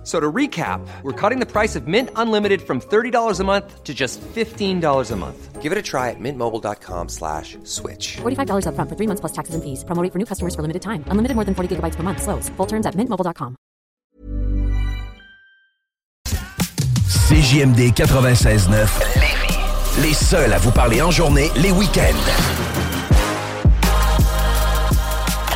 F- 0.00 0.06
So 0.06 0.18
to 0.18 0.32
recap, 0.32 0.80
we're 1.02 1.12
cutting 1.12 1.40
the 1.40 1.46
price 1.46 1.76
of 1.76 1.86
Mint 1.86 2.08
Unlimited 2.16 2.62
from 2.62 2.80
$30 2.80 3.38
a 3.40 3.44
month 3.44 3.84
to 3.84 3.92
just 3.92 4.18
$15 4.34 5.10
a 5.12 5.16
month. 5.16 5.60
Give 5.60 5.72
it 5.72 5.78
a 5.78 5.82
try 5.82 6.08
at 6.08 6.16
mintmobile.com 6.18 7.08
slash 7.10 7.58
switch. 7.64 8.16
$45 8.22 8.64
upfront 8.64 8.88
for 8.88 8.96
three 8.96 9.06
months 9.06 9.20
plus 9.20 9.32
taxes 9.32 9.54
and 9.54 9.62
fees. 9.62 9.84
Promo 9.84 10.02
rate 10.02 10.10
for 10.12 10.18
new 10.18 10.24
customers 10.24 10.54
for 10.54 10.62
limited 10.62 10.80
time. 10.80 11.04
Unlimited 11.10 11.34
more 11.36 11.44
than 11.44 11.54
40 11.54 11.76
gigabytes 11.76 11.96
per 11.96 12.02
month. 12.02 12.22
Slows. 12.22 12.48
Full 12.56 12.66
terms 12.66 12.86
at 12.86 12.94
mintmobile.com. 12.96 13.56
CJMD 17.28 17.92
96.9 17.92 18.88
Lévis. 19.16 19.58
Les 20.02 20.14
seuls 20.14 20.52
à 20.52 20.58
vous 20.58 20.72
parler 20.72 21.02
en 21.02 21.10
journée, 21.10 21.50
les 21.56 21.72
week-ends. 21.72 22.69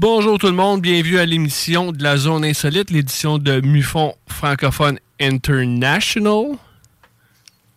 Bonjour 0.00 0.38
tout 0.38 0.46
le 0.48 0.52
monde, 0.52 0.80
bienvenue 0.80 1.18
à 1.18 1.26
l'émission 1.26 1.92
de 1.92 2.02
la 2.02 2.16
Zone 2.16 2.44
Insolite, 2.44 2.90
l'édition 2.90 3.38
de 3.38 3.60
Mufon 3.60 4.14
francophone 4.26 4.98
International. 5.20 6.56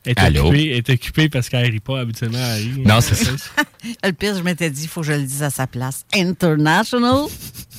Elle 0.05 0.11
est 0.13 0.19
Allô? 0.19 0.47
occupée, 0.47 0.69
elle 0.71 0.77
est 0.77 0.89
occupée 0.89 1.29
parce 1.29 1.49
qu'elle 1.49 1.69
rit 1.69 1.79
pas 1.79 1.99
habituellement. 1.99 2.39
elle. 2.55 2.81
Non, 2.81 2.99
c'est 2.99 3.13
ça. 3.15 3.31
Le 4.03 4.11
pire, 4.11 4.35
je 4.35 4.41
m'étais 4.41 4.71
dit, 4.71 4.83
il 4.83 4.87
faut 4.87 5.01
que 5.01 5.07
je 5.07 5.11
le 5.13 5.21
dise 5.23 5.43
à 5.43 5.51
sa 5.51 5.67
place. 5.67 6.03
International? 6.15 7.25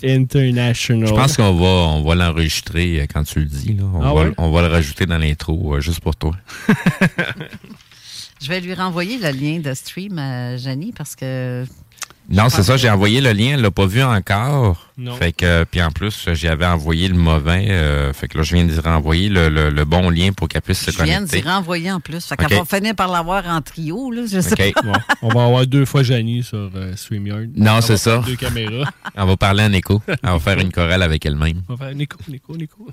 International. 0.05 1.09
Je 1.09 1.13
pense 1.13 1.37
qu'on 1.37 1.55
va, 1.55 1.67
on 1.67 2.03
va 2.05 2.15
l'enregistrer 2.15 3.01
euh, 3.01 3.07
quand 3.13 3.25
tu 3.25 3.41
le 3.41 3.47
dis. 3.47 3.73
Là. 3.75 3.83
On, 3.95 4.01
Ah 4.03 4.15
va, 4.15 4.25
ouais? 4.27 4.33
on 4.39 4.51
va 4.53 4.63
le 4.63 4.69
rajouter 4.69 5.07
dans 5.07 5.19
l'intro 5.19 5.75
euh, 5.75 5.81
juste 5.81 6.01
pour 6.01 6.15
toi. 6.15 6.37
Je 8.43 8.49
vais 8.49 8.61
lui 8.61 8.73
renvoyer 8.73 9.19
le 9.19 9.31
lien 9.33 9.59
de 9.59 9.75
stream 9.75 10.19
à 10.19 10.57
Janie 10.57 10.93
parce 10.97 11.17
que. 11.17 11.65
Non, 12.31 12.49
c'est 12.49 12.63
ça. 12.63 12.77
J'ai 12.77 12.89
envoyé 12.89 13.21
le 13.21 13.33
lien. 13.33 13.55
Elle 13.55 13.61
l'a 13.63 13.71
pas 13.73 13.87
vu 13.87 14.03
encore. 14.03 14.87
Non. 14.97 15.17
Fait 15.17 15.33
que, 15.33 15.45
euh, 15.45 15.65
puis 15.69 15.83
en 15.83 15.91
plus, 15.91 16.27
j'avais 16.35 16.65
envoyé 16.67 17.09
le 17.09 17.15
mauvais. 17.17 17.67
euh, 17.71 18.13
fait 18.13 18.29
que 18.29 18.39
là, 18.39 18.45
je 18.45 18.55
viens 18.55 18.65
de 18.65 18.81
renvoyer 18.81 19.29
le, 19.29 19.49
le- 19.49 19.71
le 19.71 19.85
bon 19.85 20.11
lien 20.11 20.31
pour 20.33 20.47
qu'elle 20.47 20.63
puisse 20.63 20.79
se 20.85 20.91
Je 20.93 21.03
viens 21.03 21.23
d'y 21.23 21.29
connecter. 21.31 21.49
renvoyer 21.51 21.91
en 21.91 21.99
plus. 22.01 22.25
Fait 22.25 22.37
qu'elle 22.37 22.57
va 22.59 22.65
finir 22.65 22.95
par 22.95 23.09
l'avoir 23.11 23.45
en 23.49 23.61
trio. 23.61 24.11
Là, 24.13 24.23
je 24.31 24.41
sais 24.41 24.73
pas. 24.73 24.83
Bon, 24.83 24.93
on 25.23 25.29
va 25.35 25.45
avoir 25.45 25.67
deux 25.67 25.85
fois 25.85 26.03
Janie 26.05 26.43
sur 26.45 26.71
euh, 26.75 26.95
StreamYard. 26.95 27.49
Non, 27.57 27.79
On 27.79 27.81
c'est 27.81 27.97
ça. 27.97 28.19
Deux 28.25 28.37
caméras. 28.37 28.89
On 29.17 29.27
va 29.27 29.37
parler 29.37 29.65
en 29.65 29.73
écho. 29.73 30.01
Elle 30.07 30.17
va 30.23 30.39
faire 30.39 30.59
une 30.59 30.71
chorale 30.71 31.03
avec 31.03 31.27
elle-même. 31.27 31.63
On 31.69 31.75
va 31.75 31.87
faire 31.87 31.95
Nico, 31.97 32.17
Nico, 32.29 32.57
Nico. 32.57 32.89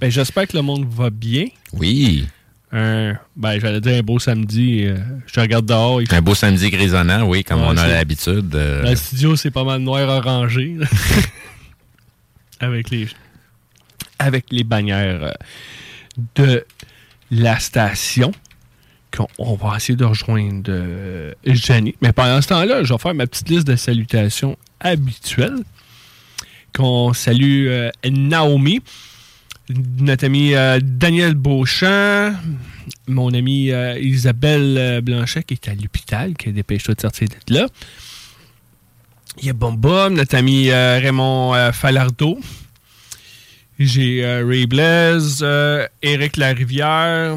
Ben, 0.00 0.10
j'espère 0.10 0.46
que 0.46 0.56
le 0.56 0.62
monde 0.62 0.86
va 0.88 1.10
bien. 1.10 1.46
Oui. 1.72 2.26
Un, 2.76 3.16
ben, 3.36 3.60
j'allais 3.60 3.80
dire 3.80 3.98
un 3.98 4.02
beau 4.02 4.18
samedi. 4.18 4.84
euh, 4.84 4.96
je 5.26 5.32
te 5.32 5.38
regarde 5.40 5.64
dehors. 5.66 6.00
Un 6.10 6.20
beau 6.22 6.34
samedi 6.34 6.70
grisonnant, 6.70 7.22
oui, 7.22 7.44
comme 7.44 7.60
Ouais, 7.60 7.68
on 7.70 7.76
a 7.76 7.86
l'habitude. 7.86 8.52
euh, 8.56 8.82
Dans 8.82 8.90
le 8.90 8.96
studio, 8.96 9.36
c'est 9.36 9.52
pas 9.52 9.62
mal 9.62 9.80
noir 9.80 10.08
orangé. 10.08 10.74
là. 10.78 10.86
avec 12.60 12.90
les 12.90 13.06
avec 14.18 14.46
les 14.50 14.64
bannières 14.64 15.22
euh, 15.24 15.32
de 16.34 16.64
la 17.30 17.58
station. 17.60 18.32
On 19.38 19.54
va 19.54 19.76
essayer 19.76 19.94
de 19.94 20.04
rejoindre 20.04 20.72
Jenny. 21.46 21.94
Mais 22.02 22.12
pendant 22.12 22.42
ce 22.42 22.48
temps-là, 22.48 22.82
je 22.82 22.92
vais 22.92 22.98
faire 22.98 23.14
ma 23.14 23.28
petite 23.28 23.48
liste 23.48 23.66
de 23.68 23.76
salutations 23.76 24.56
habituelle. 24.80 25.58
Qu'on 26.74 27.12
salue 27.12 27.68
Naomi, 28.10 28.80
notre 29.68 30.24
ami 30.26 30.54
euh, 30.54 30.78
Daniel 30.82 31.34
Beauchamp, 31.34 32.34
mon 33.08 33.32
amie 33.32 33.70
euh, 33.70 33.98
Isabelle 33.98 34.76
euh, 34.78 35.00
Blanchet 35.00 35.42
qui 35.42 35.54
est 35.54 35.68
à 35.68 35.74
l'hôpital, 35.74 36.34
qui 36.34 36.50
a 36.50 36.52
dépêché 36.52 36.94
de 36.94 37.00
sortir 37.00 37.28
de 37.28 37.54
là. 37.54 37.66
Il 39.40 39.46
y 39.46 39.50
a 39.50 39.52
Bomba, 39.52 40.10
notre 40.10 40.36
ami 40.36 40.70
Raymond 40.70 41.72
Falardeau. 41.72 42.38
J'ai 43.80 44.24
Ray 44.24 44.66
Blaise, 44.66 45.44
Éric 46.02 46.36
Larivière, 46.36 47.36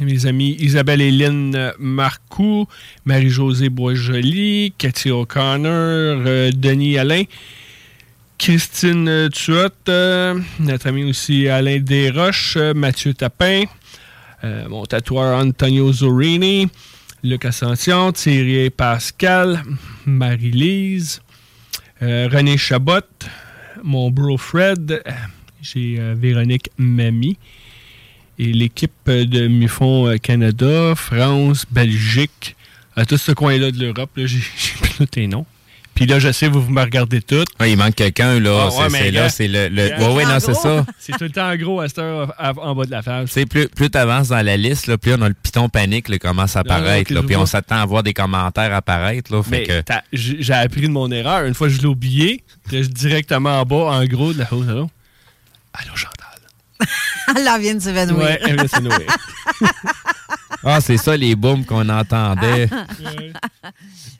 mes 0.00 0.26
amis 0.26 0.56
Isabelle 0.58 1.00
Hélène 1.00 1.72
Marcoux, 1.78 2.66
Marie-Josée 3.04 3.68
Boisjoli, 3.68 4.72
Cathy 4.78 5.12
O'Connor, 5.12 6.50
Denis 6.54 6.98
Alain, 6.98 7.22
Christine 8.38 9.08
euh, 9.08 9.28
Tuotte, 9.28 9.88
euh, 9.88 10.38
notre 10.60 10.86
ami 10.86 11.04
aussi 11.04 11.48
Alain 11.48 11.80
Desroches, 11.80 12.56
euh, 12.56 12.72
Mathieu 12.72 13.12
Tapin, 13.12 13.64
mon 14.42 14.86
tatoueur 14.86 15.36
Antonio 15.36 15.92
Zorini, 15.92 16.68
Luc 17.24 17.44
Ascension, 17.44 18.12
Thierry 18.12 18.70
Pascal, 18.70 19.64
Marie-Lise, 20.06 21.20
René 22.00 22.56
Chabot, 22.56 23.00
mon 23.82 24.12
bro 24.12 24.38
Fred, 24.38 25.02
j'ai 25.60 25.98
Véronique 26.14 26.70
Mamie 26.78 27.36
et 28.38 28.52
l'équipe 28.52 29.10
de 29.10 29.48
Mufon 29.48 30.16
Canada, 30.22 30.94
France, 30.94 31.66
Belgique, 31.68 32.54
à 32.94 33.04
tout 33.04 33.18
ce 33.18 33.32
coin-là 33.32 33.72
de 33.72 33.80
l'Europe, 33.80 34.10
j'ai 34.16 34.38
plus 34.80 35.00
noté 35.00 35.26
non. 35.26 35.44
Puis 35.98 36.06
là, 36.06 36.20
je 36.20 36.30
sais, 36.30 36.46
vous, 36.46 36.62
vous 36.62 36.70
me 36.70 36.80
regardez 36.80 37.20
toutes. 37.20 37.48
ouais, 37.58 37.72
il 37.72 37.76
manque 37.76 37.96
quelqu'un, 37.96 38.38
là. 38.38 38.66
Ah, 38.66 38.70
c'est 38.70 38.82
ouais, 38.82 38.88
c'est 38.90 39.10
là, 39.10 39.28
c'est 39.28 39.48
le. 39.48 39.66
le... 39.68 39.88
Ouais, 39.98 40.14
ouais, 40.14 40.24
non, 40.26 40.38
c'est 40.38 40.54
ça. 40.54 40.86
C'est 41.00 41.10
tout 41.18 41.24
le 41.24 41.30
temps 41.30 41.50
en 41.50 41.56
gros 41.56 41.80
à 41.80 41.88
cette 41.88 41.98
heure 41.98 42.32
à- 42.38 42.52
en 42.56 42.72
bas 42.76 42.84
de 42.84 42.92
la 42.92 43.02
face. 43.02 43.26
Tu 43.30 43.32
sais, 43.40 43.46
plus, 43.46 43.66
plus 43.66 43.90
tu 43.90 43.98
avances 43.98 44.28
dans 44.28 44.40
la 44.44 44.56
liste, 44.56 44.86
là, 44.86 44.96
plus 44.96 45.14
on 45.14 45.22
a 45.22 45.28
le 45.28 45.34
piton 45.34 45.68
panique 45.68 46.06
qui 46.08 46.18
commence 46.20 46.54
à 46.54 46.62
non, 46.62 46.70
apparaître. 46.70 47.12
là, 47.12 47.22
puis 47.24 47.34
on 47.34 47.46
s'attend 47.46 47.78
à 47.82 47.84
voir 47.86 48.04
des 48.04 48.14
commentaires 48.14 48.72
apparaître. 48.72 49.34
Là, 49.34 49.42
fait 49.42 49.50
Mais 49.50 49.62
que, 49.64 49.80
t'as- 49.80 50.04
j'ai 50.12 50.52
appris 50.54 50.82
de 50.82 50.88
mon 50.92 51.10
erreur. 51.10 51.46
Une 51.46 51.54
fois, 51.54 51.68
je 51.68 51.78
l'ai 51.78 51.86
oublié. 51.86 52.44
Là, 52.70 52.80
je- 52.82 52.86
directement 52.88 53.60
en 53.60 53.64
bas, 53.64 53.90
en 53.90 54.04
gros, 54.04 54.32
de 54.32 54.38
la 54.38 54.52
hausse. 54.54 54.68
Allô? 54.68 54.88
Allô, 55.72 55.96
Chantal. 55.96 56.86
Elle 57.36 57.48
en 57.48 57.58
vient 57.58 57.74
de 57.74 57.80
s'évanouir. 57.80 58.24
Ouais, 58.24 58.38
elle 58.42 58.54
vient 58.54 58.62
de 58.64 58.68
s'évanouir. 58.68 59.00
Ah, 60.64 60.80
c'est 60.80 60.96
ça 60.96 61.16
les 61.16 61.36
booms 61.36 61.64
qu'on 61.64 61.88
entendait. 61.88 62.68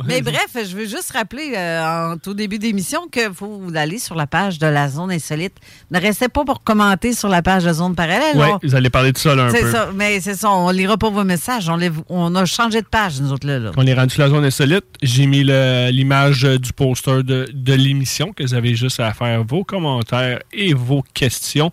Mais 0.06 0.20
bref, 0.22 0.46
je 0.54 0.76
veux 0.76 0.86
juste 0.86 1.10
rappeler 1.12 1.54
euh, 1.56 2.12
en 2.12 2.16
tout 2.18 2.32
début 2.34 2.58
d'émission 2.58 3.08
que 3.10 3.28
vous 3.28 3.70
allez 3.74 3.98
sur 3.98 4.14
la 4.14 4.26
page 4.28 4.58
de 4.60 4.66
la 4.66 4.88
zone 4.88 5.10
insolite. 5.10 5.54
Ne 5.90 5.98
restez 6.00 6.28
pas 6.28 6.44
pour 6.44 6.62
commenter 6.62 7.12
sur 7.12 7.28
la 7.28 7.42
page 7.42 7.64
de 7.64 7.72
zone 7.72 7.94
parallèle. 7.96 8.36
Oui, 8.36 8.46
On- 8.52 8.58
vous 8.62 8.74
allez 8.76 8.90
parler 8.90 9.10
de 9.12 9.18
ça 9.18 9.34
là, 9.34 9.46
un 9.46 9.50
C'est 9.50 9.62
peu. 9.62 9.72
ça, 9.72 9.90
mais 9.94 10.20
c'est 10.20 10.34
ça, 10.34 10.50
on 10.50 10.70
lira 10.70 10.96
pas 10.96 11.10
vos 11.10 11.24
messages. 11.24 11.68
On, 11.68 11.76
les- 11.76 11.90
on 12.08 12.34
a 12.36 12.44
changé 12.44 12.80
de 12.82 12.86
page, 12.86 13.20
nous 13.20 13.32
autres, 13.32 13.46
là. 13.46 13.58
là. 13.58 13.70
On 13.76 13.86
est 13.86 13.94
rendu 13.94 14.14
sur 14.14 14.22
la 14.22 14.28
zone 14.28 14.44
insolite. 14.44 14.84
J'ai 15.02 15.26
mis 15.26 15.42
l'image 15.44 16.42
du 16.42 16.72
poster 16.72 17.22
de, 17.24 17.48
de 17.52 17.72
l'émission 17.74 18.32
que 18.32 18.44
vous 18.44 18.54
avez 18.54 18.76
juste 18.76 19.00
à 19.00 19.12
faire 19.12 19.42
vos 19.44 19.64
commentaires 19.64 20.38
et 20.52 20.72
vos 20.74 21.02
questions 21.14 21.72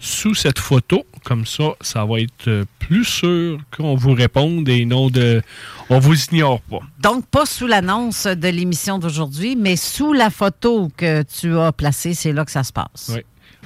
sous 0.00 0.34
cette 0.34 0.58
photo. 0.60 1.04
Comme 1.28 1.44
ça, 1.44 1.74
ça 1.82 2.06
va 2.06 2.20
être 2.20 2.48
euh, 2.48 2.64
plus 2.78 3.04
sûr 3.04 3.58
qu'on 3.76 3.94
vous 3.96 4.14
réponde 4.14 4.66
et 4.66 4.86
non 4.86 5.10
de. 5.10 5.42
On 5.90 5.98
vous 5.98 6.24
ignore 6.24 6.62
pas. 6.62 6.78
Donc, 7.00 7.26
pas 7.26 7.44
sous 7.44 7.66
l'annonce 7.66 8.26
de 8.26 8.48
l'émission 8.48 8.98
d'aujourd'hui, 8.98 9.54
mais 9.54 9.76
sous 9.76 10.14
la 10.14 10.30
photo 10.30 10.90
que 10.96 11.22
tu 11.24 11.54
as 11.58 11.70
placée, 11.72 12.14
c'est 12.14 12.32
là 12.32 12.46
que 12.46 12.50
ça 12.50 12.64
se 12.64 12.72
passe. 12.72 13.10
Oui. 13.14 13.20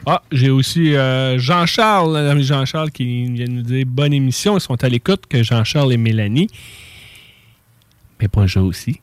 Ah, 0.06 0.22
j'ai 0.32 0.50
aussi 0.50 0.96
euh, 0.96 1.38
Jean-Charles, 1.38 2.14
l'ami 2.14 2.42
Jean-Charles, 2.42 2.90
qui 2.90 3.30
vient 3.30 3.46
nous 3.46 3.62
dire 3.62 3.86
bonne 3.86 4.12
émission. 4.12 4.56
Ils 4.56 4.60
sont 4.60 4.82
à 4.82 4.88
l'écoute 4.88 5.26
que 5.28 5.44
Jean-Charles 5.44 5.92
et 5.92 5.98
Mélanie. 5.98 6.48
Mais 8.20 8.26
bonjour 8.32 8.66
aussi. 8.66 9.00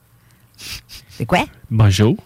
C'est 1.08 1.26
quoi? 1.26 1.46
Bonjour. 1.72 2.18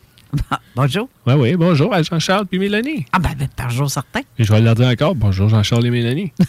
Bonjour. 0.75 1.09
Oui, 1.27 1.33
oui, 1.35 1.56
bonjour 1.56 1.94
à 1.94 2.01
Jean-Charles 2.01 2.45
puis 2.47 2.59
Mélanie. 2.59 3.06
Ah, 3.12 3.19
ben, 3.19 3.31
ben 3.38 3.47
bonjour, 3.57 3.89
certain. 3.89 4.21
Et 4.38 4.44
je 4.44 4.51
vais 4.51 4.62
leur 4.62 4.75
dire 4.75 4.88
encore 4.88 5.15
bonjour 5.15 5.50
Jean-Charles 5.50 5.85
et 5.88 5.91
Mélanie. 5.91 6.31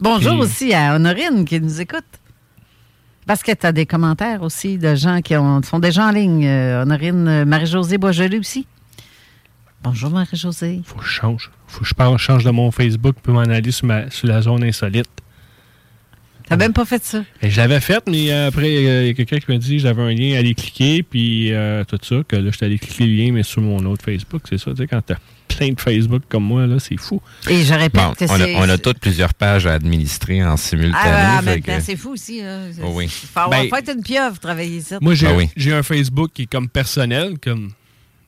Bonjour 0.00 0.38
aussi 0.38 0.72
à 0.72 0.94
Honorine 0.94 1.44
qui 1.44 1.60
nous 1.60 1.80
écoute. 1.80 2.04
Parce 3.26 3.42
que 3.42 3.52
tu 3.52 3.66
as 3.66 3.72
des 3.72 3.86
commentaires 3.86 4.42
aussi 4.42 4.78
de 4.78 4.94
gens 4.94 5.20
qui 5.20 5.36
ont- 5.36 5.62
sont 5.62 5.78
déjà 5.78 6.06
en 6.06 6.10
ligne. 6.10 6.46
Euh, 6.46 6.82
Honorine, 6.82 7.28
euh, 7.28 7.44
Marie-Josée 7.44 7.98
Boisjoli 7.98 8.38
aussi. 8.38 8.66
Bonjour 9.82 10.10
Marie-Josée. 10.10 10.80
Faut 10.84 10.96
que 10.96 11.04
je 11.04 11.10
change. 11.10 11.50
Faut 11.66 11.80
que 11.80 11.86
je 11.86 12.16
change 12.18 12.44
de 12.44 12.50
mon 12.50 12.70
Facebook 12.70 13.16
pour 13.22 13.34
m'en 13.34 13.40
aller 13.40 13.70
sur, 13.72 13.86
ma- 13.86 14.08
sur 14.10 14.28
la 14.28 14.40
zone 14.42 14.64
insolite. 14.64 15.08
T'as 16.48 16.56
même 16.56 16.72
pas 16.72 16.84
fait 16.84 17.02
ça? 17.04 17.24
Et 17.42 17.50
je 17.50 17.56
l'avais 17.56 17.80
fait, 17.80 18.02
mais 18.08 18.30
euh, 18.32 18.48
après, 18.48 18.66
euh, 18.86 19.02
il 19.02 19.06
y 19.08 19.10
a 19.10 19.14
quelqu'un 19.14 19.38
qui 19.38 19.50
m'a 19.50 19.58
dit 19.58 19.76
que 19.76 19.82
j'avais 19.82 20.02
un 20.02 20.12
lien 20.14 20.36
à 20.36 20.38
aller 20.38 20.54
cliquer, 20.54 21.02
puis 21.02 21.52
euh, 21.52 21.82
tout 21.84 21.98
ça, 22.02 22.16
que 22.26 22.36
là, 22.36 22.50
j'étais 22.52 22.66
allé 22.66 22.78
cliquer 22.78 23.06
le 23.06 23.12
lien, 23.14 23.32
mais 23.32 23.42
sur 23.42 23.62
mon 23.62 23.84
autre 23.86 24.04
Facebook. 24.04 24.42
C'est 24.48 24.58
ça, 24.58 24.70
tu 24.70 24.76
sais, 24.78 24.86
quand 24.86 25.02
t'as 25.04 25.16
plein 25.48 25.70
de 25.72 25.80
Facebook 25.80 26.22
comme 26.28 26.44
moi, 26.44 26.66
là, 26.66 26.78
c'est 26.78 26.96
fou. 26.98 27.20
Et 27.48 27.62
je 27.64 27.72
répète 27.74 28.00
Bon, 28.00 28.12
que 28.12 28.24
on, 28.30 28.34
a, 28.34 28.38
c'est. 28.38 28.56
on 28.56 28.68
a 28.68 28.78
toutes 28.78 28.98
plusieurs 28.98 29.34
pages 29.34 29.66
à 29.66 29.72
administrer 29.74 30.44
en 30.44 30.56
simultané. 30.56 30.94
Ah, 31.04 31.38
en 31.38 31.42
fait 31.42 31.50
même 31.50 31.62
que- 31.62 31.80
c'est 31.80 31.96
fou 31.96 32.10
aussi. 32.10 32.42
Là. 32.42 32.58
Oh 32.82 32.90
oui. 32.94 33.04
Il 33.06 33.28
faut 33.28 33.40
avoir 33.40 33.60
Ben, 33.62 33.68
fait 33.68 33.92
une 33.92 34.02
pieuvre 34.02 34.38
travailler 34.38 34.80
ça. 34.80 34.98
Moi, 35.00 35.14
j'ai 35.14 35.26
Ah 35.28 35.34
oui. 35.34 35.48
j'ai 35.56 35.72
un 35.72 35.82
Facebook 35.82 36.30
qui 36.34 36.42
est 36.42 36.46
comme 36.46 36.68
personnel, 36.68 37.34
comme 37.42 37.70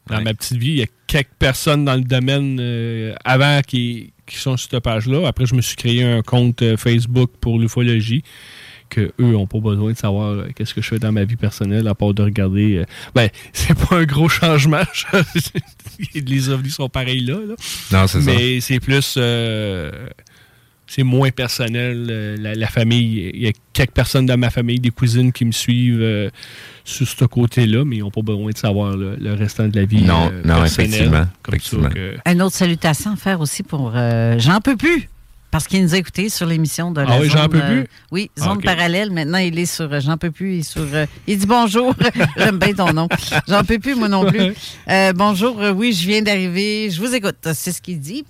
dans 0.09 0.17
Ouais. 0.19 0.25
ma 0.25 0.35
petite 0.35 0.57
vie. 0.59 0.71
Il 0.71 0.79
y 0.79 0.83
a 0.83 0.87
quelques 1.07 1.29
personnes 1.39 1.85
dans 1.85 1.95
le 1.95 2.03
domaine 2.03 2.59
euh, 2.61 3.15
avant 3.25 3.61
qui, 3.67 4.13
qui 4.27 4.37
sont 4.37 4.57
sur 4.57 4.71
cette 4.71 4.83
page-là. 4.83 5.27
Après, 5.29 5.47
je 5.47 5.55
me 5.55 5.61
suis 5.63 5.77
créé 5.77 6.03
un 6.05 6.23
compte 6.23 6.63
euh, 6.63 6.77
Facebook 6.77 7.31
pour 7.41 7.59
l'ufologie 7.59 8.23
que 8.91 9.13
eux 9.21 9.33
n'ont 9.33 9.47
pas 9.47 9.59
besoin 9.61 9.93
de 9.93 9.99
savoir 9.99 10.31
euh, 10.31 10.49
qu'est-ce 10.57 10.73
que 10.73 10.81
je 10.81 10.89
fais 10.89 10.99
dans 10.99 11.13
ma 11.13 11.25
vie 11.25 11.37
personnelle 11.37 11.87
à 11.89 11.95
part 11.95 12.15
de 12.15 12.23
regarder. 12.23 12.77
euh, 12.79 12.85
ben, 13.15 13.29
c'est 13.53 13.75
pas 13.79 13.97
un 13.97 14.05
gros 14.05 14.29
changement. 14.31 14.81
Les 16.15 16.49
ovnis 16.49 16.71
sont 16.71 16.89
pareils 16.89 17.21
là. 17.21 17.35
là. 17.47 17.55
Non, 17.93 18.07
c'est 18.07 18.21
ça. 18.23 18.31
Mais 18.31 18.61
c'est 18.61 18.81
plus. 18.81 19.15
euh, 19.19 19.91
c'est 20.89 21.03
moins 21.05 21.31
personnel. 21.31 22.07
euh, 22.11 22.37
la, 22.41 22.55
la 22.55 22.67
famille, 22.67 23.31
il 23.35 23.43
y 23.43 23.47
a 23.47 23.53
quelques 23.73 23.93
personnes 23.93 24.27
dans 24.27 24.39
ma 24.39 24.51
famille, 24.51 24.81
des 24.81 24.91
cousines 24.91 25.31
qui 25.33 25.45
me 25.45 25.53
suivent 25.53 26.01
euh, 26.01 26.31
sur 26.85 27.07
ce 27.07 27.25
côté-là, 27.27 27.85
mais 27.85 27.97
ils 27.97 28.01
n'ont 28.01 28.11
pas 28.11 28.23
besoin 28.23 28.51
de 28.51 28.57
savoir 28.59 28.97
le, 28.97 29.15
le 29.17 29.35
restant 29.35 29.69
de 29.69 29.79
la 29.79 29.85
vie. 29.85 30.03
Non, 30.03 30.31
euh, 30.33 30.43
non, 30.45 30.65
effectivement, 30.65 31.27
Comme 31.43 31.55
effectivement. 31.55 31.89
ça 31.91 31.95
que- 31.95 32.17
Une 32.33 32.43
autre 32.43 32.57
salutation 32.57 33.13
à 33.13 33.17
faire 33.17 33.41
aussi 33.41 33.63
pour 33.63 33.93
euh, 33.95 34.37
J'en 34.39 34.61
peux 34.61 34.77
plus. 34.77 35.09
Parce 35.51 35.67
qu'il 35.67 35.83
nous 35.83 35.95
a 35.95 35.97
écouté 35.97 36.29
sur 36.29 36.45
l'émission 36.45 36.91
de 36.91 37.01
la 37.01 37.07
Ah 37.11 37.19
oui, 37.23 37.29
zone, 37.31 37.39
J'en 37.39 37.49
peux 37.49 37.59
euh, 37.63 37.81
plus? 37.83 37.87
oui, 38.11 38.31
Ah, 38.39 38.45
zone 38.45 38.61
parallèle. 38.61 39.11
Maintenant, 39.11 39.39
il 39.39 39.59
est 39.59 39.65
sur 39.65 39.91
euh, 39.91 39.99
J'en 39.99 40.19
peux 40.19 40.31
plus. 40.31 40.57
Il, 40.57 40.59
est 40.59 40.63
sur, 40.63 40.83
euh, 40.93 41.07
il 41.27 41.39
dit 41.39 41.47
bonjour. 41.47 41.95
J'aime 42.37 42.59
bien 42.59 42.75
ton 42.75 42.93
nom. 42.93 43.09
J'en 43.49 43.65
peux 43.65 43.79
plus, 43.79 43.95
moi 43.95 44.09
non 44.11 44.27
plus. 44.31 44.53
Euh, 44.91 45.13
bonjour, 45.15 45.59
euh, 45.63 45.73
oui, 45.73 45.95
je 45.95 46.07
viens 46.07 46.21
d'arriver. 46.21 46.91
Je 46.91 47.01
vous 47.01 47.15
écoute. 47.15 47.37
C'est 47.55 47.73
ce 47.73 47.81
qu'il 47.81 47.99
dit. 47.99 48.27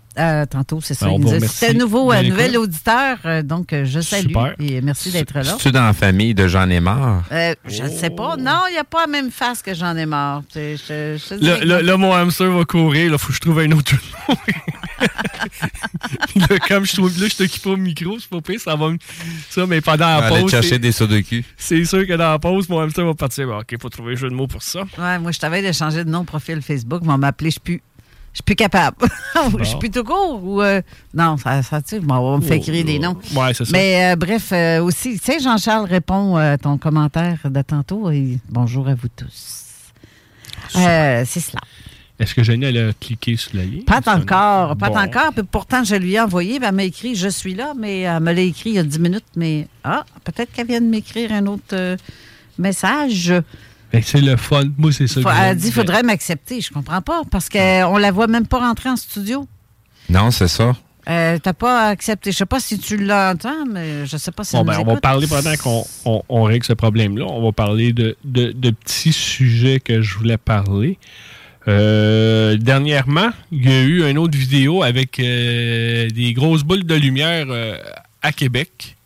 Tantôt, 0.51 0.81
c'est 0.81 0.95
ça. 0.95 1.07
Ben, 1.07 1.13
on 1.13 1.19
nous 1.19 1.41
C'était 1.47 1.75
un 1.75 1.79
nouveau, 1.79 2.11
euh, 2.13 2.17
l'écoute. 2.23 2.31
nouvel 2.39 2.59
auditeur. 2.59 3.19
euh, 3.25 3.43
donc, 3.43 3.73
euh, 3.73 3.85
je 3.85 4.01
salue. 4.01 4.29
Super. 4.29 4.55
Et 4.59 4.81
merci 4.81 5.11
d'être 5.11 5.35
là. 5.35 5.43
C'est-tu 5.45 5.71
dans 5.73 5.85
la 5.85 5.93
famille 5.93 6.35
de 6.35 6.47
Jean 6.49 6.69
Aymar? 6.69 7.25
Euh, 7.33 7.55
je 7.67 7.83
ne 7.85 7.89
sais 7.89 8.11
pas. 8.11 8.37
Non, 8.37 8.63
il 8.69 8.73
n'y 8.73 8.79
a 8.79 8.85
pas 8.85 9.03
la 9.03 9.07
même 9.07 9.31
face 9.31 9.63
que 9.63 9.75
j'en 9.75 9.97
ai 9.97 10.07
marre. 10.07 10.43
Je, 10.55 10.77
je- 10.77 11.19
je 11.23 11.29
te 11.29 11.35
dis 11.35 11.67
Là, 11.87 11.97
mon 11.97 12.13
hamster 12.13 12.51
va 12.51 12.65
courir. 12.65 13.13
Il 13.13 13.19
faut 13.19 13.29
que 13.29 13.35
je 13.35 13.41
trouve 13.41 13.59
un 13.61 13.71
autre 13.73 13.95
nom. 14.29 14.37
Là, 16.37 16.59
comme 16.69 16.85
je 16.85 16.97
trouve, 16.97 17.21
là, 17.21 17.29
je 17.29 17.37
t'occupe 17.37 17.67
au 17.67 17.77
micro, 17.77 18.19
c'est 18.19 18.29
pas 18.29 18.41
pire, 18.41 18.61
ça 18.61 18.75
va 18.77 18.91
me- 18.91 18.99
Ça, 19.51 19.67
mais 19.67 19.81
pendant 19.81 20.07
la 20.07 20.27
Aller 20.27 20.41
pause, 20.43 20.51
chercher 20.51 20.69
c'est- 20.71 20.79
des 20.79 20.93
sauts 20.93 21.07
de 21.07 21.21
cul. 21.21 21.45
c'est 21.57 21.85
sûr 21.85 22.07
que 22.07 22.13
dans 22.15 22.31
la 22.31 22.39
pause, 22.39 22.69
mon 22.69 22.81
hamster 22.81 23.05
va 23.05 23.15
partir. 23.15 23.47
Bon, 23.47 23.59
OK, 23.61 23.75
faut 23.81 23.89
trouver 23.89 24.13
un 24.13 24.17
jeu 24.17 24.29
de 24.29 24.35
mots 24.35 24.47
pour 24.47 24.63
ça. 24.63 24.81
Ouais, 24.99 25.19
moi, 25.19 25.33
je 25.33 25.39
t'avais 25.39 25.63
de 25.67 25.73
changer 25.73 26.05
de 26.05 26.11
nom 26.11 26.25
profil 26.25 26.61
Facebook. 26.63 27.01
Ils 27.03 27.09
vont 27.09 27.19
m'appeler, 27.19 27.51
je 27.51 27.55
suis 27.55 27.61
plus. 27.61 27.83
Je 27.98 27.98
suis 28.39 28.45
plus 28.45 28.57
capable. 28.57 28.97
Je 29.59 29.65
suis 29.65 29.79
plus 29.79 29.91
tout 29.91 30.05
court 30.05 30.43
ou. 30.43 30.63
euh, 30.63 30.81
non, 31.15 31.37
ça, 31.37 31.63
ça 31.63 31.81
tu 31.83 31.97
sais, 31.99 32.01
on 32.09 32.39
me 32.39 32.43
faire 32.43 32.57
écrire 32.57 32.85
des 32.85 32.99
noms. 32.99 33.17
Ouais, 33.35 33.53
c'est 33.55 33.65
ça. 33.65 33.71
Mais 33.73 34.13
euh, 34.13 34.17
bref, 34.17 34.51
euh, 34.53 34.81
aussi, 34.83 35.19
tu 35.19 35.25
sais, 35.33 35.41
Jean-Charles 35.41 35.87
répond 35.87 36.37
à 36.37 36.57
ton 36.59 36.79
commentaire 36.79 37.39
de 37.45 37.63
tantôt. 37.63 38.11
Et 38.11 38.39
bonjour 38.49 38.89
à 38.89 38.95
vous 38.95 39.09
tous. 39.09 39.65
C'est 40.71 41.25
cela. 41.41 41.61
Est-ce 42.19 42.35
que 42.35 42.43
Jenny, 42.43 42.65
elle 42.65 42.89
a 42.89 42.93
cliqué 42.93 43.37
sur 43.37 43.53
la 43.57 43.65
ligne? 43.65 43.85
Pas 43.85 44.01
encore, 44.07 44.77
pas 44.77 44.89
Bon. 44.91 44.99
encore. 44.99 45.33
Puis 45.33 45.45
pourtant, 45.45 45.85
je 45.85 45.95
lui 45.95 46.15
ai 46.15 46.21
envoyé. 46.21 46.59
ben, 46.59 46.69
elle 46.71 46.75
m'a 46.75 46.83
écrit 46.83 47.15
Je 47.15 47.29
suis 47.29 47.55
là, 47.55 47.75
mais 47.79 48.01
elle 48.01 48.21
me 48.21 48.33
l'a 48.33 48.41
écrit 48.41 48.71
il 48.71 48.77
y 48.77 48.79
a 48.81 48.83
10 48.83 48.99
minutes. 48.99 49.25
Mais 49.37 49.69
ah, 49.85 50.05
peut-être 50.25 50.53
qu'elle 50.53 50.67
vient 50.67 50.81
de 50.81 50.87
m'écrire 50.87 51.33
un 51.33 51.47
autre 51.47 51.97
message. 52.59 53.33
Ben, 53.93 54.03
c'est 54.05 54.21
le 54.21 54.37
fun. 54.37 54.65
Moi, 54.77 54.93
c'est 54.93 55.07
ça 55.07 55.23
Faut- 55.23 55.29
que 55.29 55.35
elle 55.35 55.57
dit 55.57 55.73
faudrait 55.73 56.03
m'accepter. 56.03 56.61
Je 56.61 56.71
comprends 56.71 57.01
pas 57.01 57.23
parce 57.31 57.49
qu'on 57.49 57.97
la 57.97 58.11
voit 58.13 58.27
même 58.27 58.47
pas 58.47 58.59
rentrer 58.59 58.91
en 58.91 58.97
studio. 58.97 59.47
Non, 60.11 60.31
c'est 60.31 60.49
ça. 60.49 60.77
Euh, 61.09 61.39
T'as 61.43 61.55
pas 61.55 61.89
accepté. 61.89 62.33
Je 62.33 62.37
sais 62.37 62.45
pas 62.47 62.61
si 62.61 62.79
tu 62.79 62.99
l'entends, 62.99 63.65
mais 63.73 64.05
je 64.05 64.19
sais 64.19 64.31
pas 64.31 64.45
si 64.45 64.57
Bon, 64.57 64.63
ben, 64.65 64.79
on 64.81 64.85
va 64.85 65.01
parler 65.01 65.27
pendant 65.27 65.55
qu'on 65.57 65.85
on, 66.05 66.23
on 66.29 66.43
règle 66.43 66.67
ce 66.67 66.75
problème-là. 66.75 67.25
On 67.27 67.43
va 67.43 67.53
parler 67.53 67.95
de, 67.95 68.15
de- 68.25 68.53
de 68.53 68.71
petits 68.71 69.13
sujets 69.15 69.81
que 69.81 70.03
je 70.03 70.19
voulais 70.19 70.37
parler. 70.37 70.99
Euh, 71.67 72.57
dernièrement, 72.57 73.31
il 73.53 73.69
y 73.69 73.73
a 73.73 73.83
eu 73.83 74.11
une 74.11 74.19
autre 74.19 74.37
vidéo 74.39 74.83
avec 74.83 75.19
euh, 75.19 76.09
des 76.11 76.33
grosses 76.33 76.63
boules 76.63 76.85
de 76.85 76.95
lumière 76.95 77.47
euh, 77.49 77.77
à 78.23 78.33
Québec. 78.33 78.97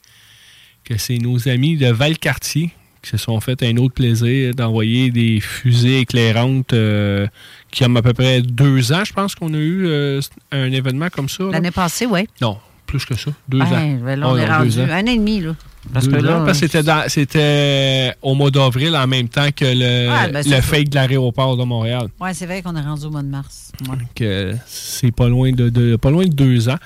Que 0.84 0.98
c'est 0.98 1.18
nos 1.18 1.48
amis 1.48 1.76
de 1.76 1.86
Valcartier 1.86 2.70
qui 3.02 3.10
se 3.10 3.16
sont 3.16 3.40
fait 3.40 3.62
un 3.64 3.76
autre 3.78 3.94
plaisir 3.94 4.54
d'envoyer 4.54 5.10
des 5.10 5.40
fusées 5.40 6.00
éclairantes 6.00 6.72
euh, 6.72 7.26
qui 7.70 7.84
ont 7.84 7.96
à 7.96 8.02
peu 8.02 8.12
près 8.12 8.42
deux 8.42 8.92
ans, 8.92 9.04
je 9.04 9.12
pense 9.12 9.34
qu'on 9.34 9.52
a 9.54 9.58
eu 9.58 9.86
euh, 9.86 10.20
un 10.52 10.70
événement 10.70 11.08
comme 11.10 11.28
ça. 11.28 11.44
L'année 11.50 11.70
passée, 11.72 12.06
oui. 12.06 12.26
Non, 12.40 12.58
plus 12.86 13.04
que 13.04 13.16
ça. 13.16 13.30
Deux 13.48 13.60
ans. 13.60 13.98
Ben, 14.04 14.20
là, 14.20 14.28
on 14.28 14.34
Oh, 14.34 14.36
est 14.36 14.46
non, 14.46 14.58
rendu 14.58 14.80
un 14.80 15.02
an 15.02 15.06
et 15.06 15.16
demi, 15.18 15.40
là. 15.40 15.54
Parce 15.92 16.06
Deux 16.06 16.16
que 16.16 16.22
là, 16.22 16.38
ans, 16.40 16.44
parce 16.46 16.60
que 16.60 16.68
c'était 17.08 18.14
au 18.22 18.34
mois 18.34 18.52
d'avril 18.52 18.94
en 18.94 19.08
même 19.08 19.28
temps 19.28 19.48
que 19.50 19.64
le, 19.64 20.08
Ouais, 20.08 20.30
ben, 20.30 20.42
c'est 20.44 20.50
le 20.50 20.56
ça. 20.56 20.62
fake 20.62 20.90
de 20.90 20.94
l'aéroport 20.94 21.56
de 21.56 21.64
Montréal. 21.64 22.06
ouais, 22.20 22.34
c'est 22.34 22.46
vrai 22.46 22.62
qu'on 22.62 22.76
est 22.76 22.80
rendu 22.80 23.04
au 23.06 23.10
mois 23.10 23.22
de 23.22 23.28
mars. 23.28 23.72
Ouais. 23.80 23.88
Donc, 23.96 24.20
euh, 24.20 24.54
c'est 24.66 25.10
pas 25.10 25.28
loin 25.28 25.50
de, 25.50 25.70
de- 25.70 25.96
pas 25.96 26.10
loin 26.12 26.24
de 26.24 26.32
deux 26.32 26.68
ans 26.68 26.78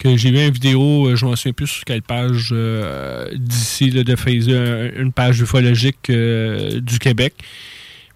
que 0.00 0.16
j'ai 0.16 0.30
vu 0.30 0.38
une 0.44 0.50
vidéo, 0.52 1.06
euh, 1.08 1.14
je 1.16 1.24
m'en 1.26 1.36
souviens 1.36 1.52
plus 1.52 1.66
sur 1.68 1.84
quelle 1.84 2.02
page 2.02 2.48
euh, 2.52 3.28
d'ici, 3.36 3.90
de 3.90 4.16
faire 4.16 4.32
un- 4.32 5.00
une 5.02 5.12
page 5.12 5.40
ufologique 5.40 6.10
euh, 6.10 6.80
du 6.80 6.98
Québec. 6.98 7.34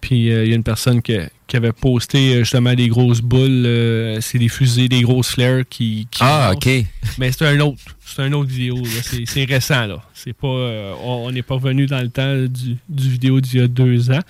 Puis 0.01 0.31
euh, 0.31 0.43
il 0.43 0.49
y 0.49 0.53
a 0.53 0.55
une 0.55 0.63
personne 0.63 1.01
qui, 1.01 1.15
qui 1.47 1.55
avait 1.57 1.71
posté 1.71 2.35
euh, 2.35 2.39
justement 2.39 2.73
des 2.75 2.89
grosses 2.89 3.21
boules, 3.21 3.65
euh, 3.65 4.19
c'est 4.21 4.37
des 4.37 4.49
fusées, 4.49 4.87
des 4.87 5.01
grosses 5.01 5.31
flares 5.31 5.63
qui, 5.69 6.07
qui 6.11 6.19
Ah, 6.21 6.51
lancent. 6.53 6.57
OK. 6.67 6.85
Mais 7.17 7.31
c'est 7.31 7.45
un 7.47 7.59
autre. 7.61 7.79
C'est 8.05 8.21
un 8.21 8.31
autre 8.33 8.49
vidéo. 8.49 8.77
C'est, 9.25 9.45
récent, 9.45 9.87
là. 9.87 10.01
C'est 10.13 10.33
pas. 10.33 10.47
euh, 10.47 10.93
on 11.03 11.31
n'est 11.31 11.41
pas 11.41 11.55
revenu 11.55 11.85
dans 11.87 12.01
le 12.01 12.09
temps 12.09 12.35
du, 12.45 12.77
du 12.87 13.09
vidéo 13.09 13.41
d'il 13.41 13.59
y 13.59 13.63
a 13.63 13.67
deux 13.67 14.11
ans. 14.11 14.21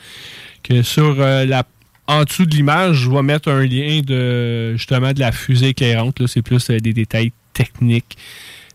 Que 0.64 0.82
sur 0.82 1.16
euh, 1.20 1.46
la. 1.46 1.66
En 2.08 2.24
dessous 2.24 2.46
de 2.46 2.56
l'image, 2.56 2.98
je 2.98 3.10
vais 3.10 3.22
mettre 3.24 3.50
un 3.50 3.66
lien 3.66 4.02
de 4.02 4.76
justement 4.78 5.12
de 5.12 5.20
la 5.20 5.32
fusée 5.32 5.70
éclairante. 5.70 6.20
Là. 6.20 6.28
C'est 6.28 6.42
plus 6.44 6.70
euh, 6.70 6.80
des 6.80 6.94
détails 6.94 7.32
techniques 7.56 8.18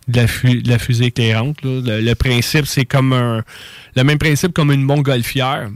de 0.08 0.26
la, 0.68 0.78
fusée 0.78 1.06
éclairante. 1.06 1.58
Le, 1.62 2.14
principe, 2.14 2.66
c'est 2.66 2.84
comme 2.84 3.12
un. 3.12 3.44
Le 3.96 4.02
même 4.02 4.18
principe 4.18 4.52
comme 4.52 4.72
une 4.72 4.82
montgolfière. 4.82 5.70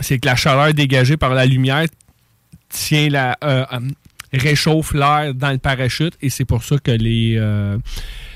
C'est 0.00 0.18
que 0.18 0.26
la 0.26 0.36
chaleur 0.36 0.74
dégagée 0.74 1.16
par 1.16 1.34
la 1.34 1.46
lumière 1.46 1.86
tient 2.68 3.08
la. 3.08 3.36
euh, 3.44 3.64
euh, 3.72 3.80
réchauffe 4.32 4.92
l'air 4.92 5.32
dans 5.34 5.52
le 5.52 5.58
parachute 5.58 6.14
et 6.20 6.30
c'est 6.30 6.44
pour 6.44 6.64
ça 6.64 6.76
que 6.78 6.90
les. 6.90 7.36
euh, 7.38 7.78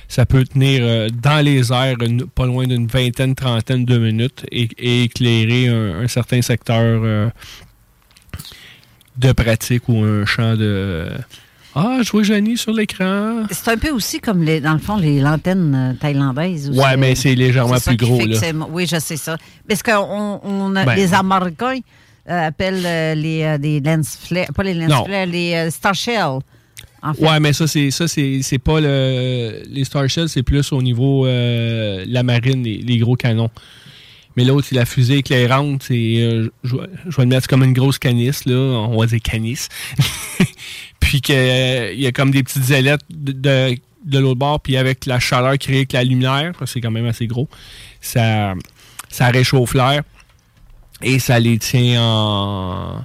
ça 0.09 0.27
peut 0.27 0.45
tenir 0.45 1.09
dans 1.13 1.45
les 1.45 1.73
airs 1.73 1.97
pas 2.35 2.47
loin 2.47 2.67
d'une 2.67 2.89
vingtaine, 2.89 3.37
trentaine 3.37 3.85
de 3.85 3.97
minutes 3.97 4.45
et, 4.51 5.05
éclairer 5.05 5.69
un, 5.69 6.09
certain 6.09 6.43
secteur 6.43 7.31
de 9.17 9.33
pratique 9.33 9.89
ou 9.89 10.03
un 10.03 10.27
champ 10.27 10.57
de... 10.57 11.07
Ah, 11.75 11.99
je 12.03 12.11
vois 12.11 12.23
Janie 12.25 12.57
sur 12.57 12.73
l'écran. 12.73 13.45
C'est 13.51 13.71
un 13.71 13.77
peu 13.77 13.91
aussi 13.91 14.19
comme, 14.21 14.43
les, 14.43 14.61
dans 14.61 14.73
le 14.73 14.79
fond, 14.79 14.97
les 14.97 15.21
lanternes 15.21 15.75
euh, 15.75 15.93
thaïlandaises. 15.95 16.71
Ouais, 16.71 16.97
mais 16.97 17.15
c'est 17.15 17.35
légèrement 17.35 17.79
plus 17.79 17.97
gros. 17.97 18.19
Là. 18.25 18.37
Oui, 18.71 18.87
je 18.87 18.99
sais 18.99 19.17
ça. 19.17 19.37
Parce 19.69 19.83
que 19.83 19.93
on, 19.97 20.41
on 20.43 20.75
a- 20.77 20.85
Ben. 20.85 20.95
les 20.97 21.15
Américains 21.15 21.79
euh, 22.29 22.49
appellent 22.49 22.83
euh, 22.85 23.15
les, 23.15 23.43
euh, 23.45 23.59
des 23.59 23.81
lens 23.81 24.19
flares, 24.21 24.49
pas 24.55 24.63
les 24.65 24.75
lens 24.75 25.05
flares, 25.07 25.27
les 25.27 25.71
Star 25.71 25.95
Shell. 25.95 26.41
En 27.03 27.15
fait. 27.15 27.25
Ouais, 27.25 27.41
mais 27.41 27.53
ça, 27.55 27.67
c'est 27.67 27.91
ça, 27.91 28.07
c'est 28.09 28.41
c'est 28.43 28.59
pas 28.59 28.79
le. 28.79 29.63
Les 29.71 29.85
Star 29.85 30.07
Shells, 30.09 30.29
c'est 30.29 30.43
plus 30.43 30.71
au 30.73 30.83
niveau 30.83 31.25
euh, 31.25 32.05
la 32.07 32.23
marine, 32.23 32.63
les, 32.63 32.77
les 32.79 32.99
gros 32.99 33.15
canons. 33.17 33.49
Mais 34.37 34.45
l'autre, 34.45 34.67
c'est 34.69 34.77
la 34.77 34.87
fusée 34.87 35.19
éclairante. 35.19 35.87
Euh, 35.91 36.49
je, 36.63 36.77
vais- 36.77 36.87
le 37.19 37.27
mettre 37.27 37.49
comme 37.49 37.65
une 37.65 37.73
grosse 37.73 37.99
canisse, 37.99 38.45
là. 38.45 38.55
On 38.57 38.99
va 38.99 39.07
dire 39.07 39.21
canisse. 39.23 39.69
puis 41.01 41.21
qu'il 41.21 41.35
y 42.01 42.07
a 42.07 42.13
comme 42.13 42.31
des 42.31 42.43
petites 42.43 42.71
ailettes 42.71 43.01
de, 43.11 43.33
de, 43.33 43.77
de 44.05 44.19
l'autre 44.19 44.39
bord. 44.39 44.61
Puis 44.61 44.77
avec 44.77 45.07
la 45.07 45.19
chaleur 45.19 45.59
créée 45.59 45.79
avec 45.79 45.93
la 45.93 46.05
lumière, 46.05 46.53
c'est 46.67 46.81
quand 46.81 46.91
même 46.91 47.07
assez 47.07 47.27
gros, 47.27 47.49
ça, 48.01 48.55
ça 49.09 49.29
réchauffe 49.29 49.75
l'air. 49.75 50.03
Et 51.03 51.19
ça 51.19 51.41
les 51.41 51.59
tient 51.59 52.01
en 52.03 53.05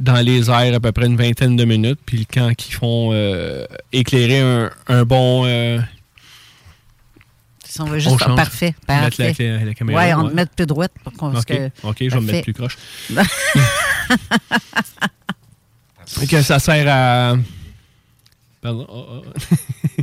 dans 0.00 0.20
les 0.20 0.50
airs 0.50 0.74
à 0.74 0.80
peu 0.80 0.90
près 0.90 1.06
une 1.06 1.16
vingtaine 1.16 1.54
de 1.54 1.64
minutes. 1.64 2.00
Puis 2.04 2.26
quand 2.26 2.50
ils 2.68 2.72
font 2.72 3.10
euh, 3.12 3.64
éclairer 3.92 4.40
un 4.88 5.04
bon. 5.04 5.46
Si 7.72 7.80
on 7.80 7.84
veut 7.86 7.98
juste 8.00 8.14
on 8.14 8.18
change. 8.18 8.36
parfait. 8.36 8.74
Mettre 8.86 9.16
la, 9.18 9.26
parfait. 9.28 9.48
la- 9.58 9.64
la 9.64 9.74
caméra. 9.74 9.98
Ouais, 10.02 10.12
on 10.14 10.26
ouais. 10.26 10.34
met 10.34 10.44
plus 10.46 10.66
droite 10.66 10.92
pour 11.02 11.12
qu'on 11.14 11.34
OK, 11.34 11.46
que- 11.46 11.70
OK, 11.84 11.96
je 12.00 12.04
vais 12.04 12.08
me 12.08 12.10
Parfait. 12.10 12.32
mettre 12.32 12.44
plus 12.44 12.52
croche. 12.52 12.76
que 16.28 16.42
ça 16.42 16.58
sert 16.58 16.86
à. 16.88 17.36
Pardon? 18.60 18.86
oh, 18.88 19.22
oh. 19.24 20.02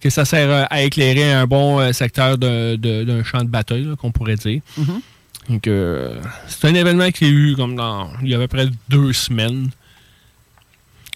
que 0.00 0.10
ça 0.10 0.24
sert 0.24 0.66
à 0.70 0.82
éclairer 0.82 1.32
un 1.32 1.46
bon 1.46 1.80
euh, 1.80 1.92
secteur 1.92 2.38
d'un 2.38 3.24
champ 3.24 3.42
de 3.42 3.48
bataille, 3.48 3.88
qu'on 3.98 4.12
pourrait 4.12 4.36
dire. 4.36 4.60
Mhm. 4.76 5.00
Donc, 5.48 5.66
euh, 5.66 6.20
c'est 6.46 6.66
un 6.68 6.74
événement 6.74 7.10
qui 7.10 7.24
a 7.24 7.28
eu 7.28 7.56
comme 7.56 7.74
dans. 7.74 8.10
Il 8.22 8.28
y 8.28 8.34
a 8.34 8.36
à 8.36 8.40
peu 8.40 8.48
près 8.48 8.68
deux 8.90 9.12
semaines 9.14 9.70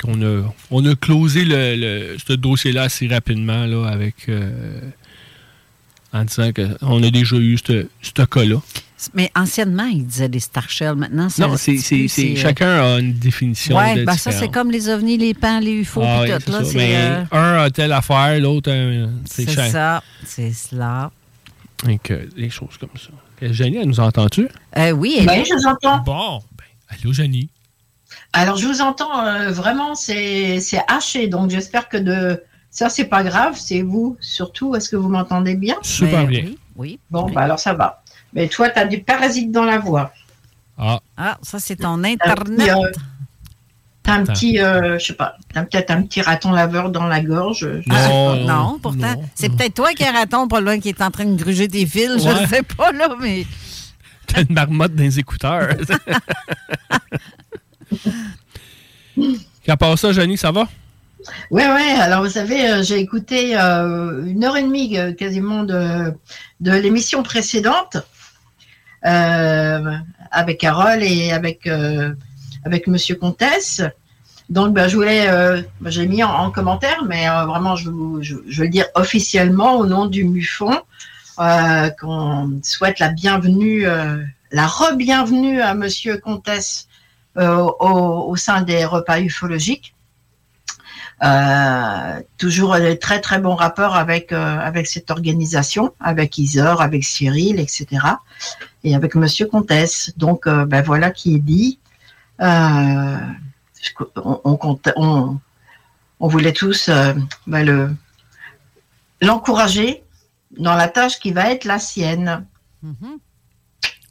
qu'on 0.03 0.21
a, 0.23 0.43
on 0.71 0.85
a 0.87 0.95
closé 0.97 1.45
le, 1.45 1.77
le- 1.77 2.17
ce 2.27 2.33
dossier-là 2.33 2.85
assez 2.85 3.07
rapidement 3.09 3.67
là, 3.67 3.87
avec. 3.89 4.29
euh, 4.31 4.81
en 6.13 6.25
disant 6.25 6.51
qu'on 6.53 7.03
a 7.03 7.11
déjà 7.11 7.37
eu 7.37 7.59
ce 7.59 7.87
ce 8.03 8.23
cas-là. 8.25 8.57
Mais 9.15 9.33
anciennement, 9.35 9.87
ils 9.87 10.07
disaient 10.07 10.29
des 10.29 10.39
Star 10.39 10.69
Shell. 10.71 10.95
Maintenant, 10.95 11.29
ça 11.29 11.47
Non, 11.49 11.57
c'est, 11.57 11.77
c'est, 11.79 12.05
euh, 12.05 12.37
chacun 12.37 12.69
a 12.69 12.99
une 13.01 13.15
définition. 13.15 13.77
Ouais, 13.77 13.97
de 13.97 14.05
ben 14.05 14.17
ça, 14.17 14.31
c'est 14.31 14.49
comme 14.49 14.71
les 14.71 14.89
ovnis, 14.89 15.17
les 15.19 15.35
pans, 15.35 15.59
les 15.59 15.73
UFO, 15.73 16.03
Ah 16.05 16.21
puis 16.23 16.33
oui, 16.33 16.39
tout. 16.39 16.45
c'est 16.47 16.53
Là, 16.53 16.59
ça. 16.59 16.65
c'est 16.71 16.77
Mais 16.77 16.95
euh, 16.97 17.25
un 17.33 17.63
a 17.65 17.71
telle 17.71 17.91
affaire, 17.93 18.39
l'autre, 18.39 18.71
euh, 18.71 19.09
c'est 19.25 19.51
c'est 19.51 19.71
ça. 19.71 20.03
C'est 20.25 20.53
cela. 20.53 21.11
Donc, 21.85 22.11
euh, 22.13 22.27
des 22.37 22.49
choses 22.49 22.77
comme 22.79 22.91
ça. 22.97 23.09
Euh, 23.43 23.53
Jenny, 23.53 23.79
elle 23.79 23.89
nous 23.89 23.99
entend-tu? 23.99 24.47
Euh, 24.77 24.93
oui, 24.93 25.17
elle- 25.19 25.27
Oui, 25.29 25.45
je 25.49 25.55
vous 25.55 25.67
entends. 25.67 25.99
Bon, 26.05 26.39
ben, 26.57 26.65
allô, 27.01 27.13
Jenny. 27.13 27.49
Alors, 28.33 28.57
je 28.57 28.69
vous 28.69 28.81
entends 28.83 29.27
euh, 29.27 29.51
vraiment, 29.51 29.97
c'est 29.97 30.61
c'est 30.61 30.81
haché. 30.87 31.27
Donc, 31.27 31.51
j'espère 31.51 31.89
que 31.89 31.97
de 31.97 32.41
ça, 32.73 32.89
c'est 32.89 33.05
pas 33.05 33.23
grave. 33.23 33.55
C'est 33.57 33.83
vous, 33.83 34.17
surtout. 34.21 34.75
Est-ce 34.75 34.89
que 34.89 34.97
vous 34.97 35.09
m'entendez 35.09 35.55
bien? 35.55 35.77
Super 35.83 36.27
bien. 36.27 36.43
Oui, 36.47 36.59
oui. 36.77 36.99
Bon, 37.11 37.27
oui. 37.27 37.33
bah 37.35 37.43
alors 37.43 37.61
ça 37.61 37.75
va. 37.75 38.03
Mais 38.33 38.49
toi, 38.49 38.69
tu 38.71 38.79
as 38.81 38.87
des 38.87 38.99
parasites 38.99 39.53
dans 39.53 39.65
la 39.65 39.79
voix. 39.79 40.13
Ah, 40.79 40.99
Ah, 41.17 41.39
ça, 41.43 41.61
c'est 41.61 41.77
ton 41.77 42.03
Euh, 42.03 42.07
Internet. 42.15 42.69
euh, 42.71 42.91
T'as 44.05 44.15
un 44.15 44.25
petit, 44.25 44.59
euh, 44.59 44.99
je 44.99 45.05
sais 45.07 45.13
pas, 45.13 45.37
t'as 45.55 45.63
peut-être 45.63 45.93
un 45.93 46.03
petit 46.03 46.23
raton 46.23 46.51
laveur 46.51 46.91
dans 46.91 47.07
la 47.07 47.21
gorge. 47.21 47.61
je- 47.61 47.83
Ah, 47.89 48.09
Non, 48.09 48.35
non, 48.73 48.79
pourtant. 48.83 48.99
non, 49.15 49.23
c'est 49.37 49.49
non. 49.49 49.57
peut-être 49.57 49.75
toi 49.75 49.93
qui 49.93 50.03
as 50.03 50.11
raton 50.11 50.49
pas 50.49 50.61
loin 50.61 50.81
qui 50.81 50.89
est 50.89 51.01
en 51.03 51.11
train 51.13 51.25
de 51.27 51.37
gruger 51.37 51.69
tes 51.69 51.87
fils. 51.87 52.11
Je 52.19 52.27
Ouais. 52.29 52.41
ne 52.43 52.47
sais 52.49 52.63
pas, 52.65 52.91
là, 52.91 53.09
mais. 53.21 53.47
t'as 54.27 54.43
une 54.43 54.55
marmotte 54.55 54.97
dans 54.97 55.03
les 55.05 55.19
écouteurs. 55.21 55.69
Qu'à 59.63 59.77
part 59.77 59.97
ça, 59.99 60.13
Jenny, 60.13 60.37
ça 60.37 60.51
va? 60.51 60.67
Ouais, 61.51 61.67
ouais. 61.67 61.93
Alors, 62.01 62.23
vous 62.23 62.31
savez, 62.31 62.69
euh, 62.69 62.83
j'ai 62.83 62.99
écouté 62.99 63.57
euh, 63.57 64.25
une 64.25 64.45
heure 64.45 64.57
et 64.57 64.63
demie 64.63 64.99
euh, 64.99 65.13
quasiment 65.13 65.65
de, 65.65 66.15
l'émission 66.61 67.23
précédente 67.23 67.97
avec 69.03 70.61
Carole 70.61 71.03
et 71.03 71.33
avec, 71.33 71.67
Monsieur 72.87 73.17
Comtesse. 73.17 73.83
Donc, 74.49 74.75
ben, 74.75 74.87
je 74.89 74.97
voulais, 74.97 75.27
ben, 75.81 75.91
j'ai 75.91 76.07
mis 76.07 76.23
en, 76.23 76.31
en 76.31 76.51
commentaire, 76.51 77.05
mais 77.05 77.27
vraiment, 77.27 77.75
je, 77.75 77.91
je, 78.21 78.35
veux 78.37 78.65
le 78.65 78.69
dire 78.69 78.87
officiellement 78.95 79.77
au 79.77 79.87
nom 79.87 80.07
du 80.07 80.25
MUFON, 80.25 80.79
qu'on 81.37 82.61
souhaite 82.63 83.01
la 83.01 83.09
bienvenue, 83.09 83.87
la 84.53 84.67
re-bienvenue 84.67 85.61
à 85.61 85.75
Monsieur 85.75 86.19
Comtesse 86.19 86.87
au 87.37 88.35
sein 88.37 88.63
des 88.63 88.85
repas 88.85 89.21
ufologiques. 89.21 89.95
Euh, 91.25 92.21
toujours 92.37 92.75
de 92.75 92.95
très 92.95 93.21
très 93.21 93.39
bons 93.39 93.55
rapports 93.55 93.95
avec 93.95 94.33
euh, 94.33 94.59
avec 94.59 94.89
cette 94.89 95.11
organisation, 95.11 95.95
avec 96.01 96.37
Isor, 96.37 96.83
avec 96.83 97.05
Cyril, 97.05 97.61
etc. 97.61 97.87
Et 98.83 98.97
avec 98.97 99.15
Monsieur 99.15 99.47
Comtesse. 99.47 100.13
Donc 100.17 100.47
euh, 100.49 100.65
ben 100.67 100.83
voilà 100.83 101.13
qui 101.13 101.37
est 101.37 101.39
dit. 101.39 101.79
Euh, 102.41 103.17
on, 104.17 104.41
on, 104.43 104.57
compte- 104.57 104.93
on, 104.97 105.39
on 106.19 106.27
voulait 106.29 106.53
tous 106.53 106.89
euh, 106.89 107.15
ben, 107.47 107.65
le 107.65 107.91
l'encourager 109.21 110.03
dans 110.59 110.75
la 110.75 110.89
tâche 110.89 111.19
qui 111.21 111.31
va 111.33 111.51
être 111.53 111.65
la 111.65 111.79
sienne. 111.79 112.45
Mhm. 112.83 113.19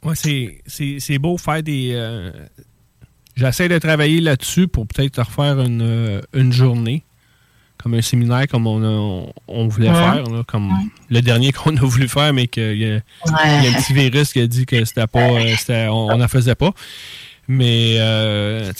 Ouais, 0.04 0.16
c'est, 0.16 0.62
c'est, 0.66 0.98
c'est 1.00 1.20
beau 1.20 1.38
faire 1.38 1.62
des. 1.62 1.92
euh, 1.94 2.32
J'essaie 3.42 3.68
de 3.68 3.78
travailler 3.80 4.22
là-dessus 4.22 4.68
pour 4.68 4.86
peut-être 4.88 5.20
refaire 5.22 5.60
une, 5.60 5.82
euh, 5.82 6.22
une 6.34 6.54
journée, 6.54 7.04
comme 7.82 7.96
un 7.96 8.02
séminaire 8.02 8.48
comme 8.48 8.68
on, 8.68 8.84
a- 8.84 9.32
on 9.48 9.68
voulait 9.68 9.90
Ouais. 9.90 9.96
faire, 9.96 10.24
là, 10.26 10.44
comme 10.46 10.70
le 11.10 11.22
dernier 11.22 11.52
qu'on 11.58 11.76
a 11.76 11.82
voulu 11.82 12.08
faire, 12.08 12.32
mais 12.34 12.48
qu'il 12.48 12.78
y 12.78 12.86
a, 12.86 13.00
il 13.00 13.64
y 13.64 13.68
a 13.68 13.70
un 13.72 13.82
petit 13.82 13.94
virus 13.94 14.32
qui 14.34 14.40
a 14.42 14.48
dit 14.48 14.66
que 14.68 14.86
c'était 14.86 15.08
pas, 15.08 15.20
euh, 15.20 15.88
on 15.88 16.16
n'en 16.18 16.28
faisait 16.28 16.56
pas. 16.56 16.72
Mais 17.48 17.96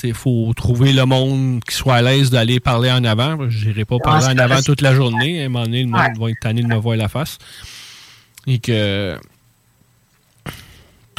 il 0.04 0.14
faut 0.14 0.54
trouver 0.56 0.94
le 0.94 1.04
monde 1.06 1.62
qui 1.68 1.76
soit 1.76 1.96
à 1.96 2.02
l'aise 2.04 2.30
d'aller 2.30 2.60
parler 2.60 2.92
en 2.92 3.04
avant. 3.04 3.50
Je 3.50 3.68
n'irai 3.68 3.84
pas 3.84 3.98
parler 3.98 4.28
en 4.28 4.38
avant 4.38 4.62
toute 4.62 4.82
la 4.82 4.94
journée. 4.94 5.42
À 5.42 5.46
un 5.48 5.50
moment 5.50 5.66
donné, 5.66 5.82
le 5.84 5.90
monde 5.90 6.18
va 6.20 6.30
être 6.30 6.40
tanné 6.40 6.62
de 6.62 6.68
me 6.68 6.76
voir 6.78 6.96
la 6.96 7.10
face. 7.10 7.38
Et 8.48 8.60
que 8.60 9.18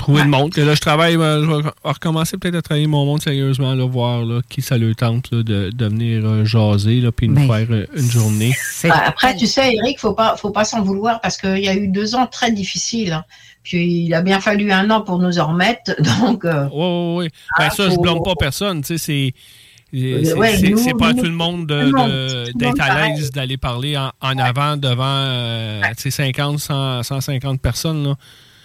trouver 0.03 0.19
Ouais. 0.19 0.25
le 0.25 0.31
monde. 0.31 0.53
Que 0.53 0.61
là, 0.61 0.75
je 0.75 0.81
travaille, 0.81 1.17
euh, 1.17 1.43
je 1.45 1.47
vais 1.63 1.71
recommencer 1.85 2.37
peut-être 2.37 2.57
à 2.57 2.63
travailler 2.63 2.87
mon 2.87 3.05
monde 3.05 3.23
sérieusement, 3.23 3.75
là, 3.75 3.85
voir 3.87 4.25
là, 4.25 4.41
qui 4.49 4.61
ça 4.63 4.77
le 4.79 4.95
tente 4.95 5.31
là, 5.33 5.43
de, 5.43 5.71
de 5.71 5.87
venir 5.87 6.23
euh, 6.25 6.45
jaser, 6.45 7.01
là, 7.01 7.11
puis 7.13 7.29
nous 7.29 7.47
Ben, 7.47 7.67
faire 7.67 7.67
euh, 7.71 7.87
une 7.97 8.11
journée. 8.11 8.53
Après, 8.91 9.35
tu 9.37 9.47
sais, 9.47 9.73
Eric, 9.75 9.99
faut 9.99 10.13
pas, 10.15 10.37
faut 10.37 10.51
pas 10.51 10.65
s'en 10.65 10.83
vouloir 10.83 11.21
parce 11.21 11.37
qu'il 11.37 11.59
y 11.59 11.69
a 11.69 11.75
eu 11.75 11.89
deux 11.89 12.15
ans 12.15 12.27
très 12.27 12.51
difficiles. 12.53 13.13
hein. 13.13 13.25
Puis 13.63 14.07
il 14.07 14.15
a 14.15 14.23
bien 14.23 14.41
fallu 14.41 14.73
un 14.73 14.91
an 14.91 15.03
pour 15.03 15.19
nous 15.21 15.39
en 15.39 15.47
remettre. 15.53 15.95
Donc, 16.21 16.45
euh, 16.45 16.67
Oui, 16.73 16.85
oui, 16.85 17.25
oui. 17.25 17.29
Ben, 17.59 17.71
ça, 17.71 17.89
je 17.89 17.95
faut- 17.95 18.01
blâme 18.03 18.19
pas 18.25 18.35
personne. 18.39 18.83
Tu 18.83 18.99
sais, 18.99 18.99
c'est. 18.99 19.35
C'est 19.95 20.33
Ouais, 20.35 20.59
pas 20.99 21.09
à 21.09 21.13
nous- 21.13 21.19
tout 21.21 21.27
le 21.27 21.33
monde 21.33 21.67
d'être 21.67 22.81
à 22.81 23.09
l'aise 23.09 23.31
d'aller 23.31 23.59
parler 23.59 23.97
en, 23.99 24.11
en 24.23 24.39
avant 24.39 24.79
devant 24.79 25.05
euh, 25.05 25.83
tu 25.99 26.05
sais, 26.05 26.11
50, 26.11 26.59
100, 26.61 27.03
150 27.03 27.61
personnes. 27.61 28.03
Là. 28.05 28.15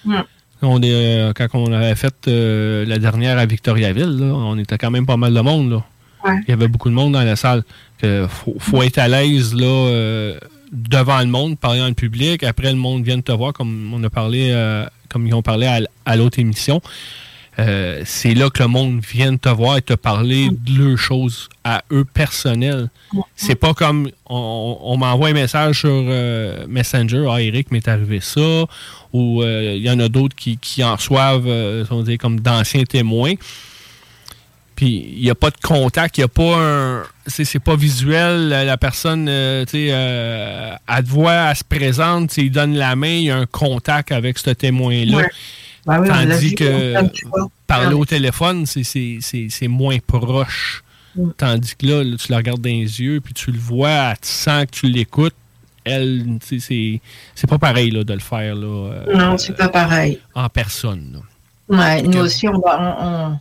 Ouais. 0.06 0.24
On 0.62 0.82
est, 0.82 0.92
euh, 0.92 1.34
quand 1.34 1.48
on 1.54 1.72
avait 1.72 1.96
fait 1.96 2.16
euh, 2.28 2.86
la 2.86 2.98
dernière 2.98 3.38
à 3.38 3.46
Victoriaville, 3.46 4.18
là, 4.20 4.26
on 4.26 4.58
était 4.58 4.78
quand 4.78 4.92
même 4.92 5.06
pas 5.06 5.18
mal 5.18 5.34
de 5.34 5.42
monde. 5.42 5.72
Là. 5.72 5.84
Ouais. 6.26 6.40
Il 6.48 6.50
y 6.50 6.54
avait 6.54 6.68
beaucoup 6.68 6.90
de 6.90 6.96
monde 6.96 7.14
dans 7.14 7.24
la 7.24 7.36
salle. 7.36 7.64
Il 8.04 8.28
faut, 8.28 8.56
faut 8.60 8.82
être 8.84 8.98
à 8.98 9.08
l'aise 9.08 9.54
là, 9.54 9.66
euh, 9.66 10.40
devant 10.72 11.20
le 11.20 11.28
monde, 11.28 11.58
parler 11.58 11.80
dans 11.80 11.88
le 11.88 11.94
public. 11.94 12.44
Après, 12.44 12.72
le 12.72 12.78
monde 12.78 13.04
vient 13.04 13.18
de 13.18 13.22
te 13.22 13.32
voir, 13.32 13.54
comme 13.54 13.92
on 13.94 14.04
a 14.04 14.10
parlé, 14.10 14.52
comme 15.10 15.28
ils 15.28 15.34
ont 15.34 15.42
parlé 15.42 15.68
à, 15.68 15.80
à 16.06 16.16
l'autre 16.16 16.40
émission. 16.40 16.82
Euh, 17.60 18.04
c'est 18.06 18.36
là 18.36 18.52
que 18.52 18.62
le 18.62 18.70
monde 18.70 19.02
vient 19.02 19.36
te 19.36 19.50
voir 19.50 19.78
et 19.78 19.82
te 19.82 19.94
parler 19.94 20.50
de 20.52 20.78
leurs 20.78 20.98
choses 21.00 21.50
à 21.64 21.84
eux 21.92 22.06
personnelles. 22.06 22.90
C'est 23.36 23.56
pas 23.56 23.74
comme 23.74 24.12
on, 24.30 24.78
on 24.80 24.98
m'envoie 24.98 25.30
un 25.30 25.34
message 25.34 25.80
sur 25.80 25.90
euh, 25.92 26.68
Messenger, 26.68 27.26
ah 27.32 27.42
Eric, 27.42 27.72
m'est 27.72 27.88
arrivé 27.88 28.20
ça, 28.22 28.66
ou 29.12 29.42
euh, 29.42 29.74
il 29.76 29.82
y 29.82 29.90
en 29.90 30.00
a 30.00 30.08
d'autres 30.08 30.36
qui, 30.36 30.58
qui 30.60 30.84
en 30.84 30.96
reçoivent, 30.96 31.48
on 31.90 32.04
dit, 32.04 32.20
comme 32.20 32.40
d'anciens 32.42 32.84
témoins. 32.84 33.34
Puis 34.76 35.14
il 35.16 35.24
n'y 35.24 35.32
a 35.32 35.36
pas 35.36 35.50
de 35.50 35.58
contact, 35.60 36.20
il 36.20 36.22
n'y 36.22 36.26
a 36.26 36.28
pas 36.28 36.58
un. 36.62 37.04
C'est 37.26 37.58
pas 37.60 37.76
visuel, 37.76 38.50
la, 38.50 38.66
la 38.66 38.78
personne, 38.78 39.26
tu 39.66 39.72
sais, 39.72 39.86
elle 39.88 41.04
te 41.04 41.10
voit, 41.10 41.34
elle 41.34 41.56
se 41.56 41.64
présente, 41.64 42.38
il 42.38 42.52
donne 42.52 42.76
la 42.76 42.96
main, 42.96 43.08
il 43.08 43.24
y 43.24 43.32
a 43.32 43.38
un 43.38 43.48
contact 43.48 44.12
avec 44.12 44.38
ce 44.38 44.52
témoin-là. 44.52 45.18
Ouais. 45.18 45.30
Oui, 45.88 46.08
l'a 46.08 46.26
Tandis 46.26 46.54
que 46.56 47.08
tu 47.12 47.26
parler 47.66 47.94
au 47.96 48.06
téléphone, 48.06 48.66
c'est- 48.66 49.68
moins 49.68 49.98
proche. 50.00 50.84
Mm. 51.16 51.30
Tandis 51.38 51.76
que 51.76 51.86
là, 51.88 52.04
là, 52.04 52.16
tu 52.18 52.32
la 52.32 52.38
regardes 52.38 52.62
dans 52.62 52.70
les 52.70 53.02
yeux, 53.02 53.22
puis 53.22 53.34
tu 53.34 53.52
le 53.52 53.58
vois, 53.60 54.16
te 54.18 54.28
sent 54.28 54.66
que 54.68 54.72
tu 54.72 54.88
l'écoutes. 54.88 55.34
Elle, 55.84 56.38
tu 56.46 56.60
c'est 56.60 57.48
pas 57.48 57.58
pareil 57.58 57.92
là, 57.92 58.04
de 58.04 58.14
le 58.14 58.20
faire 58.20 58.54
là, 58.56 58.68
euh, 58.92 59.16
Non, 59.16 59.38
c'est 59.38 59.56
pas 59.56 59.70
pareil. 59.70 60.20
en 60.36 60.50
personne. 60.50 61.22
Ouais, 61.70 62.02
nous 62.02 62.12
que- 62.12 62.18
aussi, 62.18 62.48
on 62.48 62.60
va, 62.60 62.78
on, 62.80 63.06
on- 63.08 63.40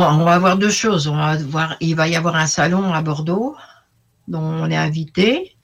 bon, 0.00 0.20
on 0.20 0.24
va 0.24 0.34
avoir 0.34 0.56
deux 0.58 0.70
choses. 0.70 1.08
On 1.08 1.16
va 1.16 1.36
voir, 1.38 1.76
il 1.80 1.96
va 1.96 2.08
y 2.08 2.14
avoir 2.16 2.36
un 2.36 2.46
salon 2.46 2.92
à 2.92 3.00
Bordeaux 3.02 3.56
dont 4.26 4.40
on 4.42 4.70
est 4.70 4.76
invité. 4.76 5.56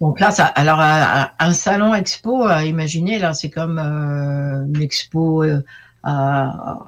Donc 0.00 0.18
là, 0.20 0.30
ça, 0.30 0.46
alors 0.46 0.80
un 0.80 1.52
salon 1.52 1.94
expo, 1.94 2.48
imaginez 2.62 3.18
là, 3.18 3.34
c'est 3.34 3.50
comme 3.50 3.78
euh, 3.78 4.64
une 4.74 4.80
expo 4.82 5.42
euh, 5.44 5.60
à, 6.02 6.78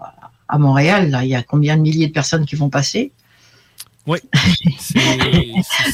à 0.48 0.58
Montréal. 0.58 1.10
Là, 1.10 1.22
il 1.22 1.28
y 1.30 1.34
a 1.34 1.42
combien 1.42 1.76
de 1.76 1.82
milliers 1.82 2.06
de 2.08 2.12
personnes 2.12 2.46
qui 2.46 2.56
vont 2.56 2.70
passer? 2.70 3.12
Oui. 4.06 4.18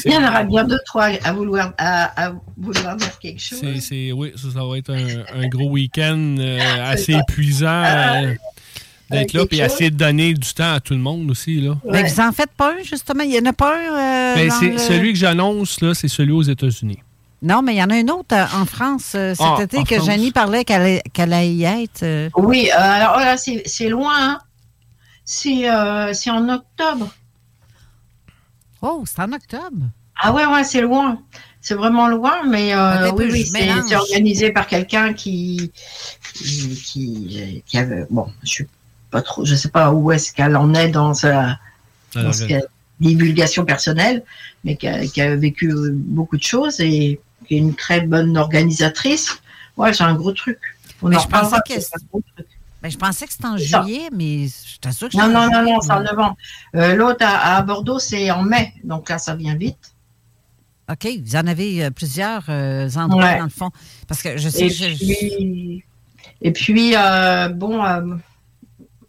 Il 0.05 0.11
y 0.11 0.15
en 0.17 0.23
aura 0.27 0.43
bien 0.43 0.63
deux, 0.63 0.79
trois 0.85 1.09
à 1.23 1.31
vouloir, 1.33 1.73
à, 1.77 2.27
à 2.29 2.33
vouloir 2.57 2.95
dire 2.95 3.19
quelque 3.19 3.39
chose. 3.39 3.59
C'est, 3.61 3.79
c'est- 3.81 4.11
oui, 4.11 4.31
ça, 4.35 4.47
ça 4.51 4.65
va 4.65 4.77
être 4.77 4.89
un, 4.91 5.41
un 5.43 5.47
gros 5.47 5.69
week-end 5.69 6.35
euh, 6.39 6.59
assez 6.91 7.13
épuisant 7.13 7.67
euh, 7.85 8.33
d'être 9.11 9.33
là, 9.33 9.45
puis 9.45 9.59
essayer 9.59 9.91
de 9.91 9.95
donner 9.97 10.33
du 10.33 10.53
temps 10.53 10.73
à 10.73 10.79
tout 10.79 10.93
le 10.93 10.99
monde 10.99 11.29
aussi. 11.29 11.61
Là. 11.61 11.75
Mais 11.85 12.03
vous 12.03 12.19
en 12.19 12.31
faites 12.31 12.51
pas 12.57 12.73
un, 12.73 12.83
justement? 12.83 13.23
Il 13.23 13.29
n'y 13.29 13.39
en 13.39 13.45
a 13.45 13.53
pas 13.53 13.75
un? 13.75 13.93
euh, 13.93 14.35
Ben, 14.35 14.47
dans 14.49 14.55
c'est, 14.55 14.69
le- 14.71 14.77
Celui 14.79 15.13
que 15.13 15.19
j'annonce, 15.19 15.79
là, 15.81 15.93
c'est 15.93 16.07
celui 16.07 16.31
aux 16.31 16.41
États-Unis. 16.41 16.97
Non, 17.41 17.61
mais 17.61 17.75
il 17.75 17.77
y 17.77 17.83
en 17.83 17.89
a 17.89 17.95
un 17.95 18.07
autre 18.09 18.35
euh, 18.35 18.45
en 18.61 18.65
France 18.65 19.13
euh, 19.15 19.33
cet 19.33 19.45
Ah, 19.57 19.63
été 19.63 19.83
que. 19.83 20.01
Janie 20.01 20.31
parlait 20.31 20.65
qu'elle 20.65 20.81
allait, 20.81 21.03
qu'elle 21.13 21.31
allait 21.33 21.53
y 21.53 21.63
être. 21.63 22.03
euh. 22.03 22.29
Oui, 22.35 22.69
euh, 22.69 22.77
alors 22.77 23.15
oh 23.17 23.19
là, 23.19 23.37
c'est 23.37 23.89
loin. 23.89 24.13
hein. 24.17 24.39
C'est 25.23 25.69
euh, 25.69 26.11
c'est 26.13 26.31
en 26.31 26.49
octobre. 26.49 27.09
Oh, 28.81 29.03
c'est 29.05 29.21
en 29.21 29.31
octobre? 29.31 29.85
Ah 30.21 30.33
ouais, 30.33 30.45
ouais, 30.45 30.63
c'est 30.63 30.81
loin. 30.81 31.21
C'est 31.61 31.75
vraiment 31.75 32.07
loin, 32.07 32.43
mais 32.47 32.73
euh, 32.73 33.11
oui, 33.11 33.27
oui, 33.31 33.45
c'est 33.45 33.95
organisé 33.95 34.51
par 34.51 34.65
quelqu'un 34.67 35.13
qui, 35.13 35.71
qui, 36.33 36.75
qui, 36.85 37.63
qui 37.65 37.77
avait. 37.77 38.05
Bon, 38.09 38.27
je 38.43 38.47
suis 38.49 38.67
pas 39.11 39.21
trop, 39.21 39.43
je 39.45 39.55
sais 39.55 39.69
pas 39.69 39.91
où 39.91 40.11
est-ce 40.11 40.31
qu'elle 40.33 40.55
en 40.55 40.73
est 40.73 40.87
dans 40.89 41.13
sa, 41.13 41.59
dans 42.15 42.31
qu'elle- 42.31 42.67
divulgation 43.01 43.65
personnelle, 43.65 44.23
mais 44.63 44.75
qui 44.77 44.87
a, 44.87 45.05
qui 45.05 45.21
a 45.21 45.35
vécu 45.35 45.73
beaucoup 45.93 46.37
de 46.37 46.43
choses 46.43 46.79
et 46.79 47.19
qui 47.49 47.55
est 47.55 47.57
une 47.57 47.75
très 47.75 47.99
bonne 48.01 48.37
organisatrice. 48.37 49.41
Ouais, 49.75 49.91
c'est 49.93 50.03
un 50.03 50.13
gros 50.13 50.31
truc. 50.31 50.57
On 51.01 51.09
Mais 51.09 51.17
en 51.17 51.19
je 51.19 51.27
pensais 51.27 51.55
que 51.67 51.73
gros 52.11 52.21
truc. 52.35 52.47
Ben, 52.81 52.89
je 52.89 52.97
pensais 52.97 53.25
que 53.25 53.33
c'était 53.33 53.45
en 53.47 53.57
ça. 53.57 53.81
juillet, 53.83 54.09
mais 54.15 54.47
je 54.47 54.79
t'assure 54.79 55.09
que 55.09 55.17
Non, 55.17 55.27
non, 55.27 55.49
non, 55.51 55.63
non, 55.63 55.81
c'est 55.81 55.91
en 55.91 56.01
novembre. 56.01 56.37
Euh, 56.75 56.95
L'autre 56.95 57.25
à, 57.25 57.57
à 57.57 57.61
Bordeaux, 57.61 57.99
c'est 57.99 58.31
en 58.31 58.43
mai, 58.43 58.71
donc 58.85 59.09
là, 59.09 59.17
ça 59.17 59.35
vient 59.35 59.55
vite. 59.55 59.93
OK, 60.89 61.07
vous 61.25 61.35
en 61.35 61.45
avez 61.47 61.83
euh, 61.85 61.89
plusieurs 61.91 62.45
euh, 62.49 62.89
endroits, 62.95 63.23
Ouais. 63.23 63.37
dans 63.37 63.43
le 63.43 63.49
fond. 63.49 63.69
Parce 64.07 64.21
que 64.23 64.37
je 64.37 64.47
sais 64.49 64.65
Et 64.65 64.67
que 64.69 64.73
je- 64.73 64.95
puis, 64.95 65.83
et 66.41 66.51
puis 66.53 66.93
euh, 66.95 67.49
bon, 67.49 67.83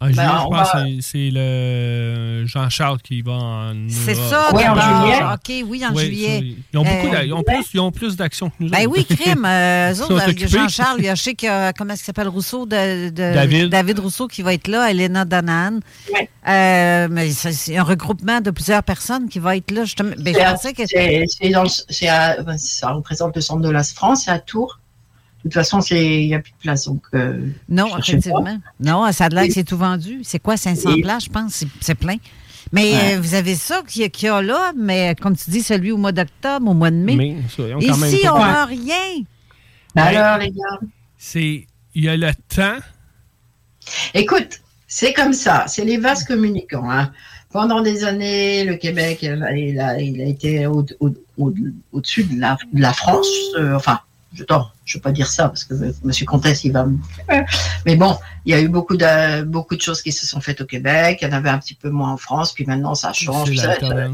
En 0.02 0.06
juillet, 0.06 0.22
Ben, 0.22 0.38
je 0.40 0.48
pense 0.48 0.72
va- 0.74 0.84
que 0.84 1.00
c'est, 1.02 1.30
le 1.30 2.46
Jean-Charles 2.46 2.98
qui 3.02 3.20
va 3.20 3.32
en 3.32 3.74
C'est 3.90 4.14
ça, 4.14 4.50
Ouais, 4.54 4.66
en 4.66 4.74
juillet? 4.74 5.18
OK, 5.34 5.68
oui, 5.68 5.84
en 5.86 5.94
Oui, 5.94 6.04
juillet. 6.06 6.54
ils, 6.72 6.78
ont 6.78 6.84
beaucoup 6.84 7.14
Euh, 7.14 7.22
ils 7.24 7.32
ont 7.34 7.42
plus, 7.42 7.64
ils 7.74 7.80
ont 7.80 7.92
plus 7.92 8.16
d'actions 8.16 8.48
que 8.48 8.54
nous 8.60 8.70
Ben 8.70 8.86
autres. 8.86 8.96
oui, 8.96 9.04
crime. 9.04 9.44
Euh, 9.50 9.92
euh. 10.10 10.46
Jean-Charles, 10.48 10.96
il 11.00 11.04
y 11.04 11.08
a, 11.10 11.14
je 11.14 11.22
sais 11.22 11.34
qu'il 11.34 11.48
y 11.48 11.52
a, 11.52 11.72
comment 11.74 11.92
est-ce 11.92 12.00
qu'il 12.02 12.06
s'appelle, 12.06 12.28
Rousseau, 12.28 12.64
de, 12.64 13.10
de- 13.10 13.68
David. 13.68 13.98
Rousseau 13.98 14.26
qui 14.26 14.40
va 14.42 14.54
être 14.54 14.68
là, 14.68 14.90
Elena 14.90 15.24
Danan. 15.26 15.80
Ouais. 16.14 16.30
Euh, 16.48 17.08
mais 17.10 17.30
c'est 17.30 17.76
un 17.76 17.82
regroupement 17.82 18.40
de 18.40 18.50
plusieurs 18.50 18.82
personnes 18.82 19.28
qui 19.28 19.38
va 19.38 19.56
être 19.56 19.70
là. 19.70 19.84
justement. 19.84 20.12
Ben, 20.18 20.34
je 20.34 20.40
pensais 20.52 20.72
que... 20.72 20.86
c'est- 20.86 21.24
c'est 21.28 21.50
dans 21.50 21.64
le- 21.64 21.68
c'est 21.90 22.08
à- 22.08 22.42
ben, 22.42 22.56
ça 22.56 22.90
représente 22.92 23.36
le 23.36 23.42
centre 23.42 23.60
de 23.60 23.70
la 23.70 23.82
France, 23.82 24.22
c'est 24.24 24.30
à 24.30 24.38
Tours. 24.38 24.79
De 25.44 25.48
toute 25.48 25.54
façon, 25.54 25.80
c'est- 25.80 26.22
il 26.22 26.26
n'y 26.26 26.34
a 26.34 26.40
plus 26.40 26.52
de 26.52 26.56
place. 26.58 26.84
Donc, 26.86 27.02
euh, 27.14 27.46
Non, 27.68 27.96
effectivement. 27.98 28.58
Non, 28.78 29.10
ça 29.12 29.24
a 29.24 29.28
l'air 29.30 29.46
que 29.46 29.52
c'est 29.54 29.64
tout 29.64 29.78
vendu. 29.78 30.20
C'est 30.22 30.38
quoi, 30.38 30.56
500 30.56 30.94
Et- 30.96 31.00
places, 31.02 31.24
je 31.24 31.30
pense? 31.30 31.64
C'est- 31.80 31.94
plein. 31.94 32.16
Mais 32.72 32.92
Ouais. 32.92 33.14
euh, 33.16 33.20
vous 33.20 33.34
avez 33.34 33.54
ça 33.54 33.82
qu'il 33.88 34.02
y, 34.02 34.04
a- 34.04 34.08
qu'il 34.10 34.26
y 34.26 34.28
a 34.28 34.42
là, 34.42 34.72
mais 34.76 35.14
comme 35.20 35.34
tu 35.36 35.50
dis, 35.50 35.62
celui 35.62 35.92
au 35.92 35.96
mois 35.96 36.12
d'octobre, 36.12 36.68
au 36.70 36.74
mois 36.74 36.90
de 36.90 36.96
mai. 36.96 37.36
Ça, 37.56 37.62
même 37.62 37.78
Ici, 37.80 38.20
on 38.28 38.34
Ouais. 38.34 38.40
n'a 38.40 38.64
rien. 38.66 39.22
ben 39.94 40.02
alors, 40.02 40.38
les 40.38 40.50
gars, 40.50 40.86
C'est, 41.18 41.66
il 41.94 42.04
y 42.04 42.08
a 42.08 42.16
le 42.16 42.30
temps. 42.54 42.76
écoute, 44.14 44.60
c'est 44.86 45.12
comme 45.12 45.32
ça. 45.32 45.64
C'est 45.68 45.84
les 45.84 45.96
vases 45.96 46.24
communicants. 46.24 46.88
hein. 46.90 47.10
Pendant 47.52 47.80
des 47.82 48.04
années, 48.04 48.64
le 48.64 48.76
Québec, 48.76 49.18
il 49.22 49.42
a, 49.42 49.52
il 49.56 49.80
a- 49.80 50.00
il 50.00 50.20
a 50.20 50.24
été 50.26 50.66
au- 50.66 50.86
au- 51.00 51.10
au- 51.38 51.52
au-dessus 51.92 52.22
de, 52.24 52.38
la, 52.40 52.56
de 52.72 52.80
la 52.80 52.92
France. 52.92 53.26
euh, 53.58 53.74
enfin, 53.74 53.98
je 54.32 54.42
ne 54.42 54.94
veux 54.94 55.00
pas 55.00 55.12
dire 55.12 55.26
ça 55.26 55.48
parce 55.48 55.64
que 55.64 55.74
M. 55.74 55.92
Comtesse, 56.26 56.64
il 56.64 56.72
va 56.72 56.86
me. 56.86 56.98
Mais 57.86 57.96
bon, 57.96 58.16
il 58.46 58.52
y 58.52 58.54
a 58.54 58.60
eu 58.60 58.68
beaucoup 58.68 58.96
de, 58.96 59.42
beaucoup 59.42 59.76
de 59.76 59.80
choses 59.82 60.02
qui 60.02 60.12
se 60.12 60.26
sont 60.26 60.40
faites 60.40 60.60
au 60.60 60.66
Québec. 60.66 61.18
Il 61.22 61.28
y 61.28 61.30
en 61.30 61.34
avait 61.36 61.48
un 61.50 61.58
petit 61.58 61.74
peu 61.74 61.90
moins 61.90 62.12
en 62.12 62.16
France. 62.16 62.52
Puis 62.52 62.64
maintenant, 62.64 62.94
ça 62.94 63.12
change. 63.12 63.54
Ça- 63.56 63.78
ça- 63.80 64.08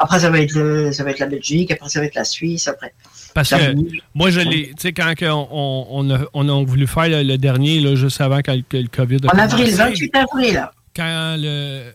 après, 0.00 0.20
ça 0.20 0.30
va, 0.30 0.40
être 0.40 0.52
le- 0.54 0.92
ça 0.92 1.02
va 1.02 1.10
être 1.10 1.18
la 1.18 1.26
Belgique. 1.26 1.70
Après, 1.72 1.88
ça 1.88 1.98
va 2.00 2.06
être 2.06 2.14
la 2.14 2.24
Suisse. 2.24 2.68
Après, 2.68 2.94
Parce 3.34 3.50
que 3.50 3.74
moi, 4.14 4.30
je 4.30 4.40
l'ai. 4.40 4.68
Tu 4.68 4.74
sais, 4.78 4.92
quand 4.92 5.12
on, 5.22 5.86
on, 5.90 6.10
a, 6.14 6.20
on 6.34 6.48
a 6.48 6.64
voulu 6.64 6.86
faire 6.86 7.08
le, 7.08 7.22
le 7.24 7.36
dernier, 7.36 7.80
là, 7.80 7.94
juste 7.96 8.20
avant 8.20 8.40
que, 8.40 8.60
que 8.62 8.76
le 8.76 8.86
COVID 8.88 9.18
a 9.26 9.34
En 9.34 9.38
avril, 9.38 9.64
commencé, 9.64 9.76
28 9.76 10.16
avril. 10.16 10.54
là. 10.54 10.72
Quand 10.94 11.36
le. 11.38 11.92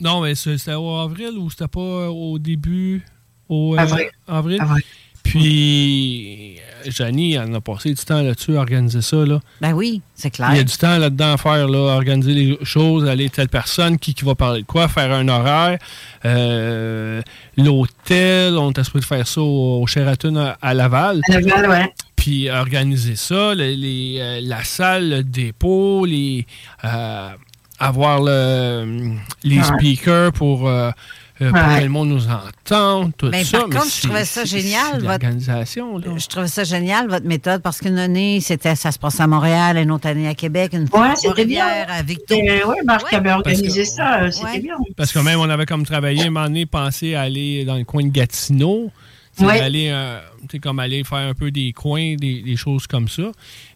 Non, 0.00 0.20
mais 0.20 0.34
c'était 0.34 0.74
au 0.74 0.96
avril 0.96 1.38
ou 1.38 1.48
c'était 1.50 1.68
pas 1.68 2.08
au 2.10 2.38
début 2.38 3.02
au, 3.48 3.74
euh, 3.74 3.78
Avril? 3.78 4.08
avril? 4.26 4.58
Puis, 5.26 6.56
Janie, 6.86 7.34
elle 7.34 7.54
a 7.54 7.60
passé 7.60 7.90
du 7.92 8.04
temps 8.04 8.22
là-dessus 8.22 8.56
à 8.56 8.60
organiser 8.60 9.02
ça. 9.02 9.16
Là. 9.24 9.40
Ben 9.60 9.72
oui, 9.72 10.00
c'est 10.14 10.30
clair. 10.30 10.48
Il 10.52 10.56
y 10.56 10.60
a 10.60 10.64
du 10.64 10.76
temps 10.76 10.98
là-dedans 10.98 11.32
à 11.34 11.36
faire, 11.36 11.68
là, 11.68 11.78
organiser 11.96 12.32
les 12.32 12.58
choses, 12.62 13.08
aller 13.08 13.28
telle 13.28 13.48
personne, 13.48 13.98
qui, 13.98 14.14
qui 14.14 14.24
va 14.24 14.34
parler 14.34 14.62
de 14.62 14.66
quoi, 14.66 14.88
faire 14.88 15.12
un 15.12 15.26
horaire. 15.28 15.78
Euh, 16.24 17.20
L'hôtel, 17.56 18.56
on 18.56 18.72
est 18.72 18.84
supposé 18.84 19.04
faire 19.06 19.26
ça 19.26 19.40
au, 19.40 19.82
au 19.82 19.86
Sheraton 19.86 20.36
à, 20.36 20.56
à 20.62 20.74
Laval. 20.74 21.20
À 21.30 21.40
Laval, 21.40 21.70
ouais. 21.70 21.92
Puis 22.14 22.48
organiser 22.50 23.16
ça, 23.16 23.54
le- 23.54 23.74
les, 23.74 24.16
euh, 24.20 24.40
la 24.42 24.62
salle, 24.64 25.08
le 25.10 25.22
dépôt, 25.22 26.04
les, 26.06 26.46
euh, 26.84 27.28
avoir 27.78 28.20
le, 28.22 29.12
les 29.44 29.62
speakers 29.62 30.32
pour, 30.32 30.68
euh, 30.68 30.90
euh, 31.42 31.50
pour 31.52 31.60
que 31.76 31.82
le 31.82 31.88
monde 31.88 32.08
nous 32.08 32.26
entende, 32.28 33.12
tout 33.16 33.28
Mais 33.30 33.44
ça. 33.44 33.58
par 33.60 33.68
contre, 33.68 33.90
je 33.94 34.02
trouvais 34.02 34.24
ça 34.24 34.44
génial, 34.44 34.92
votre- 34.94 35.04
L'organisation, 35.04 35.98
là. 35.98 36.06
Je 36.16 36.26
trouvais 36.26 36.48
ça 36.48 36.64
génial, 36.64 37.08
votre 37.08 37.26
méthode, 37.26 37.62
parce 37.62 37.78
qu'une 37.78 37.98
année, 37.98 38.40
c'était, 38.40 38.74
ça 38.74 38.90
se 38.92 38.98
passait 38.98 39.22
à 39.22 39.26
Montréal, 39.26 39.76
une 39.76 39.90
autre 39.90 40.06
année 40.08 40.28
à 40.28 40.34
Québec, 40.34 40.72
une 40.72 40.88
fois 40.88 41.00
Ouais, 41.02 41.08
à 41.10 41.16
c'était 41.16 41.44
bien. 41.44 41.60
Trois-Rivières, 41.64 41.86
à 41.98 42.02
Victo. 42.02 42.34
Et, 42.34 42.64
ouais, 42.64 42.82
Marc 42.84 43.06
Ouais. 43.12 43.18
avait 43.18 43.32
organisé 43.32 43.82
que- 43.82 43.88
ça. 43.88 44.22
euh, 44.22 44.30
C'était 44.30 44.60
bien. 44.60 44.74
Parce 44.96 45.12
que 45.12 45.18
même 45.18 45.38
on 45.40 45.48
avait 45.50 45.66
comme 45.66 45.84
travaillé, 45.84 46.22
un 46.22 46.30
moment 46.30 46.46
donné, 46.46 46.66
pensé 46.66 47.14
à 47.14 47.22
aller 47.22 47.64
dans 47.64 47.76
le 47.76 47.84
coin 47.84 48.02
de 48.04 48.08
Gatineau. 48.10 48.90
Ouais. 49.40 49.60
Aller, 49.60 49.88
euh, 49.90 50.18
comme 50.62 50.78
aller 50.78 51.04
faire 51.04 51.18
un 51.18 51.34
peu 51.34 51.50
des 51.50 51.72
coins, 51.72 52.14
des, 52.16 52.40
des 52.42 52.56
choses 52.56 52.86
comme 52.86 53.08
ça. 53.08 53.24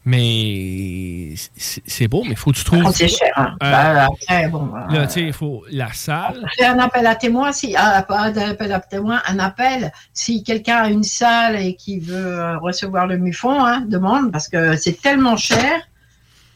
Mais 0.04 1.34
c'est 1.56 2.08
beau, 2.08 2.22
mais 2.24 2.30
il 2.30 2.36
faut 2.36 2.50
que 2.52 2.56
tu 2.56 2.64
trouves. 2.64 2.84
Ah, 2.86 2.92
c'est 2.92 3.08
cher. 3.08 3.32
hein. 3.36 3.56
Euh, 3.62 4.06
après, 4.06 4.48
bon. 4.48 4.70
euh, 4.74 4.92
Là, 4.94 5.06
tu 5.06 5.12
sais, 5.14 5.20
il 5.22 5.32
faut 5.32 5.64
la 5.70 5.92
salle. 5.92 6.42
Fais 6.56 6.64
un 6.66 6.78
appel 6.78 7.06
à 7.06 7.14
témoins, 7.14 7.52
si, 7.52 7.76
un 7.76 7.82
appel 8.06 8.72
à 8.72 8.80
témoins, 8.80 9.20
un 9.26 9.38
appel. 9.38 9.92
Si 10.14 10.42
quelqu'un 10.42 10.76
a 10.78 10.88
une 10.88 11.02
salle 11.02 11.56
et 11.60 11.74
qui 11.74 11.98
veut 12.00 12.56
recevoir 12.58 13.06
le 13.06 13.18
mufon, 13.18 13.64
hein, 13.64 13.82
demande, 13.86 14.32
parce 14.32 14.48
que 14.48 14.76
c'est 14.76 15.00
tellement 15.00 15.36
cher 15.36 15.82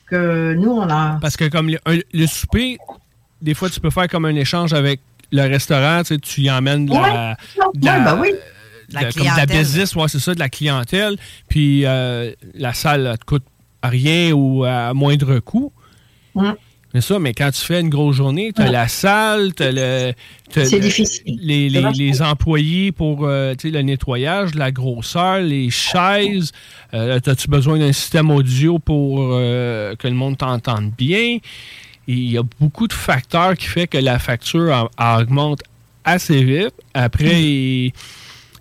que 0.06 0.54
nous, 0.54 0.70
on 0.70 0.88
a. 0.88 1.18
Parce 1.20 1.36
que 1.36 1.48
comme 1.48 1.68
le, 1.70 1.78
le 2.12 2.26
souper, 2.26 2.78
des 3.42 3.54
fois, 3.54 3.68
tu 3.70 3.80
peux 3.80 3.90
faire 3.90 4.08
comme 4.08 4.24
un 4.24 4.34
échange 4.34 4.72
avec 4.72 5.00
le 5.32 5.42
restaurant. 5.42 6.00
Tu 6.02 6.14
sais, 6.14 6.18
tu 6.18 6.40
y 6.42 6.50
emmènes 6.50 6.86
de 6.86 6.94
la, 6.94 7.36
de 7.74 7.84
la- 7.86 7.98
Ouais, 7.98 8.04
bah 8.04 8.18
oui. 8.20 8.30
De 8.88 8.94
La 8.94 9.00
la- 9.02 9.12
comme 9.12 9.22
de 9.22 9.26
la 9.26 9.32
clientèle. 9.34 9.58
business, 9.58 9.94
ouais, 9.96 10.08
c'est 10.08 10.18
ça, 10.20 10.34
de 10.34 10.38
la 10.38 10.48
clientèle. 10.48 11.16
Puis 11.48 11.84
euh, 11.86 12.32
la 12.54 12.72
salle, 12.74 13.06
elle 13.12 13.18
te 13.18 13.24
coûte 13.24 13.44
rien 13.82 14.32
ou 14.32 14.64
à 14.64 14.92
moindre 14.94 15.38
coût. 15.40 15.72
Mm. 16.34 16.50
C'est 16.96 17.00
ça, 17.00 17.18
mais 17.18 17.34
quand 17.34 17.50
tu 17.50 17.60
fais 17.60 17.80
une 17.80 17.88
grosse 17.88 18.14
journée, 18.14 18.52
tu 18.54 18.62
as 18.62 18.70
la 18.70 18.86
salle, 18.86 19.52
tu 19.52 19.64
as 19.64 19.72
le. 19.72 20.12
Les, 21.26 21.68
les- 21.68 22.22
employés 22.22 22.92
pour 22.92 23.24
euh, 23.26 23.54
tu 23.56 23.68
sais, 23.68 23.74
le 23.74 23.82
nettoyage, 23.82 24.54
la 24.54 24.70
grosseur, 24.70 25.40
les 25.40 25.70
chaises. 25.70 26.52
Euh, 26.94 27.18
As-tu 27.26 27.48
besoin 27.48 27.78
d'un 27.78 27.92
système 27.92 28.30
audio 28.30 28.78
pour 28.78 29.18
euh, 29.32 29.96
que 29.96 30.06
le 30.06 30.14
monde 30.14 30.38
t'entende 30.38 30.92
bien? 30.96 31.38
il 32.06 32.30
y 32.32 32.36
a 32.38 32.42
beaucoup 32.60 32.86
de 32.86 32.92
facteurs 32.92 33.54
qui 33.56 33.64
font 33.66 33.86
que 33.90 33.96
la 33.96 34.18
facture 34.18 34.88
en- 34.98 35.18
augmente 35.20 35.62
assez 36.04 36.44
vite. 36.44 36.74
Après, 36.92 37.42
il, 37.42 37.92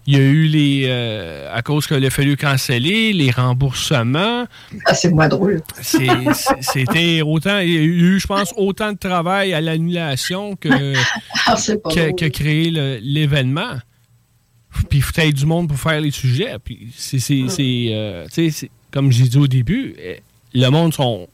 il 0.06 0.14
y 0.14 0.18
a 0.18 0.22
eu 0.22 0.44
les. 0.48 0.84
euh, 0.88 1.50
à 1.56 1.62
cause 1.62 1.88
qu'il 1.88 2.06
a 2.06 2.10
fallu 2.10 2.36
canceller, 2.38 3.14
les 3.14 3.32
remboursements. 3.32 4.46
Ah, 4.86 4.94
c'est 4.94 5.10
moins 5.10 5.28
drôle. 5.30 5.62
C'était 6.62 7.22
autant. 7.22 7.60
Il 7.60 7.72
y 7.72 7.78
a 7.78 7.82
eu, 7.82 8.20
je 8.20 8.28
pense, 8.28 8.54
autant 8.58 8.92
de 8.94 8.98
travail 8.98 9.54
à 9.54 9.62
l'annulation 9.62 10.56
que, 10.56 10.94
Ah, 11.48 11.56
que, 11.56 12.16
que 12.16 12.26
créer 12.28 12.72
l'événement. 13.02 13.78
Puis 14.90 15.00
il 15.00 15.02
faut 15.02 15.12
être 15.22 15.34
du 15.36 15.46
monde 15.46 15.68
pour 15.70 15.80
faire 15.80 16.02
les 16.02 16.12
sujets. 16.12 16.56
Puis 16.64 16.90
c'est. 16.96 17.22
euh, 17.30 18.26
tu 18.26 18.32
sais, 18.34 18.50
c'est- 18.52 18.72
comme 18.92 19.12
j'ai 19.12 19.24
dit 19.28 19.38
au 19.38 19.48
début, 19.48 19.96
euh, 20.00 20.16
le 20.54 20.70
monde 20.70 20.94
sont. 20.94 21.28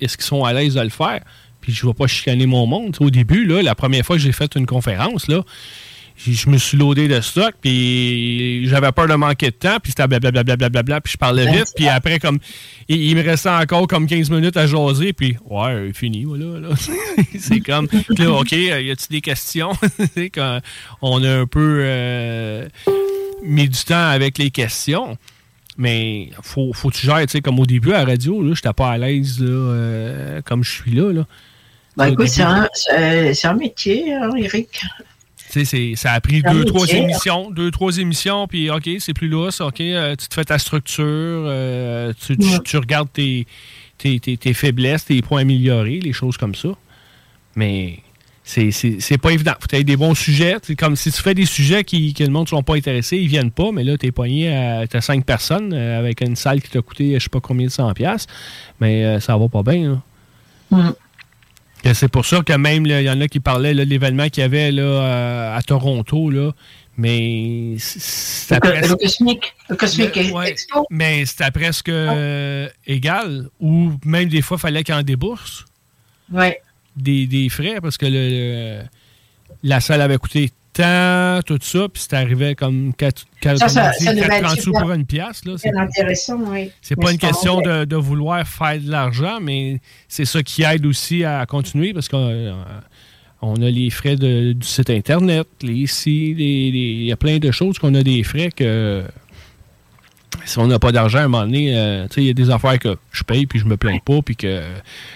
Est-ce 0.00 0.16
qu'ils 0.16 0.26
sont 0.26 0.44
à 0.44 0.52
l'aise 0.52 0.74
de 0.74 0.80
le 0.80 0.88
faire? 0.90 1.20
Puis 1.60 1.72
je 1.72 1.84
ne 1.86 1.90
vais 1.90 1.94
pas 1.94 2.06
chicaner 2.06 2.46
mon 2.46 2.66
monde. 2.66 2.96
Au 3.00 3.10
début, 3.10 3.44
là, 3.46 3.62
la 3.62 3.74
première 3.74 4.04
fois 4.04 4.16
que 4.16 4.22
j'ai 4.22 4.32
fait 4.32 4.54
une 4.56 4.66
conférence, 4.66 5.26
là, 5.28 5.42
je 6.16 6.48
me 6.48 6.58
suis 6.58 6.76
loadé 6.76 7.08
de 7.08 7.20
stock, 7.20 7.54
puis 7.60 8.66
j'avais 8.68 8.90
peur 8.92 9.06
de 9.06 9.14
manquer 9.14 9.46
de 9.50 9.56
temps, 9.56 9.78
puis 9.82 9.92
c'était 9.92 10.06
blablabla, 10.06 10.56
blablabla, 10.56 11.00
puis 11.00 11.12
je 11.12 11.18
parlais 11.18 11.50
vite, 11.50 11.72
puis 11.74 11.88
après, 11.88 12.18
comme, 12.18 12.38
il, 12.88 13.02
il 13.02 13.16
me 13.16 13.22
restait 13.22 13.50
encore 13.50 13.86
comme 13.86 14.06
15 14.06 14.30
minutes 14.30 14.56
à 14.56 14.66
jaser, 14.66 15.12
puis 15.12 15.36
ouais, 15.48 15.92
fini, 15.92 16.24
voilà. 16.24 16.60
là. 16.60 16.68
c'est 17.38 17.60
comme, 17.60 17.88
là, 18.18 18.30
OK, 18.30 18.52
euh, 18.52 18.80
y 18.80 18.90
a-tu 18.90 19.06
des 19.10 19.20
questions? 19.20 19.72
Quand 20.34 20.60
on 21.02 21.22
a 21.22 21.30
un 21.30 21.46
peu 21.46 21.80
euh, 21.82 22.68
mis 23.42 23.68
du 23.68 23.78
temps 23.84 24.08
avec 24.08 24.38
les 24.38 24.50
questions. 24.50 25.16
Mais 25.78 26.30
faut, 26.42 26.72
faut 26.72 26.88
que 26.88 26.96
tu 26.96 27.06
gères, 27.06 27.20
tu 27.20 27.32
sais, 27.32 27.40
comme 27.42 27.60
au 27.60 27.66
début 27.66 27.92
à 27.92 27.98
la 27.98 28.04
radio, 28.06 28.42
là, 28.42 28.54
j'étais 28.54 28.72
pas 28.72 28.92
à 28.92 28.96
l'aise 28.98 29.36
euh, 29.42 30.40
comme 30.42 30.64
je 30.64 30.70
suis 30.70 30.90
là. 30.92 31.12
là. 31.12 31.26
Au 31.98 32.04
écoute, 32.04 32.28
c'est 32.28 32.42
un, 32.42 32.66
un 33.44 33.54
métier, 33.54 34.14
hein, 34.14 34.30
Eric. 34.36 34.80
Tu 35.60 35.64
sais, 35.64 35.76
c'est- 35.94 35.96
ça 35.96 36.12
a 36.12 36.20
pris 36.20 36.42
deux, 36.42 36.64
trois 36.64 36.86
émissions, 36.88 37.50
deux, 37.50 37.70
trois 37.70 37.96
émissions, 37.98 38.46
puis 38.46 38.70
OK, 38.70 38.88
c'est 38.98 39.14
plus 39.14 39.28
lousse, 39.28 39.60
OK, 39.60 39.80
euh, 39.80 40.14
tu 40.16 40.28
te 40.28 40.34
fais 40.34 40.44
ta 40.44 40.58
structure, 40.58 41.04
euh, 41.06 42.12
tu, 42.24 42.36
tu- 42.36 42.46
Ouais. 42.46 42.58
tu 42.64 42.76
regardes 42.76 43.12
tes, 43.12 43.46
tes, 43.98 44.20
tes- 44.20 44.36
tes 44.36 44.52
faiblesses, 44.52 45.04
tes 45.06 45.22
points 45.22 45.40
améliorés, 45.42 46.00
les 46.00 46.12
choses 46.12 46.36
comme 46.36 46.54
ça. 46.54 46.68
Mais 47.54 48.00
c'est- 48.44 48.70
pas 49.18 49.30
évident. 49.32 49.54
Faut 49.58 49.66
que 49.66 49.82
des 49.82 49.96
bons 49.96 50.14
sujets. 50.14 50.56
Comme 50.78 50.94
si 50.94 51.10
tu 51.10 51.20
fais 51.22 51.34
des 51.34 51.46
sujets 51.46 51.82
qui, 51.84 52.12
que 52.14 52.22
le 52.22 52.30
monde 52.30 52.44
ne 52.44 52.50
sont 52.50 52.62
pas 52.62 52.76
intéressés, 52.76 53.16
ils 53.16 53.28
viennent 53.28 53.50
pas, 53.50 53.72
mais 53.72 53.82
là, 53.82 53.96
tu 53.96 54.06
es 54.06 54.12
pogné 54.12 54.54
à 54.54 54.86
t'as 54.86 55.00
cinq 55.00 55.24
personnes 55.24 55.72
euh, 55.72 55.98
avec 55.98 56.20
une 56.20 56.36
salle 56.36 56.60
qui 56.62 56.70
t'a 56.70 56.82
coûté 56.82 57.14
je 57.14 57.24
sais 57.24 57.28
pas 57.30 57.40
combien 57.40 57.66
de 57.66 57.72
cent 57.72 57.90
piastres, 57.94 58.32
mais 58.80 59.04
euh, 59.04 59.20
ça 59.20 59.36
va 59.36 59.48
pas 59.48 59.62
bien. 59.62 59.92
là. 59.92 60.02
Mm. 60.70 60.92
C'est 61.94 62.08
pour 62.08 62.24
ça 62.26 62.40
que 62.42 62.52
même, 62.54 62.86
il 62.86 63.02
y 63.02 63.10
en 63.10 63.20
a 63.20 63.28
qui 63.28 63.40
parlaient 63.40 63.74
de 63.74 63.82
l'événement 63.82 64.28
qu'il 64.28 64.42
y 64.42 64.44
avait 64.44 64.70
là, 64.72 64.82
euh, 64.82 65.56
à 65.56 65.62
Toronto, 65.62 66.30
là, 66.30 66.52
mais 66.96 67.74
c- 67.78 67.98
c'était 68.00 68.80
Le, 68.80 68.88
le 68.88 70.32
ouais, 70.32 70.50
Expo. 70.50 70.86
mais 70.90 71.24
c'était 71.26 71.50
presque 71.50 71.88
euh, 71.88 72.68
égal, 72.86 73.48
ou 73.60 73.92
même 74.04 74.28
des 74.28 74.42
fois, 74.42 74.56
il 74.58 74.60
fallait 74.60 74.84
qu'il 74.84 74.94
en 74.94 75.02
débourse 75.02 75.64
Ouais. 76.32 76.60
des, 76.96 77.26
des 77.26 77.48
frais 77.48 77.76
parce 77.80 77.96
que 77.98 78.06
le- 78.08 78.82
la 79.62 79.80
salle 79.80 80.00
avait 80.00 80.18
coûté 80.18 80.50
tant, 80.76 81.40
tout 81.46 81.58
ça, 81.62 81.88
puis 81.92 82.02
c'était 82.02 82.16
arrivé 82.16 82.54
comme 82.54 82.92
4, 82.94 83.24
Ça, 83.42 83.56
ça- 83.68 83.92
ça 83.92 84.14
devait 84.14 84.26
être 84.26 84.50
sous 84.56 84.60
super- 84.62 84.82
pour 84.82 84.92
une 84.92 85.06
pièce. 85.06 85.40
C'est, 85.44 85.56
C'est 85.58 85.76
intéressant, 85.76 86.38
oui. 86.48 86.70
c'est 86.82 86.96
pas 86.96 87.12
une 87.12 87.18
question 87.18 87.60
de, 87.60 87.84
de 87.84 87.96
vouloir 87.96 88.46
faire 88.46 88.80
de 88.80 88.90
l'argent, 88.90 89.38
mais 89.40 89.80
c'est 90.08 90.24
ça 90.24 90.42
qui 90.42 90.62
aide 90.62 90.84
aussi 90.86 91.24
à 91.24 91.44
continuer 91.46 91.92
parce 91.94 92.08
qu'on 92.08 92.28
euh, 92.30 92.52
on 93.42 93.54
a 93.56 93.70
les 93.70 93.90
frais 93.90 94.16
de- 94.16 94.52
du 94.52 94.66
site 94.66 94.90
Internet, 94.90 95.46
les 95.62 95.84
il 96.06 97.04
y 97.04 97.12
a 97.12 97.16
plein 97.16 97.38
de 97.38 97.50
choses 97.50 97.78
qu'on 97.78 97.94
a 97.94 98.02
des 98.02 98.22
frais 98.22 98.50
que 98.50 99.02
si 100.44 100.58
on 100.58 100.66
n'a 100.66 100.78
pas 100.78 100.92
d'argent 100.92 101.18
à 101.18 101.22
un 101.22 101.28
moment 101.28 101.44
donné, 101.44 101.76
euh, 101.76 102.06
tu 102.08 102.14
sais, 102.14 102.20
il 102.22 102.26
y 102.26 102.30
a 102.30 102.34
des 102.34 102.50
affaires 102.50 102.78
que 102.78 102.96
je 103.12 103.22
paye 103.24 103.46
puis 103.46 103.58
je 103.58 103.64
me 103.64 103.76
plains 103.76 103.98
pas, 104.04 104.20
puis 104.22 104.36
que 104.36 104.62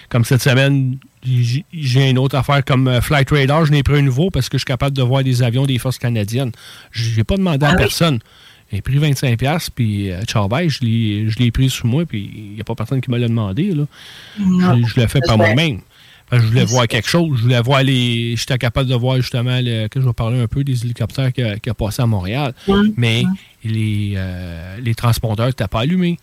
comme 0.09 0.25
cette 0.25 0.41
semaine, 0.41 0.97
j'ai 1.23 2.09
une 2.09 2.17
autre 2.17 2.35
affaire 2.35 2.63
comme 2.65 2.87
euh, 2.87 3.01
Flight 3.01 3.29
Radar, 3.29 3.65
je 3.65 3.71
n'ai 3.71 3.83
pris 3.83 3.99
un 3.99 4.01
nouveau 4.01 4.29
parce 4.29 4.49
que 4.49 4.57
je 4.57 4.61
suis 4.61 4.65
capable 4.65 4.95
de 4.95 5.03
voir 5.03 5.23
des 5.23 5.43
avions 5.43 5.65
des 5.65 5.77
forces 5.77 5.97
canadiennes. 5.97 6.51
J'ai 6.91 7.23
pas 7.23 7.37
demandé 7.37 7.65
à 7.65 7.71
Ah 7.71 7.75
personne. 7.75 8.19
J'ai 8.71 8.81
pris 8.81 8.97
25$, 8.97 9.67
puis 9.75 10.11
euh, 10.11 10.21
je 10.25 10.79
l'ai 10.81 11.29
je 11.29 11.49
pris 11.51 11.69
sur 11.69 11.85
moi, 11.87 12.05
puis 12.05 12.31
il 12.33 12.53
n'y 12.55 12.61
a 12.61 12.63
pas 12.63 12.73
personne 12.73 13.01
qui 13.01 13.11
me 13.11 13.17
l'a 13.17 13.27
demandé. 13.27 13.73
Là. 13.73 13.83
Non. 14.39 14.77
Je, 14.81 14.87
je 14.87 14.99
l'ai 14.99 15.07
fait 15.07 15.19
par 15.25 15.37
moi-même. 15.37 15.81
Je 16.31 16.37
voulais 16.37 16.63
voir 16.63 16.87
quelque 16.87 17.09
chose. 17.09 17.37
Je 17.39 17.41
voulais 17.43 17.61
voir 17.61 17.83
les. 17.83 18.37
J'étais 18.37 18.57
capable 18.57 18.89
de 18.89 18.95
voir 18.95 19.17
justement 19.17 19.59
le- 19.61 19.87
que 19.89 19.99
je 19.99 20.05
vais 20.05 20.13
parler 20.13 20.39
un 20.39 20.47
peu 20.47 20.63
des 20.63 20.85
hélicoptères 20.85 21.33
qui, 21.33 21.41
a 21.43 21.73
passé 21.73 22.01
à 22.01 22.05
Montréal. 22.05 22.53
Mais 22.95 23.25
les, 23.65 24.13
euh, 24.15 24.77
les 24.81 24.95
transpondeurs 24.95 25.47
n'étaient 25.47 25.67
pas 25.67 25.81
allumés. 25.81 26.17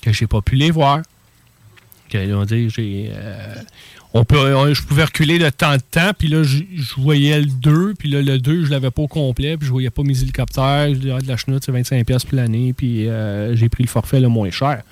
Que 0.00 0.10
j'ai 0.14 0.26
pas 0.26 0.40
pu 0.40 0.54
les 0.56 0.70
voir. 0.70 1.02
Que, 2.08 2.32
on 2.34 2.44
dit, 2.46 2.70
j'ai. 2.70 3.10
euh, 3.12 3.54
on 4.12 4.24
peut, 4.24 4.74
je 4.74 4.82
pouvais 4.82 5.04
reculer 5.04 5.38
de 5.38 5.48
temps 5.50 5.76
de 5.76 5.82
temps, 5.82 6.10
puis 6.18 6.28
là, 6.28 6.42
je, 6.42 6.64
voyais 6.96 7.40
le 7.40 7.46
2, 7.46 7.94
puis 7.94 8.08
là, 8.08 8.22
le 8.22 8.38
2, 8.38 8.64
je 8.64 8.70
l'avais 8.70 8.90
pas 8.90 9.02
au 9.02 9.08
complet, 9.08 9.56
puis 9.56 9.66
je 9.66 9.72
voyais 9.72 9.90
pas 9.90 10.02
mes 10.02 10.20
hélicoptères. 10.20 10.88
Je 10.88 10.98
de 10.98 11.28
la 11.28 11.36
chenoute, 11.36 11.62
c'est 11.64 11.72
25$ 11.72 12.04
piastres 12.04 12.28
pour 12.28 12.36
l'année, 12.36 12.72
puis 12.72 13.08
euh, 13.08 13.54
j'ai 13.54 13.68
pris 13.68 13.84
le 13.84 13.88
forfait 13.88 14.18
le 14.18 14.28
moins 14.28 14.50
cher. 14.50 14.82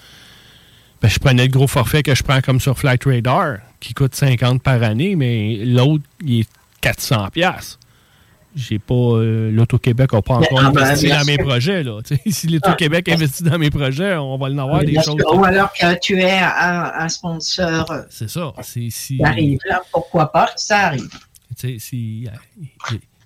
Ben, 1.03 1.09
je 1.09 1.19
prenais 1.19 1.45
le 1.45 1.51
gros 1.51 1.67
forfait 1.67 2.03
que 2.03 2.15
je 2.15 2.23
prends 2.23 2.41
comme 2.41 2.61
sur 2.61 2.79
Flight 2.79 3.05
Radar, 3.05 3.59
qui 3.81 3.95
coûte 3.95 4.15
50 4.15 4.63
par 4.63 4.83
année, 4.83 5.17
mais 5.17 5.57
l'autre, 5.65 6.05
il 6.25 6.41
est 6.41 6.49
400 6.81 7.29
pièces. 7.33 7.79
J'ai 8.57 8.79
pas 8.79 8.95
euh, 8.95 9.51
l'Auto-Québec 9.53 10.13
n'a 10.13 10.23
pas 10.23 10.35
encore 10.37 10.61
ah 10.65 10.71
ben, 10.73 10.83
investi 10.83 11.09
dans 11.09 11.25
mes 11.25 11.37
projets. 11.39 11.83
Là. 11.83 12.01
Si 12.31 12.47
l'Auto-Québec 12.49 13.09
investit 13.11 13.43
dans 13.43 13.59
mes 13.59 13.71
projets, 13.71 14.17
on 14.17 14.37
va 14.39 14.47
en 14.47 14.59
avoir 14.59 14.83
des 14.83 14.95
choses. 15.03 15.23
Ou 15.33 15.45
alors 15.45 15.73
que 15.73 15.99
tu 16.01 16.19
es 16.19 16.39
un, 16.41 16.93
un 16.99 17.09
sponsor 17.09 17.87
C'est 18.11 18.29
ça. 18.29 18.53
Si, 18.63 18.89
qui 18.89 19.23
arrive. 19.23 19.59
Là, 19.67 19.83
pourquoi 19.93 20.33
pas, 20.33 20.51
ça 20.57 20.87
arrive. 20.87 21.09
sais, 21.57 21.77
si, 21.79 21.97
il 22.21 22.25
y 22.25 22.29
a- 22.29 22.33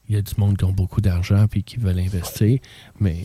il 0.09 0.17
y, 0.17 0.19
a 0.19 0.23
du 0.23 0.33
monde 0.37 0.59
qui 0.59 0.65
ont 0.65 0.73
beaucoup 0.73 1.01
d'argent 1.01 1.47
et 1.55 1.63
qui 1.63 1.77
veulent 1.79 2.01
investir, 2.01 2.59
mais 3.01 3.25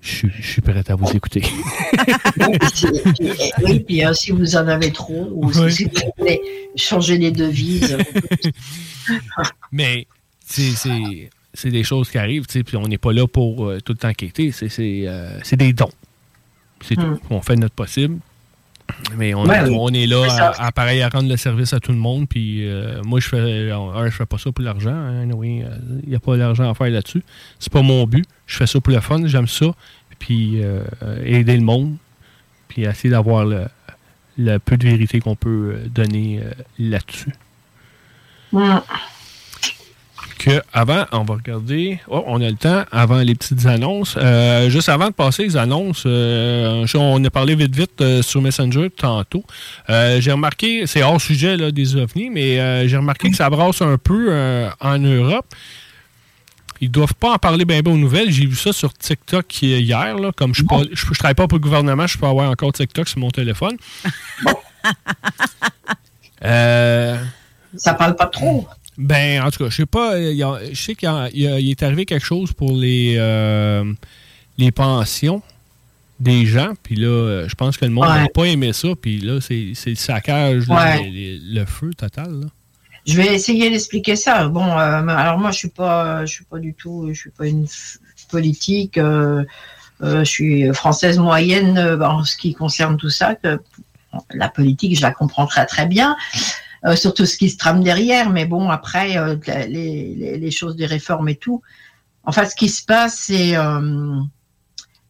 je 0.00 0.08
suis- 0.08 0.30
je 0.40 0.46
suis 0.50 0.62
prêt 0.62 0.82
à 0.88 0.94
vous 0.96 1.10
écouter. 1.14 1.42
Oui, 3.62 3.80
puis, 3.80 4.04
euh, 4.04 4.12
si 4.12 4.30
vous 4.32 4.56
en 4.56 4.66
avez 4.68 4.90
trop, 4.92 5.28
ou 5.32 5.52
si 5.70 5.84
vous 5.84 5.90
voulez 6.18 6.40
changer 6.76 7.18
les 7.18 7.30
devises. 7.30 7.96
Mais 9.72 10.06
c'est- 10.46 11.70
des 11.70 11.84
choses 11.84 12.10
qui 12.10 12.18
arrivent, 12.18 12.46
puis 12.46 12.76
on 12.76 12.86
n'est 12.86 12.98
pas 12.98 13.12
là 13.12 13.26
pour 13.26 13.66
euh, 13.66 13.80
tout 13.80 13.92
le 13.92 13.98
temps 13.98 14.12
quitter. 14.12 14.52
C'est 14.52 14.68
euh, 14.80 15.38
c'est 15.42 15.56
des 15.56 15.72
dons. 15.72 15.90
C'est 16.82 16.96
Hmm. 16.98 17.16
tout. 17.16 17.20
On 17.30 17.40
fait 17.40 17.56
notre 17.56 17.74
possible. 17.74 18.18
Mais 19.16 19.34
on, 19.34 19.44
Ouais, 19.46 19.62
on 19.70 19.88
est 19.88 20.06
là 20.06 20.26
à, 20.30 20.66
à, 20.66 20.70
pareil, 20.72 21.02
à 21.02 21.08
rendre 21.08 21.28
le 21.28 21.36
service 21.36 21.72
à 21.72 21.80
tout 21.80 21.90
le 21.90 21.98
monde. 21.98 22.28
Puis 22.28 22.68
euh, 22.68 23.02
moi, 23.02 23.18
je 23.18 23.26
fais 23.28 23.70
un, 23.72 24.04
je 24.06 24.10
fais 24.14 24.26
pas 24.26 24.38
ça 24.38 24.52
pour 24.52 24.62
l'argent. 24.64 24.94
hein, 24.94 25.28
oui, 25.32 25.62
il 26.04 26.08
n'y 26.10 26.14
a 26.14 26.20
pas 26.20 26.36
d'argent 26.36 26.70
à 26.70 26.74
faire 26.74 26.90
là-dessus. 26.90 27.22
C'est 27.58 27.72
pas 27.72 27.82
mon 27.82 28.06
but. 28.06 28.24
Je 28.46 28.56
fais 28.56 28.66
ça 28.66 28.80
pour 28.80 28.92
le 28.92 29.00
fun. 29.00 29.26
J'aime 29.26 29.48
ça. 29.48 29.66
Puis 30.20 30.60
aider 31.24 31.56
le 31.56 31.62
monde. 31.64 31.96
Puis 32.68 32.84
essayer 32.84 33.10
d'avoir 33.10 33.44
le, 33.44 33.64
le 34.38 34.58
peu 34.58 34.76
de 34.76 34.84
vérité 34.86 35.18
qu'on 35.20 35.34
peut 35.36 35.78
donner 35.92 36.40
là-dessus 36.78 37.32
Hmm. 38.52 38.78
Que 40.46 40.62
avant, 40.72 41.06
on 41.10 41.24
va 41.24 41.34
regarder. 41.34 41.98
Oh, 42.08 42.22
on 42.26 42.40
a 42.40 42.48
le 42.48 42.54
temps 42.54 42.84
avant 42.92 43.18
les 43.18 43.34
petites 43.34 43.66
annonces. 43.66 44.16
Euh, 44.16 44.70
juste 44.70 44.88
avant 44.88 45.08
de 45.08 45.12
passer 45.12 45.42
les 45.42 45.56
annonces, 45.56 46.04
euh, 46.06 46.86
on 46.94 47.24
a 47.24 47.30
parlé 47.30 47.56
vite 47.56 47.74
vite 47.74 48.00
euh, 48.00 48.22
sur 48.22 48.40
Messenger 48.40 48.90
tantôt. 48.90 49.44
J'ai 49.88 50.30
remarqué, 50.30 50.86
c'est 50.86 51.02
hors 51.02 51.20
sujet 51.20 51.56
là, 51.56 51.72
des 51.72 51.96
ovnis, 51.96 52.30
mais 52.30 52.88
j'ai 52.88 52.96
remarqué 52.96 53.30
que 53.30 53.36
ça 53.36 53.50
brasse 53.50 53.82
un 53.82 53.98
peu 53.98 54.32
en 54.80 54.98
Europe. 54.98 55.46
Ils 56.80 56.90
doivent 56.90 57.14
pas 57.14 57.32
en 57.32 57.38
parler 57.38 57.64
bien 57.64 57.80
aux 57.84 57.96
nouvelles. 57.96 58.30
J'ai 58.30 58.46
vu 58.46 58.54
ça 58.54 58.72
sur 58.72 58.92
TikTok 58.92 59.62
hier. 59.62 60.18
Là, 60.18 60.30
comme 60.36 60.54
je 60.54 60.62
ne 60.62 61.14
travaille 61.14 61.34
pas 61.34 61.48
pour 61.48 61.58
le 61.58 61.62
gouvernement, 61.62 62.06
je 62.06 62.18
peux 62.18 62.26
avoir 62.26 62.50
encore 62.50 62.72
TikTok 62.72 63.08
sur 63.08 63.18
mon 63.18 63.30
téléphone. 63.30 63.76
euh, 66.44 67.16
Ça 67.76 67.94
parle 67.94 68.14
pas 68.14 68.26
trop. 68.26 68.68
Ben, 68.98 69.42
en 69.42 69.50
tout 69.50 69.64
cas, 69.64 69.70
je 69.70 69.76
sais 69.76 69.86
pas. 69.86 70.18
il 70.18 70.42
a- 70.42 70.60
je 70.72 70.80
sais 70.80 70.94
qu'il 70.94 71.08
y 71.08 71.12
a- 71.12 71.28
il 71.32 71.40
y 71.42 71.46
a- 71.46 71.58
il 71.60 71.70
est 71.70 71.82
arrivé 71.82 72.04
quelque 72.06 72.24
chose 72.24 72.52
pour 72.52 72.72
les, 72.72 73.16
euh, 73.18 73.84
les 74.58 74.70
pensions 74.72 75.42
des 76.18 76.46
gens. 76.46 76.72
Puis 76.82 76.96
là, 76.96 77.08
euh, 77.08 77.48
je 77.48 77.54
pense 77.54 77.76
que 77.76 77.84
le 77.84 77.90
monde 77.90 78.08
n'a 78.08 78.22
Ouais. 78.22 78.28
pas 78.34 78.44
aimé 78.44 78.72
ça. 78.72 78.88
Puis 79.00 79.18
là, 79.18 79.40
c'est 79.40 79.72
c'est 79.74 79.90
le 79.90 79.96
saccage, 79.96 80.66
là, 80.68 80.74
Ouais. 80.74 81.02
les- 81.04 81.10
les- 81.10 81.38
le 81.60 81.64
feu 81.66 81.90
total. 81.94 82.40
là. 82.40 82.46
Je 83.06 83.16
vais 83.16 83.32
essayer 83.34 83.70
d'expliquer 83.70 84.16
ça. 84.16 84.48
Bon, 84.48 84.64
euh, 84.66 85.06
alors 85.06 85.38
moi, 85.38 85.52
je 85.52 85.58
suis 85.58 85.68
pas, 85.68 86.24
je 86.26 86.32
suis 86.32 86.44
pas 86.44 86.58
du 86.58 86.74
tout, 86.74 87.06
je 87.12 87.14
suis 87.20 87.30
pas 87.30 87.46
une 87.46 87.66
politique. 88.30 88.98
euh, 88.98 89.44
euh, 90.02 90.20
je 90.24 90.30
suis 90.30 90.74
française 90.74 91.18
moyenne 91.18 91.78
euh, 91.78 92.00
en 92.00 92.24
ce 92.24 92.36
qui 92.36 92.52
concerne 92.54 92.96
tout 92.96 93.08
ça. 93.10 93.34
Que, 93.36 93.60
la 94.32 94.48
politique, 94.48 94.96
je 94.96 95.02
la 95.02 95.10
comprends 95.12 95.46
très 95.46 95.66
très 95.66 95.86
bien. 95.86 96.16
Euh, 96.86 96.94
sur 96.94 97.14
tout 97.14 97.26
ce 97.26 97.36
qui 97.36 97.50
se 97.50 97.56
trame 97.56 97.82
derrière. 97.82 98.30
Mais 98.30 98.46
bon, 98.46 98.70
après, 98.70 99.16
euh, 99.16 99.36
les, 99.68 100.50
choses 100.50 100.76
des 100.76 100.86
réformes 100.86 101.28
et 101.28 101.34
tout. 101.34 101.62
Enfin, 102.22 102.44
ce 102.44 102.54
qui 102.54 102.68
se 102.68 102.84
passe, 102.84 103.18
c'est 103.26 103.56
euh, 103.56 104.20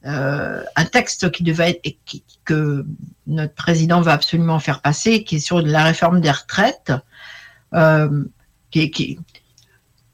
euh, 0.07 0.63
un 0.75 0.85
texte 0.87 1.31
qui 1.31 1.43
devait 1.43 1.81
être, 1.85 1.99
que 2.45 2.87
notre 3.27 3.55
président 3.55 4.01
va 4.01 4.13
absolument 4.13 4.59
faire 4.59 4.81
passer, 4.81 5.25
qui 5.25 5.37
est 5.37 5.41
sur 5.41 5.61
la 5.61 5.85
réforme 5.85 6.21
des 6.21 6.31
retraites, 6.31 6.93
qui, 8.71 9.19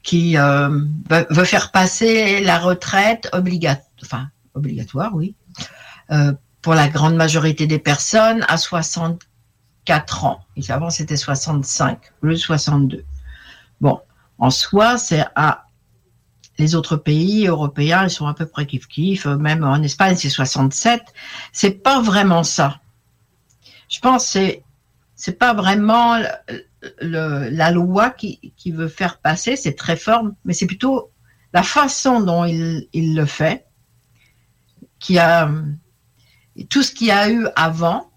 qui, 0.03 0.35
veut 0.35 1.45
faire 1.45 1.71
passer 1.71 2.41
la 2.41 2.57
retraite 2.57 3.29
obligatoire, 3.31 4.27
obligatoire, 4.53 5.15
oui, 5.15 5.35
pour 6.61 6.73
la 6.73 6.87
grande 6.89 7.15
majorité 7.15 7.67
des 7.67 7.79
personnes 7.79 8.45
à 8.49 8.57
64 8.57 9.25
ans. 10.23 10.43
Et 10.55 10.71
avant, 10.71 10.89
c'était 10.89 11.17
65, 11.17 11.99
le 12.21 12.35
62. 12.35 13.03
Bon, 13.81 13.99
en 14.37 14.49
soi, 14.49 14.97
c'est 14.97 15.25
à 15.35 15.65
les 16.59 16.75
autres 16.75 16.97
pays 16.97 17.47
européens, 17.47 18.03
ils 18.03 18.11
sont 18.11 18.27
à 18.27 18.33
peu 18.35 18.45
près 18.45 18.67
kiff 18.67 18.87
kiff. 18.87 19.25
Même 19.25 19.63
en 19.63 19.81
Espagne, 19.81 20.15
c'est 20.15 20.29
67. 20.29 21.01
C'est 21.51 21.71
pas 21.81 21.99
vraiment 22.01 22.43
ça. 22.43 22.79
Je 23.89 23.99
pense 23.99 24.25
que 24.25 24.29
c'est 24.31 24.63
c'est 25.15 25.37
pas 25.39 25.53
vraiment 25.53 26.17
le- 26.17 26.63
le- 27.01 27.49
la 27.49 27.71
loi 27.71 28.09
qui, 28.09 28.53
qui 28.57 28.71
veut 28.71 28.87
faire 28.87 29.19
passer 29.19 29.55
cette 29.55 29.79
réforme, 29.81 30.35
mais 30.43 30.53
c'est 30.53 30.65
plutôt 30.67 31.11
la 31.53 31.63
façon 31.63 32.19
dont 32.19 32.43
il, 32.45 32.87
il 32.93 33.15
le 33.15 33.25
fait, 33.25 33.65
qui 34.99 35.17
a 35.19 35.49
tout 36.69 36.83
ce 36.83 36.91
qu'il 36.91 37.07
y 37.07 37.11
a 37.11 37.29
eu 37.29 37.47
avant. 37.55 38.11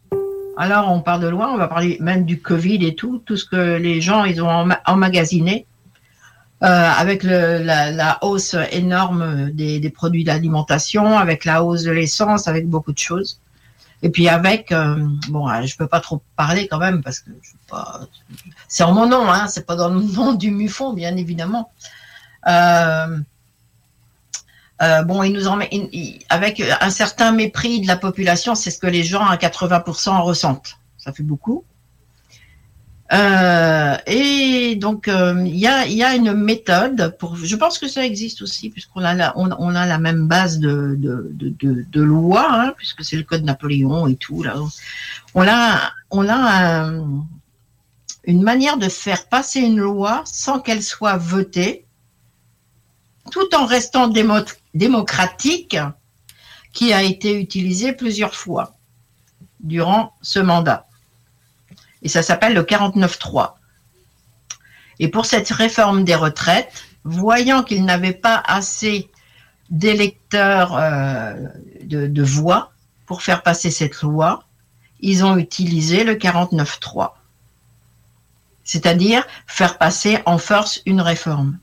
Alors 0.57 0.91
on 0.91 1.01
parle 1.01 1.23
de 1.23 1.29
loi, 1.29 1.51
on 1.53 1.57
va 1.57 1.69
parler 1.69 1.99
même 2.01 2.25
du 2.25 2.41
Covid 2.41 2.85
et 2.87 2.95
tout, 2.95 3.23
tout 3.27 3.37
ce 3.37 3.45
que 3.45 3.77
les 3.77 4.01
gens 4.01 4.25
ils 4.25 4.43
ont 4.43 4.49
emma- 4.49 4.81
emmagasiné. 4.87 5.67
Euh, 6.63 6.67
avec 6.67 7.23
la, 7.23 8.19
hausse 8.23 8.57
énorme 8.73 9.51
des, 9.51 9.91
produits 9.91 10.25
d'alimentation, 10.25 11.19
avec 11.19 11.45
la 11.45 11.63
hausse 11.63 11.83
de 11.83 11.91
l'essence, 11.91 12.49
avec 12.49 12.67
beaucoup 12.67 12.93
de 12.93 12.99
choses. 12.99 13.41
Et 14.03 14.09
puis 14.09 14.27
avec, 14.31 14.73
euh, 14.73 15.07
bon, 15.29 15.47
euh, 15.51 15.67
je 15.67 15.77
peux 15.77 15.87
pas 15.87 16.01
trop 16.01 16.23
parler 16.35 16.67
quand 16.67 16.79
même 16.79 17.03
parce 17.03 17.21
que 17.21 17.31
je 17.43 17.51
pas, 17.69 18.01
c'est 18.69 18.85
en 18.85 18.93
mon 18.93 19.07
nom, 19.07 19.31
hein, 19.31 19.49
c'est 19.49 19.67
pas 19.67 19.77
dans 19.77 19.91
le 19.91 20.01
nom 20.01 20.33
du 20.33 20.51
MUFON, 20.51 20.95
bien 20.95 21.15
évidemment. 21.17 21.71
Euh, 24.83 25.03
bon, 25.03 25.23
il 25.23 25.33
nous 25.33 25.47
en 25.49 25.57
met, 25.57 25.69
il- 25.73 25.89
il- 25.93 26.19
avec 26.29 26.63
un 26.81 26.91
certain 26.91 27.33
mépris 27.33 27.81
de 27.81 27.87
la 27.87 27.97
population, 27.97 28.55
c'est 28.55 28.71
ce 28.71 28.79
que 28.79 28.87
les 28.87 29.03
gens 29.05 29.25
à 29.25 29.37
80% 29.37 30.23
ressentent. 30.23 30.77
Ça 30.99 31.13
fait 31.13 31.23
beaucoup. 31.23 31.65
Euh, 33.13 33.97
et 34.09 34.75
donc, 34.75 35.07
euh, 35.07 35.41
il 35.47 35.55
y, 35.57 35.69
a, 35.69 35.87
y 35.87 36.03
a 36.03 36.17
une 36.17 36.33
méthode 36.35 37.17
pour. 37.21 37.37
Je 37.37 37.55
pense 37.55 37.79
que 37.79 37.87
ça 37.87 38.05
existe 38.05 38.43
aussi, 38.43 38.69
puisqu'on 38.69 39.03
a 39.05 39.15
la, 39.15 39.33
on, 39.39 39.75
a 39.77 39.87
la 39.87 39.99
même 39.99 40.27
base 40.27 40.59
de, 40.59 40.97
de, 40.99 41.31
de, 41.33 41.85
de, 41.89 42.03
loi, 42.03 42.45
hein, 42.51 42.75
puisque 42.77 43.05
c'est 43.05 43.17
le 43.17 43.23
code 43.23 43.45
Napoléon 43.45 44.09
et 44.09 44.17
tout. 44.17 44.43
Là. 44.43 44.57
On 45.35 45.47
a, 45.47 45.93
on 46.11 46.29
a 46.29 46.35
un- 46.35 47.25
une 48.25 48.43
manière 48.43 48.77
de 48.77 48.89
faire 48.89 49.27
passer 49.29 49.61
une 49.61 49.79
loi 49.79 50.23
sans 50.25 50.59
qu'elle 50.59 50.83
soit 50.83 51.17
votée, 51.17 51.87
tout 53.31 53.55
en 53.55 53.67
restant 53.67 54.09
démo- 54.09 54.45
démocratique, 54.77 55.77
qui 56.73 56.93
a 56.93 57.03
été 57.03 57.39
utilisée 57.41 57.93
plusieurs 57.93 58.35
fois 58.35 58.75
durant 59.61 60.15
ce 60.23 60.39
mandat 60.39 60.87
et 62.07 62.09
ça 62.09 62.23
s'appelle 62.23 62.55
le 62.55 62.63
49.3. 62.63 63.55
Et 65.01 65.09
pour 65.09 65.27
cette 65.27 65.51
réforme 65.51 66.05
des 66.05 66.15
retraites, 66.15 66.73
voyant 67.03 67.65
qu'ils 67.65 67.85
n'avaient 67.85 68.13
pas 68.13 68.41
assez 68.47 69.11
d'électeurs 69.71 70.77
euh, 70.77 71.35
de, 71.83 72.07
de 72.07 72.23
voix 72.23 72.71
pour 73.07 73.23
faire 73.23 73.43
passer 73.43 73.73
cette 73.73 74.03
loi, 74.03 74.45
ils 75.01 75.25
ont 75.25 75.37
utilisé 75.37 76.05
le 76.05 76.15
49.3. 76.15 77.15
C'est-à-dire 78.63 79.27
faire 79.49 79.77
passer 79.77 80.21
en 80.27 80.39
force 80.39 80.81
une 80.87 81.01
réforme. 81.01 81.59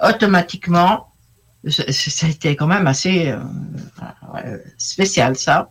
Automatiquement, 0.00 1.07
c- 1.66 1.92
c- 1.92 2.10
ça 2.10 2.26
a 2.26 2.30
été 2.30 2.56
quand 2.56 2.66
même 2.66 2.86
assez 2.86 3.28
euh, 3.30 3.38
euh, 4.44 4.58
spécial 4.76 5.36
ça, 5.36 5.70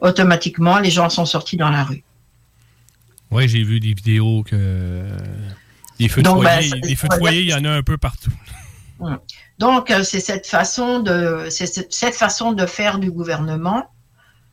automatiquement 0.00 0.78
les 0.78 0.90
gens 0.90 1.08
sont 1.08 1.26
sortis 1.26 1.56
dans 1.56 1.70
la 1.70 1.84
rue. 1.84 2.02
Oui, 3.30 3.48
j'ai 3.48 3.62
vu 3.64 3.80
des 3.80 3.94
vidéos 3.94 4.42
que. 4.44 5.04
Des 5.98 6.08
feux 6.08 6.22
de 6.22 6.26
Donc, 6.28 6.42
ben, 6.44 6.50
foyer, 6.60 6.68
ça- 6.68 6.76
des 6.78 6.96
feux 6.96 7.08
de 7.08 7.14
foyer, 7.14 7.40
il 7.42 7.48
y 7.48 7.54
en 7.54 7.64
a 7.64 7.70
un 7.70 7.82
peu 7.82 7.96
partout. 7.96 8.32
Donc, 9.58 9.90
euh, 9.90 10.02
c'est 10.04 10.20
cette 10.20 10.46
façon 10.46 11.00
de, 11.00 11.48
c'est 11.50 11.66
cette 11.66 11.92
cette 11.92 12.14
façon 12.14 12.52
de 12.52 12.64
faire 12.66 12.98
du 12.98 13.10
gouvernement. 13.10 13.90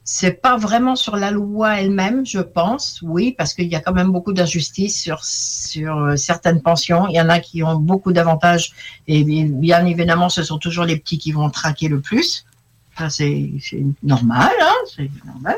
C'est 0.05 0.41
pas 0.41 0.57
vraiment 0.57 0.97
sur 0.97 1.15
la 1.15 1.31
loi 1.31 1.79
elle-même, 1.79 2.25
je 2.25 2.39
pense. 2.39 2.99
Oui, 3.03 3.33
parce 3.37 3.53
qu'il 3.53 3.67
y 3.67 3.75
a 3.75 3.79
quand 3.79 3.93
même 3.93 4.11
beaucoup 4.11 4.33
d'injustices 4.33 5.01
sur 5.01 5.23
sur 5.23 5.97
euh, 5.97 6.15
certaines 6.17 6.61
pensions. 6.61 7.07
Il 7.07 7.15
y 7.15 7.21
en 7.21 7.29
a 7.29 7.39
qui 7.39 7.63
ont 7.63 7.75
beaucoup 7.75 8.11
d'avantages 8.11 8.73
et 9.07 9.23
bi- 9.23 9.45
bien 9.45 9.85
évidemment, 9.85 10.27
ce 10.27 10.43
sont 10.43 10.57
toujours 10.57 10.83
les 10.83 10.97
petits 10.97 11.17
qui 11.17 11.31
vont 11.31 11.49
traquer 11.49 11.87
le 11.87 12.01
plus. 12.01 12.45
Ça, 12.97 13.09
c'est 13.09 13.49
normal, 14.03 14.51
hein, 14.61 14.75
c'est 14.93 15.09
normal. 15.25 15.55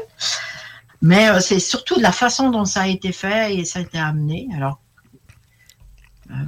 Mais 1.01 1.29
euh, 1.29 1.39
c'est 1.39 1.59
surtout 1.59 1.97
de 1.97 2.03
la 2.03 2.11
façon 2.11 2.49
dont 2.51 2.65
ça 2.65 2.81
a 2.83 2.87
été 2.87 3.11
fait 3.11 3.55
et 3.55 3.65
ça 3.65 3.79
a 3.79 3.81
été 3.81 3.97
amené. 3.97 4.47
Alors, 4.55 4.79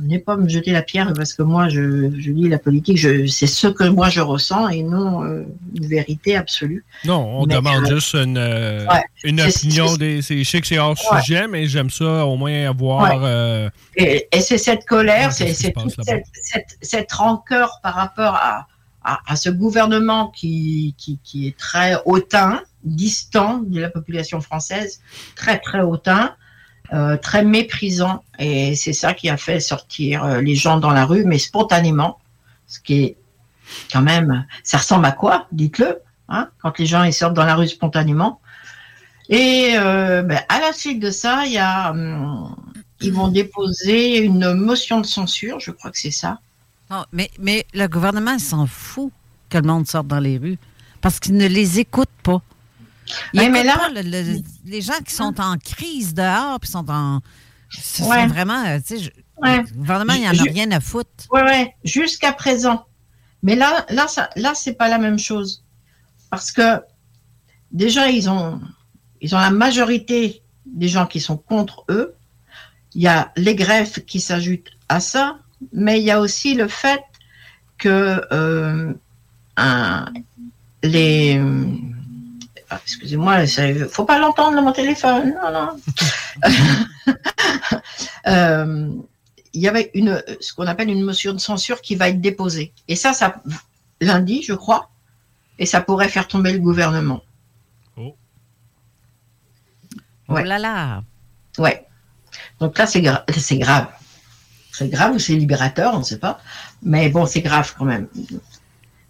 venez 0.02 0.20
pas 0.20 0.38
me 0.38 0.50
jeter 0.50 0.72
la 0.72 0.82
pierre 0.82 1.14
parce 1.14 1.34
que 1.34 1.44
moi, 1.44 1.70
je, 1.70 2.10
je 2.20 2.32
lis 2.32 2.50
la 2.50 2.58
politique, 2.60 2.98
je, 2.98 3.26
c'est 3.28 3.48
ce 3.48 3.68
que 3.68 3.84
moi 3.84 4.10
je 4.10 4.22
ressens 4.22 4.70
et 4.70 4.82
non 4.84 5.24
euh, 5.24 5.44
une 5.76 5.88
vérité 5.88 6.36
absolue. 6.36 6.84
Non, 7.06 7.40
on 7.42 7.46
Mais, 7.46 7.56
demande 7.56 7.84
euh, 7.86 7.96
juste 7.96 8.14
une, 8.16 8.38
euh, 8.38 8.86
ouais. 8.88 9.04
une 9.24 9.40
opinion. 9.42 9.96
Des, 9.96 10.22
c'est- 10.22 10.44
je 10.44 10.50
sais 10.50 10.62
que 10.62 10.68
c'est 10.68 10.80
hors 10.80 10.98
Ouais. 11.12 11.22
sujet, 11.22 11.48
mais 11.48 11.68
j'aime 11.68 11.90
ça 11.90 12.26
au 12.26 12.36
moins 12.38 12.68
avoir. 12.70 13.22
Ouais. 13.22 13.70
Et, 13.96 14.28
et 14.32 14.42
c'est 14.42 14.58
cette 14.58 14.86
colère, 14.86 15.32
c'est, 15.32 15.54
toute 15.74 15.96
cette, 16.04 16.26
cette, 16.42 16.78
cette 16.82 17.12
rancœur 17.12 17.80
par 17.84 17.94
rapport 17.96 18.34
à, 18.36 18.68
à, 19.04 19.20
à 19.28 19.36
ce 19.36 19.50
gouvernement 19.50 20.30
qui, 20.36 20.96
qui, 20.98 21.20
qui 21.24 21.48
est 21.48 21.58
très 21.58 21.96
hautain, 22.06 22.62
distant 22.84 23.60
de 23.60 23.80
la 23.80 23.90
population 23.90 24.42
française, 24.42 25.02
très 25.36 25.60
très 25.60 25.82
hautain, 25.82 26.36
euh, 26.94 27.18
très 27.18 27.44
méprisant. 27.44 28.24
Et 28.40 28.76
c'est 28.76 28.94
ça 28.94 29.14
qui 29.14 29.30
a 29.30 29.38
fait 29.38 29.60
sortir 29.60 30.24
euh, 30.24 30.42
les 30.42 30.56
gens 30.56 30.78
dans 30.78 30.92
la 30.92 31.06
rue, 31.06 31.26
mais 31.26 31.38
spontanément, 31.38 32.20
ce 32.68 32.80
qui 32.80 33.04
est 33.04 33.18
quand 33.92 34.02
même, 34.02 34.46
ça 34.64 34.78
ressemble 34.78 35.06
à 35.06 35.12
quoi 35.12 35.48
Dites-le, 35.52 36.00
hein, 36.30 36.50
quand 36.62 36.78
les 36.80 36.86
gens 36.86 37.04
ils 37.04 37.14
sortent 37.14 37.34
dans 37.34 37.46
la 37.46 37.56
rue 37.56 37.68
spontanément. 37.68 38.40
Et 39.30 39.74
euh, 39.76 40.22
ben, 40.22 40.40
à 40.48 40.60
la 40.60 40.72
suite 40.72 41.02
de 41.02 41.12
ça, 41.12 41.46
il 41.46 41.54
y 41.54 41.58
a, 41.58 41.92
hum, 41.92 42.56
ils 43.02 43.14
vont 43.14 43.28
déposer 43.28 44.20
une 44.20 44.54
motion 44.54 45.02
de 45.02 45.06
censure, 45.06 45.60
je 45.60 45.72
crois 45.72 45.92
que 45.92 46.00
c'est 46.00 46.12
ça. 46.12 46.40
Mais, 47.12 47.30
mais 47.38 47.66
le 47.74 47.88
gouvernement 47.88 48.40
s'en 48.40 48.66
fout 48.66 49.12
que 49.50 49.58
le 49.58 49.68
monde 49.68 49.88
sorte 49.88 50.08
dans 50.08 50.20
les 50.20 50.38
rues 50.38 50.58
parce 51.02 51.20
qu'il 51.20 51.36
ne 51.36 51.48
les 51.48 51.80
écoute 51.80 52.10
pas. 52.24 52.42
Il 53.34 53.40
Ouais, 53.40 53.50
mais 53.50 53.60
écoute 53.62 53.72
là- 53.74 53.78
pas 53.78 53.90
le- 53.90 54.02
le- 54.10 54.42
les 54.66 54.82
gens 54.82 55.00
qui 55.06 55.14
sont 55.14 55.40
en 55.40 55.58
crise 55.58 56.14
dehors, 56.14 56.60
puis 56.60 56.70
sont 56.70 56.90
en. 56.90 57.22
Ce 57.70 58.04
Ouais. 58.04 58.22
sont 58.22 58.28
vraiment. 58.28 58.64
euh, 58.66 58.78
tu 58.86 58.98
sais, 58.98 59.04
je- 59.04 59.12
Ouais. 59.42 59.58
Le 59.62 59.78
gouvernement, 59.78 60.14
il 60.14 60.22
n'y 60.22 60.28
en 60.28 60.32
a 60.32 60.42
rien 60.52 60.72
à 60.72 60.80
foutre. 60.80 61.10
Ouais, 61.32 61.44
ouais, 61.44 61.76
jusqu'à 61.84 62.34
présent. 62.34 62.86
Mais 63.44 63.56
là, 63.56 63.86
là, 63.90 64.08
ça, 64.08 64.30
là, 64.36 64.54
c'est 64.56 64.74
pas 64.74 64.90
la 64.90 64.98
même 64.98 65.20
chose. 65.20 65.64
Parce 66.32 66.52
que 66.52 66.82
déjà, 67.72 68.10
ils 68.10 68.30
ont, 68.30 68.60
ils 69.22 69.36
ont 69.36 69.40
la 69.40 69.52
majorité 69.52 70.42
des 70.66 70.88
gens 70.88 71.06
qui 71.06 71.20
sont 71.20 71.38
contre 71.38 71.86
eux. 71.90 72.16
Il 72.96 73.02
y 73.04 73.08
a 73.08 73.32
les 73.36 73.54
greffes 73.54 74.00
qui 74.06 74.20
s'ajoutent 74.20 74.72
à 74.90 75.00
ça, 75.00 75.38
mais 75.72 76.00
il 76.00 76.06
y 76.06 76.10
a 76.12 76.20
aussi 76.20 76.56
le 76.56 76.68
fait 76.68 77.04
que 77.78 78.20
euh, 78.32 78.92
un- 79.56 80.06
les 80.82 81.40
ah, 82.70 82.80
excusez-moi, 82.84 83.44
il 83.44 83.88
faut 83.90 84.06
pas 84.06 84.20
l'entendre 84.20 84.62
mon 84.62 84.72
téléphone. 84.72 85.36
Non, 85.44 85.52
non. 85.52 85.80
Euh, 88.28 88.90
il 89.54 89.62
y 89.62 89.68
avait 89.70 89.90
une, 89.94 90.22
ce 90.42 90.54
qu'on 90.54 90.68
appelle 90.68 90.90
une 90.90 91.02
motion 91.02 91.34
de 91.34 91.38
censure 91.38 91.82
qui 91.82 91.96
va 91.96 92.10
être 92.10 92.20
déposée. 92.20 92.74
Et 92.90 92.98
ça, 92.98 93.14
ça 93.14 93.42
lundi, 94.02 94.44
je 94.44 94.54
crois, 94.54 94.90
et 95.60 95.66
ça 95.66 95.80
pourrait 95.80 96.10
faire 96.10 96.28
tomber 96.28 96.52
le 96.52 96.60
gouvernement. 96.60 97.22
Oh. 97.96 98.16
Ouais. 100.28 100.42
Oh 100.44 100.46
là 100.46 100.60
là. 100.60 101.04
Ouais. 101.58 101.88
Donc 102.60 102.78
là, 102.78 102.86
c'est 102.86 103.00
gra- 103.02 103.24
c'est 103.38 103.58
grave. 103.58 103.88
C'est 104.74 104.90
grave 104.90 105.16
ou 105.16 105.20
c'est 105.20 105.34
libérateur, 105.34 105.94
on 105.96 106.00
ne 106.00 106.04
sait 106.04 106.20
pas. 106.20 106.40
Mais 106.84 107.08
bon, 107.10 107.26
c'est 107.26 107.42
grave 107.42 107.74
quand 107.78 107.86
même. 107.86 108.10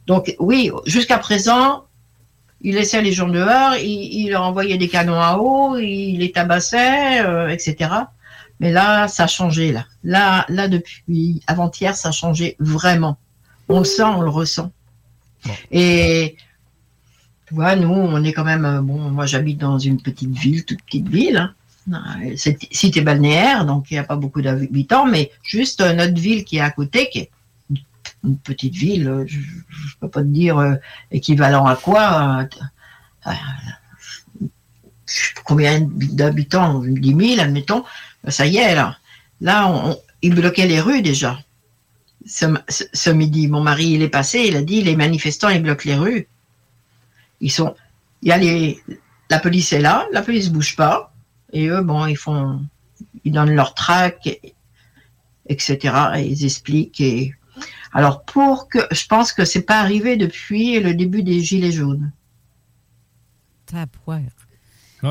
Donc 0.05 0.35
oui, 0.39 0.71
jusqu'à 0.85 1.17
présent, 1.17 1.86
il 2.61 2.75
laissait 2.75 3.01
les 3.01 3.11
gens 3.11 3.27
dehors, 3.27 3.75
il, 3.75 4.21
il 4.21 4.29
leur 4.31 4.43
envoyait 4.43 4.77
des 4.77 4.87
canons 4.87 5.19
à 5.19 5.37
eau, 5.37 5.77
il 5.77 6.17
les 6.17 6.31
tabassait, 6.31 7.21
euh, 7.23 7.49
etc. 7.49 7.91
Mais 8.59 8.71
là, 8.71 9.07
ça 9.07 9.25
a 9.25 9.27
changé, 9.27 9.71
là. 9.71 9.85
Là, 10.03 10.45
là 10.49 10.67
depuis 10.67 11.41
avant-hier, 11.47 11.95
ça 11.95 12.09
a 12.09 12.11
changé 12.11 12.55
vraiment. 12.59 13.17
On 13.69 13.79
le 13.79 13.85
sent, 13.85 14.03
on 14.03 14.21
le 14.21 14.29
ressent. 14.29 14.71
Et 15.71 16.35
tu 17.47 17.53
vois, 17.53 17.75
nous, 17.75 17.93
on 17.93 18.23
est 18.23 18.33
quand 18.33 18.43
même, 18.43 18.65
euh, 18.65 18.81
bon, 18.81 18.99
moi 19.11 19.25
j'habite 19.25 19.59
dans 19.59 19.79
une 19.79 20.01
petite 20.01 20.31
ville, 20.31 20.65
toute 20.65 20.81
petite 20.83 21.07
ville. 21.07 21.37
hein. 21.37 21.53
C'est 22.35 22.57
cité 22.71 22.99
balnéaire, 22.99 23.65
donc 23.65 23.89
il 23.89 23.93
n'y 23.93 23.99
a 23.99 24.03
pas 24.03 24.17
beaucoup 24.17 24.41
d'habitants, 24.41 25.05
mais 25.05 25.31
juste 25.43 25.79
euh, 25.79 25.93
notre 25.93 26.19
ville 26.19 26.43
qui 26.43 26.57
est 26.57 26.61
à 26.61 26.69
côté, 26.71 27.09
qui 27.09 27.19
est 27.19 27.29
une 28.27 28.37
petite 28.37 28.75
ville, 28.75 29.07
euh, 29.07 29.25
je 29.27 29.39
ne 29.39 29.43
peux 30.01 30.09
pas 30.09 30.21
te 30.21 30.27
dire 30.27 30.57
euh, 30.57 30.75
équivalent 31.11 31.65
à 31.65 31.75
quoi. 31.75 32.47
euh, 33.25 33.31
combien 35.43 35.81
d'habitants 35.81 36.81
10 36.83 37.15
000, 37.35 37.41
admettons. 37.41 37.83
Ben, 38.23 38.31
Ça 38.31 38.45
y 38.45 38.57
est, 38.57 38.75
là. 38.75 38.97
Là, 39.41 39.95
ils 40.21 40.33
bloquaient 40.33 40.67
les 40.67 40.81
rues 40.81 41.01
déjà. 41.01 41.39
Ce, 42.25 43.09
midi, 43.09 43.47
mon 43.47 43.61
mari, 43.63 43.91
il 43.91 44.01
est 44.01 44.09
passé, 44.09 44.45
il 44.47 44.57
a 44.57 44.61
dit 44.61 44.81
les 44.83 44.95
manifestants, 44.97 45.49
ils 45.49 45.61
bloquent 45.61 45.85
les 45.85 45.95
rues. 45.95 46.27
Ils 47.39 47.51
sont. 47.51 47.75
Y 48.23 48.31
a 48.31 48.37
les. 48.37 48.81
La 49.29 49.39
police 49.39 49.71
est 49.73 49.79
là, 49.79 50.05
la 50.11 50.21
police 50.21 50.49
bouge 50.49 50.75
pas. 50.75 51.13
Et 51.53 51.67
eux, 51.67 51.81
bon, 51.81 52.05
ils 52.07 52.17
font. 52.17 52.61
Ils 53.23 53.31
donnent 53.31 53.53
leur 53.55 53.73
trac, 53.75 54.25
et- 54.27 54.53
etc. 55.47 55.93
Et 56.17 56.23
ils 56.25 56.43
expliquent. 56.45 56.99
Et... 56.99 57.33
Alors, 57.97 58.23
pour 58.25 58.69
que. 58.69 58.77
Je 58.91 59.07
pense 59.07 59.33
que 59.33 59.43
c'est 59.43 59.63
pas 59.63 59.79
arrivé 59.79 60.17
depuis 60.17 60.79
le 60.79 60.93
début 60.93 61.23
des 61.23 61.41
Gilets 61.41 61.71
jaunes. 61.71 62.11
Ouais, 64.05 64.21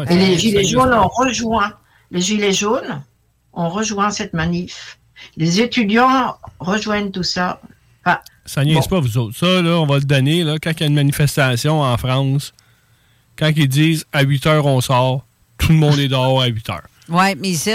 Et 0.09 0.15
les 0.17 0.39
Gilets 0.39 0.65
jaunes 0.65 0.95
ont 0.95 1.09
rejoint. 1.09 1.73
Les 2.13 2.21
Gilets 2.21 2.53
jaunes 2.53 3.03
ont 3.53 3.69
rejoint 3.69 4.13
cette 4.13 4.35
manif. 4.35 5.01
Les 5.37 5.61
étudiants 5.61 6.37
rejoignent 6.61 7.11
tout 7.11 7.25
ça. 7.25 7.61
Enfin, 8.05 8.21
Ça 8.45 8.65
niaise 8.65 8.87
pas, 8.87 9.01
vous 9.01 9.19
autres. 9.19 9.37
Ça, 9.37 9.63
là, 9.63 9.81
on 9.81 9.87
va 9.87 9.97
le 9.99 10.05
donner. 10.05 10.45
Là, 10.45 10.55
quand 10.63 10.71
il 10.71 10.81
y 10.81 10.85
a 10.85 10.87
une 10.87 10.95
manifestation 10.95 11.83
en 11.83 11.97
France, 11.97 12.53
quand 13.37 13.51
ils 13.57 13.69
disent 13.69 14.05
à 14.13 14.23
8 14.23 14.47
heures, 14.47 14.67
on 14.67 14.81
sort, 14.81 15.27
tout 15.59 15.73
le 15.73 15.79
monde 15.79 15.99
est 15.99 16.07
dehors 16.07 16.41
à 16.41 16.47
8 16.47 16.71
heures. 16.71 16.87
Ouais, 17.09 17.35
mais 17.35 17.49
ici, 17.49 17.73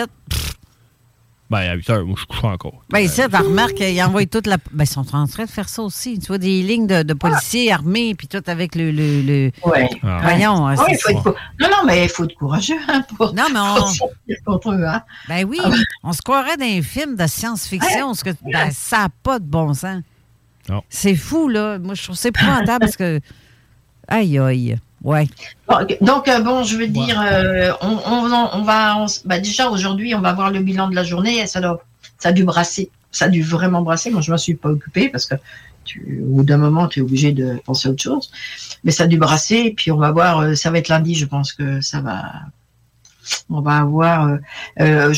Ben, 1.51 1.69
à 1.69 1.73
8 1.75 1.89
heures, 1.89 2.05
moi, 2.05 2.15
je 2.17 2.25
couche 2.25 2.43
encore. 2.45 2.81
ben 2.89 2.99
ici, 2.99 3.21
tu 3.29 3.35
remarques 3.35 3.73
qu'ils 3.73 4.01
envoient 4.01 4.25
toute 4.25 4.47
la. 4.47 4.55
Ben, 4.71 4.85
ils 4.85 4.87
sont 4.87 5.05
en 5.13 5.27
train 5.27 5.43
de 5.43 5.49
faire 5.49 5.67
ça 5.67 5.81
aussi. 5.81 6.17
Tu 6.17 6.27
vois, 6.27 6.37
des 6.37 6.61
lignes 6.63 6.87
de, 6.87 7.03
de 7.03 7.13
policiers 7.13 7.71
armés, 7.73 8.15
puis 8.15 8.27
tout 8.27 8.41
avec 8.47 8.73
le. 8.75 8.89
le, 8.91 9.21
le- 9.21 9.51
ouais. 9.65 9.89
Ah. 10.01 10.19
Voyons, 10.23 10.65
Ouais, 10.65 10.75
c'est 10.77 10.91
il 10.93 10.97
faut 10.97 11.09
être 11.09 11.23
cou- 11.23 11.33
Non, 11.59 11.67
non, 11.69 11.77
mais 11.85 12.05
il 12.05 12.09
faut 12.09 12.23
être 12.23 12.35
courageux 12.35 12.77
hein, 12.87 13.03
pour, 13.17 13.33
Non, 13.33 13.43
mais 13.53 13.59
on- 13.59 14.43
contre 14.45 14.71
eux. 14.71 14.85
Hein. 14.85 15.01
Ben 15.27 15.45
oui, 15.45 15.59
on 16.03 16.13
se 16.13 16.21
croirait 16.21 16.55
dans 16.55 16.63
un 16.65 16.81
film 16.81 17.15
de 17.17 17.27
science-fiction, 17.27 18.13
ce 18.13 18.23
que 18.23 18.29
ben, 18.43 18.71
ça 18.71 18.99
n'a 18.99 19.09
pas 19.21 19.37
de 19.39 19.45
bon 19.45 19.73
sens. 19.73 20.01
Non. 20.69 20.81
C'est 20.89 21.15
fou, 21.15 21.49
là. 21.49 21.79
Moi, 21.79 21.95
je 21.95 22.03
trouve 22.03 22.15
ça 22.15 22.29
épouvantable 22.29 22.79
parce 22.85 22.95
que. 22.95 23.19
Aïe, 24.07 24.39
aïe. 24.39 24.77
Ouais. 25.03 25.27
Donc, 26.01 26.27
euh, 26.27 26.39
bon, 26.41 26.63
je 26.63 26.77
veux 26.77 26.87
dire, 26.87 27.19
euh, 27.25 27.71
on, 27.81 27.87
on, 28.05 28.31
en- 28.31 28.59
on 28.59 28.61
va. 28.63 28.97
on 28.97 29.05
bah, 29.25 29.39
déjà, 29.39 29.69
aujourd'hui, 29.69 30.13
on 30.13 30.21
va 30.21 30.33
voir 30.33 30.51
le 30.51 30.59
bilan 30.59 30.89
de 30.89 30.95
la 30.95 31.03
journée 31.03 31.39
et 31.39 31.47
ça, 31.47 31.59
doit, 31.61 31.83
ça 32.19 32.29
a 32.29 32.31
dû 32.31 32.43
brasser. 32.43 32.91
Ça 33.11 33.25
a 33.25 33.29
dû 33.29 33.41
vraiment 33.41 33.81
brasser. 33.81 34.09
Moi, 34.11 34.21
je 34.21 34.29
ne 34.29 34.33
m'en 34.35 34.37
suis 34.37 34.53
pas 34.55 34.69
occupée 34.69 35.09
parce 35.09 35.25
que 35.25 35.35
tu, 35.83 36.21
au 36.23 36.35
bout 36.35 36.43
d'un 36.43 36.57
moment, 36.57 36.87
tu 36.87 36.99
es 36.99 37.01
obligé 37.01 37.31
de 37.31 37.59
penser 37.65 37.87
à 37.87 37.91
autre 37.91 38.03
chose. 38.03 38.31
Mais 38.83 38.91
ça 38.91 39.03
a 39.03 39.07
dû 39.07 39.17
brasser. 39.17 39.55
Et 39.55 39.73
puis, 39.73 39.91
on 39.91 39.97
va 39.97 40.11
voir. 40.11 40.39
euh, 40.39 40.55
ça 40.55 40.69
va 40.71 40.77
être 40.77 40.87
lundi, 40.89 41.15
je 41.15 41.25
pense 41.25 41.51
que 41.53 41.81
ça 41.81 41.99
va. 42.01 42.23
On 43.49 43.61
va 43.61 43.77
avoir. 43.77 44.27
euh, 44.27 44.37
euh, 44.81 45.13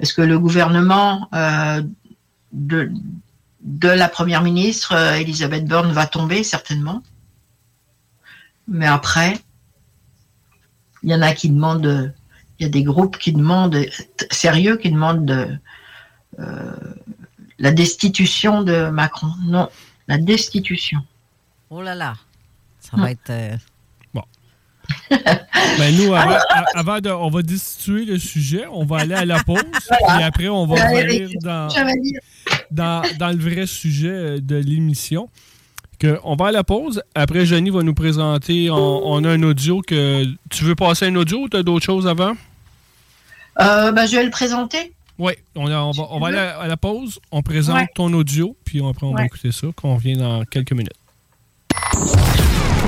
Est-ce 0.00 0.14
que 0.14 0.22
le 0.22 0.38
gouvernement 0.38 1.28
de, 2.52 2.90
de 3.62 3.88
la 3.88 4.08
première 4.08 4.42
ministre, 4.42 4.94
Elisabeth 5.20 5.66
Borne, 5.66 5.92
va 5.92 6.06
tomber 6.06 6.42
certainement 6.42 7.02
mais 8.70 8.86
après, 8.86 9.38
il 11.02 11.10
y 11.10 11.14
en 11.14 11.20
a 11.22 11.32
qui 11.34 11.50
demandent, 11.50 12.14
il 12.58 12.62
y 12.62 12.66
a 12.66 12.68
des 12.70 12.82
groupes 12.82 13.18
qui 13.18 13.32
demandent, 13.32 13.78
sérieux, 14.30 14.76
qui 14.78 14.90
demandent 14.90 15.26
de, 15.26 15.48
euh, 16.38 16.72
la 17.58 17.72
destitution 17.72 18.62
de 18.62 18.88
Macron. 18.88 19.32
Non, 19.44 19.68
la 20.08 20.16
destitution. 20.18 21.00
Oh 21.68 21.82
là 21.82 21.94
là. 21.94 22.14
Ça 22.80 22.96
va 22.96 23.10
être. 23.10 23.30
euh, 23.30 23.56
Ben, 25.78 25.94
nous, 25.96 26.12
avant, 26.14 26.34
a- 26.48 26.64
avant 26.78 27.00
de, 27.00 27.10
on 27.10 27.30
va 27.30 27.42
destituer 27.42 28.04
le 28.04 28.18
sujet, 28.18 28.64
on 28.72 28.84
va 28.84 28.98
aller 28.98 29.14
à 29.14 29.24
la 29.24 29.42
pause, 29.44 29.62
puis 29.72 30.22
après, 30.22 30.48
on 30.48 30.66
va 30.66 30.74
revenir 30.88 31.28
dans, 31.42 31.68
dans, 32.72 33.02
dans 33.18 33.28
le 33.28 33.36
vrai 33.38 33.66
sujet 33.66 34.08
euh, 34.10 34.40
de 34.40 34.56
l'émission. 34.56 35.28
Que 36.00 36.18
on 36.24 36.34
va 36.34 36.46
à 36.46 36.52
la 36.52 36.64
pause. 36.64 37.02
Après, 37.14 37.44
Jenny 37.46 37.70
va 37.70 37.82
nous 37.82 37.92
présenter. 37.94 38.70
On, 38.70 39.02
on 39.04 39.22
a 39.24 39.28
un 39.30 39.42
audio 39.42 39.82
que. 39.82 40.24
Tu 40.48 40.64
veux 40.64 40.74
passer 40.74 41.06
un 41.06 41.14
audio 41.14 41.42
ou 41.42 41.48
tu 41.48 41.56
as 41.58 41.62
d'autres 41.62 41.84
choses 41.84 42.06
avant? 42.08 42.32
Euh, 43.60 43.92
ben, 43.92 44.06
je 44.06 44.16
vais 44.16 44.24
le 44.24 44.30
présenter. 44.30 44.92
Oui, 45.18 45.34
on, 45.54 45.66
va, 45.68 45.84
on 46.10 46.18
va 46.18 46.28
aller 46.28 46.38
à, 46.38 46.60
à 46.60 46.66
la 46.66 46.78
pause. 46.78 47.20
On 47.30 47.42
présente 47.42 47.76
Ouais. 47.76 47.86
ton 47.94 48.10
audio, 48.14 48.56
puis 48.64 48.82
après, 48.82 49.06
on 49.06 49.12
va 49.14 49.26
écouter 49.26 49.52
ça, 49.52 49.66
qu'on 49.76 49.96
revient 49.96 50.16
dans 50.16 50.42
quelques 50.44 50.72
minutes. 50.72 50.94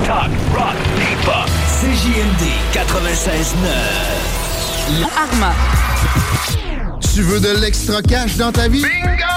Talk, 0.03 0.31
rock, 0.55 0.75
hip-hop. 0.97 1.47
CJMD 1.79 2.43
96.9. 2.73 5.05
Arma. 5.15 5.53
Tu 7.13 7.21
veux 7.21 7.39
de 7.39 7.53
l'extra 7.61 8.01
cash 8.01 8.35
dans 8.37 8.51
ta 8.51 8.67
vie? 8.67 8.81
Bingo! 8.81 9.32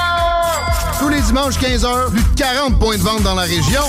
Tous 0.98 1.08
les 1.08 1.20
dimanches 1.20 1.58
15h, 1.58 2.10
plus 2.10 2.22
de 2.22 2.36
40 2.36 2.78
points 2.78 2.96
de 2.96 3.02
vente 3.02 3.22
dans 3.22 3.34
la 3.34 3.42
région. 3.42 3.82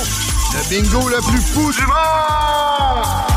Le 0.54 0.70
bingo 0.70 1.08
le 1.08 1.17
plus 1.17 1.41
fou 1.41 1.72
du 1.72 1.82
monde! 1.82 3.37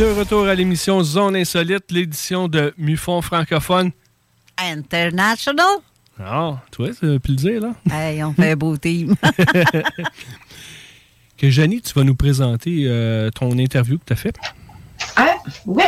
De 0.00 0.06
retour 0.06 0.46
à 0.48 0.54
l'émission 0.54 1.02
Zone 1.04 1.36
Insolite, 1.36 1.90
l'édition 1.90 2.48
de 2.48 2.72
Mufon 2.78 3.20
francophone. 3.20 3.90
International. 4.56 5.66
Ah, 6.18 6.56
tu 6.72 6.82
vois, 6.82 6.94
ça 6.94 7.06
veut 7.06 7.18
plus 7.18 7.32
le 7.32 7.36
dire, 7.36 7.60
là. 7.60 7.74
Hey, 7.94 8.24
on 8.24 8.32
fait 8.32 8.52
un 8.52 8.56
beau 8.56 8.78
team. 8.78 9.14
Que 11.36 11.50
Jenny, 11.50 11.82
tu 11.82 11.92
vas 11.92 12.04
nous 12.04 12.14
présenter 12.14 12.84
euh, 12.86 13.28
ton 13.28 13.50
interview 13.58 13.98
que 13.98 14.04
tu 14.06 14.12
as 14.14 14.16
faite. 14.16 14.36
Ah, 15.16 15.34
ouais. 15.66 15.84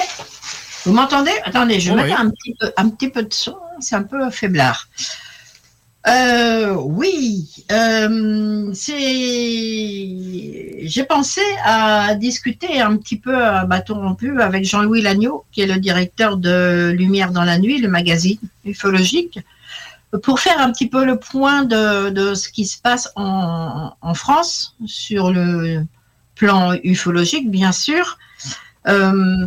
Vous 0.84 0.92
m'entendez? 0.92 1.32
Attendez, 1.46 1.80
je 1.80 1.90
vais 1.94 2.02
Oui. 2.02 2.08
mettre 2.08 2.20
un 2.20 2.28
petit, 2.28 2.54
peu, 2.60 2.70
un 2.76 2.90
petit 2.90 3.08
peu 3.08 3.22
de 3.22 3.32
son. 3.32 3.56
C'est 3.80 3.94
un 3.94 4.02
peu 4.02 4.30
faiblard. 4.30 4.88
Euh, 6.08 6.74
oui, 6.74 7.64
euh. 7.70 8.72
J'ai 10.84 11.04
pensé 11.04 11.40
à 11.64 12.14
discuter 12.16 12.80
un 12.80 12.96
petit 12.96 13.18
peu 13.18 13.36
à 13.36 13.64
bâton 13.64 14.00
rompu 14.00 14.40
avec 14.40 14.64
Jean-Louis 14.64 15.02
Lagneau, 15.02 15.44
qui 15.52 15.60
est 15.60 15.66
le 15.66 15.78
directeur 15.78 16.36
de 16.36 16.92
Lumière 16.96 17.30
dans 17.30 17.44
la 17.44 17.58
nuit, 17.58 17.80
le 17.80 17.88
magazine 17.88 18.38
ufologique, 18.64 19.38
pour 20.22 20.40
faire 20.40 20.60
un 20.60 20.72
petit 20.72 20.88
peu 20.88 21.04
le 21.04 21.18
point 21.18 21.62
de, 21.62 22.10
de 22.10 22.34
ce 22.34 22.48
qui 22.48 22.66
se 22.66 22.80
passe 22.80 23.10
en, 23.14 23.92
en 24.00 24.14
France 24.14 24.74
sur 24.86 25.32
le 25.32 25.84
plan 26.34 26.74
ufologique, 26.82 27.48
bien 27.50 27.72
sûr. 27.72 28.18
Euh, 28.88 29.46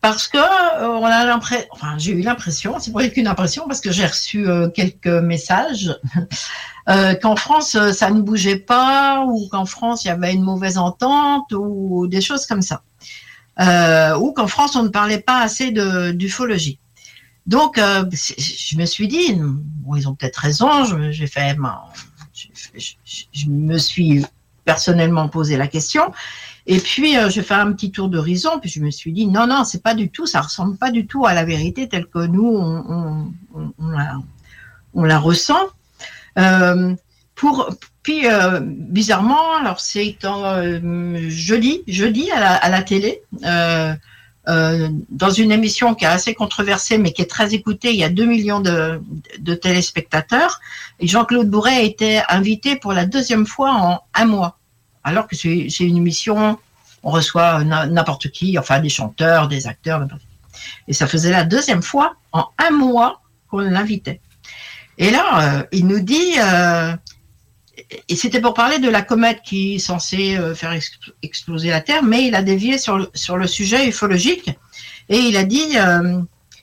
parce 0.00 0.28
que 0.28 0.38
euh, 0.38 0.88
on 0.88 1.04
a 1.04 1.24
l'impression, 1.24 1.66
enfin 1.70 1.96
j'ai 1.98 2.12
eu 2.12 2.20
l'impression, 2.20 2.78
c'est 2.78 2.92
pas 2.92 3.08
qu'une 3.08 3.26
impression 3.26 3.66
parce 3.66 3.80
que 3.80 3.90
j'ai 3.90 4.06
reçu 4.06 4.48
euh, 4.48 4.68
quelques 4.68 5.06
messages 5.06 5.98
euh, 6.88 7.14
qu'en 7.14 7.36
France 7.36 7.76
ça 7.92 8.10
ne 8.10 8.20
bougeait 8.20 8.58
pas 8.58 9.24
ou 9.26 9.48
qu'en 9.48 9.64
France 9.64 10.04
il 10.04 10.08
y 10.08 10.10
avait 10.10 10.32
une 10.32 10.42
mauvaise 10.42 10.78
entente 10.78 11.52
ou 11.52 12.06
des 12.06 12.20
choses 12.20 12.46
comme 12.46 12.62
ça, 12.62 12.82
ou 14.18 14.32
qu'en 14.32 14.46
France 14.46 14.76
on 14.76 14.84
ne 14.84 14.88
parlait 14.88 15.20
pas 15.20 15.40
assez 15.40 15.70
de 15.70 16.12
d'ufologie. 16.12 16.78
Donc 17.46 17.76
je 17.76 18.76
me 18.76 18.86
suis 18.86 19.08
dit, 19.08 19.38
ils 19.96 20.08
ont 20.08 20.14
peut-être 20.14 20.36
raison, 20.36 20.84
j'ai 21.10 21.26
fait, 21.26 21.54
ben, 21.54 21.80
je 23.32 23.46
me 23.48 23.78
suis 23.78 24.24
personnellement 24.64 25.28
posé 25.28 25.56
la 25.56 25.68
question. 25.68 26.12
Et 26.68 26.78
puis, 26.78 27.16
euh, 27.16 27.30
j'ai 27.30 27.42
fait 27.42 27.54
un 27.54 27.72
petit 27.72 27.92
tour 27.92 28.08
d'horizon, 28.08 28.58
puis 28.60 28.68
je 28.68 28.80
me 28.80 28.90
suis 28.90 29.12
dit, 29.12 29.26
non, 29.26 29.46
non, 29.46 29.64
c'est 29.64 29.82
pas 29.82 29.94
du 29.94 30.10
tout, 30.10 30.26
ça 30.26 30.40
ressemble 30.40 30.76
pas 30.76 30.90
du 30.90 31.06
tout 31.06 31.24
à 31.24 31.32
la 31.32 31.44
vérité 31.44 31.88
telle 31.88 32.06
que 32.06 32.26
nous, 32.26 32.44
on, 32.44 33.32
la, 33.90 34.16
on 34.94 35.04
la 35.04 35.18
ressent. 35.18 35.68
Euh, 36.38 36.94
puis, 38.02 38.26
euh, 38.26 38.60
bizarrement, 38.62 39.56
alors 39.60 39.80
c'est 39.80 40.16
quand 40.20 40.44
euh, 40.44 41.28
jeudi, 41.28 41.82
jeudi 41.86 42.30
à 42.32 42.68
la, 42.68 42.82
télé, 42.82 43.22
dans 44.46 45.30
une 45.30 45.52
émission 45.52 45.94
qui 45.94 46.04
est 46.04 46.08
assez 46.08 46.34
controversée, 46.34 46.98
mais 46.98 47.12
qui 47.12 47.22
est 47.22 47.30
très 47.30 47.54
écoutée, 47.54 47.90
il 47.90 47.96
y 47.96 48.04
a 48.04 48.08
2 48.08 48.24
millions 48.24 48.60
de, 48.60 49.00
de 49.38 49.54
téléspectateurs, 49.54 50.60
et 50.98 51.06
Jean-Claude 51.06 51.48
Bourret 51.48 51.76
a 51.76 51.82
été 51.82 52.22
invité 52.28 52.74
pour 52.74 52.92
la 52.92 53.06
deuxième 53.06 53.46
fois 53.46 53.72
en 53.72 54.00
un 54.14 54.24
mois 54.24 54.58
alors 55.06 55.28
que 55.28 55.36
c'est 55.36 55.68
une 55.78 55.96
émission, 55.96 56.58
on 57.04 57.10
reçoit 57.10 57.62
n'importe 57.62 58.28
qui, 58.32 58.58
enfin 58.58 58.80
des 58.80 58.88
chanteurs, 58.88 59.46
des 59.46 59.68
acteurs, 59.68 60.00
n'importe 60.00 60.22
qui. 60.22 60.60
Et 60.88 60.92
ça 60.92 61.06
faisait 61.06 61.30
la 61.30 61.44
deuxième 61.44 61.82
fois 61.82 62.16
en 62.32 62.48
un 62.58 62.70
mois 62.70 63.22
qu'on 63.48 63.58
l'invitait. 63.60 64.20
Et 64.98 65.10
là, 65.10 65.58
euh, 65.60 65.62
il 65.70 65.86
nous 65.86 66.00
dit, 66.00 66.34
euh, 66.38 66.96
et 68.08 68.16
c'était 68.16 68.40
pour 68.40 68.54
parler 68.54 68.80
de 68.80 68.88
la 68.88 69.02
comète 69.02 69.42
qui 69.42 69.76
est 69.76 69.78
censée 69.78 70.36
euh, 70.36 70.56
faire 70.56 70.72
ex- 70.72 70.98
exploser 71.22 71.70
la 71.70 71.80
Terre, 71.80 72.02
mais 72.02 72.26
il 72.26 72.34
a 72.34 72.42
dévié 72.42 72.76
sur 72.76 72.98
le, 72.98 73.46
sujet 73.46 73.88
ufologique 73.88 74.50
et 75.08 75.18
il 75.18 75.36
a 75.36 75.44
dit, 75.44 75.76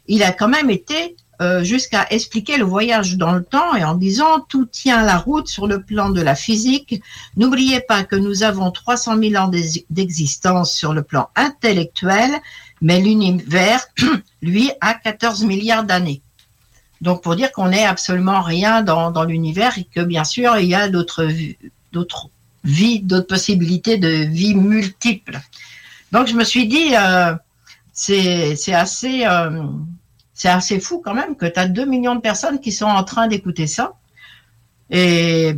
il 0.07 0.21
a 0.23 0.31
quand 0.33 0.49
même 0.49 0.69
été 0.69 1.15
euh, 1.43 1.63
jusqu'à 1.63 2.07
expliquer 2.09 2.57
le 2.57 2.63
voyage 2.63 3.17
dans 3.17 3.33
le 3.33 3.43
temps 3.43 3.75
et 3.75 3.83
en 3.83 3.95
disant 3.95 4.39
tout 4.47 4.65
tient 4.65 5.03
la 5.03 5.17
route 5.17 5.47
sur 5.47 5.67
le 5.67 5.81
plan 5.81 6.09
de 6.09 6.21
la 6.21 6.35
physique. 6.35 7.01
N'oubliez 7.37 7.81
pas 7.81 8.03
que 8.03 8.15
nous 8.15 8.43
avons 8.43 8.71
300 8.71 9.17
000 9.19 9.35
ans 9.35 9.49
d'ex- 9.49 9.83
d'existence 9.89 10.73
sur 10.73 10.93
le 10.93 11.03
plan 11.03 11.29
intellectuel, 11.35 12.31
mais 12.81 12.99
l'univers, 13.01 13.85
lui, 14.41 14.71
a 14.81 14.93
14 14.93 15.43
milliards 15.43 15.83
d'années. 15.83 16.21
Donc 17.01 17.21
pour 17.21 17.35
dire 17.35 17.51
qu'on 17.51 17.67
n'est 17.67 17.85
absolument 17.85 18.41
rien 18.41 18.81
dans, 18.81 19.23
l'univers 19.25 19.77
et 19.77 19.83
que 19.83 19.99
bien 19.99 20.23
sûr 20.23 20.57
il 20.57 20.69
y 20.69 20.75
a 20.75 20.87
d'autres 20.87 21.27
d'autres 21.91 22.29
vies, 22.63 23.01
d'autres 23.01 23.27
possibilités 23.27 23.97
de 23.97 24.07
vie 24.07 24.55
multiples. 24.55 25.39
Donc 26.13 26.27
je 26.27 26.35
me 26.35 26.43
suis 26.43 26.67
dit, 26.67 26.95
euh, 26.95 27.33
c'est 27.91 28.73
assez, 28.73 29.25
euh, 29.25 29.63
c'est 30.43 30.49
assez 30.49 30.81
fou 30.81 31.01
quand 31.01 31.13
même 31.13 31.37
que 31.37 31.45
tu 31.45 31.57
as 31.57 31.69
2 31.69 31.85
millions 31.85 32.15
de 32.15 32.19
personnes 32.19 32.59
qui 32.59 32.73
sont 32.73 32.91
en 33.01 33.05
train 33.05 33.27
d'écouter 33.29 33.65
ça. 33.65 33.93
Et 34.89 35.55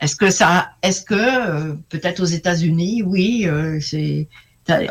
est-ce 0.00 0.16
que 0.16 0.30
ça, 0.30 0.70
est-ce 0.80 1.02
que 1.02 1.14
euh, 1.14 1.74
peut-être 1.90 2.20
aux 2.20 2.32
États-Unis, 2.40 3.02
oui, 3.02 3.46
euh, 3.46 3.78
c'est, 3.82 4.26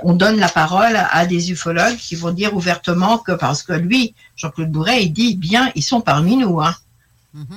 on 0.04 0.14
donne 0.14 0.38
la 0.40 0.48
parole 0.48 0.96
à, 0.96 1.26
des 1.26 1.52
ufologues 1.52 1.98
qui 1.98 2.14
vont 2.14 2.30
dire 2.30 2.56
ouvertement 2.56 3.18
que 3.18 3.32
parce 3.32 3.64
que 3.64 3.74
lui, 3.74 4.14
Jean-Claude 4.36 4.72
Bourret, 4.72 5.02
il 5.06 5.12
dit 5.12 5.36
bien, 5.36 5.72
ils 5.74 5.82
sont 5.82 6.02
parmi 6.02 6.38
nous. 6.38 6.62
Hein. 6.62 6.76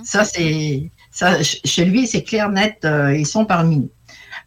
Ça 0.05 0.25
c'est, 0.25 0.91
ça 1.11 1.35
ch- 1.35 1.61
chez 1.67 1.85
lui, 1.85 2.07
c'est 2.07 2.23
clair 2.23 2.49
net, 2.49 2.79
euh, 2.87 3.15
ils 3.15 3.27
sont 3.27 3.45
parmi 3.45 3.77
nous. 3.77 3.91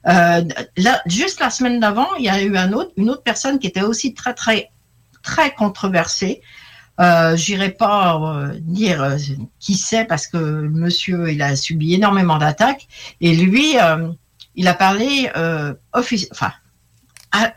Là, 0.06 1.02
juste 1.06 1.40
la 1.40 1.52
semaine 1.52 1.80
d'avant, 1.80 2.16
il 2.18 2.26
y 2.26 2.30
a 2.30 2.42
eu 2.42 2.58
un 2.58 2.74
autre, 2.74 2.94
une 2.98 3.12
autre 3.12 3.22
personne 3.22 3.60
qui 3.60 3.68
était 3.68 3.84
aussi 3.84 4.16
très 4.16 4.34
très 4.34 4.72
très 5.22 5.54
controversée. 5.54 6.42
Euh, 7.00 7.36
J'irai 7.36 7.72
pas 7.72 8.16
euh, 8.16 8.58
dire 8.62 9.04
euh, 9.04 9.18
qui 9.60 9.76
c'est 9.76 10.06
parce 10.06 10.28
que 10.28 10.38
le 10.38 10.70
monsieur 10.70 11.30
il 11.30 11.42
a 11.42 11.58
subi 11.58 11.94
énormément 11.94 12.38
d'attaques 12.38 12.88
et 13.20 13.36
lui 13.36 13.76
il 14.56 14.68
a 14.68 14.74
parlé 14.74 15.30
enfin 15.94 16.54
à, 17.34 17.54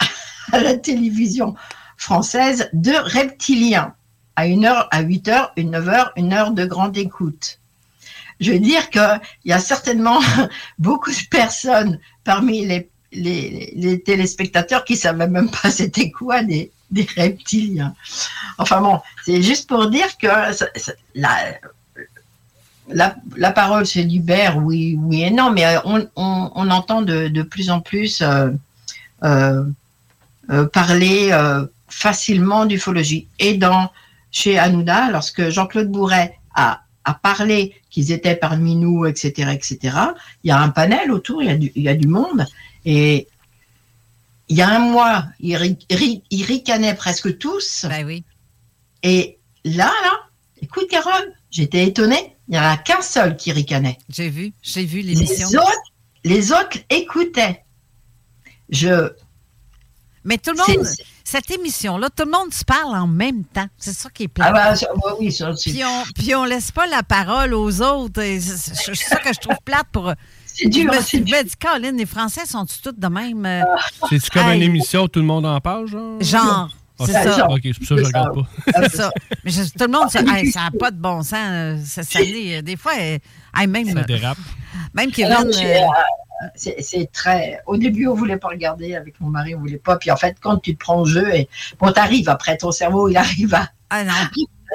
la 0.52 0.74
télévision 0.74 1.54
française 1.96 2.68
de 2.72 2.92
reptiliens 2.92 3.94
à 4.34 4.46
une 4.46 4.64
heure, 4.64 4.88
à 4.92 5.00
8 5.00 5.28
heures, 5.28 5.52
une 5.56 5.70
9 5.70 5.88
heures, 5.88 6.12
une 6.16 6.32
heure 6.32 6.52
de 6.52 6.64
grande 6.64 6.96
écoute. 6.96 7.58
Je 8.40 8.52
veux 8.52 8.60
dire 8.60 8.88
qu'il 8.90 9.20
y 9.46 9.52
a 9.52 9.58
certainement 9.58 10.20
beaucoup 10.78 11.10
de 11.10 11.28
personnes 11.28 11.98
parmi 12.24 12.64
les, 12.64 12.88
les, 13.12 14.02
téléspectateurs 14.02 14.84
qui 14.84 14.96
savaient 14.96 15.28
même 15.28 15.50
pas 15.50 15.70
c'était 15.70 16.10
quoi 16.10 16.42
des 16.42 16.72
reptiliens. 17.16 17.94
Enfin 18.58 18.80
bon, 18.80 19.00
c'est 19.24 19.42
juste 19.42 19.68
pour 19.68 19.88
dire 19.88 20.18
que 20.18 20.26
la, 21.14 21.36
la, 22.88 23.16
la 23.36 23.52
parole 23.52 23.86
se 23.86 24.00
libère, 24.00 24.58
oui, 24.58 24.96
oui 25.00 25.22
et 25.22 25.30
non, 25.30 25.50
mais 25.50 25.64
euh, 25.66 25.78
on, 25.84 26.08
on, 26.16 26.50
on 26.54 26.70
entend 26.70 27.02
de, 27.02 27.28
de 27.28 27.42
plus 27.42 27.70
en 27.70 27.80
plus 27.80 28.22
euh, 28.22 28.50
euh, 29.24 29.64
parler 30.72 31.30
facilement 31.88 32.66
d'ufologie. 32.66 33.28
Et 33.38 33.54
dans 33.54 33.90
chez 34.30 34.58
Hanouna, 34.58 35.10
lorsque 35.10 35.48
Jean-Claude 35.50 35.88
Bourret 35.88 36.36
a, 36.54 36.82
a 37.04 37.14
parlé 37.14 37.74
qu'ils 37.90 38.12
étaient 38.12 38.36
parmi 38.36 38.76
nous, 38.76 39.06
etc., 39.06 39.50
etc., 39.52 39.96
il 40.44 40.48
y 40.48 40.50
a 40.50 40.58
un 40.58 40.68
panel 40.70 41.10
autour, 41.10 41.42
il 41.42 41.48
y 41.48 41.50
a 41.52 41.56
du, 41.56 41.72
il 41.74 41.82
y 41.82 41.88
a 41.88 41.94
du 41.94 42.08
monde, 42.08 42.46
et 42.84 43.26
il 44.48 44.56
y 44.56 44.62
a 44.62 44.68
un 44.68 44.78
mois, 44.78 45.24
ils, 45.40 45.56
ri- 45.56 45.78
ri- 45.90 46.22
ils 46.30 46.44
ricanaient 46.44 46.94
presque 46.94 47.38
tous. 47.38 47.84
Ben 47.88 48.06
oui. 48.06 48.24
Et 49.02 49.38
là, 49.64 49.90
là, 50.02 50.12
écoute, 50.62 50.88
Carole, 50.90 51.32
j'étais 51.50 51.84
étonnée, 51.86 52.36
il 52.48 52.52
n'y 52.52 52.58
en 52.58 52.62
a 52.64 52.76
qu'un 52.76 53.00
seul 53.02 53.36
qui 53.36 53.52
ricanait. 53.52 53.98
J'ai 54.08 54.28
vu, 54.28 54.52
j'ai 54.62 54.84
vu 54.84 55.00
Les 55.00 55.14
l'émission. 55.14 55.48
autres, 55.48 55.92
les 56.24 56.52
autres 56.52 56.78
écoutaient. 56.90 57.64
Je, 58.70 59.10
Mais 60.24 60.36
tout 60.38 60.50
le 60.52 60.58
monde, 60.76 60.86
cette 61.24 61.50
émission-là, 61.50 62.10
tout 62.10 62.24
le 62.24 62.30
monde 62.30 62.52
se 62.52 62.64
parle 62.64 62.96
en 62.96 63.06
même 63.06 63.44
temps. 63.44 63.66
C'est 63.78 63.94
ça 63.94 64.10
qui 64.10 64.24
est 64.24 64.28
plein. 64.28 64.46
ah 64.48 64.52
bah, 64.52 64.76
ça- 64.76 64.88
oui, 65.18 65.32
ça, 65.32 65.54
c'est 65.56 65.70
Puis 65.70 65.82
on, 65.84 66.02
puis 66.14 66.34
on 66.34 66.44
laisse 66.44 66.70
pas 66.70 66.86
la 66.86 67.02
parole 67.02 67.54
aux 67.54 67.80
autres. 67.80 68.20
C'est 68.22 68.94
ça 68.94 69.16
que 69.16 69.32
je 69.32 69.38
trouve 69.40 69.56
plate 69.64 69.86
pour. 69.92 70.12
c'est 70.46 70.68
dur. 70.68 70.90
je 70.92 70.96
me 70.96 71.02
c'est 71.02 71.06
suis 71.08 71.20
dur. 71.22 71.36
dit, 71.44 71.52
Colin, 71.60 71.92
les 71.92 72.04
Français 72.06 72.44
sont-ils 72.46 72.80
tous 72.82 72.92
de 72.92 73.06
même? 73.08 73.46
euh, 73.46 73.62
C'est-tu 74.10 74.28
comme 74.30 74.48
Hey. 74.48 74.56
une 74.56 74.62
émission 74.64 75.04
où 75.04 75.08
tout 75.08 75.20
le 75.20 75.24
monde 75.26 75.46
en 75.46 75.60
parle, 75.60 75.86
genre? 75.86 76.20
genre, 76.20 76.68
c'est 77.06 77.12
ça, 77.12 77.32
ça. 77.36 77.50
Ok, 77.50 77.60
c'est 77.64 77.74
pour 77.78 77.86
ça 77.86 77.94
que 77.96 78.04
je 78.04 78.10
ça. 78.10 78.20
regarde 78.22 78.34
pas. 78.34 78.72
C'est 78.82 78.96
ça. 78.96 79.10
Mais 79.44 79.50
je- 79.50 79.62
tout 79.62 79.68
le 79.80 79.88
monde, 79.88 80.10
ça 80.10 80.22
n'a 80.22 80.70
pas 80.78 80.90
de 80.90 80.96
bon 80.98 81.22
sens. 81.22 81.34
euh, 81.50 81.78
Ça, 81.84 82.02
ça 82.02 82.20
l'est, 82.20 82.58
euh, 82.58 82.62
des 82.62 82.76
fois, 82.76 82.92
euh, 82.98 83.18
hey, 83.56 83.66
même, 83.66 83.92
Ça 83.92 84.02
dérape. 84.02 84.38
même 84.94 85.10
Kevin. 85.10 85.32
euh, 85.32 85.60
euh, 86.44 86.48
c'est 86.80 87.10
très. 87.12 87.60
Au 87.66 87.76
début, 87.76 88.06
on 88.06 88.14
voulait 88.14 88.36
pas 88.36 88.48
regarder 88.48 88.94
avec 88.94 89.20
mon 89.20 89.28
mari, 89.28 89.54
on 89.54 89.60
voulait 89.60 89.78
pas. 89.78 89.96
Puis 89.96 90.10
en 90.10 90.16
fait, 90.16 90.36
quand 90.40 90.58
tu 90.58 90.74
te 90.74 90.78
prends 90.78 91.00
au 91.00 91.04
jeu, 91.04 91.28
et 91.34 91.48
bon, 91.80 91.90
t'arrives 91.92 92.28
après, 92.28 92.56
ton 92.56 92.70
cerveau, 92.70 93.08
il 93.08 93.16
arrive 93.16 93.54
à, 93.54 93.68
ah 93.90 94.04
non. 94.04 94.12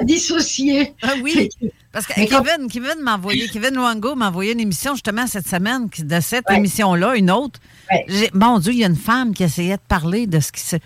à 0.00 0.04
dissocier. 0.04 0.94
Ah 1.02 1.12
oui. 1.22 1.48
Parce 1.92 2.06
que 2.06 2.12
quand- 2.28 2.42
Kevin, 2.42 2.68
Kevin 2.68 3.00
m'a 3.02 3.14
envoyé, 3.14 3.48
Kevin 3.48 3.74
Luango 3.74 4.14
m'a 4.16 4.28
envoyé 4.28 4.52
une 4.52 4.60
émission 4.60 4.94
justement 4.94 5.26
cette 5.26 5.46
semaine, 5.48 5.88
de 5.98 6.20
cette 6.20 6.48
Ouais. 6.50 6.56
émission-là, 6.56 7.14
une 7.16 7.30
autre. 7.30 7.60
Ouais. 7.90 8.30
Mon 8.34 8.58
Dieu, 8.58 8.72
il 8.72 8.78
y 8.80 8.84
a 8.84 8.88
une 8.88 8.96
femme 8.96 9.32
qui 9.34 9.44
essayait 9.44 9.76
de 9.76 9.82
parler 9.86 10.26
de 10.26 10.40
ce 10.40 10.50
qui 10.52 10.60
se. 10.60 10.76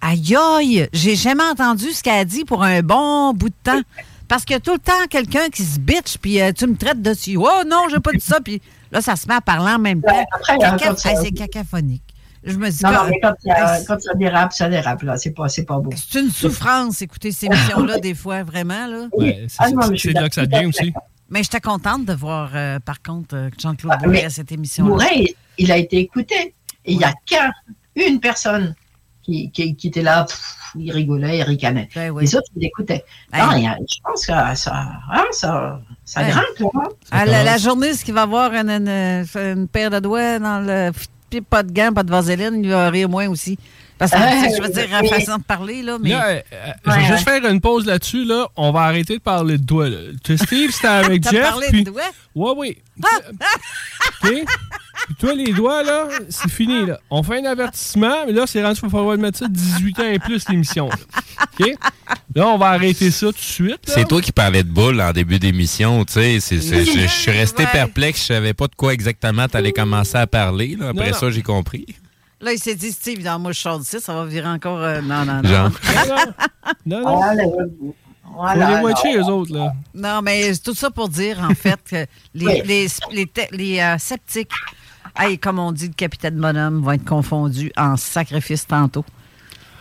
Aïe 0.00 0.34
aïe! 0.36 0.88
J'ai 0.92 1.14
jamais 1.16 1.44
entendu 1.44 1.90
ce 1.92 2.02
qu'elle 2.02 2.20
a 2.20 2.24
dit 2.24 2.44
pour 2.44 2.62
un 2.62 2.80
bon 2.82 3.32
bout 3.34 3.48
de 3.50 3.54
temps. 3.62 3.80
Parce 4.28 4.44
qu'il 4.44 4.54
y 4.54 4.56
a 4.56 4.60
tout 4.60 4.72
le 4.72 4.78
temps 4.78 5.06
quelqu'un 5.10 5.48
qui 5.48 5.64
se 5.64 5.78
bitch, 5.78 6.16
puis 6.18 6.40
euh, 6.40 6.52
tu 6.52 6.66
me 6.66 6.76
traites 6.76 7.02
dessus. 7.02 7.36
Oh 7.36 7.62
non, 7.66 7.88
j'ai 7.90 7.98
pas 7.98 8.12
dit 8.12 8.20
ça, 8.20 8.40
puis 8.40 8.62
là, 8.92 9.00
ça 9.02 9.16
se 9.16 9.26
met 9.26 9.34
à 9.34 9.40
parler 9.40 9.72
en 9.72 9.78
même 9.80 10.00
temps. 10.00 10.14
Ouais, 10.14 10.56
Caca- 10.56 10.96
ça- 10.96 11.10
Hey, 11.10 11.16
c'est 11.20 11.30
cacaphonique. 11.32 12.02
Je 12.44 12.56
me 12.56 12.70
dis, 12.70 12.82
Non, 12.84 12.92
non, 12.92 13.00
mais 13.10 13.20
quand, 13.20 13.34
y 13.44 13.50
a- 13.50 13.78
ça 13.84 13.96
dérape, 14.14 14.52
ça 14.52 14.68
dérape, 14.68 15.02
là. 15.02 15.16
C'est 15.18 15.32
pas, 15.32 15.48
c'est 15.48 15.64
pas 15.64 15.78
beau. 15.78 15.90
c'est 15.94 16.20
une 16.20 16.30
souffrance, 16.30 17.02
écouter 17.02 17.32
ces 17.32 17.46
émissions-là, 17.46 17.98
des 17.98 18.14
fois, 18.14 18.44
vraiment. 18.44 18.86
Là. 18.86 19.08
Ouais, 19.12 19.44
c'est 19.48 19.56
Ah 19.58 19.68
là 19.68 19.88
que 19.90 19.96
ça 20.32 20.46
d'accord. 20.46 20.60
vient 20.60 20.68
aussi. 20.68 20.92
Mais 21.28 21.42
j'étais 21.42 21.60
contente 21.60 22.06
de 22.06 22.12
voir, 22.14 22.50
euh, 22.54 22.78
par 22.78 23.02
contre, 23.02 23.34
euh, 23.36 23.50
Jean-Claude 23.60 23.92
Ah, 23.94 23.98
Bourret 24.02 24.24
à 24.24 24.30
cette 24.30 24.50
émission-là. 24.52 24.90
Bourret, 24.90 25.16
il, 25.16 25.34
il 25.58 25.70
a 25.72 25.76
été 25.76 25.98
écouté. 25.98 26.54
Et 26.86 26.92
il 26.92 26.98
n'y 26.98 27.04
a 27.04 27.12
qu'une 27.96 28.20
personne 28.20 28.74
qui, 29.30 29.50
qui, 29.50 29.74
qui 29.76 29.88
était 29.88 30.02
là, 30.02 30.24
pff, 30.24 30.54
il 30.78 30.90
rigolait, 30.92 31.38
il 31.38 31.42
ricanait. 31.42 31.88
Ben 31.94 32.10
oui. 32.10 32.22
Les 32.24 32.34
autres, 32.36 32.48
ils 32.56 32.62
l'écoutaient. 32.62 33.04
Hey. 33.32 33.42
Non, 33.42 33.52
il 33.56 33.64
y 33.64 33.66
a- 33.66 33.76
je 33.78 33.98
pense 34.04 34.20
que 34.26 34.26
ça, 34.26 34.48
hein, 35.12 35.24
ça, 35.32 35.80
ça 36.04 36.20
Ouais. 36.22 36.30
grimpe, 36.30 36.72
là. 36.74 36.82
Ah, 37.10 37.24
la, 37.24 37.42
la 37.44 37.58
journée, 37.58 37.92
ce 37.94 38.04
qu'il 38.04 38.14
va 38.14 38.22
avoir 38.22 38.52
une, 38.54 38.70
une- 38.70 39.24
une 39.34 39.68
paire 39.68 39.90
de 39.90 39.98
doigts 40.00 40.38
dans 40.38 40.60
le. 40.60 40.90
Puis 41.30 41.40
pas 41.42 41.62
de 41.62 41.72
gants, 41.72 41.92
pas 41.92 42.02
de 42.02 42.10
vaseline, 42.10 42.60
il 42.64 42.70
va 42.70 42.90
rire 42.90 43.08
moins 43.08 43.28
aussi. 43.28 43.56
Parce 43.98 44.12
que, 44.12 44.16
je 44.18 44.62
veux 44.62 44.68
dire, 44.70 44.88
en 44.94 45.02
oui. 45.02 45.08
façon 45.10 45.36
de 45.36 45.42
parler, 45.42 45.82
là, 45.82 45.98
mais. 46.00 46.08
Là, 46.08 46.26
euh, 46.28 46.40
euh, 46.52 46.72
je 46.86 46.90
vais 46.90 46.96
Ouais, 46.96 47.04
juste 47.04 47.28
faire 47.28 47.44
une 47.46 47.60
pause 47.60 47.84
là-dessus. 47.86 48.24
Là. 48.24 48.48
On 48.56 48.72
va 48.72 48.80
arrêter 48.80 49.18
de 49.18 49.22
parler 49.22 49.58
de 49.58 49.62
doigts. 49.62 49.90
là. 49.90 49.98
Steve, 50.24 50.70
c'était 50.72 50.86
avec 50.88 51.22
Jeff. 51.30 51.42
parlé 51.42 51.66
puis... 51.68 51.84
de 51.84 51.90
doigts? 51.90 52.02
Ouais, 52.34 52.52
oui. 52.56 52.78
OK? 53.00 54.30
Puis 55.06 55.14
toi, 55.18 55.34
les 55.34 55.52
doigts, 55.52 55.82
là, 55.82 56.08
c'est 56.28 56.50
fini. 56.50 56.86
Là. 56.86 57.00
On 57.10 57.22
fait 57.22 57.40
un 57.40 57.50
avertissement, 57.50 58.26
mais 58.26 58.32
là, 58.32 58.46
c'est 58.46 58.62
rendu 58.62 58.80
qu'il 58.80 58.88
va 58.88 58.98
falloir 58.98 59.16
mettre 59.18 59.38
ça 59.38 59.46
18 59.48 59.98
ans 60.00 60.04
et 60.10 60.18
plus, 60.18 60.48
l'émission. 60.48 60.88
là. 60.88 60.96
OK? 61.58 61.74
Là, 62.34 62.46
on 62.48 62.58
va 62.58 62.66
arrêter 62.68 63.10
ça 63.10 63.26
tout 63.26 63.32
de 63.32 63.38
suite. 63.38 63.88
là. 63.88 63.94
C'est 63.94 64.04
toi 64.06 64.20
qui 64.20 64.30
parlais 64.32 64.62
de 64.62 64.68
boule 64.68 65.00
en 65.00 65.12
début 65.12 65.38
d'émission, 65.38 66.04
tu 66.04 66.12
sais. 66.14 66.40
c'est- 66.40 66.60
c'est- 66.60 66.84
Je 66.84 67.00
je 67.00 67.06
suis 67.06 67.30
resté 67.30 67.66
perplexe, 67.66 68.20
je 68.20 68.26
savais 68.26 68.54
pas 68.54 68.66
de 68.68 68.74
quoi 68.74 68.92
exactement 68.92 69.48
t'allais 69.48 69.72
commencer 69.72 70.16
à 70.16 70.26
parler. 70.26 70.76
là. 70.78 70.88
Après 70.90 71.06
Non, 71.06 71.12
non. 71.12 71.18
ça, 71.18 71.30
j'ai 71.30 71.42
compris. 71.42 71.86
Là, 72.42 72.52
il 72.52 72.58
s'est 72.58 72.74
dit, 72.74 72.90
Steve, 72.92 73.22
dans 73.22 73.38
moi, 73.38 73.52
je 73.52 73.60
sors 73.60 73.78
d'ici, 73.78 74.00
ça 74.00 74.14
va 74.14 74.24
virer 74.26 74.48
encore. 74.48 74.78
euh, 74.80 75.00
non, 75.02 75.24
non, 75.24 75.42
non. 75.42 75.48
Genre. 75.48 75.70
Non, 76.86 77.00
non. 77.02 77.94
Voilà, 78.34 78.80
Faut 78.80 78.88
les 79.04 79.16
eux 79.16 79.24
autres, 79.24 79.52
là. 79.54 79.72
Non, 79.94 80.20
mais 80.22 80.52
c'est 80.54 80.62
tout 80.62 80.74
ça 80.74 80.90
pour 80.90 81.08
dire, 81.08 81.38
en 81.40 81.54
fait, 81.54 81.78
que 81.90 82.06
les, 82.34 82.46
Oui. 82.46 82.62
les, 82.64 82.86
les, 83.12 83.26
te- 83.26 83.54
les, 83.54 83.80
euh, 83.80 83.98
sceptiques, 83.98 84.50
hey, 85.18 85.38
comme 85.38 85.58
on 85.58 85.72
dit, 85.72 85.88
le 85.88 85.92
capitaine 85.94 86.36
Bonhomme, 86.36 86.82
vont 86.82 86.92
être 86.92 87.04
confondus 87.04 87.72
en 87.76 87.96
sacrifice 87.96 88.66
tantôt. 88.66 89.04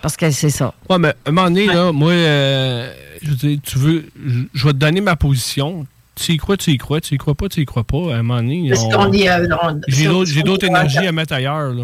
Parce 0.02 0.16
que 0.18 0.32
c'est 0.32 0.50
ça. 0.50 0.74
Ouais, 0.89 0.97
mais 0.97 1.10
à 1.10 1.14
un 1.26 1.32
moment 1.32 1.47
donné, 1.50 1.66
là, 1.68 1.91
moi, 1.91 2.12
euh, 2.12 2.93
je 3.22 3.30
veux 3.32 3.36
dire, 3.36 3.60
tu 3.64 3.78
veux, 3.78 4.06
je, 4.26 4.39
je 4.54 4.66
vais 4.66 4.74
te 4.74 4.78
donner 4.78 5.02
ma 5.02 5.16
position. 5.16 5.86
Tu 6.16 6.34
y 6.34 6.38
crois, 6.38 6.58
tu 6.58 6.72
y 6.72 6.78
crois. 6.78 7.00
Tu 7.02 7.16
y 7.16 7.18
crois 7.18 7.36
pas, 7.36 7.47
tu 7.47 7.62
y 7.62 7.66
crois 7.66 7.84
pas. 7.84 8.14
À 8.14 8.18
un 8.18 8.24
moment 8.24 8.38
donné, 8.41 8.72
on- 8.74 9.14
euh, 9.14 9.80
j'ai 9.88 10.06
d'autres 10.08 10.26
j'ai 10.26 10.34
sur- 10.36 10.43
d'autres 10.43 10.66
énergies 10.66 11.06
à 11.08 11.12
mettre 11.12 11.34
ailleurs, 11.34 11.74
là. 11.74 11.84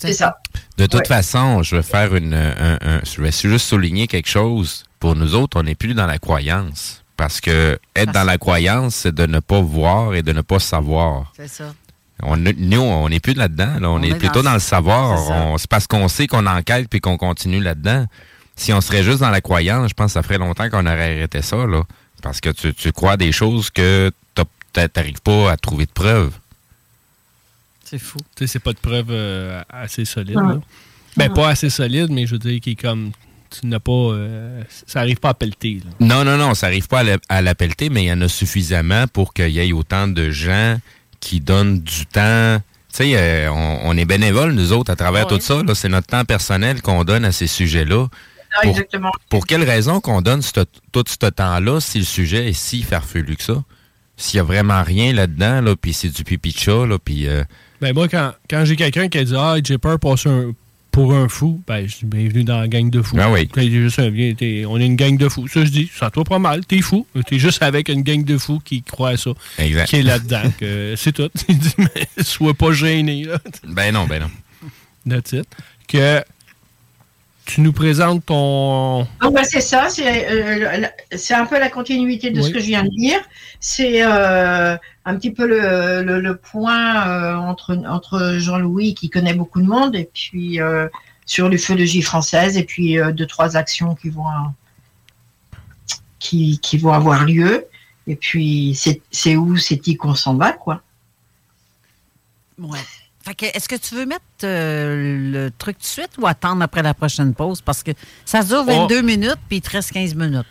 C'est 0.00 0.12
ça. 0.12 0.38
De 0.78 0.86
toute 0.86 1.00
Ouais. 1.00 1.06
façon, 1.06 1.62
je 1.62 1.76
vais 1.76 1.82
faire 1.82 2.14
une. 2.14 2.34
un- 2.34 2.78
un- 2.80 3.00
je 3.04 3.20
vais 3.20 3.30
juste 3.30 3.66
souligner 3.66 4.06
quelque 4.08 4.28
chose. 4.28 4.84
Pour 5.00 5.14
nous 5.16 5.34
autres, 5.34 5.58
on 5.58 5.62
n'est 5.62 5.74
plus 5.74 5.94
dans 5.94 6.06
la 6.06 6.18
croyance. 6.18 7.02
Parce 7.16 7.40
que 7.40 7.78
être 7.94 8.12
dans 8.12 8.24
la 8.24 8.36
croyance, 8.38 8.94
c'est 8.94 9.14
de 9.14 9.24
ne 9.26 9.40
pas 9.40 9.60
voir 9.60 10.14
et 10.14 10.22
de 10.22 10.32
ne 10.32 10.42
pas 10.42 10.58
savoir. 10.58 11.32
C'est 11.36 11.48
ça. 11.48 11.74
On, 12.22 12.36
nous, 12.36 12.80
on 12.80 13.08
n'est 13.08 13.20
plus 13.20 13.34
là-dedans. 13.34 13.78
Là. 13.80 13.90
On, 13.90 13.94
On 13.94 14.02
est, 14.02 14.08
est 14.10 14.14
plutôt 14.14 14.40
dans- 14.42 14.50
dans 14.50 14.54
le 14.54 14.58
savoir. 14.60 15.58
c'est 15.58 15.68
parce 15.68 15.86
qu'on 15.86 16.08
sait 16.08 16.26
qu'on 16.26 16.46
enquête 16.46 16.88
puis 16.88 17.00
qu'on 17.00 17.16
continue 17.16 17.60
là-dedans. 17.60 18.06
Si 18.54 18.72
on 18.72 18.80
serait 18.80 19.02
juste 19.02 19.20
dans 19.20 19.30
la 19.30 19.40
croyance, 19.42 19.90
je 19.90 19.94
pense 19.94 20.06
que 20.08 20.12
ça 20.12 20.22
ferait 20.22 20.38
longtemps 20.38 20.68
qu'on 20.70 20.86
aurait 20.86 21.16
arrêté 21.16 21.42
ça. 21.42 21.56
Là. 21.66 21.82
Parce 22.22 22.40
que 22.40 22.48
tu, 22.50 22.72
tu 22.74 22.90
crois 22.92 23.16
des 23.18 23.32
choses 23.32 23.70
que 23.70 24.10
t'arrives 24.72 25.20
pas 25.22 25.52
à 25.52 25.56
trouver 25.56 25.86
de 25.86 25.90
preuves. 25.90 26.32
C'est 27.84 27.98
fou. 27.98 28.18
Tu 28.34 28.40
sais, 28.40 28.46
c'est 28.46 28.58
pas 28.58 28.72
de 28.72 28.78
preuve 28.78 29.06
euh, 29.10 29.62
assez 29.70 30.04
solide. 30.04 30.36
Ouais. 30.36 30.54
là. 30.54 30.60
Ben, 31.16 31.32
pas 31.32 31.48
assez 31.48 31.70
solide, 31.70 32.10
mais 32.10 32.26
je 32.26 32.32
veux 32.32 32.38
dire, 32.38 32.60
qui 32.60 32.72
est 32.72 32.74
comme. 32.80 33.12
Tu 33.60 33.66
n'as 33.66 33.80
pas. 33.80 33.92
euh, 33.92 34.62
ça 34.86 35.00
arrive 35.00 35.18
pas 35.18 35.30
à 35.30 35.34
pelleter, 35.34 35.80
là. 35.84 35.90
Non, 36.00 36.24
non, 36.24 36.36
non, 36.36 36.54
ça 36.54 36.66
n'arrive 36.68 36.88
pas 36.88 37.00
à 37.00 37.02
la, 37.04 37.16
à 37.28 37.42
la 37.42 37.54
pelleter, 37.54 37.88
mais 37.90 38.04
il 38.04 38.06
y 38.08 38.12
en 38.12 38.20
a 38.20 38.28
suffisamment 38.28 39.06
pour 39.08 39.32
qu'il 39.34 39.48
y 39.50 39.58
ait 39.60 39.72
autant 39.72 40.08
de 40.08 40.30
gens 40.30 40.78
qui 41.20 41.40
donnent 41.40 41.80
du 41.80 42.06
temps. 42.06 42.58
Tu 42.92 42.96
sais, 43.04 43.12
euh, 43.16 43.50
on, 43.52 43.80
on 43.84 43.96
est 43.96 44.04
bénévoles, 44.04 44.52
nous 44.52 44.72
autres, 44.72 44.90
à 44.90 44.96
travers 44.96 45.26
Ouais. 45.30 45.38
tout 45.38 45.40
ça. 45.40 45.60
C'est 45.74 45.88
notre 45.88 46.06
temps 46.06 46.24
personnel 46.24 46.80
qu'on 46.82 47.04
donne 47.04 47.24
à 47.24 47.32
ces 47.32 47.46
sujets-là. 47.46 48.06
Ah, 48.54 48.60
Pour- 48.62 48.70
exactement. 48.70 49.10
Pour 49.28 49.46
quelle 49.46 49.64
raison 49.64 50.00
qu'on 50.00 50.22
donne 50.22 50.40
ce- 50.42 50.64
tout 50.92 51.04
ce 51.06 51.26
temps-là 51.28 51.80
si 51.80 51.98
le 51.98 52.04
sujet 52.04 52.48
est 52.48 52.52
si 52.54 52.82
farfelu 52.82 53.36
que 53.36 53.42
ça? 53.42 53.62
S'il 54.16 54.38
y 54.38 54.40
a 54.40 54.44
vraiment 54.44 54.82
rien 54.82 55.12
là-dedans, 55.12 55.60
là, 55.60 55.76
puis 55.76 55.92
c'est 55.92 56.08
du 56.08 56.24
pipi 56.24 56.52
de 56.52 56.58
chat, 56.58 56.86
là, 56.86 56.98
puis... 56.98 57.26
euh, 57.28 57.44
Ben, 57.82 57.92
moi, 57.92 58.08
quand, 58.08 58.32
quand 58.48 58.64
j'ai 58.64 58.76
quelqu'un 58.76 59.08
qui 59.08 59.18
a 59.18 59.24
dit 59.24 59.34
Ah, 59.36 59.56
j'ai 59.62 59.76
peur 59.76 59.92
de 59.92 59.96
passer 59.98 60.30
un- 60.30 60.52
pour 60.96 61.12
un 61.12 61.28
fou, 61.28 61.60
ben, 61.66 61.86
je 61.86 61.98
dis 61.98 62.04
Bienvenue 62.06 62.42
dans 62.42 62.58
la 62.58 62.68
gang 62.68 62.88
de 62.88 63.02
fous. 63.02 63.18
Ah 63.20 63.30
oui. 63.30 63.46
T'es 63.48 63.68
juste 63.70 63.98
un- 63.98 64.08
viens, 64.08 64.32
t'es- 64.32 64.64
on 64.66 64.78
est 64.78 64.86
une 64.86 64.96
gang 64.96 65.14
de 65.18 65.28
fous. 65.28 65.46
Ça, 65.46 65.62
je 65.62 65.68
dis, 65.68 65.90
ça 65.94 66.08
toi 66.10 66.24
pas 66.24 66.38
mal, 66.38 66.64
t'es 66.64 66.80
fou. 66.80 67.06
T'es 67.26 67.38
juste 67.38 67.62
avec 67.62 67.90
une 67.90 68.00
gang 68.00 68.24
de 68.24 68.38
fous 68.38 68.60
qui 68.64 68.82
croient 68.82 69.10
à 69.10 69.16
ça. 69.18 69.32
Exact. 69.58 69.88
Qui 69.90 69.96
est 69.96 70.02
là-dedans. 70.02 70.50
que 70.58 70.94
c'est 70.96 71.12
tout. 71.12 71.28
Il 71.50 71.58
dit, 71.58 71.74
mais 71.76 72.24
sois 72.24 72.54
pas 72.54 72.72
gêné, 72.72 73.24
là. 73.24 73.38
Ben 73.68 73.92
non, 73.92 74.06
ben 74.06 74.22
non. 74.22 74.30
That's 75.06 75.32
it. 75.32 75.44
Que 75.86 76.22
tu 77.46 77.60
nous 77.62 77.72
présentes 77.72 78.26
ton. 78.26 79.06
Donc, 79.22 79.32
bah, 79.34 79.44
c'est 79.44 79.60
ça, 79.62 79.88
c'est 79.88 80.30
euh, 80.30 80.86
c'est 81.16 81.32
un 81.32 81.46
peu 81.46 81.58
la 81.58 81.70
continuité 81.70 82.30
de 82.30 82.40
Oui. 82.40 82.44
ce 82.46 82.50
que 82.50 82.58
je 82.58 82.66
viens 82.66 82.82
de 82.82 82.90
dire. 82.90 83.20
C'est 83.60 84.02
euh, 84.02 84.76
un 85.04 85.16
petit 85.16 85.30
peu 85.30 85.46
le, 85.46 86.02
le, 86.02 86.20
le 86.20 86.36
point 86.36 87.08
euh, 87.08 87.34
entre, 87.36 87.74
entre 87.86 88.34
Jean-Louis, 88.38 88.94
qui 88.94 89.08
connaît 89.08 89.32
beaucoup 89.34 89.62
de 89.62 89.66
monde, 89.66 89.96
et 89.96 90.10
puis 90.12 90.60
euh, 90.60 90.88
sur 91.24 91.48
l'ufologie 91.48 92.02
française, 92.02 92.56
et 92.58 92.64
puis 92.64 92.98
euh, 92.98 93.12
deux, 93.12 93.26
trois 93.26 93.56
actions 93.56 93.94
qui 93.94 94.10
vont, 94.10 94.24
qui, 96.18 96.58
qui 96.60 96.76
vont 96.78 96.92
avoir 96.92 97.24
lieu. 97.24 97.66
Et 98.08 98.16
puis, 98.16 98.74
c'est 98.76 99.00
c'est 99.10 99.36
où, 99.36 99.56
c'est 99.56 99.78
qui 99.78 99.96
qu'on 99.96 100.14
s'en 100.14 100.34
va, 100.34 100.52
quoi. 100.52 100.82
Ouais. 102.58 102.78
Fait 103.26 103.34
que, 103.34 103.46
est-ce 103.46 103.68
que 103.68 103.74
tu 103.74 103.96
veux 103.96 104.06
mettre 104.06 104.22
euh, 104.44 105.18
le 105.32 105.50
truc 105.50 105.78
tout 105.78 105.82
de 105.82 105.86
suite 105.86 106.10
ou 106.18 106.26
attendre 106.28 106.62
après 106.62 106.82
la 106.82 106.94
prochaine 106.94 107.34
pause? 107.34 107.60
Parce 107.60 107.82
que 107.82 107.90
ça 108.24 108.44
dure 108.44 108.62
22 108.64 109.02
minutes, 109.02 109.34
puis 109.48 109.58
il 109.58 109.60
te 109.62 109.70
reste 109.70 109.90
15 109.92 110.14
minutes. 110.14 110.46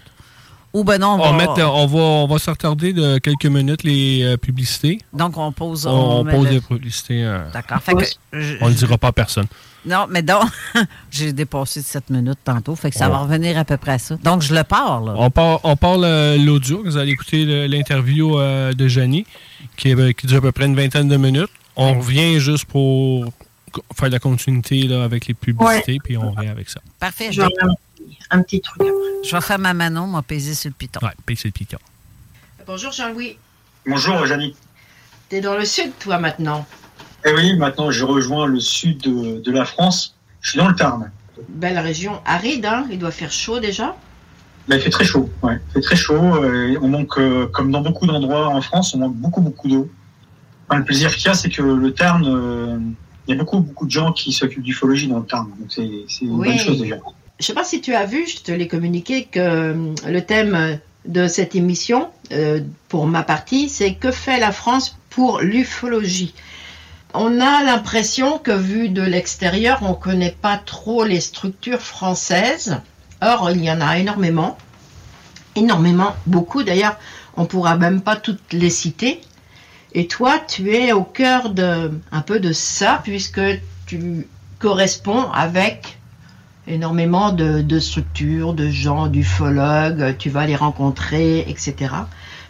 Ou 0.74 0.84
ben 0.84 1.00
non, 1.00 1.12
on 1.14 1.18
va... 1.18 1.32
mettre- 1.32 1.62
on 1.74 1.86
va, 1.88 2.00
on 2.00 2.28
va 2.28 2.38
se 2.38 2.50
retarder 2.50 2.92
de 2.92 3.18
quelques 3.20 3.46
minutes 3.46 3.84
les 3.84 4.24
euh, 4.24 4.36
publicités. 4.36 5.00
Donc, 5.14 5.38
on 5.38 5.54
pose... 5.54 5.88
On, 5.88 6.26
pose 6.26 6.44
le- 6.48 6.50
les 6.56 6.60
publicités. 6.60 7.24
euh, 7.24 7.50
D'accord. 7.54 7.82
Fait 7.82 7.94
que 7.94 8.04
je- 8.34 8.56
on 8.60 8.68
le 8.68 8.74
dira 8.74 8.98
pas 8.98 9.08
à 9.08 9.12
personne. 9.14 9.46
Non, 9.86 10.06
mais 10.10 10.22
donc, 10.22 10.44
j'ai 11.12 11.32
dépassé 11.32 11.80
de 11.80 11.86
7 11.86 12.10
minutes 12.10 12.40
tantôt, 12.44 12.76
fait 12.76 12.90
que 12.92 12.98
ça 12.98 13.08
va 13.08 13.20
revenir 13.20 13.58
à 13.58 13.64
peu 13.64 13.78
près 13.78 13.94
à 13.94 14.00
ça. 14.00 14.18
Donc, 14.22 14.42
je 14.42 14.54
le 14.54 14.66
pars, 14.66 15.00
là. 15.00 15.14
On 15.16 15.30
part, 15.30 15.62
on 15.64 15.78
part 15.78 15.98
le- 15.98 16.36
l'audio. 16.44 16.82
Vous 16.84 16.98
allez 16.98 17.12
écouter 17.14 17.70
l'interview 17.70 18.38
euh, 18.38 18.74
de 18.74 18.88
Janie, 18.90 19.26
qui 19.78 19.96
dure 20.26 20.40
à 20.40 20.42
peu 20.42 20.52
près 20.52 20.66
une 20.66 20.76
vingtaine 20.76 21.08
de 21.08 21.16
minutes. 21.16 21.52
On 21.76 22.00
revient 22.00 22.40
juste 22.40 22.66
pour 22.66 23.26
faire 23.96 24.10
la 24.10 24.20
continuité 24.20 24.84
là, 24.84 25.04
avec 25.04 25.28
les 25.28 25.34
publicités, 25.34 25.98
puis 26.04 26.18
on 26.18 26.32
revient 26.32 26.50
avec 26.50 26.70
ça. 26.70 26.80
Parfait. 27.00 27.32
Je 27.32 27.42
vais 27.42 27.48
faire 27.60 27.70
un, 27.70 28.38
un 28.38 28.42
petit 28.42 28.62
truc 28.62 28.82
après. 28.82 28.94
Je 29.24 29.36
vais 29.36 29.42
faire 29.42 29.60
ma 29.60 29.74
Manon, 29.74 30.08
m'a 30.08 30.22
pesé 30.22 30.54
sur 30.54 30.70
le 30.70 30.76
piton. 30.76 31.00
Puis 31.26 31.36
c'est 31.38 31.50
le 31.50 31.52
piton. 31.52 31.78
Bonjour 32.66 32.92
Jean-Louis. 32.92 33.38
Bonjour, 33.86 34.26
Janie. 34.26 34.56
T'es 35.30 35.42
dans 35.42 35.56
le 35.56 35.66
sud, 35.66 35.92
toi, 36.00 36.18
maintenant. 36.18 36.66
Eh 37.26 37.34
oui, 37.34 37.56
maintenant 37.58 37.92
j'ai 37.92 38.04
rejoint 38.04 38.46
le 38.48 38.60
sud 38.60 39.02
de, 39.02 39.40
de 39.42 39.52
la 39.52 39.66
France. 39.66 40.16
Je 40.42 40.52
suis 40.52 40.60
dans 40.60 40.68
le 40.70 40.76
Tarn. 40.76 41.12
Belle 41.50 41.80
région 41.80 42.22
aride, 42.26 42.66
hein 42.66 42.86
Il 42.92 43.00
doit 43.00 43.12
faire 43.12 43.32
chaud 43.32 43.60
déjà. 43.60 43.96
Là, 44.68 44.78
il 44.78 44.82
fait 44.82 44.90
très 44.90 45.06
chaud. 45.06 45.30
Ouais, 45.44 45.60
il 45.70 45.74
fait 45.74 45.82
très 45.82 45.96
chaud. 45.96 46.16
euh, 46.16 46.78
on 46.82 46.88
manque, 46.88 47.18
euh, 47.20 47.48
comme 47.48 47.72
dans 47.72 47.82
beaucoup 47.82 48.08
d'endroits 48.08 48.48
en 48.48 48.62
France, 48.62 48.94
on 48.96 49.00
manque 49.00 49.16
beaucoup, 49.16 49.42
beaucoup 49.42 49.68
d'eau. 49.68 49.90
Enfin, 50.68 50.80
le 50.80 50.86
plaisir 50.86 51.16
qu'il 51.16 51.28
y 51.28 51.30
a, 51.30 51.34
c'est 51.34 51.50
que 51.50 51.62
le 51.62 51.94
Tarn, 51.94 52.26
euh, 52.26 52.78
il 53.28 53.32
y 53.32 53.34
a 53.34 53.38
beaucoup, 53.38 53.60
beaucoup 53.60 53.86
de 53.86 53.92
gens 53.92 54.12
qui 54.12 54.32
s'occupent 54.34 54.64
d'ufologie 54.64 55.08
dans 55.08 55.20
le 55.20 55.26
Tarn. 55.26 55.48
Donc 55.60 55.70
c'est 55.70 55.90
c'est 56.08 56.26
une 56.26 56.40
Oui. 56.40 56.48
bonne 56.50 56.60
chose 56.60 56.80
déjà. 56.80 56.98
Je 57.40 57.46
sais 57.46 57.54
pas 57.54 57.64
si 57.64 57.82
tu 57.82 57.94
as 57.94 58.06
vu, 58.06 58.26
je 58.28 58.42
te 58.42 58.52
l'ai 58.52 58.68
communiqué, 58.68 59.26
que 59.26 59.40
euh, 59.40 59.94
le 60.08 60.22
thème 60.22 60.80
de 61.06 61.28
cette 61.28 61.54
émission, 61.56 62.10
euh, 62.32 62.62
pour 62.88 63.06
ma 63.08 63.24
partie, 63.24 63.68
c'est 63.70 63.94
que 63.94 64.10
fait 64.10 64.40
la 64.40 64.52
France 64.52 64.98
pour 65.10 65.42
l'ufologie? 65.42 66.34
On 67.14 67.40
a 67.40 67.64
l'impression 67.64 68.40
que 68.40 68.52
vu 68.52 68.90
de 68.90 69.02
l'extérieur, 69.02 69.80
on 69.82 69.90
ne 69.90 69.94
connaît 69.96 70.36
pas 70.42 70.58
trop 70.58 71.06
les 71.06 71.20
structures 71.22 71.82
françaises. 71.82 72.82
Or, 73.22 73.52
il 73.52 73.64
y 73.64 73.72
en 73.72 73.80
a 73.82 73.98
énormément. 74.00 74.58
Énormément, 75.56 76.16
beaucoup 76.26 76.64
d'ailleurs. 76.64 76.98
On 77.38 77.46
pourra 77.46 77.78
même 77.78 78.02
pas 78.02 78.16
toutes 78.16 78.52
les 78.52 78.70
citer. 78.70 79.22
Et 79.98 80.08
toi, 80.08 80.40
tu 80.40 80.76
es 80.76 80.92
au 80.92 81.04
cœur 81.04 81.52
de 81.52 81.90
un 82.12 82.22
peu 82.22 82.42
de 82.42 82.52
ça, 82.52 83.00
puisque 83.02 83.42
tu 83.86 84.28
corresponds 84.60 85.32
avec 85.32 85.98
énormément 86.68 87.32
de, 87.32 87.80
structures, 87.80 88.54
de 88.54 88.70
gens, 88.70 89.08
d'ufologues, 89.08 90.18
tu 90.18 90.30
vas 90.30 90.46
les 90.48 90.58
rencontrer, 90.58 91.46
etc. 91.48 91.94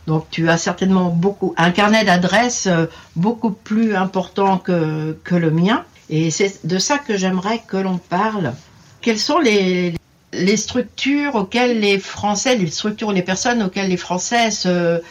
Donc 0.07 0.25
tu 0.31 0.49
as 0.49 0.57
certainement 0.57 1.09
beaucoup 1.09 1.53
un 1.57 1.69
carnet 1.69 2.03
d'adresses 2.03 2.67
euh, 2.67 2.87
beaucoup 3.15 3.51
plus 3.51 3.95
important 3.95 4.57
que, 4.57 5.15
que 5.23 5.35
le 5.35 5.51
mien. 5.51 5.83
Et 6.09 6.31
c'est 6.31 6.65
de 6.65 6.79
ça 6.79 6.97
que 6.97 7.15
j'aimerais 7.15 7.61
que 7.67 7.77
l'on 7.77 7.97
parle. 7.97 8.53
Quelles 9.01 9.19
sont 9.19 9.39
les, 9.39 9.93
les 10.33 10.57
structures 10.57 11.35
auxquelles 11.35 11.79
les 11.79 11.99
Français, 11.99 12.55
les 12.55 12.71
structures, 12.71 13.11
les 13.11 13.21
personnes 13.21 13.61
auxquelles 13.61 13.89
les 13.89 13.97
Français 13.97 14.49
se, 14.49 15.01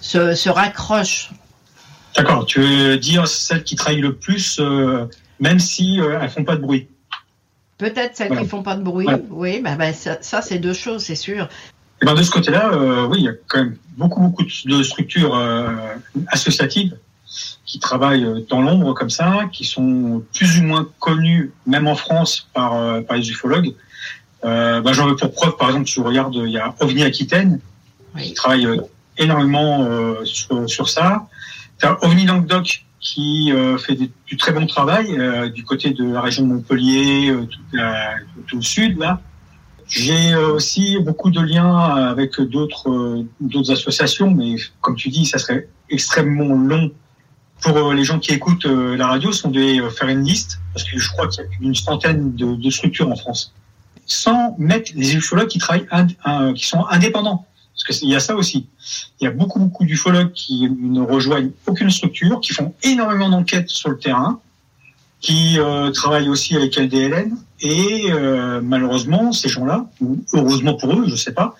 se, 0.00 0.34
se 0.34 0.48
raccrochent 0.48 1.30
D'accord. 2.16 2.44
Tu 2.46 2.60
veux 2.60 2.96
dire 2.98 3.26
celles 3.26 3.64
qui 3.64 3.74
travaillent 3.76 4.00
le 4.00 4.14
plus, 4.14 4.58
euh, 4.60 5.06
même 5.40 5.58
si 5.58 6.00
euh, 6.00 6.18
elles 6.20 6.28
font 6.30 6.44
pas 6.44 6.56
de 6.56 6.60
bruit. 6.60 6.88
Peut-être 7.78 8.16
celles 8.16 8.28
Voilà. 8.28 8.42
qui 8.42 8.48
font 8.48 8.62
pas 8.62 8.76
de 8.76 8.82
bruit. 8.82 9.06
Oui, 9.30 9.60
ben, 9.62 9.76
ben, 9.76 9.92
ça, 9.94 10.18
ça, 10.20 10.42
c'est 10.42 10.58
deux 10.58 10.74
choses, 10.74 11.02
c'est 11.02 11.16
sûr. 11.16 11.48
Et 12.00 12.04
ben 12.04 12.14
de 12.14 12.22
ce 12.22 12.30
côté-là, 12.30 12.70
euh, 12.72 13.06
oui, 13.06 13.18
il 13.20 13.24
y 13.24 13.28
a 13.28 13.32
quand 13.48 13.58
même 13.58 13.76
beaucoup, 13.96 14.20
beaucoup 14.20 14.44
de 14.44 14.82
structures 14.82 15.34
euh, 15.36 15.68
associatives 16.28 16.96
qui 17.64 17.78
travaillent 17.78 18.44
dans 18.50 18.60
l'ombre 18.60 18.92
comme 18.92 19.08
ça, 19.08 19.44
qui 19.52 19.64
sont 19.64 20.22
plus 20.34 20.58
ou 20.58 20.64
moins 20.64 20.86
connues, 20.98 21.52
même 21.64 21.86
en 21.86 21.94
France, 21.94 22.48
par, 22.52 22.74
euh, 22.74 23.00
par 23.00 23.16
les 23.16 23.30
ufologues. 23.30 23.74
Ben, 24.42 24.92
J'en 24.92 25.06
veux 25.06 25.16
pour 25.16 25.32
preuve, 25.32 25.56
par 25.56 25.68
exemple, 25.68 25.86
tu 25.86 26.00
regardes, 26.00 26.34
il 26.34 26.50
y 26.50 26.58
a 26.58 26.74
OVNI 26.80 27.04
Aquitaine, 27.04 27.60
qui 28.18 28.34
travaille 28.34 28.66
énormément 29.18 29.84
euh, 29.84 30.24
sur, 30.24 30.68
sur 30.68 30.88
ça. 30.88 31.26
Tu 31.78 31.86
as 31.86 32.02
OVNI 32.04 32.26
Languedoc, 32.26 32.84
qui 33.00 33.50
euh, 33.52 33.78
fait 33.78 33.96
du 34.26 34.36
très 34.36 34.52
bon 34.52 34.66
travail 34.66 35.18
euh, 35.18 35.48
du 35.48 35.64
côté 35.64 35.90
de 35.90 36.04
la 36.04 36.20
région 36.20 36.44
de 36.46 36.52
Montpellier, 36.54 37.30
euh, 37.30 37.46
tout, 37.46 37.58
la- 37.72 38.14
tout 38.46 38.56
le 38.56 38.62
sud, 38.62 38.98
là. 38.98 39.20
J'ai 39.88 40.32
euh, 40.32 40.52
aussi 40.54 40.96
beaucoup 41.00 41.30
de 41.30 41.40
liens 41.40 41.76
avec 42.12 42.40
d'autres 42.40 42.88
euh, 42.88 43.26
d'autres 43.40 43.72
associations, 43.72 44.30
mais 44.30 44.54
comme 44.80 44.94
tu 44.96 45.08
dis, 45.08 45.26
ça 45.26 45.38
serait 45.38 45.68
extrêmement 45.90 46.54
long 46.54 46.90
pour 47.60 47.92
les 47.92 48.04
gens 48.04 48.18
qui 48.18 48.32
écoutent 48.32 48.64
la 48.64 49.06
radio. 49.08 49.30
Devait 49.44 49.80
euh, 49.80 49.90
faire 49.90 50.08
une 50.08 50.24
liste, 50.24 50.60
parce 50.72 50.84
que 50.88 50.96
je 50.98 51.08
crois 51.10 51.26
qu'il 51.28 51.42
y 51.42 51.46
a 51.46 51.48
d'une 51.60 51.74
centaine 51.74 52.34
de, 52.36 52.54
de 52.54 52.70
structures 52.70 53.08
en 53.10 53.16
France, 53.16 53.52
sans 54.06 54.54
mettre 54.58 54.92
les 54.94 55.14
ufologues 55.16 55.48
qui 55.48 55.58
travaillent, 55.58 55.86
qui 56.54 56.66
sont 56.66 56.86
indépendants. 56.86 57.44
Parce 57.74 57.84
que 57.84 57.92
c'est- 57.92 58.04
il 58.04 58.10
y 58.10 58.16
a 58.16 58.20
ça 58.20 58.34
aussi. 58.36 58.66
Il 59.20 59.24
y 59.24 59.26
a 59.26 59.30
beaucoup 59.30 59.58
beaucoup 59.58 59.84
d'ufologues 59.84 60.32
qui 60.32 60.68
ne 60.70 61.00
rejoignent 61.00 61.50
aucune 61.66 61.90
structure, 61.90 62.40
qui 62.40 62.52
font 62.52 62.74
énormément 62.82 63.28
d'enquêtes 63.30 63.70
sur 63.70 63.90
le 63.90 63.98
terrain, 63.98 64.40
qui 65.20 65.58
euh, 65.58 65.90
travaillent 65.90 66.28
aussi 66.28 66.56
avec 66.56 66.76
LDLN. 66.76 67.36
Et 67.60 68.06
euh, 68.10 68.60
malheureusement, 68.62 69.32
ces 69.32 69.48
gens-là, 69.48 69.86
ou 70.00 70.18
heureusement 70.32 70.74
pour 70.74 70.92
eux, 70.94 71.04
je 71.06 71.14
sais 71.16 71.32
pas, 71.32 71.54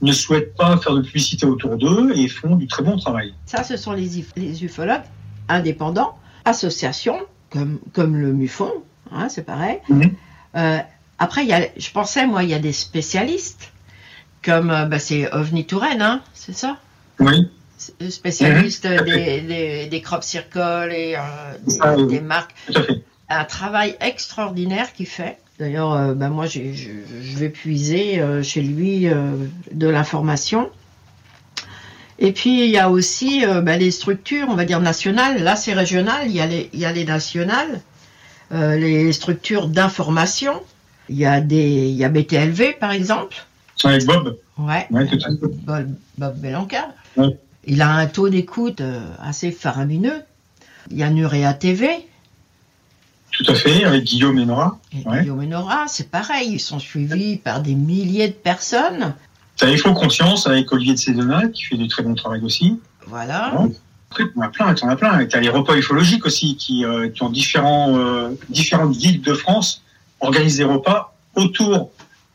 ne 0.00 0.12
souhaitent 0.12 0.54
pas 0.56 0.76
faire 0.78 0.94
de 0.94 1.02
publicité 1.02 1.46
autour 1.46 1.76
d'eux 1.76 2.12
et 2.16 2.28
font 2.28 2.56
du 2.56 2.66
très 2.66 2.82
bon 2.82 2.96
travail. 2.96 3.34
Ça, 3.46 3.62
ce 3.62 3.76
sont 3.76 3.92
les, 3.92 4.18
uf- 4.20 4.32
les 4.36 4.64
ufologues 4.64 5.02
indépendants, 5.48 6.16
associations, 6.46 7.18
comme, 7.50 7.78
comme 7.92 8.16
le 8.16 8.32
MUFON, 8.32 8.72
hein, 9.12 9.28
c'est 9.28 9.44
pareil. 9.44 9.78
Mhm. 9.88 10.10
Euh, 10.56 10.78
après, 11.18 11.42
il 11.44 11.48
y 11.48 11.52
a, 11.52 11.68
je 11.76 11.90
pensais, 11.90 12.26
moi, 12.26 12.42
il 12.42 12.50
y 12.50 12.54
a 12.54 12.58
des 12.58 12.72
spécialistes, 12.72 13.70
comme 14.44 14.70
euh, 14.70 14.84
bah, 14.84 14.98
c'est 14.98 15.32
OVNI 15.32 15.66
Touraine, 15.66 16.02
hein, 16.02 16.22
c'est 16.34 16.54
ça? 16.54 16.76
Oui. 17.20 17.48
Spécialiste 18.08 18.86
Mhm, 18.86 19.04
des, 19.04 19.40
des, 19.40 19.86
des 19.86 20.00
crop 20.00 20.22
circles 20.22 20.90
et 20.92 21.16
euh, 21.16 21.20
des, 21.66 21.78
Ah, 21.80 21.94
oui. 21.96 22.06
des 22.06 22.20
marques. 22.20 22.54
Un 23.28 23.44
travail 23.44 23.96
extraordinaire 24.00 24.92
qu'il 24.92 25.06
fait. 25.06 25.38
D'ailleurs, 25.58 25.92
euh, 25.92 26.14
bah, 26.14 26.28
moi, 26.28 26.46
je, 26.46 26.60
je 26.72 27.38
vais 27.38 27.48
puiser 27.48 28.22
chez 28.42 28.62
lui 28.62 29.06
de 29.72 29.88
l'information. 29.88 30.70
Et 32.18 32.32
puis, 32.32 32.64
il 32.64 32.70
y 32.70 32.78
a 32.78 32.90
aussi 32.90 33.44
euh, 33.44 33.60
bah, 33.60 33.76
les 33.76 33.90
structures, 33.90 34.46
on 34.48 34.54
va 34.54 34.64
dire 34.64 34.80
nationales. 34.80 35.42
Là, 35.42 35.56
c'est 35.56 35.72
régional. 35.72 36.26
Il 36.26 36.32
y 36.32 36.40
a 36.40 36.46
les, 36.46 36.70
il 36.72 36.78
y 36.78 36.84
a 36.84 36.92
les 36.92 37.04
nationales, 37.04 37.80
euh, 38.52 38.76
les 38.76 39.12
structures 39.12 39.66
d'information. 39.68 40.62
Il 41.08 41.16
y 41.16 41.26
a 41.26 41.40
des, 41.40 41.88
il 41.88 41.96
y 41.96 42.04
a 42.04 42.08
BTLV, 42.08 42.78
par 42.78 42.92
exemple. 42.92 43.44
Avec 43.82 44.06
Bob. 44.06 44.36
Ouais. 44.58 44.86
Ouais, 44.90 45.06
tout 45.06 45.16
à 45.16 45.28
fait. 45.28 45.36
Bob, 45.64 45.94
Bob 46.18 46.38
Belanca. 46.40 46.94
Ouais. 47.16 47.36
Il 47.66 47.82
a 47.82 47.90
un 47.90 48.06
taux 48.06 48.28
d'écoute 48.28 48.80
euh, 48.80 49.00
assez 49.22 49.50
faramineux. 49.50 50.22
Il 50.90 50.98
y 50.98 51.02
a 51.02 51.10
Nurea 51.10 51.54
TV. 51.54 51.88
Tout 53.32 53.44
à 53.50 53.54
fait, 53.54 53.84
avec 53.84 54.04
Guillaume 54.04 54.38
et 54.38 54.44
Nora. 54.46 54.78
Et 54.92 55.06
Ouais. 55.08 55.20
Guillaume 55.22 55.42
et 55.42 55.46
Nora, 55.46 55.86
c'est 55.88 56.08
pareil. 56.10 56.52
Ils 56.52 56.60
sont 56.60 56.78
suivis 56.78 57.36
par 57.36 57.60
des 57.60 57.74
milliers 57.74 58.28
de 58.28 58.32
personnes. 58.34 59.14
T'as 59.56 59.66
Info 59.68 59.92
Conscience 59.92 60.46
avec 60.46 60.72
Olivier 60.72 60.94
de 60.94 60.98
Sédona, 60.98 61.48
qui 61.48 61.64
fait 61.64 61.76
du 61.76 61.88
très 61.88 62.02
bon 62.02 62.14
travail 62.14 62.42
aussi. 62.44 62.78
Voilà. 63.06 63.60
Ouais. 63.60 63.70
Après, 64.10 64.24
plein, 64.52 64.74
t'en 64.74 64.88
as 64.88 64.96
plein. 64.96 65.24
T'as 65.26 65.40
les 65.40 65.48
repas 65.48 65.74
ufologiques 65.76 66.24
aussi, 66.26 66.56
qui, 66.56 66.84
euh, 66.84 67.08
qui 67.08 67.22
ont 67.24 67.30
différents, 67.30 67.96
euh, 67.98 68.30
différentes 68.50 68.94
villes 68.96 69.20
de 69.20 69.34
France, 69.34 69.82
organisent 70.20 70.58
des 70.58 70.64
repas 70.64 71.16
autour 71.34 71.90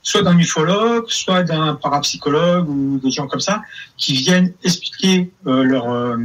soit 0.10 0.24
d'un 0.24 0.38
ufologue, 0.40 1.06
soit 1.10 1.44
d'un 1.44 1.76
parapsychologue 1.76 2.68
ou 2.68 3.00
des 3.04 3.12
gens 3.12 3.28
comme 3.28 3.40
ça, 3.40 3.62
qui 3.96 4.14
viennent 4.14 4.52
expliquer 4.64 5.32
euh, 5.46 5.62
leur 5.64 5.92
euh, 5.92 6.18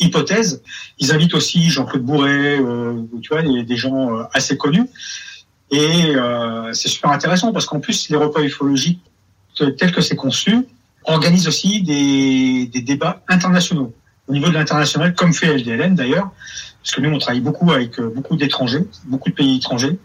hypothèse. 0.00 0.62
Ils 0.98 1.12
invitent 1.12 1.34
aussi 1.34 1.68
Jean-Claude 1.68 2.02
Bourret, 2.02 2.58
euh, 2.58 3.02
tu 3.20 3.28
vois, 3.34 3.42
des, 3.42 3.76
gens 3.76 4.16
euh, 4.16 4.22
assez 4.32 4.56
connus. 4.56 4.88
Et 5.70 6.14
euh, 6.14 6.72
c'est 6.72 6.88
super 6.88 7.10
intéressant 7.10 7.52
parce 7.52 7.66
qu'en 7.66 7.78
plus, 7.78 8.08
les 8.08 8.16
repas 8.16 8.40
ufologiques, 8.40 9.02
tels 9.54 9.92
que 9.92 10.00
c'est 10.00 10.16
conçu, 10.16 10.66
organisent 11.04 11.48
aussi 11.48 11.82
des, 11.82 12.80
débats 12.80 13.22
internationaux. 13.28 13.92
Au 14.28 14.32
niveau 14.32 14.48
de 14.48 14.54
l'international, 14.54 15.14
comme 15.14 15.34
fait 15.34 15.58
LDLN 15.58 15.94
d'ailleurs, 15.94 16.30
parce 16.82 16.94
que 16.94 17.02
nous, 17.02 17.10
on 17.10 17.18
travaille 17.18 17.40
beaucoup 17.40 17.70
avec 17.70 18.00
euh, 18.00 18.10
beaucoup 18.14 18.36
d'étrangers, 18.36 18.86
beaucoup 19.04 19.28
de 19.28 19.34
pays 19.34 19.56
étrangers, 19.56 19.98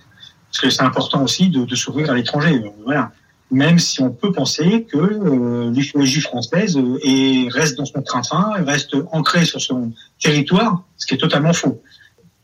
parce 0.52 0.60
que 0.60 0.70
c'est 0.70 0.84
important 0.84 1.24
aussi 1.24 1.50
de, 1.50 1.64
de 1.64 1.76
s'ouvrir 1.76 2.12
à 2.12 2.14
l'étranger. 2.14 2.62
Voilà. 2.84 3.12
Même 3.52 3.80
si 3.80 4.02
on 4.02 4.12
peut 4.12 4.32
penser 4.32 4.88
que 4.90 4.98
euh, 4.98 6.22
française 6.22 6.78
euh, 6.78 6.98
est, 7.04 7.50
reste 7.52 7.78
dans 7.78 7.86
son 7.86 8.02
train-train, 8.02 8.64
reste 8.64 8.96
ancrée 9.12 9.44
sur 9.44 9.60
son 9.60 9.92
territoire, 10.22 10.84
ce 10.98 11.06
qui 11.06 11.16
est 11.16 11.18
totalement 11.18 11.52
faux. 11.52 11.82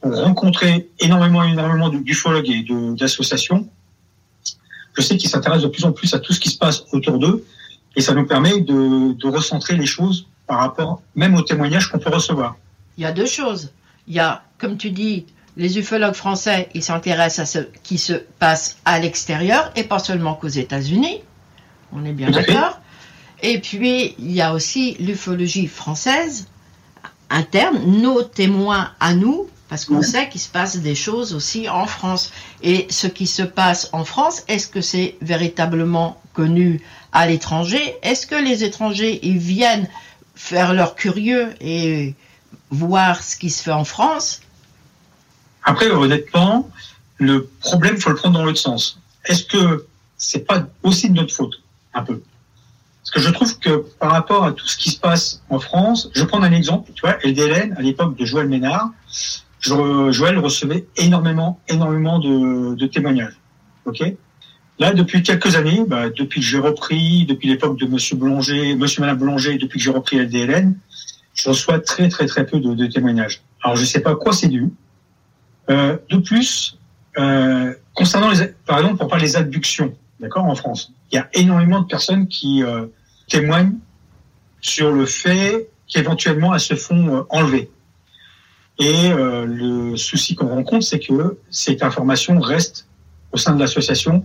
Pour 0.01 0.13
rencontrer 0.21 0.89
énormément, 0.99 1.43
énormément 1.43 1.89
d'ufologues 1.89 2.49
et 2.49 2.65
d'associations, 2.95 3.69
je 4.95 5.01
sais 5.01 5.15
qu'ils 5.17 5.29
s'intéressent 5.29 5.63
de 5.63 5.69
plus 5.69 5.85
en 5.85 5.93
plus 5.93 6.13
à 6.13 6.19
tout 6.19 6.33
ce 6.33 6.39
qui 6.39 6.49
se 6.49 6.57
passe 6.57 6.83
autour 6.91 7.19
d'eux, 7.19 7.45
et 7.95 8.01
ça 8.01 8.13
nous 8.13 8.27
permet 8.27 8.59
de, 8.61 9.13
de 9.13 9.27
recentrer 9.27 9.75
les 9.77 9.85
choses 9.85 10.27
par 10.45 10.59
rapport 10.59 11.01
même 11.15 11.35
aux 11.35 11.41
témoignages 11.41 11.89
qu'on 11.89 11.99
peut 11.99 12.13
recevoir. 12.13 12.57
Il 12.97 13.03
y 13.03 13.05
a 13.05 13.11
deux 13.11 13.25
choses. 13.25 13.71
Il 14.07 14.13
y 14.13 14.19
a, 14.19 14.43
comme 14.57 14.77
tu 14.77 14.91
dis, 14.91 15.25
les 15.57 15.79
ufologues 15.79 16.13
français, 16.13 16.69
ils 16.75 16.83
s'intéressent 16.83 17.39
à 17.39 17.45
ce 17.45 17.59
qui 17.83 17.97
se 17.97 18.13
passe 18.13 18.77
à 18.85 18.99
l'extérieur 18.99 19.71
et 19.75 19.83
pas 19.83 19.99
seulement 19.99 20.35
qu'aux 20.35 20.47
États-Unis. 20.47 21.21
On 21.91 22.05
est 22.05 22.13
bien 22.13 22.29
d'accord. 22.29 22.79
Et 23.41 23.59
puis, 23.59 24.15
il 24.19 24.31
y 24.31 24.41
a 24.41 24.53
aussi 24.53 24.95
l'ufologie 24.99 25.67
française 25.67 26.47
interne, 27.29 27.79
nos 28.01 28.21
témoins 28.23 28.91
à 28.99 29.15
nous, 29.15 29.47
parce 29.67 29.85
qu'on 29.85 30.01
sait 30.01 30.29
qu'il 30.29 30.39
se 30.39 30.47
passe 30.47 30.77
des 30.77 30.95
choses 30.95 31.33
aussi 31.33 31.67
en 31.67 31.87
France. 31.87 32.31
Et 32.61 32.87
ce 32.89 33.07
qui 33.07 33.27
se 33.27 33.43
passe 33.43 33.89
en 33.93 34.05
France, 34.05 34.43
est-ce 34.47 34.67
que 34.67 34.81
c'est 34.81 35.17
véritablement 35.21 36.21
connu 36.33 36.81
à 37.11 37.27
l'étranger? 37.27 37.95
Est-ce 38.03 38.27
que 38.27 38.35
les 38.35 38.63
étrangers, 38.63 39.19
ils 39.23 39.39
viennent 39.39 39.89
faire 40.35 40.73
leur 40.73 40.95
curieux 40.95 41.49
et 41.61 42.13
voir 42.69 43.23
ce 43.23 43.35
qui 43.35 43.49
se 43.49 43.63
fait 43.63 43.71
en 43.71 43.85
France? 43.85 44.41
Après, 45.67 45.91
honnêtement, 45.91 46.69
le 47.17 47.49
problème, 47.59 47.97
faut 47.97 48.09
le 48.09 48.15
prendre 48.15 48.39
dans 48.39 48.45
l'autre 48.45 48.57
sens. 48.57 49.01
Est-ce 49.25 49.43
que 49.43 49.85
c'est 50.15 50.47
pas 50.47 50.65
aussi 50.81 51.09
de 51.09 51.15
notre 51.15 51.33
faute, 51.33 51.61
un 51.93 52.03
peu 52.03 52.21
Parce 53.01 53.11
que 53.11 53.19
je 53.19 53.29
trouve 53.29 53.59
que 53.59 53.85
par 53.99 54.11
rapport 54.11 54.45
à 54.45 54.53
tout 54.53 54.65
ce 54.65 54.77
qui 54.77 54.91
se 54.91 54.97
passe 54.97 55.43
en 55.49 55.59
France, 55.59 56.09
je 56.13 56.23
prends 56.23 56.41
un 56.41 56.53
exemple, 56.53 56.91
tu 56.95 57.01
vois, 57.01 57.17
LDLN, 57.21 57.75
à 57.77 57.81
l'époque 57.81 58.15
de 58.15 58.23
Joël 58.23 58.47
Ménard, 58.47 58.91
Joël 59.59 60.39
recevait 60.39 60.85
énormément, 60.95 61.59
énormément 61.67 62.19
de, 62.19 62.85
témoignages. 62.85 63.37
Ok? 63.83 64.01
Là, 64.79 64.93
depuis 64.93 65.21
quelques 65.21 65.57
années, 65.57 65.83
bah, 65.85 66.09
depuis 66.09 66.39
que 66.39 66.45
j'ai 66.45 66.59
repris, 66.59 67.25
depuis 67.25 67.49
l'époque 67.49 67.77
de 67.77 67.87
Monsieur 67.87 68.15
Boulanger, 68.15 68.73
Monsieur 68.75 69.01
Madame 69.01 69.17
Boulanger, 69.17 69.57
depuis 69.57 69.79
que 69.79 69.83
j'ai 69.83 69.91
repris 69.91 70.17
LDLN, 70.17 70.77
je 71.33 71.49
reçois 71.49 71.79
très, 71.79 72.07
très, 72.07 72.25
très 72.25 72.45
peu 72.45 72.61
de, 72.61 72.85
témoignages. 72.85 73.41
Alors, 73.61 73.75
je 73.75 73.83
sais 73.83 73.99
pas 73.99 74.11
à 74.11 74.15
quoi 74.15 74.31
c'est 74.31 74.47
dû. 74.47 74.69
Euh, 75.69 75.97
de 76.09 76.17
plus, 76.17 76.77
euh, 77.17 77.73
concernant 77.93 78.29
les, 78.29 78.47
par 78.65 78.79
exemple, 78.79 78.97
pour 78.97 79.07
parler 79.07 79.25
des 79.25 79.35
abductions, 79.35 79.93
d'accord, 80.19 80.45
en 80.45 80.55
France, 80.55 80.93
il 81.11 81.15
y 81.15 81.17
a 81.17 81.29
énormément 81.33 81.81
de 81.81 81.87
personnes 81.87 82.27
qui 82.27 82.63
euh, 82.63 82.85
témoignent 83.27 83.75
sur 84.61 84.91
le 84.91 85.05
fait 85.05 85.69
qu'éventuellement 85.87 86.53
elles 86.53 86.61
se 86.61 86.75
font 86.75 87.25
enlever. 87.29 87.69
Et 88.79 89.09
le 89.09 89.95
souci 89.95 90.35
qu'on 90.35 90.49
rencontre, 90.49 90.85
c'est 90.85 90.99
que 90.99 91.39
cette 91.49 91.81
information 91.81 92.39
reste 92.39 92.87
au 93.31 93.37
sein 93.37 93.55
de 93.55 93.59
l'association 93.59 94.23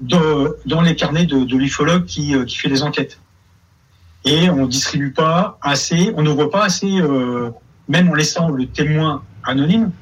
dans 0.00 0.82
les 0.82 0.96
carnets 0.96 1.26
de, 1.26 1.44
de 1.44 1.56
l'ufologue 1.56 2.04
qui, 2.04 2.34
fait 2.48 2.68
des 2.68 2.82
enquêtes. 2.82 3.20
Et 4.24 4.50
on 4.50 4.66
distribue 4.66 5.12
pas 5.12 5.58
assez, 5.62 6.12
on 6.16 6.22
n'ouvre 6.22 6.46
pas 6.46 6.64
assez, 6.64 7.00
même 7.88 8.08
en 8.08 8.14
laissant 8.14 8.48
le 8.48 8.66
témoin 8.66 9.22
anonyme, 9.44 9.92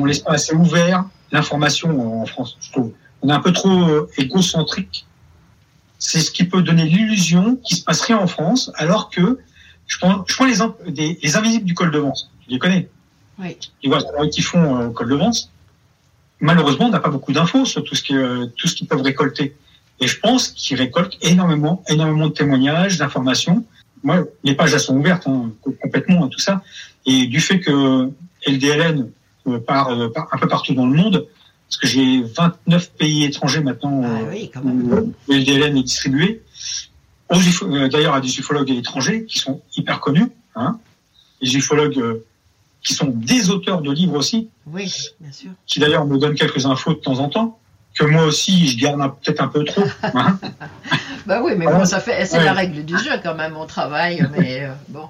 on 0.00 0.04
laisse 0.04 0.20
pas 0.20 0.32
assez 0.32 0.54
ouvert 0.54 1.04
l'information 1.32 2.22
en 2.22 2.26
France, 2.26 2.56
je 2.60 2.72
trouve. 2.72 2.92
On 3.22 3.28
est 3.28 3.32
un 3.32 3.40
peu 3.40 3.52
trop 3.52 3.88
euh, 3.88 4.08
égocentrique. 4.16 5.06
C'est 5.98 6.20
ce 6.20 6.30
qui 6.30 6.44
peut 6.44 6.62
donner 6.62 6.84
l'illusion 6.84 7.56
qu'il 7.56 7.76
se 7.76 7.84
passe 7.84 8.02
rien 8.02 8.18
en 8.18 8.26
France, 8.26 8.70
alors 8.74 9.10
que 9.10 9.38
je 9.86 9.98
prends, 9.98 10.24
je 10.26 10.34
prends 10.34 10.44
l'exemple 10.44 10.90
des 10.90 11.18
les 11.22 11.36
invisibles 11.36 11.64
du 11.64 11.74
col 11.74 11.90
de 11.90 11.98
Vence. 11.98 12.30
Tu 12.44 12.50
les 12.50 12.58
connais? 12.58 12.88
Oui. 13.38 13.56
Tu 13.80 13.88
vois 13.88 14.00
ce 14.00 14.28
qu'ils 14.28 14.44
font 14.44 14.80
euh, 14.80 14.88
au 14.88 14.90
col 14.90 15.08
de 15.08 15.14
Vence. 15.14 15.50
Malheureusement, 16.40 16.86
on 16.86 16.90
n'a 16.90 17.00
pas 17.00 17.08
beaucoup 17.08 17.32
d'infos 17.32 17.64
sur 17.64 17.82
tout 17.82 17.94
ce 17.94 18.02
qui, 18.02 18.14
euh, 18.14 18.46
tout 18.56 18.68
ce 18.68 18.74
qu'ils 18.74 18.86
peuvent 18.86 19.02
récolter. 19.02 19.56
Et 20.00 20.06
je 20.06 20.18
pense 20.20 20.48
qu'ils 20.48 20.76
récoltent 20.76 21.16
énormément, 21.22 21.82
énormément 21.88 22.26
de 22.26 22.32
témoignages, 22.32 22.98
d'informations. 22.98 23.64
Moi, 24.02 24.24
les 24.44 24.54
pages 24.54 24.74
elles 24.74 24.80
sont 24.80 24.96
ouvertes 24.96 25.26
hein, 25.26 25.50
complètement 25.80 26.26
à 26.26 26.28
tout 26.28 26.38
ça. 26.38 26.62
Et 27.06 27.26
du 27.26 27.40
fait 27.40 27.60
que 27.60 28.10
LDLN 28.46 29.10
euh, 29.46 29.56
euh, 29.56 29.58
part 29.60 29.88
un 30.32 30.38
peu 30.38 30.48
partout 30.48 30.74
dans 30.74 30.86
le 30.86 30.94
monde, 30.96 31.26
parce 31.68 31.76
que 31.78 31.86
j'ai 31.86 32.22
29 32.22 32.90
pays 32.92 33.24
étrangers 33.24 33.60
maintenant 33.60 34.02
Ah 34.04 34.08
euh, 34.08 34.30
oui, 34.30 34.50
où 34.64 34.90
le 35.28 35.38
LDLN 35.38 35.76
est 35.76 35.82
distribué. 35.82 36.42
D'ailleurs, 37.90 38.14
à 38.14 38.20
des 38.20 38.38
ufologues 38.38 38.70
étrangers 38.70 39.24
qui 39.26 39.38
sont 39.38 39.60
hyper 39.76 40.00
connus, 40.00 40.28
hein, 40.54 40.78
des 41.42 41.56
ufologues 41.56 42.20
qui 42.84 42.94
sont 42.94 43.06
des 43.12 43.50
auteurs 43.50 43.82
de 43.82 43.90
livres 43.90 44.14
aussi, 44.14 44.48
Oui, 44.66 44.92
bien 45.20 45.32
sûr. 45.32 45.50
qui 45.66 45.80
d'ailleurs 45.80 46.06
me 46.06 46.18
donnent 46.18 46.36
quelques 46.36 46.66
infos 46.66 46.92
de 46.94 46.98
temps 47.00 47.18
en 47.18 47.28
temps, 47.28 47.58
que 47.98 48.04
moi 48.04 48.24
aussi, 48.24 48.68
je 48.68 48.78
garde 48.78 49.00
peut-être 49.24 49.40
un 49.42 49.48
peu 49.48 49.64
trop. 49.64 49.82
hein. 50.02 50.38
Bah 51.26 51.40
oui, 51.42 51.54
mais 51.56 51.66
bon, 51.66 51.84
ça 51.84 51.98
fait, 51.98 52.24
c'est 52.24 52.38
Ouais. 52.38 52.44
la 52.44 52.52
règle 52.52 52.84
du 52.84 52.96
jeu 52.96 53.10
quand 53.20 53.34
même, 53.34 53.56
on 53.56 53.66
travaille, 53.66 54.24
mais 54.38 54.62
euh, 54.62 54.72
bon. 54.88 55.08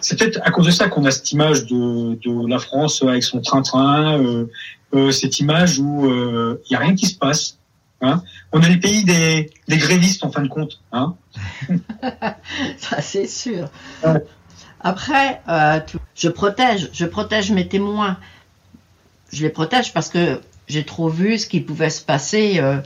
C'est 0.00 0.18
peut-être 0.18 0.40
à 0.42 0.50
cause 0.50 0.66
de 0.66 0.70
ça 0.70 0.88
qu'on 0.88 1.04
a 1.04 1.10
cette 1.10 1.30
image 1.32 1.66
de, 1.66 2.14
de 2.16 2.48
la 2.48 2.58
France 2.58 3.02
avec 3.02 3.22
son 3.22 3.40
train-train, 3.40 4.18
euh, 4.20 4.50
euh, 4.94 5.10
cette 5.10 5.40
image 5.40 5.78
où 5.78 6.06
il 6.06 6.70
n'y 6.70 6.76
a 6.76 6.80
rien 6.80 6.94
qui 6.94 7.06
se 7.06 7.16
passe. 7.16 7.58
Hein. 8.00 8.22
On 8.52 8.60
est 8.60 8.68
le 8.70 8.80
pays 8.80 9.04
des, 9.04 9.50
des 9.66 9.76
grévistes 9.78 10.24
en 10.24 10.30
fin 10.30 10.42
de 10.42 10.48
compte. 10.48 10.80
Hein. 10.92 11.14
Ça, 12.78 13.00
c'est 13.00 13.26
sûr. 13.26 13.68
Ouais. 14.04 14.22
Après, 14.80 15.40
euh, 15.48 15.80
tu- 15.86 15.96
je 16.14 16.28
protège, 16.28 16.90
je 16.92 17.06
protège 17.06 17.50
mes 17.50 17.66
témoins. 17.66 18.18
Je 19.32 19.42
les 19.42 19.48
protège 19.48 19.94
parce 19.94 20.10
que 20.10 20.40
j'ai 20.68 20.84
trop 20.84 21.08
vu 21.08 21.38
ce 21.38 21.46
qui 21.46 21.60
pouvait 21.60 21.88
se 21.90 22.02
passer 22.02 22.58
euh, 22.58 22.76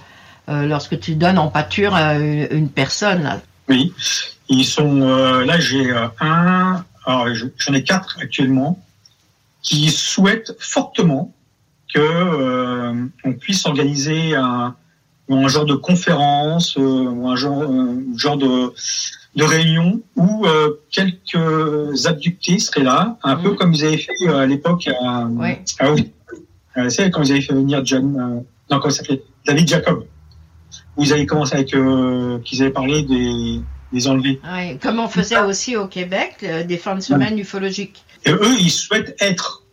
euh, 0.49 0.67
lorsque 0.67 0.99
tu 1.01 1.17
donnes 1.17 1.39
en 1.39 1.49
pâture 1.49 1.95
à 1.95 2.15
une, 2.15 2.69
personne. 2.69 3.41
Oui, 3.69 3.93
ils 4.49 4.65
sont 4.65 5.03
euh, 5.03 5.45
là. 5.45 5.59
J'ai 5.59 5.91
euh, 5.91 6.07
un, 6.21 6.85
alors, 7.09 7.35
je- 7.35 7.47
j'en 7.57 7.73
ai 7.73 7.83
quatre 7.83 8.19
actuellement 8.21 8.79
qui 9.63 9.89
souhaitent 9.91 10.55
fortement 10.61 11.33
que 11.93 11.99
euh, 12.01 13.07
on 13.25 13.33
puisse 13.33 13.65
organiser 13.67 14.35
un, 14.35 14.75
un 15.31 15.49
genre 15.49 15.65
de 15.65 15.75
conférence 15.75 16.77
euh, 16.77 16.81
ou 16.83 17.29
un 17.29 17.37
genre, 17.37 17.63
euh, 17.63 17.97
genre 18.17 18.37
de, 18.37 18.73
de 19.37 19.45
réunion 19.45 20.01
où 20.17 20.47
euh, 20.47 20.71
quelques 20.91 22.07
abductés 22.07 22.59
seraient 22.59 22.83
là, 22.85 23.17
un 23.23 23.37
peu 23.37 23.51
Mhm. 23.51 23.57
comme 23.57 23.73
ils 23.75 23.85
avaient 23.87 23.97
fait 23.97 24.13
euh, 24.27 24.37
à 24.39 24.47
l'époque 24.47 24.89
à. 24.89 25.29
Euh, 26.77 26.91
c'est 26.91 27.11
quand 27.11 27.23
ils 27.23 27.33
avaient 27.33 27.41
fait 27.41 27.55
venir 27.55 27.85
John, 27.85 28.17
euh, 28.17 28.41
non, 28.71 28.79
comment 28.81 28.91
ça 28.91 29.03
David 29.47 29.67
Jacob, 29.67 30.05
où 30.97 31.03
ils 31.03 31.13
avaient 31.13 31.27
commencé 31.27 31.55
avec, 31.55 31.75
euh, 31.75 32.39
qu'ils 32.45 32.63
avaient 32.63 32.71
parlé 32.71 33.03
des, 33.03 33.61
enlevés. 34.07 34.41
Ouais, 34.45 34.79
comme 34.83 34.99
on 34.99 35.09
faisait 35.09 35.41
aussi 35.41 35.77
au 35.77 35.87
Québec, 35.87 36.37
euh, 36.43 36.65
des 36.65 36.77
fins 36.77 36.95
de 36.95 37.01
semaine 37.01 37.39
ufologiques. 37.39 38.05
Et 38.25 38.31
eux, 38.31 38.57
ils 38.61 38.71
souhaitent 38.71 39.17
être 39.21 39.65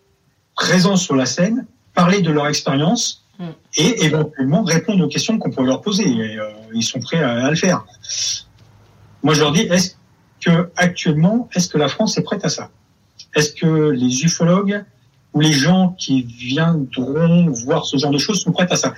présents 0.56 0.96
sur 0.96 1.16
la 1.16 1.26
scène, 1.26 1.66
parler 1.94 2.22
de 2.22 2.32
leur 2.32 2.48
expérience 2.48 3.26
Mm. 3.38 3.44
et 3.78 4.06
éventuellement 4.06 4.64
répondre 4.64 5.04
aux 5.04 5.10
questions 5.10 5.38
qu'on 5.38 5.52
pourrait 5.52 5.68
leur 5.68 5.82
poser. 5.82 6.08
Et, 6.08 6.40
euh, 6.40 6.50
ils 6.74 6.84
sont 6.84 7.00
prêts 7.00 7.22
à, 7.22 7.46
à 7.46 7.50
le 7.50 7.56
faire. 7.56 7.86
Moi, 9.24 9.34
je 9.34 9.42
leur 9.42 9.52
dis, 9.52 9.62
est-ce 9.62 9.96
que 10.40 10.70
actuellement, 10.78 11.50
est-ce 11.54 11.68
que 11.68 11.78
la 11.78 11.88
France 11.88 12.18
est 12.18 12.24
prête 12.24 12.46
à 12.46 12.50
ça? 12.50 12.70
Est-ce 13.36 13.54
que 13.54 13.90
les 13.90 14.24
ufologues 14.24 14.86
ou 15.34 15.42
les 15.42 15.52
gens 15.52 15.96
qui 16.00 16.24
viendront 16.24 17.50
voir 17.50 17.86
ce 17.86 17.98
genre 17.98 18.12
de 18.12 18.18
choses 18.18 18.42
sont 18.42 18.52
prêts 18.52 18.72
à 18.72 18.76
ça? 18.78 18.94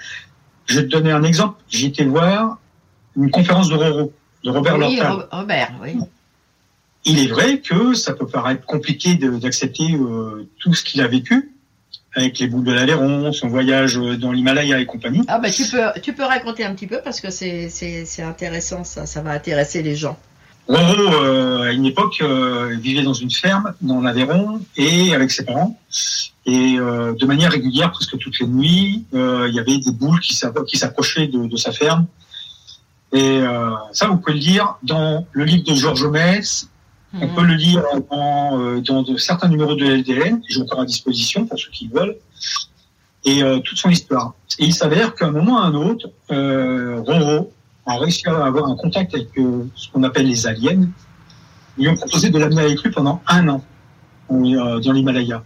Je 0.65 0.79
vais 0.79 0.85
te 0.85 0.91
donner 0.91 1.11
un 1.11 1.23
exemple. 1.23 1.59
J'ai 1.69 1.87
été 1.87 2.05
voir 2.05 2.59
une 3.15 3.31
conférence 3.31 3.69
de 3.69 3.75
Roro, 3.75 4.13
de 4.47 4.51
Robert 4.51 4.77
oui, 4.77 4.95
Lorca. 4.95 5.27
Robert, 5.31 5.73
oui. 5.83 5.95
Il 7.05 7.19
est 7.19 7.27
vrai 7.27 7.59
que 7.59 7.93
ça 7.93 8.13
peut 8.13 8.27
paraître 8.27 8.65
compliqué 8.65 9.15
d'accepter 9.15 9.93
euh, 9.93 10.47
tout 10.59 10.73
ce 10.73 10.83
qu'il 10.83 11.01
a 11.01 11.07
vécu 11.07 11.51
avec 12.15 12.39
les 12.39 12.47
boules 12.47 12.63
de 12.63 12.71
l'Aléron, 12.71 13.31
son 13.33 13.47
voyage 13.49 13.97
euh, 13.97 14.17
dans 14.17 14.31
l'Himalaya 14.31 14.79
et 14.79 14.85
compagnie. 14.85 15.21
Ah 15.27 15.39
bah 15.39 15.51
tu 15.51 15.65
peux, 15.65 15.81
tu 16.01 16.13
peux 16.13 16.23
raconter 16.23 16.63
un 16.65 16.73
petit 16.73 16.87
peu 16.87 16.99
parce 17.03 17.19
que 17.21 17.29
c'est, 17.29 17.69
intéressant 18.23 18.83
ça, 18.83 19.05
ça 19.05 19.21
va 19.21 19.31
intéresser 19.31 19.83
les 19.83 19.95
gens. 19.95 20.17
Roro, 20.67 21.23
euh, 21.23 21.69
à 21.69 21.71
une 21.71 21.85
époque, 21.85 22.17
euh, 22.21 22.75
vivait 22.81 23.03
dans 23.03 23.13
une 23.13 23.31
ferme 23.31 23.73
dans 23.81 24.01
l'Aveyron 24.01 24.61
et 24.75 25.13
avec 25.13 25.31
ses 25.31 25.45
parents. 25.45 25.77
Et 26.45 26.77
euh, 26.77 27.13
de 27.13 27.25
manière 27.25 27.51
régulière, 27.51 27.91
presque 27.91 28.17
toutes 28.17 28.39
les 28.39 28.47
nuits, 28.47 29.03
il 29.13 29.51
y 29.53 29.59
avait 29.59 29.77
des 29.77 29.91
boules 29.91 30.19
qui 30.21 30.33
s'app- 30.33 30.65
qui 30.65 30.77
s'approchaient 30.77 31.27
de, 31.27 31.47
de 31.47 31.57
sa 31.57 31.71
ferme. 31.71 32.05
Et 33.13 33.39
euh, 33.39 33.71
ça, 33.93 34.07
vous 34.07 34.17
pouvez 34.17 34.33
le 34.33 34.39
lire 34.39 34.75
dans 34.83 35.25
le 35.31 35.43
livre 35.45 35.63
de 35.63 35.73
Georges 35.73 36.05
Metz. 36.07 36.69
On 37.19 37.27
peut 37.29 37.43
le 37.43 37.55
lire 37.55 37.83
dans, 38.11 38.59
euh, 38.59 38.81
dans 38.81 39.01
de, 39.01 39.17
certains 39.17 39.47
numéros 39.47 39.75
de 39.75 39.85
LDN. 39.85 40.41
J'ai 40.47 40.61
encore 40.61 40.81
à 40.81 40.85
disposition 40.85 41.45
pour 41.45 41.57
ceux 41.57 41.71
qui 41.71 41.87
veulent. 41.87 42.17
Et 43.25 43.41
euh, 43.43 43.59
toute 43.59 43.77
son 43.77 43.89
histoire. 43.89 44.33
Et 44.59 44.65
il 44.65 44.73
s'avère 44.73 45.15
qu'à 45.15 45.27
un 45.27 45.31
moment 45.31 45.55
ou 45.55 45.57
à 45.57 45.65
un 45.65 45.73
autre, 45.73 46.09
euh, 46.31 47.01
Roro 47.05 47.51
a 47.85 47.97
réussi 47.97 48.27
à 48.27 48.45
avoir 48.45 48.67
un 48.69 48.75
contact 48.75 49.13
avec 49.15 49.29
euh, 49.37 49.65
ce 49.75 49.89
qu'on 49.89 50.03
appelle 50.03 50.27
les 50.27 50.45
aliens. 50.47 50.87
Ils 51.77 51.83
lui 51.83 51.89
ont 51.89 51.95
proposé 51.95 52.29
de 52.29 52.37
l'amener 52.37 52.61
avec 52.61 52.81
lui 52.81 52.91
pendant 52.91 53.21
un 53.27 53.47
an 53.47 53.63
euh, 54.31 54.79
dans 54.79 54.91
l'Himalaya. 54.91 55.43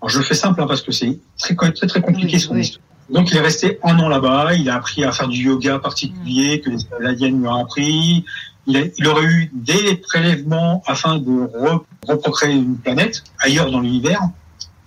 Alors 0.00 0.08
je 0.08 0.22
fais 0.22 0.34
simple 0.34 0.62
hein, 0.62 0.66
parce 0.66 0.82
que 0.82 0.92
c'est 0.92 1.18
très 1.38 1.54
très 1.72 1.86
très 1.86 2.00
compliqué 2.00 2.34
Oui, 2.34 2.40
son 2.40 2.54
oui. 2.54 2.60
histoire. 2.60 2.84
Donc 3.12 3.30
il 3.30 3.36
est 3.36 3.40
resté 3.40 3.78
un 3.82 3.98
an 3.98 4.08
là-bas. 4.08 4.54
Il 4.54 4.68
a 4.70 4.76
appris 4.76 5.04
à 5.04 5.12
faire 5.12 5.28
du 5.28 5.42
yoga 5.44 5.78
particulier 5.78 6.60
que 6.60 6.70
les 6.70 6.78
aliens 7.06 7.28
lui 7.28 7.46
ont 7.46 7.54
appris. 7.64 8.24
Il, 8.66 8.76
a- 8.76 8.82
il 8.98 9.06
aurait 9.08 9.24
eu 9.24 9.50
des 9.52 9.96
prélèvements 9.96 10.82
afin 10.86 11.18
de 11.18 11.30
re- 11.30 11.82
reprocréer 12.06 12.54
une 12.54 12.76
planète 12.76 13.24
ailleurs 13.40 13.70
dans 13.70 13.80
l'univers. 13.80 14.20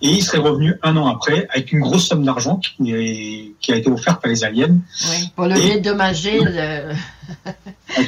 Et 0.02 0.08
il 0.08 0.22
serait 0.22 0.38
revenu 0.38 0.74
un 0.82 0.96
an 0.96 1.06
après 1.06 1.46
avec 1.50 1.72
une 1.72 1.80
grosse 1.80 2.08
somme 2.08 2.24
d'argent 2.24 2.58
qui, 2.58 2.92
est- 2.92 3.52
qui 3.60 3.72
a 3.72 3.76
été 3.76 3.90
offerte 3.90 4.20
par 4.22 4.30
les 4.30 4.44
aliens. 4.44 4.76
Oui, 5.10 5.30
pour 5.34 5.46
le 5.46 5.54
dédommager. 5.54 6.40
le-. 6.40 6.94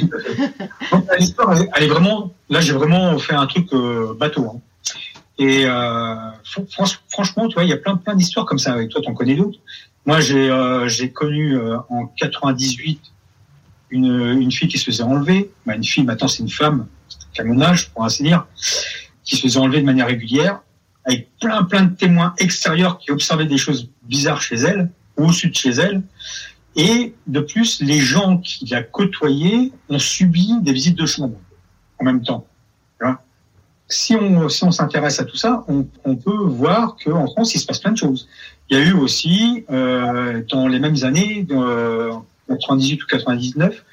Donc, 0.92 1.04
l'histoire, 1.18 1.54
elle, 1.74 1.82
est 1.82 1.88
vraiment. 1.88 2.32
Là, 2.50 2.60
j'ai 2.60 2.72
vraiment 2.72 3.18
fait 3.18 3.34
un 3.34 3.46
truc 3.46 3.72
euh, 3.72 4.14
bateau. 4.18 4.46
hein. 4.56 4.60
Et 5.38 5.66
euh, 5.66 6.14
fr- 6.44 6.70
fran- 6.70 6.84
franchement, 7.08 7.48
tu 7.48 7.54
vois, 7.54 7.64
il 7.64 7.70
y 7.70 7.72
a 7.72 7.76
plein, 7.76 7.96
plein 7.96 8.14
d'histoires 8.14 8.46
comme 8.46 8.58
ça. 8.58 8.80
Et 8.82 8.88
toi, 8.88 9.00
t'en 9.04 9.12
connais 9.14 9.34
d'autres? 9.34 9.58
Moi, 10.06 10.20
j'ai 10.20 10.48
euh, 10.50 10.88
connu 11.12 11.56
euh, 11.56 11.78
en 11.88 12.06
98 12.06 13.00
une, 13.90 14.40
une 14.40 14.52
fille 14.52 14.68
qui 14.68 14.78
se 14.78 14.84
faisait 14.84 15.02
enlever. 15.02 15.50
Bah, 15.66 15.74
une 15.74 15.84
fille, 15.84 16.04
maintenant, 16.04 16.28
c'est 16.28 16.44
une 16.44 16.48
femme, 16.48 16.86
a 17.36 17.44
mon 17.44 17.60
âge, 17.60 17.90
pour 17.90 18.04
ainsi 18.04 18.22
dire, 18.22 18.46
qui 19.24 19.36
se 19.36 19.42
faisait 19.42 19.58
enlever 19.58 19.80
de 19.80 19.84
manière 19.84 20.06
régulière, 20.06 20.60
avec 21.04 21.28
plein, 21.40 21.64
plein 21.64 21.82
de 21.82 21.94
témoins 21.94 22.34
extérieurs 22.38 22.98
qui 22.98 23.10
observaient 23.10 23.46
des 23.46 23.58
choses 23.58 23.90
bizarres 24.04 24.40
chez 24.40 24.56
elle, 24.56 24.90
ou 25.16 25.24
au-dessus 25.24 25.50
de 25.50 25.54
chez 25.56 25.70
elle. 25.70 26.02
Et 26.76 27.14
de 27.26 27.40
plus, 27.40 27.80
les 27.80 28.00
gens 28.00 28.38
qui 28.38 28.66
la 28.66 28.82
côtoyaient 28.82 29.72
ont 29.88 29.98
subi 29.98 30.52
des 30.60 30.72
visites 30.72 30.98
de 30.98 31.06
chambre 31.06 31.38
en 31.98 32.04
même 32.04 32.22
temps. 32.22 32.46
Si 33.88 34.16
on 34.16 34.48
si 34.48 34.64
on 34.64 34.70
s'intéresse 34.70 35.20
à 35.20 35.24
tout 35.24 35.36
ça, 35.36 35.64
on, 35.68 35.86
on 36.04 36.16
peut 36.16 36.36
voir 36.36 36.96
qu'en 37.02 37.26
France, 37.28 37.54
il 37.54 37.60
se 37.60 37.66
passe 37.66 37.78
plein 37.78 37.92
de 37.92 37.98
choses. 37.98 38.28
Il 38.68 38.76
y 38.76 38.80
a 38.80 38.84
eu 38.84 38.92
aussi, 38.92 39.64
euh, 39.70 40.42
dans 40.50 40.66
les 40.66 40.80
mêmes 40.80 41.04
années, 41.04 41.46
euh, 41.50 42.12
98 42.48 43.02
ou 43.02 43.06
99, 43.06 43.84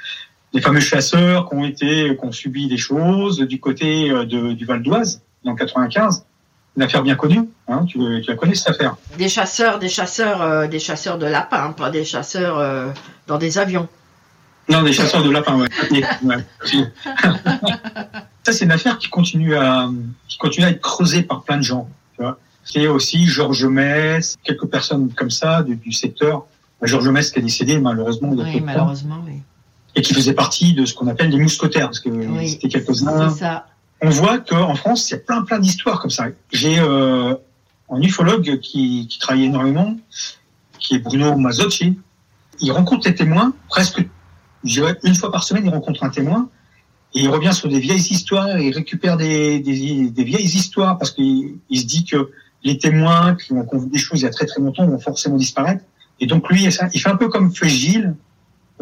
les 0.53 0.61
fameux 0.61 0.79
chasseurs 0.79 1.49
qui 1.49 1.55
ont 1.55 1.65
été, 1.65 2.15
qui 2.17 2.25
ont 2.25 2.31
subi 2.31 2.67
des 2.67 2.77
choses 2.77 3.39
du 3.39 3.59
côté 3.59 4.09
euh, 4.09 4.25
de, 4.25 4.53
du 4.53 4.65
Val 4.65 4.81
d'Oise, 4.81 5.21
dans 5.43 5.55
95. 5.55 6.25
Une 6.75 6.81
affaire 6.81 7.03
bien 7.03 7.15
connue, 7.15 7.47
hein, 7.67 7.85
tu, 7.85 7.99
tu 7.99 8.31
la 8.31 8.35
connais 8.35 8.55
cette 8.55 8.69
affaire. 8.69 8.95
Des 9.17 9.29
chasseurs, 9.29 9.77
des 9.77 9.89
chasseurs, 9.89 10.41
euh, 10.41 10.67
des 10.67 10.79
chasseurs 10.79 11.19
de 11.19 11.27
lapins, 11.27 11.71
pas 11.71 11.91
des 11.91 12.03
chasseurs 12.03 12.57
euh, 12.57 12.89
dans 13.27 13.37
des 13.37 13.59
avions. 13.59 13.87
Non, 14.69 14.81
des 14.81 14.93
chasseurs 14.93 15.23
de 15.23 15.29
lapins, 15.29 15.59
ouais. 15.59 15.67
Ouais. 16.23 16.45
Ça, 18.45 18.51
c'est 18.51 18.65
une 18.65 18.71
affaire 18.71 18.97
qui 18.97 19.09
continue 19.09 19.55
à, 19.55 19.89
qui 20.27 20.37
continue 20.37 20.65
à 20.65 20.69
être 20.69 20.81
creusée 20.81 21.23
par 21.23 21.43
plein 21.43 21.57
de 21.57 21.63
gens. 21.63 21.87
Tu 22.15 22.21
vois. 22.21 22.37
C'est 22.63 22.87
aussi 22.87 23.25
Georges 23.25 23.65
Metz, 23.65 24.35
quelques 24.43 24.65
personnes 24.67 25.11
comme 25.13 25.29
ça 25.31 25.63
du, 25.63 25.75
du 25.75 25.91
secteur. 25.91 26.45
Georges 26.81 27.07
Metz 27.09 27.31
qui 27.31 27.39
est 27.39 27.41
décédé 27.41 27.79
malheureusement 27.79 28.29
il 28.33 28.39
y 28.39 28.41
a 28.41 28.43
peu 28.43 28.49
Oui, 28.49 28.55
de 28.55 28.59
temps, 28.59 28.65
malheureusement, 28.65 29.23
oui. 29.25 29.41
et 29.95 30.01
qui 30.01 30.13
faisait 30.13 30.33
partie 30.33 30.73
de 30.73 30.85
ce 30.85 30.93
qu'on 30.93 31.07
appelle 31.07 31.29
les 31.29 31.37
mousquetaires, 31.37 31.85
parce 31.87 32.01
que 32.01 32.09
Oui, 32.09 32.49
c'était 32.49 32.67
quelques-uns. 32.67 33.33
On 34.01 34.09
voit 34.09 34.39
qu'en 34.39 34.75
France, 34.75 35.09
il 35.09 35.13
y 35.13 35.15
a 35.15 35.19
plein 35.19 35.43
plein 35.43 35.59
d'histoires 35.59 36.01
comme 36.01 36.11
ça. 36.11 36.25
J'ai 36.51 36.77
euh, 36.79 37.35
un 37.89 38.01
ufologue 38.01 38.59
qui, 38.59 39.07
qui 39.07 39.17
travaille 39.19 39.45
énormément, 39.45 39.95
qui 40.77 40.95
est 40.95 40.99
Bruno 40.99 41.37
Mazzocchi. 41.37 41.97
Il 42.59 42.71
rencontre 42.73 43.07
les 43.07 43.15
témoins 43.15 43.53
presque, 43.69 44.05
je 44.65 44.73
dirais, 44.73 44.97
une 45.03 45.15
fois 45.15 45.31
par 45.31 45.45
semaine, 45.45 45.65
il 45.65 45.69
rencontre 45.69 46.03
un 46.03 46.09
témoin 46.09 46.49
et 47.15 47.21
il 47.21 47.29
revient 47.29 47.53
sur 47.53 47.69
des 47.69 47.79
vieilles 47.79 47.99
histoires 47.99 48.59
il 48.59 48.73
récupère 48.73 49.17
des, 49.17 49.59
des, 49.59 50.09
des 50.09 50.23
vieilles 50.23 50.45
histoires 50.45 50.97
parce 50.97 51.11
qu'il 51.11 51.57
il 51.69 51.79
se 51.79 51.85
dit 51.85 52.05
que 52.05 52.31
les 52.63 52.77
témoins 52.77 53.35
qui 53.35 53.53
ont, 53.53 53.67
vu 53.73 53.89
des 53.89 53.97
choses 53.97 54.21
il 54.21 54.23
y 54.23 54.27
a 54.27 54.31
très 54.31 54.45
très 54.45 54.61
longtemps 54.61 54.85
vont 54.85 54.99
forcément 54.99 55.37
disparaître. 55.37 55.83
Et 56.19 56.27
donc 56.27 56.49
lui, 56.49 56.63
il 56.63 56.71
fait 56.71 57.09
un 57.09 57.17
peu 57.17 57.27
comme 57.27 57.53
fait 57.53 57.67
Gilles, 57.67 58.15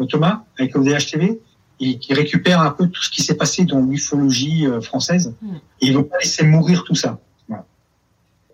Thomas, 0.08 0.44
avec 0.58 0.76
ODH 0.76 1.10
TV, 1.10 1.40
et 1.80 1.98
qui 1.98 2.14
récupère 2.14 2.60
un 2.60 2.70
peu 2.70 2.88
tout 2.88 3.02
ce 3.02 3.10
qui 3.10 3.22
s'est 3.22 3.36
passé 3.36 3.64
dans 3.64 3.80
l'ufologie 3.80 4.66
euh, 4.66 4.80
française. 4.80 5.34
Mm. 5.42 5.54
Et 5.80 5.86
il 5.86 5.96
veut 5.96 6.06
pas 6.06 6.18
laisser 6.18 6.44
mourir 6.44 6.84
tout 6.84 6.94
ça. 6.94 7.20
Voilà. 7.48 7.64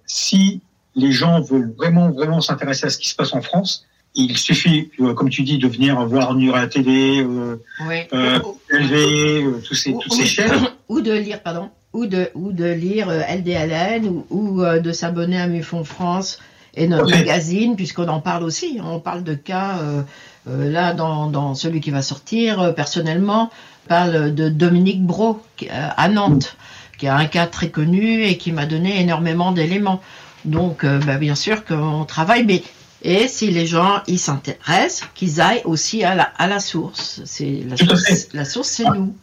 Si 0.06 0.62
les 0.94 1.12
gens 1.12 1.40
veulent 1.40 1.72
vraiment, 1.76 2.10
vraiment 2.10 2.40
s'intéresser 2.40 2.86
à 2.86 2.90
ce 2.90 2.98
qui 2.98 3.08
se 3.08 3.16
passe 3.16 3.34
en 3.34 3.42
France, 3.42 3.86
il 4.14 4.36
suffit, 4.36 4.90
euh, 5.00 5.14
comme 5.14 5.30
tu 5.30 5.42
dis, 5.42 5.58
de 5.58 5.68
venir 5.68 6.04
voir 6.06 6.34
Nur 6.34 6.56
à 6.56 6.62
la 6.62 6.66
télé, 6.68 7.22
euh, 7.22 7.56
Oui. 7.86 7.96
euh, 8.12 8.38
LV, 8.70 9.62
tous 9.62 9.74
ces, 9.74 9.92
toutes 9.92 10.12
ces 10.12 10.26
chaînes. 10.26 10.68
ou 10.88 11.00
de 11.00 11.12
lire, 11.12 11.40
pardon, 11.42 11.70
ou 11.92 12.06
de, 12.06 12.30
ou 12.34 12.52
de 12.52 12.64
lire 12.64 13.08
LDLN, 13.10 14.08
ou, 14.08 14.26
ou 14.30 14.62
de 14.80 14.92
s'abonner 14.92 15.40
à 15.40 15.46
MUFON 15.46 15.84
France 15.84 16.38
et 16.74 16.86
notre 16.86 17.10
magazine, 17.10 17.76
puisqu'on 17.76 18.08
en 18.08 18.20
parle 18.20 18.44
aussi. 18.44 18.78
On 18.82 19.00
parle 19.00 19.24
de 19.24 19.34
cas 19.34 19.78
euh, 19.82 20.02
Euh, 20.48 20.70
là, 20.70 20.94
dans, 20.94 21.26
dans 21.30 21.54
celui 21.54 21.80
qui 21.80 21.90
va 21.90 22.00
sortir, 22.00 22.60
euh, 22.60 22.72
personnellement, 22.72 23.50
parle 23.86 24.34
de 24.34 24.48
Dominique 24.48 25.04
Bro 25.04 25.42
à 25.70 26.08
Nantes, 26.08 26.56
qui 26.98 27.06
a 27.06 27.16
un 27.16 27.26
cas 27.26 27.46
très 27.46 27.68
connu 27.68 28.22
et 28.24 28.38
qui 28.38 28.52
m'a 28.52 28.64
donné 28.64 28.98
énormément 29.00 29.52
d'éléments. 29.52 30.00
Donc, 30.44 30.86
bah, 31.06 31.16
bien 31.18 31.34
sûr 31.34 31.64
qu'on 31.64 32.04
travaille, 32.04 32.44
mais 32.44 32.62
et 33.02 33.28
si 33.28 33.50
les 33.50 33.66
gens 33.66 34.02
ils 34.06 34.18
s'intéressent, 34.18 35.08
qu'ils 35.14 35.40
aillent 35.40 35.62
aussi 35.64 36.02
à 36.04 36.14
la, 36.14 36.24
à 36.24 36.46
la 36.46 36.60
source. 36.60 37.20
C'est 37.24 37.62
la, 37.68 37.76
source- 37.76 38.04
fait. 38.04 38.28
la 38.34 38.44
source, 38.44 38.68
c'est 38.68 38.84
nous. 38.84 39.16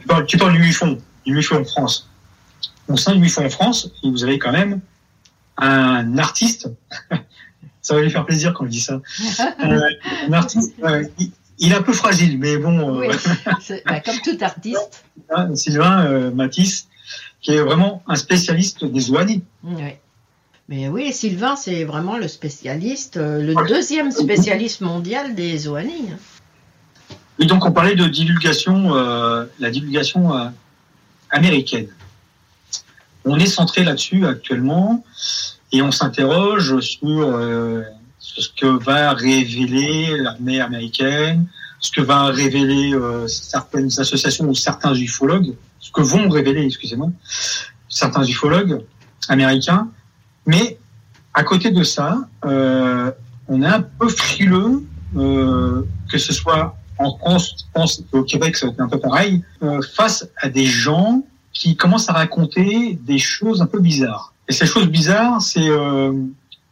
Tu 0.00 0.06
parles, 0.06 0.26
tu 0.26 0.36
parles 0.36 0.52
du 0.52 0.58
MUFON, 0.60 0.98
du 1.24 1.34
MUFON 1.34 1.60
en 1.60 1.64
France. 1.64 2.08
Au 2.88 2.96
sein 2.96 3.12
du 3.14 3.20
MUFON 3.20 3.46
en 3.46 3.50
France, 3.50 3.90
vous 4.02 4.24
avez 4.24 4.38
quand 4.38 4.52
même 4.52 4.80
un 5.56 6.18
artiste, 6.18 6.68
ça 7.80 7.94
va 7.94 8.00
lui 8.02 8.10
faire 8.10 8.26
plaisir 8.26 8.52
quand 8.54 8.64
je 8.64 8.70
dis 8.70 8.80
ça, 8.80 9.00
Euh, 9.64 9.80
un 10.28 10.32
artiste, 10.32 10.72
euh, 10.82 11.04
il, 11.18 11.30
il 11.60 11.72
est 11.72 11.76
un 11.76 11.82
peu 11.82 11.92
fragile, 11.92 12.38
mais 12.38 12.56
bon, 12.58 13.00
euh, 13.00 13.08
Oui, 13.08 13.16
bah, 13.86 14.00
comme 14.00 14.18
tout 14.24 14.36
artiste. 14.40 15.04
Sylvain 15.54 16.30
Matisse, 16.32 16.88
qui 17.40 17.52
est 17.52 17.60
vraiment 17.62 18.02
un 18.08 18.16
spécialiste 18.16 18.84
des 18.84 19.10
OANI. 19.10 19.42
Oui. 19.62 19.92
Mais 20.68 20.88
oui, 20.88 21.12
Sylvain, 21.12 21.56
c'est 21.56 21.84
vraiment 21.84 22.16
le 22.16 22.26
spécialiste, 22.26 23.18
euh, 23.18 23.42
le 23.42 23.54
deuxième 23.68 24.10
spécialiste 24.10 24.80
mondial 24.80 25.34
des 25.34 25.68
OANI. 25.68 26.12
hein. 26.12 26.18
Et 27.38 27.44
donc 27.44 27.66
on 27.66 27.72
parlait 27.72 27.96
de 27.96 28.06
divulgation, 28.06 28.96
euh, 28.96 29.44
la 29.58 29.70
divulgation 29.70 30.34
euh, 30.34 30.48
américaine. 31.30 31.88
On 33.26 33.38
est 33.38 33.46
centré 33.46 33.84
là-dessus 33.84 34.26
actuellement 34.26 35.04
et 35.72 35.82
on 35.82 35.90
s'interroge 35.90 36.80
sur, 36.80 37.38
sur 38.18 38.42
ce 38.42 38.48
que 38.48 38.66
va 38.66 39.12
révéler 39.12 40.16
l'armée 40.18 40.60
américaine, 40.60 41.46
ce 41.80 41.90
que 41.90 42.00
va 42.00 42.26
révéler 42.26 42.94
certaines 43.26 43.90
associations 43.98 44.46
ou 44.46 44.54
certains 44.54 44.94
ufologues, 44.94 45.54
ce 45.80 45.90
que 45.90 46.02
vont 46.02 46.28
révéler, 46.28 46.66
excusez-moi, 46.66 47.10
certains 47.88 48.24
ufologues 48.24 48.84
américains. 49.28 49.88
Mais 50.46 50.78
à 51.32 51.42
côté 51.42 51.70
de 51.70 51.82
ça, 51.82 52.18
euh, 52.44 53.10
on 53.48 53.62
est 53.62 53.66
un 53.66 53.82
peu 53.82 54.08
frileux, 54.08 54.84
euh, 55.16 55.82
que 56.10 56.18
ce 56.18 56.32
soit 56.32 56.76
en 56.98 57.16
France, 57.18 57.66
pense 57.72 58.02
qu'au 58.10 58.22
Québec, 58.22 58.56
ça 58.56 58.66
va 58.66 58.72
être 58.72 58.80
un 58.80 58.88
peu 58.88 58.98
pareil, 58.98 59.42
euh, 59.62 59.80
face 59.94 60.28
à 60.40 60.48
des 60.48 60.66
gens 60.66 61.24
qui 61.52 61.76
commencent 61.76 62.08
à 62.08 62.12
raconter 62.12 62.98
des 63.02 63.18
choses 63.18 63.62
un 63.62 63.66
peu 63.66 63.80
bizarres. 63.80 64.32
Et 64.48 64.52
ces 64.52 64.66
choses 64.66 64.88
bizarres, 64.88 65.40
c'est 65.40 65.68
euh, 65.68 66.12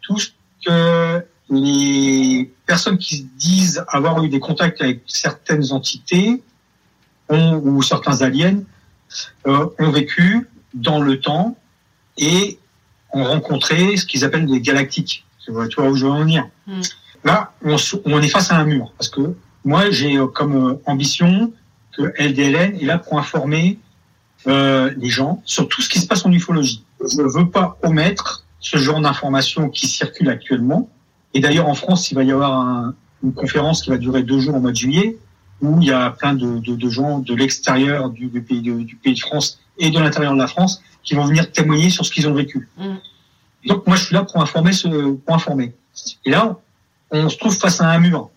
tout 0.02 0.18
ce 0.18 0.28
que 0.64 1.24
les 1.50 2.50
personnes 2.66 2.98
qui 2.98 3.18
se 3.18 3.22
disent 3.36 3.84
avoir 3.88 4.22
eu 4.24 4.28
des 4.28 4.40
contacts 4.40 4.80
avec 4.80 5.02
certaines 5.06 5.72
entités 5.72 6.42
ont, 7.28 7.60
ou 7.62 7.82
certains 7.82 8.22
aliens 8.22 8.60
euh, 9.46 9.66
ont 9.78 9.90
vécu 9.90 10.48
dans 10.74 11.00
le 11.00 11.20
temps 11.20 11.56
et 12.16 12.58
ont 13.12 13.24
rencontré 13.24 13.96
ce 13.96 14.06
qu'ils 14.06 14.24
appellent 14.24 14.46
des 14.46 14.60
galactiques. 14.60 15.24
Tu 15.44 15.50
vois, 15.52 15.68
tu 15.68 15.80
vois 15.80 15.90
où 15.90 15.96
je 15.96 16.04
veux 16.04 16.10
en 16.12 16.20
venir. 16.20 16.48
Mm. 16.66 16.80
Là, 17.24 17.52
on, 17.64 17.76
est 18.20 18.28
face 18.28 18.50
à 18.50 18.56
un 18.58 18.64
mur 18.64 18.92
parce 18.98 19.08
que 19.08 19.34
moi, 19.64 19.90
j'ai 19.90 20.16
euh, 20.16 20.26
comme 20.26 20.70
euh, 20.70 20.74
ambition 20.86 21.52
que 21.96 22.12
LDLN 22.18 22.76
est 22.80 22.84
là 22.84 22.98
pour 22.98 23.18
informer 23.18 23.78
euh, 24.46 24.92
les 24.96 25.08
gens 25.08 25.42
sur 25.44 25.68
tout 25.68 25.82
ce 25.82 25.88
qui 25.88 25.98
se 26.00 26.06
passe 26.06 26.24
en 26.26 26.32
ufologie. 26.32 26.84
Je 27.00 27.22
ne 27.22 27.28
veux 27.28 27.48
pas 27.48 27.78
omettre 27.82 28.44
ce 28.60 28.76
genre 28.76 29.00
d'informations 29.00 29.68
qui 29.68 29.86
circulent 29.86 30.30
actuellement. 30.30 30.88
Et 31.34 31.40
d'ailleurs, 31.40 31.68
en 31.68 31.74
France, 31.74 32.10
il 32.10 32.14
va 32.14 32.24
y 32.24 32.32
avoir 32.32 32.52
un- 32.58 32.94
une 33.22 33.32
conférence 33.34 33.82
qui 33.82 33.90
va 33.90 33.98
durer 33.98 34.22
deux 34.24 34.40
jours 34.40 34.56
au 34.56 34.60
mois 34.60 34.72
de 34.72 34.76
juillet, 34.76 35.16
où 35.60 35.80
il 35.80 35.86
y 35.86 35.92
a 35.92 36.10
plein 36.10 36.34
de, 36.34 36.58
de- 36.58 36.74
de 36.74 36.88
gens 36.88 37.20
de 37.20 37.34
l'extérieur 37.34 38.10
du, 38.10 38.26
du 38.26 38.42
pays 38.42 38.62
de, 38.62 38.80
du 38.82 38.96
pays 38.96 39.14
de 39.14 39.20
France 39.20 39.60
et 39.82 39.90
de 39.90 39.98
l'intérieur 39.98 40.32
de 40.32 40.38
la 40.38 40.46
France 40.46 40.80
qui 41.02 41.14
vont 41.14 41.24
venir 41.26 41.50
témoigner 41.52 41.90
sur 41.90 42.06
ce 42.06 42.10
qu'ils 42.12 42.26
ont 42.28 42.34
vécu. 42.34 42.68
Mm. 42.78 42.94
Donc 43.66 43.86
moi, 43.86 43.96
je 43.96 44.04
suis 44.06 44.14
là 44.14 44.22
pour 44.24 44.40
informer, 44.40 44.72
ce, 44.72 44.88
pour 45.12 45.34
informer. 45.34 45.74
Et 46.24 46.30
là, 46.30 46.56
on 47.10 47.28
se 47.28 47.36
trouve 47.36 47.54
face 47.56 47.80
à 47.80 47.88
un 47.90 47.98
mur 47.98 48.30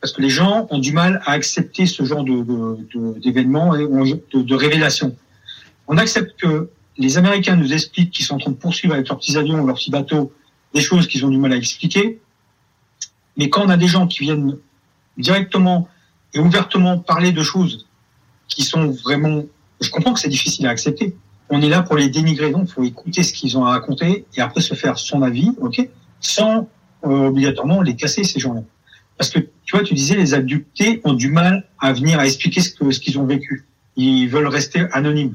parce 0.00 0.12
que 0.12 0.22
les 0.22 0.30
gens 0.30 0.66
ont 0.70 0.78
du 0.78 0.92
mal 0.92 1.20
à 1.26 1.32
accepter 1.32 1.84
ce 1.86 2.04
genre 2.04 2.24
de, 2.24 2.36
de- 2.42 2.78
de- 2.94 3.18
d'événements 3.18 3.74
et 3.74 3.86
de, 4.32 4.42
de 4.42 4.54
révélations. 4.54 5.14
On 5.88 5.96
accepte 5.98 6.38
que 6.40 6.70
les 6.96 7.18
Américains 7.18 7.56
nous 7.56 7.72
expliquent 7.72 8.10
qu'ils 8.10 8.24
sont 8.26 8.34
en 8.36 8.38
train 8.38 8.50
de 8.52 8.56
poursuivre 8.56 8.94
avec 8.94 9.08
leurs 9.08 9.18
petits 9.18 9.36
avions, 9.36 9.64
leurs 9.66 9.76
petits 9.76 9.90
bateaux, 9.90 10.32
des 10.74 10.80
choses 10.82 11.06
qu'ils 11.08 11.24
ont 11.26 11.30
du 11.30 11.38
mal 11.38 11.52
à 11.52 11.56
expliquer. 11.56 12.20
Mais 13.36 13.48
quand 13.48 13.62
on 13.64 13.70
a 13.70 13.76
des 13.76 13.88
gens 13.88 14.06
qui 14.06 14.20
viennent 14.20 14.56
directement 15.16 15.88
et 16.34 16.38
ouvertement 16.38 16.98
parler 16.98 17.32
de 17.32 17.42
choses 17.42 17.86
qui 18.48 18.62
sont 18.62 18.90
vraiment, 19.04 19.44
je 19.80 19.90
comprends 19.90 20.12
que 20.12 20.20
c'est 20.20 20.28
difficile 20.28 20.66
à 20.66 20.70
accepter. 20.70 21.16
On 21.48 21.60
est 21.62 21.68
là 21.68 21.82
pour 21.82 21.96
les 21.96 22.08
dénigrer, 22.08 22.50
donc 22.50 22.68
il 22.68 22.72
faut 22.72 22.84
écouter 22.84 23.22
ce 23.22 23.32
qu'ils 23.32 23.58
ont 23.58 23.64
à 23.64 23.70
raconter 23.70 24.24
et 24.36 24.40
après 24.40 24.60
se 24.60 24.74
faire 24.74 24.98
son 24.98 25.22
avis, 25.22 25.50
ok, 25.60 25.88
sans 26.20 26.68
euh, 27.04 27.28
obligatoirement 27.28 27.82
les 27.82 27.96
casser 27.96 28.24
ces 28.24 28.38
gens-là. 28.38 28.62
Parce 29.18 29.30
que 29.30 29.38
tu 29.38 29.76
vois, 29.76 29.82
tu 29.82 29.94
disais 29.94 30.14
les 30.16 30.32
abductés 30.34 31.00
ont 31.04 31.12
du 31.12 31.30
mal 31.30 31.68
à 31.80 31.92
venir 31.92 32.18
à 32.18 32.26
expliquer 32.26 32.60
ce 32.60 33.00
qu'ils 33.00 33.18
ont 33.18 33.26
vécu. 33.26 33.66
Ils 33.96 34.28
veulent 34.28 34.46
rester 34.46 34.86
anonymes. 34.92 35.34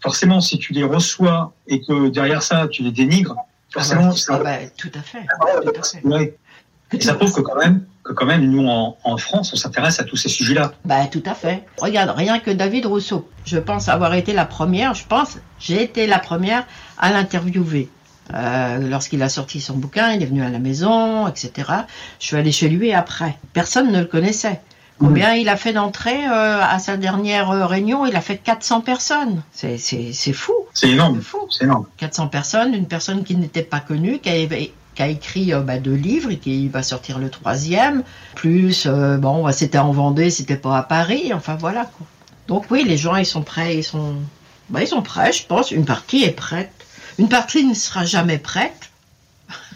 Forcément, 0.00 0.40
si 0.40 0.58
tu 0.58 0.72
les 0.72 0.84
reçois 0.84 1.52
et 1.66 1.80
que 1.80 2.08
derrière 2.08 2.42
ça 2.42 2.68
tu 2.68 2.82
les 2.82 2.92
dénigres, 2.92 3.36
forcément, 3.70 4.02
Ah 4.02 4.08
bah, 4.08 4.16
ça, 4.16 4.34
ah 4.34 4.42
bah, 4.44 4.58
tout 4.76 4.90
à 4.94 5.02
fait. 5.02 5.26
Tout 5.62 5.72
à 5.80 5.82
fait. 5.82 6.06
ouais. 6.06 6.36
Et 6.92 7.00
ça 7.00 7.14
prouve 7.14 7.32
que 7.32 7.40
quand 7.40 7.56
même, 7.56 7.86
que 8.08 8.12
quand 8.14 8.26
même, 8.26 8.42
nous 8.50 8.66
en, 8.66 8.96
en 9.04 9.16
France, 9.18 9.52
on 9.52 9.56
s'intéresse 9.56 10.00
à 10.00 10.04
tous 10.04 10.16
ces 10.16 10.28
sujets-là. 10.28 10.72
Bah, 10.84 11.06
tout 11.06 11.22
à 11.26 11.34
fait. 11.34 11.64
Regarde, 11.80 12.10
rien 12.16 12.38
que 12.40 12.50
David 12.50 12.86
Rousseau. 12.86 13.28
Je 13.44 13.58
pense 13.58 13.88
avoir 13.88 14.14
été 14.14 14.32
la 14.32 14.44
première, 14.46 14.94
je 14.94 15.04
pense, 15.06 15.38
j'ai 15.60 15.82
été 15.82 16.06
la 16.06 16.18
première 16.18 16.66
à 16.98 17.10
l'interviewer. 17.12 17.88
Euh, 18.34 18.78
Lorsqu'il 18.88 19.22
a 19.22 19.28
sorti 19.28 19.60
son 19.60 19.74
bouquin, 19.76 20.12
il 20.12 20.22
est 20.22 20.26
venu 20.26 20.42
à 20.42 20.48
la 20.50 20.58
maison, 20.58 21.26
etc. 21.28 21.52
Je 22.20 22.26
suis 22.26 22.36
allée 22.36 22.52
chez 22.52 22.68
lui 22.68 22.92
après. 22.92 23.36
Personne 23.52 23.90
ne 23.92 24.00
le 24.00 24.04
connaissait. 24.06 24.60
Combien 24.98 25.34
il 25.34 25.48
a 25.48 25.56
fait 25.56 25.72
d'entrées 25.72 26.26
euh, 26.26 26.60
à 26.60 26.80
sa 26.80 26.96
dernière 26.96 27.52
euh, 27.52 27.66
réunion 27.66 28.04
Il 28.04 28.16
a 28.16 28.20
fait 28.20 28.36
400 28.36 28.80
personnes. 28.80 29.42
C'est- 29.52 29.78
C'est 29.78 30.12
c'est 30.12 30.32
fou. 30.32 30.52
C'est 30.74 30.90
énorme. 30.90 31.18
C'est 31.20 31.24
fou. 31.28 31.38
C'est 31.50 31.64
énorme. 31.64 31.86
400 31.98 32.26
personnes, 32.26 32.74
une 32.74 32.86
personne 32.88 33.22
qui 33.22 33.36
n'était 33.36 33.62
pas 33.62 33.78
connue, 33.78 34.18
qui 34.18 34.28
a, 34.28 34.32
qui 34.98 35.02
a 35.02 35.06
écrit 35.06 35.54
euh, 35.54 35.60
bah, 35.60 35.78
deux 35.78 35.94
livres 35.94 36.32
et 36.32 36.38
qui 36.38 36.66
va 36.66 36.82
sortir 36.82 37.20
le 37.20 37.30
troisième. 37.30 38.02
Plus, 38.34 38.86
euh, 38.86 39.16
bon, 39.16 39.50
c'était 39.52 39.78
en 39.78 39.92
Vendée, 39.92 40.28
c'était 40.28 40.56
pas 40.56 40.76
à 40.76 40.82
Paris. 40.82 41.32
Enfin 41.32 41.54
voilà. 41.54 41.84
Quoi. 41.84 42.04
Donc 42.48 42.64
oui, 42.72 42.82
les 42.84 42.96
gens, 42.96 43.14
ils 43.14 43.24
sont 43.24 43.42
prêts, 43.42 43.76
ils 43.76 43.84
sont, 43.84 44.16
bah, 44.70 44.82
ils 44.82 44.88
sont 44.88 45.02
prêts, 45.02 45.32
je 45.32 45.46
pense. 45.46 45.70
Une 45.70 45.84
partie 45.84 46.24
est 46.24 46.32
prête. 46.32 46.72
Une 47.16 47.28
partie 47.28 47.64
ne 47.64 47.74
sera 47.74 48.04
jamais 48.04 48.38
prête. 48.38 48.90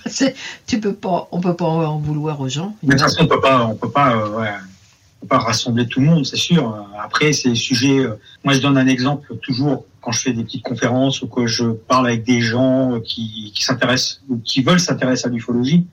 Tu 0.66 0.81
peux 0.81 0.93
pas, 0.95 1.29
on 1.31 1.41
peut 1.41 1.55
pas 1.55 1.66
en 1.66 1.99
vouloir 1.99 2.41
aux 2.41 2.49
gens. 2.49 2.75
Mais 2.83 2.97
de 2.97 2.99
toute 2.99 3.09
façon, 3.09 3.23
on 3.23 3.29
peut 3.29 3.41
pas, 3.41 3.64
on 3.64 3.77
peut 3.77 3.93
pas, 3.93 4.16
euh, 4.16 4.27
on 4.27 5.20
peut 5.20 5.29
pas 5.29 5.39
rassembler 5.39 5.87
tout 5.87 6.01
le 6.01 6.07
monde, 6.07 6.27
c'est 6.27 6.35
sûr. 6.35 6.85
Après, 7.01 7.33
c'est 7.33 7.51
des 7.51 7.55
sujets. 7.55 8.01
euh, 8.01 8.18
moi, 8.43 8.55
je 8.55 8.59
donne 8.59 8.77
un 8.77 8.89
exemple 8.89 9.37
toujours 9.37 9.85
quand 10.03 10.11
je 10.11 10.20
fais 10.20 10.32
des 10.32 10.44
petites 10.44 10.64
conférences 10.64 11.22
ou 11.22 11.28
que 11.28 11.46
je 11.46 11.64
parle 11.64 12.09
avec 12.09 12.24
des 12.24 12.40
gens 12.40 13.00
qui, 13.00 13.53
s'intéressent 13.57 14.20
ou 14.28 14.38
qui 14.38 14.62
veulent 14.62 14.80
s'intéresser 14.80 15.28
à 15.28 15.30
l'ufologie. 15.30 15.86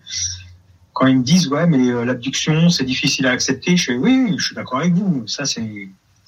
Quand 0.93 1.05
ils 1.05 1.19
me 1.19 1.23
disent 1.23 1.47
ouais, 1.47 1.67
mais 1.67 1.89
euh, 1.89 2.03
l'abduction, 2.03 2.69
c'est 2.69 2.83
difficile 2.83 3.27
à 3.27 3.31
accepter, 3.31 3.77
je 3.77 3.85
fais 3.85 3.95
oui, 3.95 4.33
je 4.37 4.45
suis 4.47 4.55
d'accord 4.55 4.79
avec 4.79 4.93
vous. 4.93 5.25
Ça, 5.27 5.45
c'est 5.45 5.63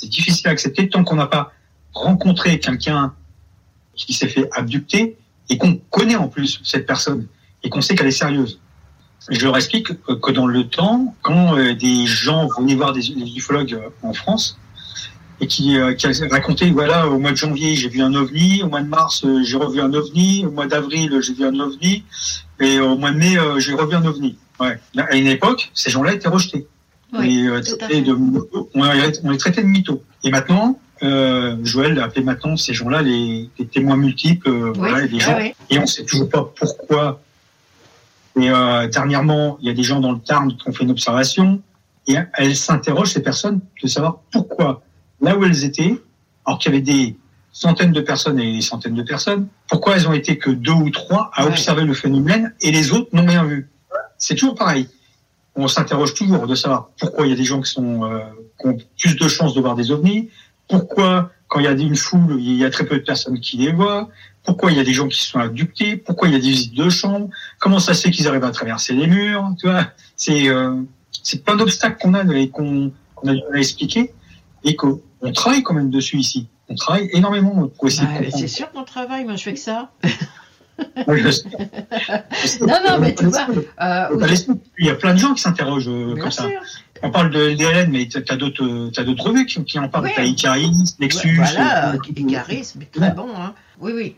difficile 0.03 0.47
à 0.47 0.51
accepter 0.51 0.87
tant 0.89 1.03
qu'on 1.03 1.15
n'a 1.15 1.25
pas 1.25 1.51
rencontré 1.93 2.59
quelqu'un 2.59 3.13
qui 3.95 4.13
s'est 4.13 4.29
fait 4.29 4.47
abducter 4.53 5.17
et 5.49 5.57
qu'on 5.57 5.75
connaît 5.89 6.15
en 6.15 6.27
plus 6.27 6.61
cette 6.63 6.85
personne 6.85 7.27
et 7.63 7.69
qu'on 7.69 7.81
sait 7.81 7.95
qu'elle 7.95 8.07
est 8.07 8.11
sérieuse. 8.11 8.59
Je 9.29 9.43
leur 9.43 9.55
explique 9.55 9.87
que, 10.03 10.31
dans 10.31 10.47
le 10.47 10.67
temps, 10.67 11.15
quand 11.21 11.57
euh, 11.57 11.73
des 11.75 12.05
gens 12.05 12.47
venaient 12.57 12.75
voir 12.75 12.93
des, 12.93 13.09
ufologues 13.09 13.79
en 14.03 14.13
France 14.13 14.57
et 15.41 15.47
qui, 15.47 15.75
euh, 15.75 15.93
qui 15.95 16.07
racontaient, 16.29 16.69
voilà, 16.69 17.07
au 17.09 17.17
mois 17.17 17.31
de 17.31 17.35
janvier, 17.35 17.75
j'ai 17.75 17.89
vu 17.89 18.01
un 18.01 18.13
ovni, 18.13 18.61
au 18.63 18.69
mois 18.69 18.81
de 18.81 18.87
mars, 18.87 19.25
euh, 19.25 19.41
j'ai 19.43 19.57
revu 19.57 19.81
un 19.81 19.91
ovni, 19.93 20.45
au 20.45 20.51
mois 20.51 20.67
d'avril, 20.67 21.19
j'ai 21.19 21.33
vu 21.33 21.43
un 21.43 21.59
ovni, 21.59 22.05
et 22.59 22.79
au 22.79 22.95
mois 22.95 23.11
de 23.11 23.17
mai, 23.17 23.37
euh, 23.37 23.59
j'ai 23.59 23.73
revu 23.73 23.95
un 23.95 24.05
ovni. 24.05 24.37
Ouais. 24.59 24.79
À 24.95 25.15
une 25.15 25.25
époque, 25.27 25.71
ces 25.73 25.89
gens-là 25.89 26.13
étaient 26.13 26.29
rejetés. 26.29 26.67
Oui, 27.13 27.49
Et, 27.89 28.01
de, 28.01 28.13
on, 28.75 28.83
les- 28.83 29.37
traitait 29.37 29.63
de 29.63 29.67
mythos. 29.67 30.01
Et 30.23 30.29
maintenant, 30.29 30.79
euh, 31.03 31.57
Joël 31.63 31.99
a 31.99 32.05
appelé 32.05 32.23
maintenant 32.23 32.55
ces 32.55 32.73
gens-là 32.73 33.01
les, 33.01 33.49
les 33.57 33.65
témoins 33.65 33.97
multiples, 33.97 34.47
euh, 34.47 34.71
voilà, 34.75 34.99
ah 35.11 35.17
gens 35.19 35.37
oui. 35.39 35.53
et 35.71 35.79
on 35.79 35.87
sait 35.87 36.05
toujours 36.05 36.29
pas 36.29 36.53
pourquoi. 36.55 37.19
Et 38.39 38.49
euh, 38.49 38.87
dernièrement, 38.87 39.57
il 39.59 39.67
y 39.67 39.71
a 39.71 39.73
des 39.73 39.83
gens 39.83 39.99
dans 39.99 40.11
le 40.11 40.19
Tarn 40.19 40.55
qui 40.55 40.69
ont 40.69 40.71
fait 40.71 40.83
une 40.83 40.91
observation 40.91 41.61
et 42.07 42.15
elles 42.35 42.55
s'interrogent 42.55 43.11
ces 43.11 43.23
personnes 43.23 43.59
de 43.83 43.87
savoir 43.87 44.19
pourquoi 44.31 44.81
là 45.21 45.37
où 45.37 45.43
elles 45.45 45.63
étaient, 45.63 45.99
alors 46.45 46.59
qu'il 46.59 46.71
y 46.71 46.75
avait 46.75 46.83
des 46.83 47.15
centaines 47.51 47.91
de 47.91 48.01
personnes 48.01 48.39
et 48.39 48.53
des 48.53 48.61
centaines 48.61 48.95
de 48.95 49.03
personnes, 49.03 49.47
pourquoi 49.69 49.95
elles 49.95 50.07
ont 50.07 50.13
été 50.13 50.37
que 50.37 50.49
deux 50.49 50.71
ou 50.71 50.89
trois 50.89 51.29
à 51.33 51.43
Ouais. 51.45 51.51
observer 51.51 51.83
le 51.83 51.93
phénomène 51.93 52.53
et 52.61 52.71
les 52.71 52.91
autres 52.93 53.09
n'ont 53.13 53.25
rien 53.25 53.43
vu? 53.43 53.69
C'est 54.17 54.35
toujours 54.35 54.55
pareil. 54.55 54.87
on 55.55 55.67
s'interroge 55.67 56.13
toujours 56.13 56.47
de 56.47 56.55
savoir 56.55 56.89
pourquoi 56.97 57.27
il 57.27 57.31
y 57.31 57.33
a 57.33 57.35
des 57.35 57.43
gens 57.43 57.59
qui, 57.59 57.69
sont, 57.69 58.05
euh, 58.05 58.19
qui 58.59 58.67
ont 58.67 58.77
plus 58.97 59.15
de 59.17 59.27
chances 59.27 59.53
de 59.53 59.59
voir 59.59 59.75
des 59.75 59.91
ovnis, 59.91 60.29
pourquoi 60.69 61.29
quand 61.49 61.59
il 61.59 61.65
y 61.65 61.67
a 61.67 61.71
une 61.71 61.97
foule, 61.97 62.37
il 62.39 62.55
y 62.55 62.63
a 62.63 62.69
très 62.69 62.85
peu 62.85 62.95
de 62.95 63.03
personnes 63.03 63.37
qui 63.41 63.57
les 63.57 63.73
voient, 63.73 64.07
pourquoi 64.45 64.71
il 64.71 64.77
y 64.77 64.79
a 64.79 64.85
des 64.85 64.93
gens 64.93 65.09
qui 65.09 65.21
sont 65.21 65.39
abductés, 65.39 65.97
pourquoi 65.97 66.29
il 66.29 66.33
y 66.33 66.37
a 66.37 66.39
des 66.39 66.47
visites 66.47 66.73
de 66.73 66.89
chambre, 66.89 67.27
comment 67.59 67.79
ça 67.79 67.93
se 67.93 68.03
fait 68.03 68.11
qu'ils 68.11 68.29
arrivent 68.29 68.45
à 68.45 68.51
traverser 68.51 68.93
les 68.93 69.07
murs, 69.07 69.49
tu 69.59 69.67
vois, 69.67 69.87
c'est 70.15 70.47
euh, 70.47 70.77
plein 71.45 71.57
d'obstacles 71.57 71.97
qu'on 72.01 72.13
a 72.13 72.23
et 72.33 72.47
qu'on 72.49 72.93
a 73.27 73.57
expliquer 73.57 74.13
et 74.63 74.77
qu'on 74.77 75.01
travaille 75.29 75.63
quand 75.63 75.73
même 75.73 75.89
dessus 75.89 76.17
ici. 76.17 76.47
On 76.69 76.75
travaille 76.75 77.09
énormément 77.13 77.67
pour 77.67 77.87
essayer 77.87 78.07
c'est 78.31 78.47
sûr 78.47 78.71
qu'on 78.71 78.83
travaille, 78.83 79.25
moi 79.25 79.35
je 79.35 79.43
fais 79.43 79.53
que 79.53 79.59
ça. 79.59 79.91
Oui, 81.07 81.21
je 81.23 81.29
sais. 81.29 81.47
Non, 82.61 82.79
non, 82.87 82.99
mais 82.99 83.13
tu 83.13 83.25
vois, 83.25 83.47
euh. 83.81 84.35
Il 84.79 84.85
y 84.85 84.89
a 84.89 84.95
plein 84.95 85.13
de 85.13 85.19
gens 85.19 85.33
qui 85.33 85.41
s'interrogent 85.41 85.87
euh, 85.87 86.15
comme 86.15 86.31
ça. 86.31 86.47
On 87.03 87.11
parle 87.11 87.31
de 87.31 87.39
LDLN, 87.39 87.91
mais 87.91 88.07
t'as 88.07 88.35
d'autres, 88.35 88.63
euh, 88.63 89.03
d'autres 89.03 89.23
revues 89.25 89.45
qui, 89.45 89.63
qui 89.63 89.79
en 89.79 89.89
parlent. 89.89 90.05
Oui. 90.05 90.11
T'as 90.15 90.23
Icaris, 90.23 90.95
Nexus. 90.99 91.35
Voilà, 91.35 91.95
Icaris, 92.15 92.73
mais 92.77 92.85
très 92.85 93.11
bon. 93.11 93.29
Hein. 93.35 93.53
Oui, 93.79 93.91
oui. 93.95 94.15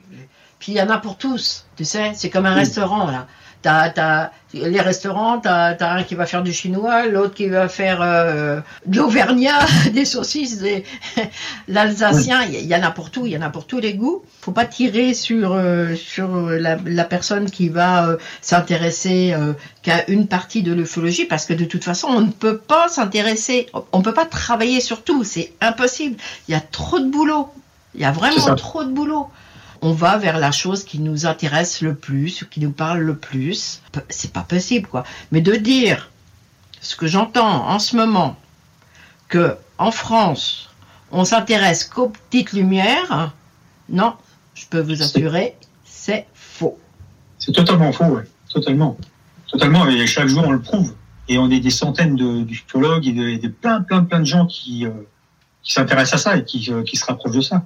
Puis 0.60 0.74
il 0.74 0.76
y 0.76 0.82
en 0.82 0.90
a 0.90 0.98
pour 0.98 1.18
tous, 1.18 1.66
tu 1.76 1.86
sais. 1.86 2.12
C'est 2.14 2.30
comme 2.30 2.46
un 2.46 2.54
restaurant, 2.54 3.10
là. 3.10 3.28
T'as, 3.62 3.90
t'as, 3.90 4.32
les 4.54 4.82
restaurants, 4.82 5.40
t'as, 5.40 5.74
t'as 5.74 5.92
un 5.92 6.04
qui 6.04 6.16
va 6.16 6.26
faire 6.26 6.44
du 6.44 6.54
chinois, 6.54 7.08
l'autre 7.08 7.34
qui 7.34 7.48
va 7.48 7.68
faire 7.68 8.02
euh, 8.02 8.60
de 8.86 8.98
l'auvergnat, 8.98 9.60
des 9.94 10.06
saucisses, 10.06 10.60
des... 10.60 10.84
l'alsacien. 11.68 12.44
Il 12.44 12.56
y, 12.56 12.66
y 12.66 12.76
en 12.76 12.84
a 12.84 12.92
pour 12.92 13.10
tout, 13.10 13.26
il 13.26 13.32
y 13.32 13.38
en 13.38 13.42
a 13.42 13.50
pour 13.50 13.66
tous 13.66 13.80
les 13.80 13.94
goûts. 13.94 14.24
Faut 14.42 14.52
pas 14.52 14.66
tirer 14.66 15.14
sur, 15.14 15.54
euh, 15.54 15.96
sur 15.96 16.30
la, 16.50 16.78
la 16.86 17.04
personne 17.04 17.50
qui 17.50 17.70
va 17.70 18.08
euh, 18.08 18.18
s'intéresser 18.42 19.36
qu'à 19.82 20.08
une 20.10 20.28
partie 20.28 20.64
de 20.64 20.74
l'ufologie, 20.74 21.26
parce 21.26 21.46
que 21.46 21.54
de 21.54 21.66
toute 21.66 21.84
façon, 21.84 22.08
on 22.10 22.22
ne 22.22 22.32
peut 22.32 22.58
pas 22.58 22.88
s'intéresser, 22.88 23.68
on 23.92 24.00
ne 24.00 24.04
peut 24.04 24.14
pas 24.14 24.26
travailler 24.26 24.82
sur 24.82 25.04
tout, 25.04 25.24
c'est 25.24 25.54
impossible. 25.62 26.16
Il 26.48 26.52
y 26.54 26.56
a 26.56 26.62
trop 26.62 27.00
de 27.00 27.10
boulot. 27.10 27.50
Il 27.96 28.02
y 28.02 28.06
a 28.06 28.12
vraiment 28.12 28.56
trop 28.56 28.84
de 28.84 28.90
boulot. 28.90 29.30
On 29.86 29.92
va 29.92 30.18
vers 30.18 30.40
la 30.40 30.54
chose 30.54 30.86
qui 30.86 31.00
nous 31.00 31.26
intéresse 31.26 31.82
le 31.82 31.94
plus, 31.94 32.46
qui 32.50 32.62
nous 32.62 32.72
parle 32.72 33.00
le 33.00 33.18
plus. 33.18 33.82
C'est 34.08 34.32
pas 34.32 34.44
possible, 34.44 34.88
quoi. 34.88 35.04
Mais 35.34 35.42
de 35.42 35.58
dire 35.58 36.10
ce 36.80 36.96
que 36.96 37.06
j'entends 37.06 37.68
en 37.68 37.80
ce 37.80 37.98
moment, 37.98 38.38
que 39.28 39.58
en 39.78 39.92
France, 39.92 40.70
on 41.12 41.26
s'intéresse 41.26 41.84
qu'aux 41.84 42.08
petites 42.08 42.54
lumières, 42.54 43.34
non, 43.90 44.14
je 44.56 44.68
peux 44.70 44.80
vous 44.80 45.02
assurer, 45.02 45.58
c'est 45.84 46.28
faux. 46.34 46.80
C'est 47.38 47.52
totalement 47.52 47.92
faux, 47.92 48.06
ouais. 48.06 48.24
Totalement. 48.48 48.96
Totalement. 49.52 49.86
Et 49.90 50.08
chaque 50.08 50.28
jour, 50.28 50.46
on 50.48 50.52
le 50.52 50.62
prouve. 50.62 50.96
Et 51.28 51.38
on 51.38 51.52
est 51.52 51.60
des 51.60 51.72
centaines 51.72 52.16
de 52.16 52.46
et 52.46 53.12
de, 53.12 53.28
et 53.28 53.38
de 53.38 53.50
plein, 53.50 53.82
plein, 53.82 54.06
plein 54.06 54.22
de 54.22 54.26
gens 54.26 54.46
qui, 54.46 54.86
euh, 54.86 54.92
qui 55.62 55.74
s'intéressent 55.74 56.22
à 56.22 56.24
ça 56.24 56.38
et 56.38 56.46
qui, 56.46 56.72
euh, 56.72 56.84
qui 56.84 56.96
se 56.96 57.04
rapprochent 57.04 57.36
de 57.36 57.42
ça. 57.42 57.66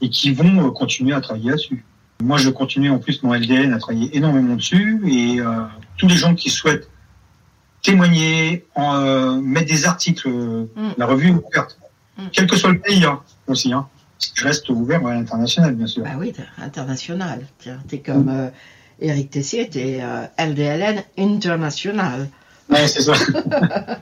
Et 0.00 0.10
qui 0.10 0.32
vont 0.32 0.66
euh, 0.66 0.70
continuer 0.70 1.14
à 1.14 1.20
travailler 1.20 1.50
là-dessus. 1.50 1.84
Moi, 2.22 2.38
je 2.38 2.50
continue 2.50 2.90
en 2.90 2.98
plus 2.98 3.22
mon 3.22 3.34
LDN 3.34 3.72
à 3.72 3.78
travailler 3.78 4.16
énormément 4.16 4.56
dessus. 4.56 5.00
Et 5.06 5.40
euh, 5.40 5.62
tous 5.96 6.06
les 6.08 6.16
gens 6.16 6.34
qui 6.34 6.50
souhaitent 6.50 6.88
témoigner, 7.82 8.64
en, 8.74 8.96
euh, 8.96 9.40
mettre 9.40 9.68
des 9.68 9.86
articles, 9.86 10.28
Mm. 10.28 10.90
la 10.98 11.06
revue 11.06 11.28
est 11.28 11.32
ouverte. 11.32 11.78
Mm. 12.16 12.22
Quel 12.32 12.46
que 12.46 12.56
soit 12.56 12.70
le 12.70 12.78
pays, 12.78 13.04
hein, 13.04 13.20
aussi. 13.46 13.72
Hein. 13.72 13.88
Je 14.34 14.44
reste 14.44 14.68
ouvert 14.68 15.04
à 15.06 15.14
l'international, 15.14 15.74
bien 15.74 15.86
sûr. 15.86 16.04
Bah 16.04 16.10
oui, 16.16 16.32
international. 16.58 17.44
T'es 17.88 17.98
comme 17.98 18.28
euh, 18.28 18.48
Eric 19.00 19.30
Tessier, 19.30 19.68
t'es 19.68 20.00
LDLN 20.38 21.02
international. 21.18 22.28
Ouais, 22.70 22.86
c'est 22.86 23.02
ça. 23.02 23.14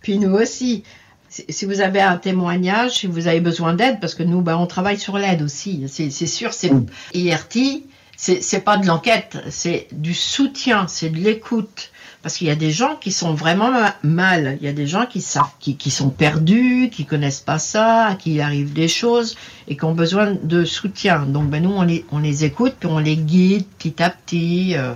Puis 0.00 0.18
nous 0.18 0.32
aussi. 0.32 0.84
Si 1.30 1.64
vous 1.66 1.80
avez 1.80 2.00
un 2.00 2.16
témoignage, 2.16 2.92
si 2.98 3.06
vous 3.06 3.26
avez 3.28 3.40
besoin 3.40 3.74
d'aide, 3.74 4.00
parce 4.00 4.14
que 4.14 4.22
nous, 4.22 4.40
bah, 4.40 4.56
on 4.58 4.66
travaille 4.66 4.98
sur 4.98 5.18
l'aide 5.18 5.42
aussi. 5.42 5.84
C'est 5.88 6.10
sûr, 6.10 6.52
c'est. 6.52 6.70
IRT, 7.14 7.82
c'est 8.16 8.64
pas 8.64 8.76
de 8.78 8.86
l'enquête, 8.86 9.36
c'est 9.50 9.88
du 9.92 10.14
soutien, 10.14 10.86
c'est 10.88 11.10
de 11.10 11.18
l'écoute. 11.18 11.90
Parce 12.20 12.36
qu'il 12.36 12.48
y 12.48 12.50
a 12.50 12.56
des 12.56 12.72
gens 12.72 12.96
qui 12.96 13.12
sont 13.12 13.32
vraiment 13.32 13.70
ma- 13.70 13.94
mal. 14.02 14.58
Il 14.60 14.66
y 14.66 14.68
a 14.68 14.72
des 14.72 14.88
gens 14.88 15.06
qui 15.06 15.20
savent, 15.20 15.52
qui, 15.60 15.76
qui 15.76 15.92
sont 15.92 16.10
perdus, 16.10 16.90
qui 16.92 17.04
connaissent 17.04 17.38
pas 17.40 17.60
ça, 17.60 18.06
à 18.06 18.14
qui 18.16 18.34
il 18.34 18.40
arrive 18.40 18.72
des 18.72 18.88
choses 18.88 19.36
et 19.68 19.76
qui 19.76 19.84
ont 19.84 19.94
besoin 19.94 20.32
de 20.42 20.64
soutien. 20.64 21.20
Donc, 21.26 21.48
ben 21.48 21.62
nous, 21.62 21.70
on 21.70 21.82
les, 21.82 22.04
on 22.10 22.18
les 22.18 22.44
écoute, 22.44 22.74
puis 22.80 22.88
on 22.88 22.98
les 22.98 23.16
guide 23.16 23.64
petit 23.78 24.02
à 24.02 24.10
petit. 24.10 24.74
euh, 24.76 24.94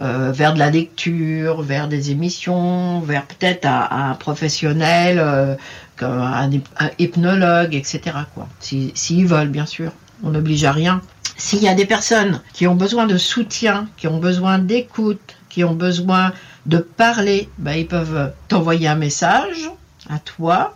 euh, 0.00 0.30
vers 0.32 0.52
de 0.54 0.58
la 0.58 0.70
lecture, 0.70 1.62
vers 1.62 1.88
des 1.88 2.10
émissions, 2.10 3.00
vers 3.00 3.24
peut-être 3.26 3.66
un, 3.66 4.14
professionnel, 4.14 5.18
euh, 5.18 5.54
comme 5.96 6.18
un, 6.20 6.48
hyp- 6.50 6.66
un 6.78 6.90
hypnologue, 6.98 7.74
etc. 7.74 8.00
Quoi. 8.34 8.46
Si- 8.60 8.92
S'ils 8.94 9.26
veulent, 9.26 9.48
bien 9.48 9.66
sûr. 9.66 9.92
On 10.22 10.30
n'oblige 10.30 10.64
à 10.64 10.72
rien. 10.72 11.00
S'il 11.38 11.62
y 11.62 11.68
a 11.68 11.74
des 11.74 11.86
personnes 11.86 12.40
qui 12.52 12.66
ont 12.66 12.74
besoin 12.74 13.06
de 13.06 13.16
soutien, 13.18 13.88
qui 13.96 14.06
ont 14.08 14.18
besoin 14.18 14.58
d'écoute, 14.58 15.36
qui 15.50 15.64
ont 15.64 15.74
besoin 15.74 16.32
de 16.66 16.78
parler, 16.78 17.48
ben, 17.58 17.72
ils 17.72 17.86
peuvent 17.86 18.32
t'envoyer 18.48 18.88
un 18.88 18.94
message 18.94 19.70
à 20.10 20.18
toi 20.18 20.74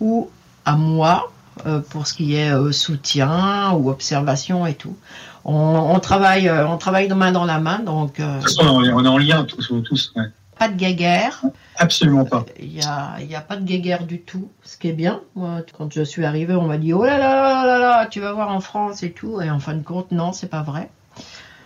ou 0.00 0.30
à 0.64 0.76
moi 0.76 1.32
euh, 1.66 1.80
pour 1.90 2.06
ce 2.06 2.14
qui 2.14 2.34
est 2.36 2.52
soutien 2.72 3.72
ou 3.72 3.90
observation 3.90 4.66
et 4.66 4.74
tout. 4.74 4.96
On, 5.44 5.54
on 5.94 5.98
travaille, 6.00 6.48
euh, 6.48 6.66
on 6.68 6.78
travaille 6.78 7.08
de 7.08 7.14
main 7.14 7.32
dans 7.32 7.44
la 7.44 7.58
main, 7.58 7.80
donc 7.80 8.20
euh, 8.20 8.38
De 8.38 8.44
toute 8.44 8.56
façon, 8.56 8.68
on 8.68 8.84
est, 8.84 8.92
on 8.92 9.04
est 9.04 9.08
en 9.08 9.18
lien 9.18 9.44
tous. 9.44 9.72
tous 9.84 10.12
ouais. 10.16 10.26
pas 10.58 10.68
de 10.68 10.76
guéguerre. 10.76 11.42
Absolument 11.76 12.24
pas. 12.24 12.44
Il 12.60 12.68
n'y 12.68 12.82
a, 12.84 13.16
y 13.20 13.34
a 13.34 13.40
pas 13.40 13.56
de 13.56 13.64
guéguerre 13.64 14.04
du 14.06 14.20
tout, 14.20 14.48
ce 14.62 14.76
qui 14.76 14.88
est 14.88 14.92
bien. 14.92 15.20
Moi, 15.34 15.62
quand 15.76 15.92
je 15.92 16.02
suis 16.02 16.24
arrivée, 16.24 16.54
on 16.54 16.66
m'a 16.68 16.78
dit 16.78 16.92
oh 16.92 17.04
là 17.04 17.18
là 17.18 17.34
là 17.34 17.66
là 17.66 17.78
là, 17.78 18.06
tu 18.06 18.20
vas 18.20 18.32
voir 18.32 18.50
en 18.50 18.60
France 18.60 19.02
et 19.02 19.10
tout. 19.12 19.40
Et 19.40 19.50
en 19.50 19.58
fin 19.58 19.74
de 19.74 19.82
compte, 19.82 20.12
non, 20.12 20.32
c'est 20.32 20.48
pas 20.50 20.62
vrai. 20.62 20.90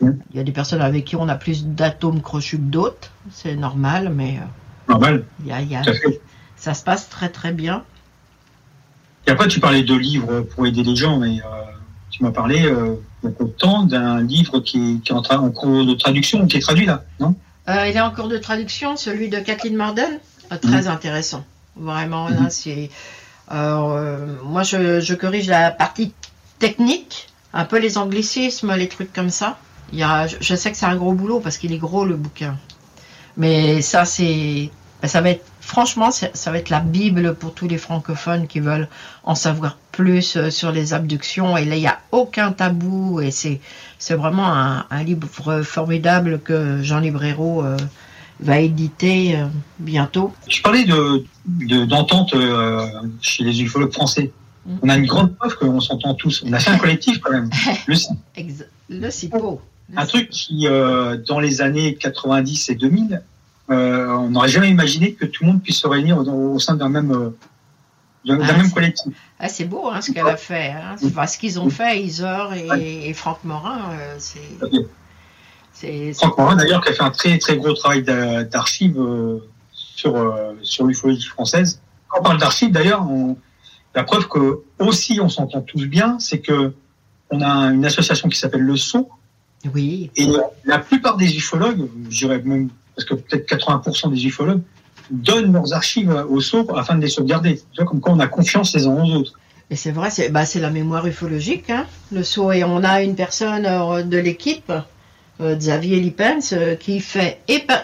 Il 0.03 0.15
y 0.35 0.39
a 0.39 0.43
des 0.43 0.53
personnes 0.53 0.83
avec 0.83 1.05
qui 1.07 1.17
on 1.17 1.29
a 1.29 1.35
plus 1.37 1.67
d'atomes 1.67 2.21
crochus 2.23 2.59
que 2.59 2.63
d'autres, 2.63 3.11
c'est 3.31 3.57
normal, 3.57 4.11
mais 4.15 4.39
euh, 4.39 4.93
Normal. 4.93 5.25
y 5.45 5.53
a, 5.53 5.61
y 5.63 5.75
a- 5.75 5.83
ça 6.57 6.75
se 6.75 6.83
passe 6.85 7.09
très 7.09 7.29
très 7.31 7.53
bien. 7.53 7.83
Et 9.27 9.31
après, 9.31 9.49
tu 9.49 9.59
parlais 9.61 9.83
de 9.83 9.95
livres 9.95 10.41
pour 10.43 10.67
aider 10.67 10.83
les 10.83 10.95
gens, 10.97 11.19
mais 11.19 11.41
euh, 11.41 11.43
tu 12.17 12.23
m'as 12.25 12.31
parlé 12.31 12.65
euh, 12.65 12.95
il 13.23 13.27
y 13.27 13.29
a 13.29 13.35
peu 13.35 13.45
de 13.45 13.51
temps 13.51 13.83
d'un 13.85 14.23
livre 14.23 14.61
qui 14.61 14.79
est, 14.79 15.03
qui 15.03 15.13
est 15.13 15.15
en, 15.15 15.51
cours 15.51 15.85
de 15.85 15.95
traduction, 15.95 16.47
qui 16.47 16.57
est 16.57 16.61
traduit 16.61 16.87
là, 16.87 17.05
non? 17.21 17.35
Euh, 17.69 17.89
il 17.89 17.97
est 17.97 18.01
en 18.01 18.11
cours 18.11 18.29
de 18.29 18.39
traduction, 18.39 18.97
celui 18.97 19.29
de 19.29 19.39
Kathleen 19.39 19.77
Marden, 19.77 20.19
Euh, 20.53 20.57
très 20.57 20.87
intéressant. 20.87 21.45
Vraiment, 21.77 22.29
là, 22.29 22.49
c'est. 22.49 22.89
euh, 23.53 24.37
moi, 24.45 24.63
je, 24.63 25.01
je 25.01 25.15
corrige 25.15 25.49
la 25.49 25.71
partie 25.73 26.13
technique, 26.59 27.29
un 27.53 27.65
peu 27.65 27.79
les 27.79 27.99
anglicismes, 27.99 28.73
les 28.77 28.89
trucs 28.89 29.13
comme 29.13 29.31
ça. 29.31 29.59
Il 29.93 29.99
y 29.99 30.03
a, 30.05 30.27
je, 30.27 30.37
je 30.41 30.55
sais 30.55 30.71
que 30.71 30.77
c'est 30.77 30.87
un 30.87 30.97
gros 30.97 31.13
boulot 31.13 31.41
parce 31.41 31.59
qu'il 31.59 31.73
est 31.73 31.79
gros 31.79 32.05
le 32.05 32.17
bouquin. 32.17 32.57
Mais 33.37 33.83
ça, 33.83 34.05
c'est. 34.05 34.71
ben, 35.03 35.09
Ça 35.09 35.21
va 35.21 35.31
être. 35.31 35.45
Franchement, 35.67 36.13
ça 36.13 36.51
va 36.53 36.59
être 36.59 36.71
la 36.71 36.79
Bible 36.79 37.35
pour 37.35 37.53
tous 37.53 37.67
les 37.67 37.77
francophones 37.77 38.47
qui 38.47 38.61
veulent 38.61 38.89
en 39.25 39.35
savoir 39.35 39.77
plus 39.91 40.37
euh, 40.37 40.49
sur 40.49 40.71
les 40.71 40.95
abductions. 40.95 41.57
Et 41.57 41.65
là, 41.65 41.75
il 41.75 41.81
n'y 41.81 41.89
a 41.89 41.99
aucun 42.13 42.53
tabou. 42.53 43.21
Et 43.21 43.33
c'est 43.33 43.61
c'est 43.99 44.15
vraiment 44.15 44.47
un, 44.47 44.87
un 44.91 45.03
livre 45.03 45.27
formidable 45.65 46.39
que 46.39 46.81
Jean 46.85 47.01
Librero 47.01 47.65
euh, 47.65 47.77
va 48.39 48.61
éditer 48.61 49.37
euh, 49.41 49.47
bientôt. 49.81 50.33
Tu 50.47 50.63
parlais 50.63 50.85
de 50.85 51.25
de- 51.47 51.85
d'entente 51.85 52.33
euh, 52.35 52.87
chez 53.21 53.43
les 53.43 53.61
ufologues 53.61 53.93
français. 53.93 54.31
Mm. 54.67 54.77
On 54.83 54.89
a 54.89 54.97
une 54.97 55.07
grande 55.07 55.35
preuve 55.37 55.57
qu'on 55.59 55.81
s'entend 55.81 56.15
tous. 56.15 56.45
On 56.47 56.53
a 56.53 56.61
fait 56.61 56.71
un 56.71 56.79
collectif 56.79 57.19
quand 57.21 57.33
même. 57.33 57.51
Le, 57.89 57.97
Le 58.89 59.11
CIPO. 59.11 59.61
un 59.97 60.07
truc 60.07 60.29
qui, 60.31 60.69
dans 61.29 61.41
les 61.41 61.61
années 61.61 61.97
90 61.97 62.69
et 62.69 62.77
2000, 62.77 63.15
euh, 63.15 63.19
on 63.69 64.29
n'aurait 64.31 64.49
jamais 64.49 64.71
imaginé 64.71 65.15
que 65.15 65.25
tout 65.27 65.45
le 65.45 65.51
monde 65.53 65.63
puisse 65.63 65.79
se 65.79 65.87
réunir 65.87 66.19
au, 66.19 66.55
au 66.55 66.59
sein 66.59 66.75
d'un 66.77 66.89
même, 66.89 67.11
euh, 67.13 67.31
d'un 68.25 68.39
Ah, 68.41 68.53
même 68.57 68.71
collectif. 68.71 69.13
Ah, 69.39 69.49
c'est 69.49 69.65
beau 69.65 69.89
hein, 69.89 70.01
ce 70.01 70.13
qu'elle 70.13 70.27
a 70.29 70.37
fait. 70.37 70.71
Hein. 70.71 70.97
Enfin, 71.05 71.27
ce 71.27 71.37
qu'ils 71.39 71.59
ont 71.61 71.71
fait, 71.71 72.01
Isor 72.03 72.55
et, 72.55 73.09
et 73.09 73.13
Franck 73.15 73.45
Morin, 73.45 73.91
euh, 73.93 74.17
c'est. 74.19 76.13
Franck 76.15 76.39
Morin, 76.39 76.57
d'ailleurs, 76.57 76.83
qui 76.83 76.89
a 76.91 76.93
fait 76.95 77.03
un 77.03 77.11
très 77.11 77.37
très 77.39 77.57
gros 77.59 77.75
travail 77.75 78.03
d'a- 78.03 78.45
d'archives 78.45 78.99
euh, 78.99 79.41
sur, 79.73 80.17
euh, 80.17 80.55
sur 80.63 80.87
l'ufologie 80.87 81.27
française. 81.29 81.81
Quand 82.09 82.21
on 82.21 82.23
parle 82.23 82.39
d'archives, 82.39 82.71
d'ailleurs, 82.73 83.07
la 83.95 84.05
preuve 84.05 84.27
que 84.29 84.61
aussi 84.79 85.21
on 85.21 85.29
s'entend 85.29 85.61
tous 85.61 85.85
bien, 85.87 86.19
c'est 86.19 86.39
que 86.41 86.73
on 87.31 87.41
a 87.43 87.49
une 87.73 87.85
association 87.85 88.29
qui 88.29 88.39
s'appelle 88.39 88.61
le 88.63 88.77
SO, 88.77 89.09
Oui. 89.75 90.11
et 90.17 90.29
la 90.65 90.79
plupart 90.79 91.17
des 91.17 91.37
ufologues, 91.37 91.89
je 92.09 92.19
dirais 92.19 92.41
même, 92.45 92.71
parce 92.97 93.07
que 93.07 93.15
peut-être 93.15 93.47
80% 93.49 94.11
des 94.13 94.27
ufologues, 94.27 94.63
donnent 95.11 95.53
leurs 95.53 95.73
archives 95.73 96.11
au 96.29 96.41
SO 96.41 96.67
afin 96.77 96.97
de 96.97 97.03
les 97.03 97.09
sauvegarder. 97.09 97.57
Tu 97.73 97.77
vois, 97.77 97.85
comme 97.85 98.01
quoi 98.01 98.13
on 98.13 98.19
a 98.21 98.27
confiance 98.27 98.75
les 98.75 98.87
uns 98.87 98.95
aux 98.95 99.15
autres. 99.15 99.33
Et 99.71 99.77
c'est 99.77 99.91
vrai, 99.93 100.11
c'est 100.11 100.31
bah, 100.31 100.45
c'est 100.47 100.61
la 100.61 100.71
mémoire 100.71 101.07
ufologique, 101.07 101.71
hein, 101.71 101.87
le 102.13 102.23
saut. 102.23 102.53
Et 102.53 102.65
on 102.65 102.83
a 102.85 103.03
une 103.03 103.15
personne 103.15 103.67
euh, 103.67 104.03
de 104.03 104.17
l'équipe 104.17 104.73
euh, 105.41 105.55
Xavier 105.57 106.01
Lippens, 106.01 106.53
euh, 106.53 106.77
qui, 106.77 107.01
fait, 107.01 107.41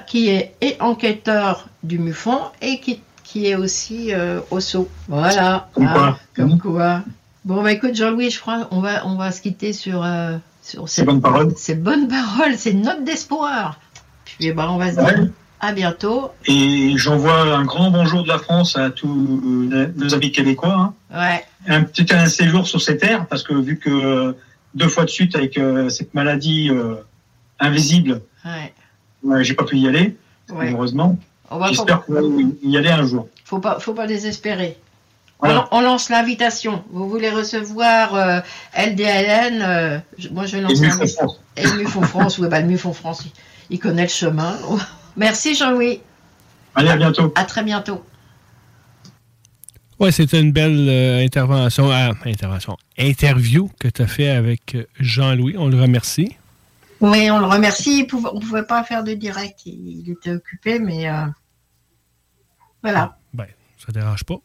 qui 0.06 0.28
est 0.30 0.54
et 0.60 0.76
enquêteur 0.80 1.68
du 1.82 1.98
MUFON 1.98 2.38
et 2.62 2.80
qui, 2.80 3.00
qui 3.24 3.48
est 3.48 3.56
aussi 3.56 4.14
euh, 4.14 4.40
au 4.50 4.60
SO. 4.60 4.88
Voilà. 5.08 5.68
Comme 5.74 5.86
Ah, 5.88 5.92
quoi. 5.94 6.18
comme 6.34 6.58
quoi. 6.58 7.02
Bon, 7.44 7.62
bah 7.62 7.72
écoute, 7.72 7.94
Jean-Louis, 7.94 8.30
je 8.30 8.40
crois 8.40 8.68
on 8.70 8.80
va, 8.80 9.06
on 9.06 9.16
va 9.16 9.32
se 9.32 9.42
quitter 9.42 9.72
sur, 9.72 10.06
sur 10.62 10.88
Ces 10.88 11.02
bonnes 11.02 11.20
paroles. 11.20 11.52
ces 11.56 11.74
bonnes 11.74 12.06
paroles, 12.08 12.56
ces 12.56 12.72
notes 12.74 13.02
d'espoir. 13.04 13.80
Puis 14.42 14.50
bah, 14.52 14.66
on 14.72 14.76
va 14.76 14.90
se 14.90 14.96
dire 14.96 15.04
Ouais. 15.04 15.30
à 15.60 15.72
bientôt. 15.72 16.32
Et 16.46 16.94
j'envoie 16.96 17.42
un 17.54 17.64
grand 17.64 17.92
bonjour 17.92 18.24
de 18.24 18.28
la 18.28 18.38
France 18.38 18.76
à 18.76 18.90
tous 18.90 19.08
euh, 19.72 19.86
nos 19.96 20.14
amis 20.14 20.32
québécois. 20.32 20.74
hein. 20.74 20.94
Ouais. 21.14 21.44
Un 21.72 21.84
petit 21.84 22.12
un 22.12 22.26
séjour 22.26 22.66
sur 22.66 22.82
ces 22.82 22.96
terres, 22.98 23.26
parce 23.26 23.44
que 23.44 23.54
vu 23.54 23.78
que 23.78 23.88
euh, 23.88 24.32
deux 24.74 24.88
fois 24.88 25.04
de 25.04 25.10
suite 25.10 25.36
avec 25.36 25.56
euh, 25.58 25.88
cette 25.90 26.12
maladie 26.14 26.70
euh, 26.70 26.96
invisible, 27.60 28.20
Ouais. 28.44 29.44
j'ai 29.44 29.54
pas 29.54 29.62
pu 29.64 29.76
y 29.78 29.86
aller, 29.86 30.16
malheureusement. 30.52 31.16
J'espère 31.68 32.02
qu'on 32.04 32.14
va 32.14 32.20
y 32.64 32.76
aller 32.76 32.88
un 32.90 33.06
jour. 33.06 33.28
faut 33.44 33.60
pas, 33.60 33.78
faut 33.78 33.94
pas 33.94 34.08
désespérer. 34.08 34.76
On, 35.38 35.46
Voilà. 35.46 35.68
on 35.70 35.80
lance 35.82 36.08
l'invitation. 36.10 36.82
Vous 36.90 37.08
voulez 37.08 37.30
recevoir 37.30 38.14
euh, 38.16 38.40
LDLN 38.76 39.62
euh, 39.62 39.98
je- 40.18 40.28
Moi, 40.30 40.46
je 40.46 40.56
Et 40.56 40.60
lance 40.60 40.80
l'invitation. 40.80 41.24
France. 41.26 41.40
Et 41.56 41.62
le 41.64 41.72
Mufon 41.78 42.02
France, 42.02 42.38
oui, 42.38 42.48
bah, 42.48 42.60
le 42.60 42.66
Mufon 42.66 42.92
France, 42.92 43.24
il, 43.70 43.78
connaît 43.78 44.02
le 44.02 44.08
chemin. 44.08 44.58
Merci 45.16 45.54
Jean-Louis. 45.54 46.00
Allez, 46.74 46.88
à 46.88 46.96
bientôt. 46.96 47.32
À 47.36 47.44
très 47.44 47.62
bientôt. 47.62 48.04
Ouais, 49.98 50.10
c'était 50.10 50.40
une 50.40 50.52
belle 50.52 50.88
euh, 50.88 51.24
intervention, 51.24 51.90
ah, 51.92 52.10
intervention, 52.24 52.76
interview 52.98 53.70
que 53.78 53.88
tu 53.88 54.02
as 54.02 54.06
fait 54.08 54.30
avec 54.30 54.74
euh, 54.74 54.84
Jean-Louis. 54.98 55.54
On 55.56 55.68
le 55.68 55.80
remercie. 55.80 56.36
Oui, 57.00 57.30
on 57.30 57.38
le 57.38 57.46
remercie. 57.46 58.00
Il 58.00 58.06
pouvait- 58.06 58.30
on 58.32 58.40
ne 58.40 58.44
pouvait 58.44 58.64
pas 58.64 58.82
faire 58.84 59.04
de 59.04 59.12
direct. 59.12 59.60
Il, 59.66 60.00
il 60.00 60.10
était 60.10 60.32
occupé, 60.32 60.78
mais 60.78 61.08
euh, 61.08 61.26
voilà. 62.82 63.16
Ben, 63.32 63.46
ça 63.78 63.92
dérange 63.92 64.24
pas. 64.24 64.38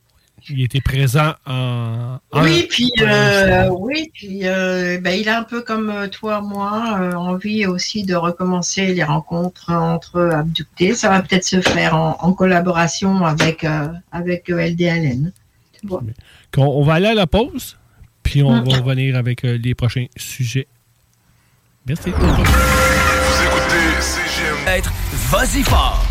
Il 0.50 0.62
était 0.64 0.80
présent 0.82 1.34
en. 1.46 2.20
en- 2.32 2.44
Oui, 2.44 2.68
puis, 2.70 2.92
euh, 3.02 3.68
oui, 3.78 4.10
puis 4.14 4.40
euh, 4.44 4.98
ben, 5.02 5.12
il 5.20 5.28
a 5.28 5.40
un 5.40 5.44
peu 5.44 5.62
comme 5.62 5.90
euh, 5.90 6.08
toi, 6.08 6.40
moi, 6.42 6.98
euh, 7.02 7.14
envie 7.14 7.66
aussi 7.66 8.04
de 8.04 8.16
recommencer 8.16 8.94
les 8.94 9.04
rencontres 9.04 9.72
entre 9.72 10.22
abductés. 10.34 10.94
Ça 10.96 11.10
va 11.10 11.22
peut-être 11.22 11.44
se 11.46 11.60
faire 11.62 11.96
en, 11.96 12.18
en 12.22 12.32
collaboration 12.34 13.26
avec, 13.26 13.64
euh, 13.66 13.88
avec 14.12 14.48
LDLN. 14.50 15.32
Qu'on- 15.88 16.02
on 16.64 16.84
va 16.84 16.94
aller 16.94 17.08
à 17.08 17.14
la 17.14 17.28
pause, 17.28 17.78
puis 18.24 18.42
on 18.42 18.62
Mm. 18.62 18.70
va 18.70 18.78
revenir 18.78 19.16
avec 19.18 19.44
euh, 19.44 19.58
les 19.58 19.76
prochains 19.76 20.06
sujets. 20.16 20.68
Merci. 21.86 22.12
Être 24.68 24.92
vas-y 25.30 25.64
fort. 25.64 26.04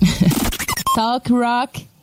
Talk 0.94 1.28
rock, 1.30 1.70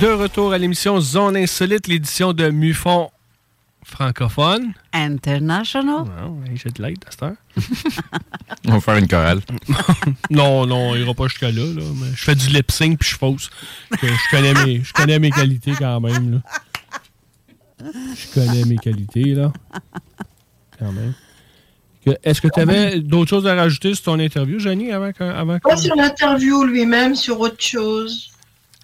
De 0.00 0.06
retour 0.06 0.52
à 0.52 0.58
l'émission 0.58 1.00
Zone 1.00 1.36
Insolite, 1.36 1.88
l'édition 1.88 2.32
de 2.32 2.50
Mufon 2.50 3.10
francophone. 3.84 4.72
International. 4.92 6.04
Non, 6.04 6.38
hey, 6.44 6.56
j'ai 6.56 6.70
de 6.70 6.82
l'aide 6.82 6.98
à 7.06 7.10
cette 7.10 7.22
heure. 7.22 7.36
On 8.66 8.72
va 8.72 8.80
faire 8.80 8.96
une 8.96 9.08
chorale. 9.08 9.40
non, 10.30 10.66
non, 10.66 10.94
il 10.94 11.02
ira 11.02 11.14
pas 11.14 11.26
jusqu'à 11.26 11.50
là, 11.50 11.64
là, 11.64 11.82
mais 11.96 12.08
je 12.14 12.22
fais 12.22 12.34
du 12.34 12.48
lip 12.48 12.70
sync 12.70 12.98
puis 12.98 13.08
je 13.10 13.16
fausse. 13.16 13.50
Je, 14.02 14.30
connais 14.30 14.54
mes, 14.64 14.84
je 14.84 14.92
connais 14.92 15.18
mes 15.18 15.30
qualités 15.30 15.72
quand 15.76 16.00
même. 16.00 16.32
Là. 16.32 17.90
Je 18.14 18.34
connais 18.34 18.64
mes 18.66 18.76
qualités, 18.76 19.34
là. 19.34 19.52
Quand 20.78 20.92
même. 20.92 21.14
Est-ce 22.22 22.40
que 22.40 22.48
tu 22.48 22.60
avais 22.60 23.00
d'autres 23.00 23.30
choses 23.30 23.46
à 23.46 23.54
rajouter 23.54 23.94
sur 23.94 24.04
ton 24.04 24.18
interview, 24.20 24.58
Jenny, 24.58 24.92
avant 24.92 25.12
que- 25.12 25.24
avant 25.24 25.58
Pas 25.58 25.76
sur 25.76 25.94
l'interview 25.96 26.62
lui-même, 26.64 27.14
sur 27.14 27.40
autre 27.40 27.60
chose. 27.60 28.30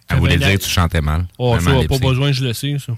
Elle 0.08 0.18
voulait 0.18 0.36
dire 0.36 0.58
que 0.58 0.62
tu 0.64 0.68
chantais 0.70 1.00
mal. 1.00 1.26
Oh, 1.38 1.54
ça, 1.60 1.70
pas 1.88 1.98
besoin, 2.08 2.32
je 2.32 2.44
le 2.44 2.52
sais, 2.52 2.76
ça. 2.78 2.92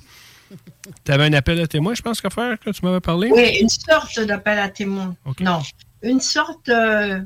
Tu 1.04 1.12
avais 1.12 1.24
un 1.24 1.32
appel 1.32 1.60
à 1.60 1.66
témoin, 1.66 1.94
je 1.94 2.02
pense, 2.02 2.20
qu'à 2.20 2.30
faire, 2.30 2.58
que 2.58 2.70
tu 2.70 2.84
m'avais 2.84 3.00
parlé? 3.00 3.30
Oui, 3.32 3.58
une 3.60 3.68
sorte 3.68 4.20
d'appel 4.20 4.58
à 4.58 4.68
témoin. 4.68 5.14
Non, 5.40 5.60
une 6.02 6.20
sorte. 6.20 6.68
euh, 6.68 7.20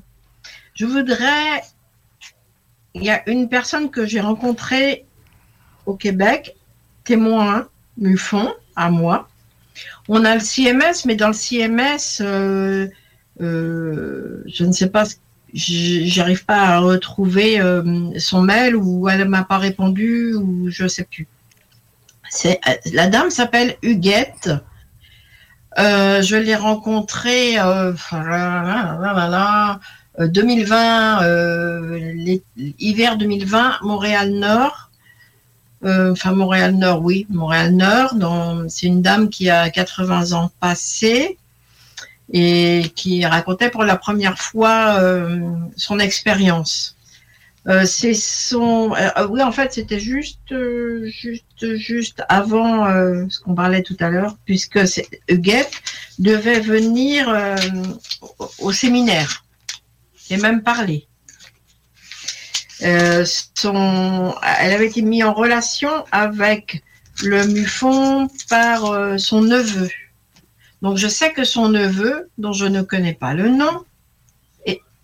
je 0.74 0.86
voudrais. 0.86 1.62
Il 2.94 3.04
y 3.04 3.10
a 3.10 3.28
une 3.28 3.48
personne 3.48 3.90
que 3.90 4.06
j'ai 4.06 4.20
rencontrée 4.20 5.04
au 5.86 5.94
Québec, 5.94 6.56
témoin, 7.04 7.68
Mufon, 7.98 8.52
à 8.76 8.90
moi. 8.90 9.28
On 10.08 10.24
a 10.24 10.34
le 10.34 10.40
CMS, 10.40 11.04
mais 11.06 11.14
dans 11.14 11.28
le 11.28 11.32
CMS, 11.34 12.20
euh, 12.20 12.88
euh, 13.40 14.42
je 14.46 14.64
ne 14.64 14.72
sais 14.72 14.88
pas, 14.90 15.04
ce- 15.04 15.16
j'arrive 15.54 16.44
pas 16.44 16.60
à 16.60 16.78
retrouver 16.78 17.60
euh, 17.60 18.10
son 18.18 18.42
mail 18.42 18.76
ou 18.76 19.08
elle 19.08 19.28
m'a 19.28 19.44
pas 19.44 19.58
répondu 19.58 20.34
ou 20.34 20.70
je 20.70 20.86
sais 20.88 21.04
plus. 21.04 21.26
C'est 22.30 22.60
euh, 22.68 22.72
la 22.92 23.08
dame 23.08 23.30
s'appelle 23.30 23.76
Huguette. 23.82 24.50
Euh, 25.78 26.20
je 26.22 26.36
l'ai 26.36 26.56
rencontrée 26.56 27.58
euh, 27.58 27.92
euh, 30.18 30.26
2020, 30.28 31.22
euh, 31.22 32.12
l'hi- 32.14 32.42
hiver 32.78 33.16
2020, 33.16 33.78
Montréal 33.82 34.30
Nord. 34.32 34.90
Enfin, 35.82 36.32
Montréal 36.32 36.74
Nord, 36.74 37.02
oui, 37.02 37.26
Montréal 37.30 37.72
Nord. 37.74 38.14
C'est 38.68 38.86
une 38.86 39.00
dame 39.00 39.30
qui 39.30 39.48
a 39.48 39.70
80 39.70 40.32
ans 40.32 40.50
passés 40.60 41.38
et 42.32 42.92
qui 42.94 43.24
racontait 43.26 43.70
pour 43.70 43.84
la 43.84 43.96
première 43.96 44.38
fois 44.38 44.96
euh, 45.00 45.50
son 45.76 45.98
expérience. 45.98 46.96
Euh, 47.68 47.84
c'est 47.84 48.14
son. 48.14 48.94
euh, 48.94 49.26
oui, 49.28 49.42
en 49.42 49.52
fait, 49.52 49.74
c'était 49.74 50.00
juste, 50.00 50.50
euh, 50.52 51.06
juste, 51.08 51.76
juste 51.76 52.22
avant 52.28 52.86
euh, 52.86 53.26
ce 53.28 53.38
qu'on 53.40 53.54
parlait 53.54 53.82
tout 53.82 53.96
à 54.00 54.08
l'heure, 54.08 54.36
puisque 54.46 54.80
Huguette 55.28 55.82
devait 56.18 56.60
venir 56.60 57.28
euh, 57.28 57.56
au, 58.38 58.50
au 58.60 58.72
séminaire 58.72 59.44
et 60.30 60.36
même 60.38 60.62
parler. 60.62 61.06
Son, 62.82 64.34
elle 64.58 64.72
avait 64.72 64.86
été 64.86 65.02
mise 65.02 65.24
en 65.24 65.34
relation 65.34 65.90
avec 66.12 66.82
le 67.22 67.46
MUFON 67.46 68.28
par 68.48 69.20
son 69.20 69.42
neveu. 69.42 69.90
Donc, 70.82 70.96
je 70.96 71.08
sais 71.08 71.32
que 71.32 71.44
son 71.44 71.68
neveu, 71.68 72.30
dont 72.38 72.52
je 72.52 72.66
ne 72.66 72.82
connais 72.82 73.14
pas 73.14 73.34
le 73.34 73.48
nom, 73.48 73.84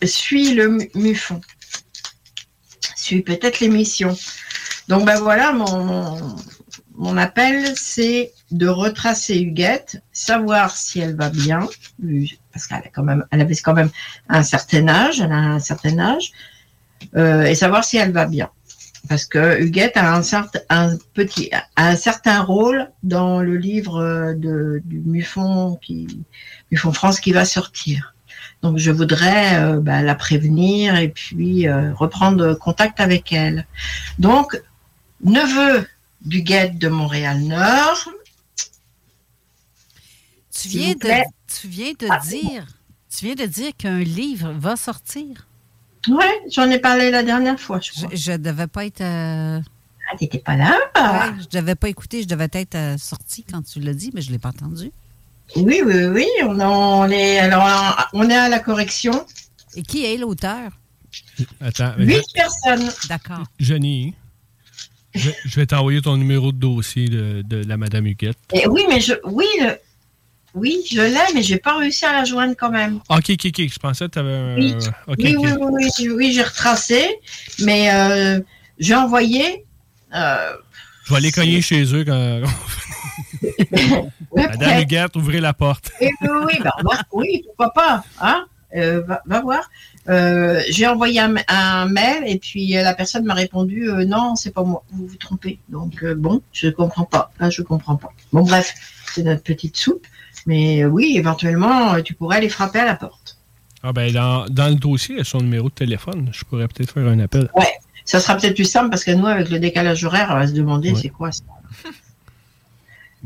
suit 0.04 0.54
le 0.54 0.68
mu- 0.68 0.90
MUFON 0.94 1.40
suit 2.94 3.22
peut-être 3.22 3.60
l'émission. 3.60 4.16
Donc 4.88 5.04
ben 5.04 5.18
voilà, 5.20 5.52
mon, 5.52 6.36
mon, 6.96 7.16
appel, 7.16 7.74
c'est 7.76 8.32
de 8.50 8.68
retracer 8.68 9.38
Huguette, 9.38 10.02
savoir 10.12 10.76
si 10.76 11.00
elle 11.00 11.16
va 11.16 11.30
bien, 11.30 11.68
parce 12.52 12.66
qu'elle 12.66 12.78
a 12.78 12.88
quand 12.92 13.02
même, 13.02 13.24
elle 13.30 13.40
avait 13.40 13.54
quand 13.56 13.74
même 13.74 13.90
un 14.28 14.42
certain 14.42 14.88
âge, 14.88 15.20
elle 15.20 15.32
a 15.32 15.36
un 15.36 15.58
certain 15.60 15.98
âge, 15.98 16.32
euh, 17.16 17.44
et 17.44 17.54
savoir 17.54 17.84
si 17.84 17.96
elle 17.96 18.12
va 18.12 18.26
bien. 18.26 18.50
Parce 19.08 19.24
que 19.24 19.60
Huguette 19.60 19.96
a 19.96 20.14
un, 20.14 20.22
certain, 20.22 20.60
un 20.68 20.96
petit, 21.14 21.50
a 21.52 21.88
un 21.88 21.96
certain 21.96 22.42
rôle 22.42 22.90
dans 23.02 23.40
le 23.40 23.56
livre 23.56 24.00
euh, 24.00 24.34
de, 24.34 24.80
du 24.84 25.00
Mufon 25.00 25.78
qui, 25.82 26.24
Mufon 26.70 26.92
France 26.92 27.20
qui 27.20 27.32
va 27.32 27.44
sortir. 27.44 28.14
Donc 28.62 28.78
je 28.78 28.90
voudrais 28.90 29.60
euh, 29.60 29.80
bah, 29.80 30.02
la 30.02 30.14
prévenir 30.14 30.96
et 30.96 31.08
puis 31.08 31.68
euh, 31.68 31.92
reprendre 31.94 32.54
contact 32.54 33.00
avec 33.00 33.32
elle. 33.32 33.66
Donc, 34.18 34.60
neveu 35.22 35.86
du 36.22 36.42
guette 36.42 36.78
de 36.78 36.88
Montréal-Nord. 36.88 38.10
Tu 40.50 40.68
viens, 40.68 40.94
de, 40.94 41.22
tu 41.60 41.68
viens 41.68 41.92
de 41.92 42.06
Ah. 42.10 42.18
dire, 42.26 42.66
tu 43.14 43.26
viens 43.26 43.34
de 43.34 43.44
dire 43.44 43.72
qu'un 43.76 43.98
livre 43.98 44.52
va 44.58 44.74
sortir? 44.76 45.45
Ouais, 46.08 46.40
j'en 46.50 46.70
ai 46.70 46.78
parlé 46.78 47.10
la 47.10 47.22
dernière 47.22 47.58
fois, 47.58 47.80
je 47.82 47.90
crois. 47.92 48.08
Je, 48.12 48.16
je 48.16 48.32
devais 48.32 48.66
pas 48.66 48.84
être. 48.86 49.00
euh, 49.00 49.60
Ah, 50.12 50.16
t'étais 50.16 50.38
pas 50.38 50.56
là? 50.56 50.76
Ouais, 50.96 51.34
je 51.50 51.58
devais 51.58 51.74
pas 51.74 51.88
écouter, 51.88 52.22
je 52.22 52.28
devais 52.28 52.48
être 52.52 52.74
euh, 52.74 52.96
sortie 52.98 53.44
quand 53.44 53.62
tu 53.62 53.80
l'as 53.80 53.94
dit, 53.94 54.10
mais 54.14 54.22
je 54.22 54.30
l'ai 54.30 54.38
pas 54.38 54.50
entendu. 54.50 54.92
Oui, 55.56 55.80
oui, 55.84 56.04
oui. 56.06 56.26
On, 56.44 56.58
en 56.60 57.08
est, 57.10 57.38
alors, 57.38 58.08
on 58.12 58.28
est 58.28 58.34
à 58.36 58.48
la 58.48 58.58
correction. 58.58 59.24
Et 59.76 59.82
qui 59.82 60.04
est 60.04 60.16
l'auteur? 60.16 60.70
Attends, 61.60 61.92
Huit 61.98 62.24
personnes. 62.34 62.88
D'accord. 63.08 63.44
Jenny, 63.60 64.14
je, 65.14 65.30
je 65.44 65.56
vais 65.60 65.66
t'envoyer 65.66 66.02
ton 66.02 66.16
numéro 66.16 66.50
de 66.52 66.58
dossier 66.58 67.08
de, 67.08 67.42
de 67.42 67.64
la 67.64 67.76
Madame 67.76 68.06
Huguette. 68.06 68.38
Et 68.52 68.66
oui, 68.68 68.82
mais 68.88 69.00
je, 69.00 69.14
oui, 69.24 69.46
le- 69.60 69.78
oui, 70.56 70.78
je 70.90 71.00
l'ai, 71.00 71.34
mais 71.34 71.42
j'ai 71.42 71.58
pas 71.58 71.76
réussi 71.78 72.04
à 72.04 72.12
la 72.12 72.24
joindre 72.24 72.54
quand 72.58 72.70
même. 72.70 72.96
Ok, 73.08 73.30
ok, 73.30 73.46
ok. 73.46 73.68
Je 73.68 73.78
pensais 73.78 74.06
que 74.06 74.10
tu 74.12 74.18
avais 74.18 74.34
un. 74.34 74.56
Oui, 74.56 74.74
oui, 75.08 75.36
oui, 75.38 75.50
oui, 75.60 75.68
oui, 75.72 75.88
j'ai- 75.98 76.10
oui, 76.10 76.32
j'ai 76.32 76.42
retracé, 76.42 77.06
mais 77.62 77.92
euh, 77.94 78.40
j'ai 78.78 78.94
envoyé. 78.94 79.64
euh, 80.14 80.50
Je 81.04 81.10
vais 81.10 81.16
aller 81.18 81.30
cogner 81.32 81.60
chez 81.62 81.84
eux 81.94 82.04
quand. 82.04 82.40
Madame. 84.36 84.80
Huguette, 84.82 85.16
ouvrez 85.16 85.40
la 85.40 85.52
porte. 85.52 85.90
Oui, 86.00 86.08
oui, 86.22 86.28
oui, 86.46 86.54
bah, 86.62 86.72
bah, 86.82 87.00
oui, 87.12 87.42
pourquoi 87.46 87.72
pas, 87.72 88.04
hein 88.20 88.46
Euh, 88.74 89.00
va, 89.02 89.22
va 89.26 89.40
voir. 89.40 89.70
Euh, 90.08 90.60
j'ai 90.70 90.86
envoyé 90.86 91.20
un, 91.20 91.34
un 91.48 91.86
mail 91.86 92.22
et 92.26 92.38
puis 92.38 92.76
euh, 92.76 92.82
la 92.82 92.94
personne 92.94 93.24
m'a 93.24 93.34
répondu 93.34 93.88
euh, 93.88 94.04
non, 94.04 94.36
c'est 94.36 94.52
pas 94.52 94.62
moi, 94.62 94.82
vous 94.92 95.06
vous 95.06 95.16
trompez. 95.16 95.58
Donc 95.68 96.02
euh, 96.02 96.14
bon, 96.14 96.42
je 96.52 96.68
comprends 96.68 97.04
pas. 97.04 97.32
Là, 97.40 97.48
je 97.50 97.62
comprends 97.62 97.96
pas. 97.96 98.10
Bon, 98.32 98.42
bref, 98.42 98.72
c'est 99.12 99.22
notre 99.22 99.42
petite 99.42 99.76
soupe, 99.76 100.06
mais 100.46 100.84
euh, 100.84 100.88
oui, 100.88 101.14
éventuellement, 101.16 101.94
euh, 101.94 102.02
tu 102.02 102.14
pourrais 102.14 102.38
aller 102.38 102.48
frapper 102.48 102.78
à 102.78 102.84
la 102.84 102.94
porte. 102.94 103.38
Ah 103.82 103.92
ben 103.92 104.12
dans, 104.12 104.46
dans 104.46 104.68
le 104.68 104.74
dossier, 104.76 105.16
il 105.16 105.18
y 105.18 105.20
a 105.20 105.24
son 105.24 105.38
numéro 105.38 105.68
de 105.68 105.74
téléphone. 105.74 106.30
Je 106.32 106.44
pourrais 106.44 106.66
peut-être 106.68 106.92
faire 106.92 107.06
un 107.06 107.18
appel. 107.20 107.50
Ouais, 107.54 107.72
ça 108.04 108.20
sera 108.20 108.36
peut-être 108.36 108.54
plus 108.54 108.64
simple 108.64 108.90
parce 108.90 109.04
que 109.04 109.10
nous, 109.10 109.26
avec 109.26 109.50
le 109.50 109.58
décalage 109.58 110.04
horaire, 110.04 110.28
on 110.30 110.34
va 110.34 110.46
se 110.46 110.52
demander 110.52 110.94
c'est 110.94 111.10
quoi 111.10 111.32
ça. 111.32 111.42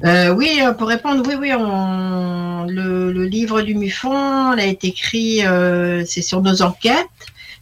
Euh, 0.04 0.32
oui, 0.32 0.60
pour 0.78 0.88
répondre, 0.88 1.22
oui, 1.26 1.34
oui, 1.38 1.52
on, 1.52 2.64
le, 2.66 3.12
le 3.12 3.24
livre 3.26 3.60
du 3.60 3.74
MUFON, 3.74 4.54
il 4.54 4.60
a 4.60 4.64
été 4.64 4.86
écrit, 4.86 5.46
euh, 5.46 6.04
c'est 6.06 6.22
sur 6.22 6.40
nos 6.40 6.62
enquêtes, 6.62 7.06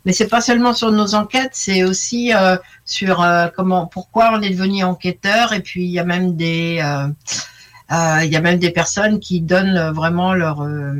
mais 0.05 0.13
c'est 0.13 0.29
pas 0.29 0.41
seulement 0.41 0.73
sur 0.73 0.93
nos 0.93 1.17
enquêtes, 1.17 1.51
c'est 1.55 1.83
aussi 1.83 2.33
euh, 2.33 2.57
sur 2.85 3.27
comment, 3.57 3.87
pourquoi 3.87 4.31
on 4.35 4.43
est 4.43 4.51
devenu 4.51 4.85
enquêteur, 4.85 5.53
et 5.53 5.61
puis 5.61 5.83
il 5.83 5.91
y 5.91 5.99
a 5.99 6.05
même 6.05 6.37
des, 6.37 6.81
il 7.90 8.31
y 8.31 8.36
a 8.36 8.40
même 8.40 8.59
des 8.59 8.70
personnes 8.70 9.19
qui 9.19 9.40
donnent 9.40 9.77
euh, 9.77 9.93
vraiment 9.93 10.35
leur, 10.35 10.62
euh, 10.62 10.93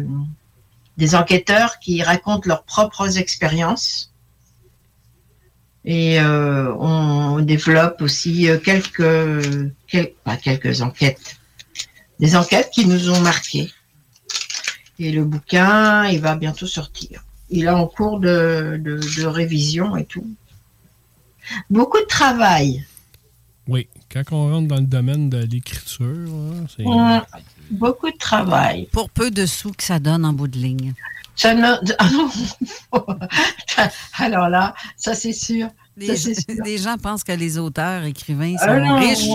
des 0.97 1.15
enquêteurs 1.15 1.79
qui 1.81 2.03
racontent 2.03 2.47
leurs 2.47 2.65
propres 2.65 3.19
expériences. 3.19 4.13
Et 5.85 6.21
euh, 6.21 6.75
on 6.75 7.41
développe 7.41 8.03
aussi 8.03 8.49
euh, 8.49 8.59
quelques, 8.59 9.71
quel- 9.87 10.13
pas 10.25 10.37
quelques 10.37 10.83
enquêtes, 10.83 11.37
des 12.21 12.37
enquêtes 12.37 12.71
qui 12.71 12.87
nous 12.87 13.11
ont 13.11 13.21
marqués. 13.21 13.71
Et 14.99 15.13
le 15.13 15.25
bouquin, 15.25 16.07
il 16.07 16.21
va 16.21 16.35
bientôt 16.35 16.67
sortir. 16.67 17.25
Il 17.51 17.65
est 17.65 17.71
en 17.71 17.87
cours 17.87 18.19
de, 18.19 18.81
de 18.83 19.25
révision 19.25 19.97
et 19.97 20.05
tout. 20.05 20.27
Beaucoup 21.71 22.01
de 22.01 22.07
travail. 22.07 22.85
Oui, 23.69 23.89
quand 24.13 24.23
on 24.33 24.51
rentre 24.53 24.69
dans 24.69 24.77
le 24.77 24.83
domaine 24.87 25.29
de 25.31 25.39
l'écriture, 25.39 26.07
hein, 26.07 26.65
c'est. 26.77 26.85
Beaucoup 27.71 28.11
de 28.11 28.17
travail. 28.17 28.89
Pour 28.93 29.11
peu 29.11 29.31
de 29.31 29.45
sous 29.45 29.73
que 29.73 29.83
ça 29.83 29.99
donne 29.99 30.25
en 30.25 30.33
bout 30.33 30.49
de 30.49 30.57
ligne. 30.57 30.95
Ça 31.37 31.55
ne- 31.55 31.77
ah. 32.93 33.89
Alors 34.19 34.49
là, 34.49 34.75
ça 34.97 35.15
c'est 35.15 35.33
sûr. 35.33 35.69
Les, 35.97 36.07
Ça, 36.09 36.17
c'est 36.17 36.35
sûr. 36.35 36.63
les 36.65 36.79
gens 36.79 36.97
pensent 36.97 37.25
que 37.25 37.33
les 37.33 37.59
auteurs, 37.59 38.05
écrivains 38.05 38.57
sont 38.57 38.65
Ah 38.69 38.79
non. 38.81 38.99
riches. 38.99 39.29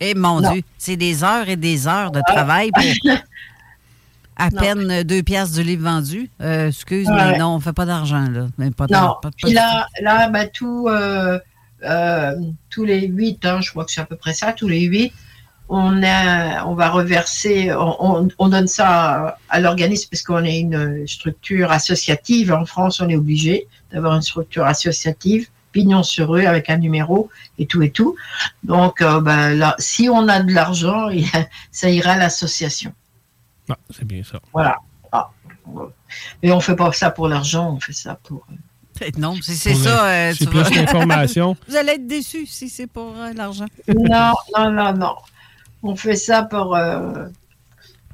Et 0.00 0.14
mon 0.14 0.40
Non. 0.40 0.52
Dieu, 0.52 0.62
c'est 0.78 0.96
des 0.96 1.24
heures 1.24 1.48
et 1.48 1.56
des 1.56 1.86
heures 1.88 2.10
de 2.10 2.20
travail 2.26 2.70
pour 2.70 2.82
à 4.36 4.50
peine 4.50 5.02
deux 5.02 5.22
pièces 5.22 5.52
du 5.52 5.62
livre 5.62 5.82
vendu. 5.84 6.30
Euh, 6.40 6.68
excuse, 6.68 7.08
mais 7.08 7.36
non, 7.38 7.56
on 7.56 7.60
fait 7.60 7.72
pas 7.74 7.84
d'argent, 7.86 8.26
là. 8.30 8.46
Mais 8.56 8.70
pas 8.70 8.84
Non, 8.84 8.88
pas- 8.90 9.18
pas 9.22 9.30
puis 9.36 9.50
de- 9.50 9.54
là, 9.56 9.86
là 10.00 10.28
bah, 10.28 10.46
tout, 10.46 10.86
euh, 10.88 11.38
euh, 11.84 12.34
tous 12.70 12.84
les 12.84 13.06
huit, 13.06 13.44
hein, 13.44 13.60
je 13.60 13.70
crois 13.70 13.84
que 13.84 13.90
c'est 13.92 14.00
à 14.00 14.06
peu 14.06 14.16
près 14.16 14.32
ça, 14.34 14.52
tous 14.52 14.68
les 14.68 14.80
huit, 14.82 15.12
on, 15.68 16.02
a, 16.02 16.64
on 16.64 16.74
va 16.74 16.88
reverser, 16.90 17.72
on, 17.72 17.96
on- 18.24 18.28
on 18.38 18.48
donne 18.48 18.66
ça 18.66 18.88
à, 19.28 19.38
à 19.48 19.60
l'organisme 19.60 20.08
parce 20.10 20.22
qu'on 20.22 20.44
est 20.44 20.58
une 20.58 21.06
structure 21.06 21.70
associative. 21.70 22.52
En 22.52 22.66
France, 22.66 23.00
on 23.00 23.08
est 23.08 23.14
obligé 23.16 23.68
d'avoir 23.92 24.16
une 24.16 24.22
structure 24.22 24.64
associative, 24.66 25.48
pignon 25.70 26.02
sur 26.02 26.34
eux, 26.34 26.44
avec 26.44 26.70
un 26.70 26.76
numéro 26.78 27.30
et 27.58 27.66
tout 27.66 27.82
et 27.82 27.90
tout. 27.92 28.16
Donc, 28.64 29.00
euh, 29.00 29.20
là, 29.54 29.76
si 29.78 30.08
on 30.08 30.26
a 30.28 30.40
de 30.42 30.52
l'argent, 30.52 31.08
ça 31.70 31.88
ira 31.88 32.12
à 32.12 32.18
l'association. 32.18 32.92
Ah, 33.68 33.76
c'est 33.90 34.04
bien 34.04 34.24
ça. 34.24 34.40
Voilà. 34.52 34.76
Ah. 35.12 35.30
Mais 36.42 36.50
on 36.50 36.58
fait 36.58 36.74
pas 36.74 36.90
ça 36.92 37.12
pour 37.12 37.28
l'argent, 37.28 37.74
on 37.76 37.78
fait 37.78 37.92
ça 37.92 38.18
pour... 38.24 38.44
Non, 39.18 39.34
c'est 39.42 39.52
c'est 39.52 39.74
ça. 39.74 40.06
euh, 40.06 40.32
c'est 40.36 40.48
plus 40.48 40.74
l'information. 40.74 41.56
Vous 41.68 41.76
allez 41.76 41.92
être 41.92 42.06
déçus 42.06 42.46
si 42.46 42.68
c'est 42.68 42.86
pour 42.86 43.14
euh, 43.16 43.32
l'argent. 43.34 43.66
Non, 43.88 44.32
non, 44.56 44.70
non, 44.70 44.92
non. 44.94 45.14
On 45.82 45.96
fait 45.96 46.16
ça 46.16 46.42
pour, 46.42 46.76
euh, 46.76 47.26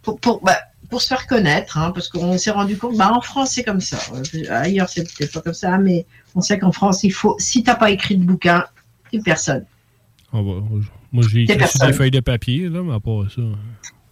pour, 0.03 0.21
pour, 0.21 0.41
bah, 0.43 0.57
pour 0.89 1.03
se 1.03 1.09
faire 1.09 1.27
connaître, 1.27 1.79
hein, 1.79 1.91
parce 1.93 2.09
qu'on 2.09 2.39
s'est 2.39 2.53
rendu 2.53 2.77
compte, 2.79 2.97
bah, 2.97 3.11
en 3.13 3.21
France, 3.21 3.51
c'est 3.53 3.65
comme 3.65 3.81
ça. 3.81 3.99
Ailleurs, 4.51 4.89
c'est 4.89 5.03
peut-être 5.03 5.33
pas 5.33 5.41
comme 5.41 5.55
ça, 5.55 5.77
mais 5.79 6.07
on 6.35 6.41
sait 6.41 6.59
qu'en 6.59 6.71
France, 6.73 7.03
il 7.03 7.11
faut, 7.13 7.37
si 7.41 7.63
t'as 7.65 7.75
pas 7.75 7.91
écrit 7.91 8.17
de 8.17 8.25
bouquin, 8.25 8.65
t'es 9.11 9.19
personne. 9.19 9.65
On 10.33 10.43
va- 10.43 10.63
moi, 11.13 11.25
j'ai 11.29 11.43
écrit 11.43 11.67
sur 11.69 11.87
des 11.87 11.93
feuilles 11.93 12.11
de 12.11 12.21
papier, 12.21 12.69
là, 12.69 12.83
mais 12.85 12.95
à 12.95 13.01
part 13.01 13.25
ça. 13.35 13.43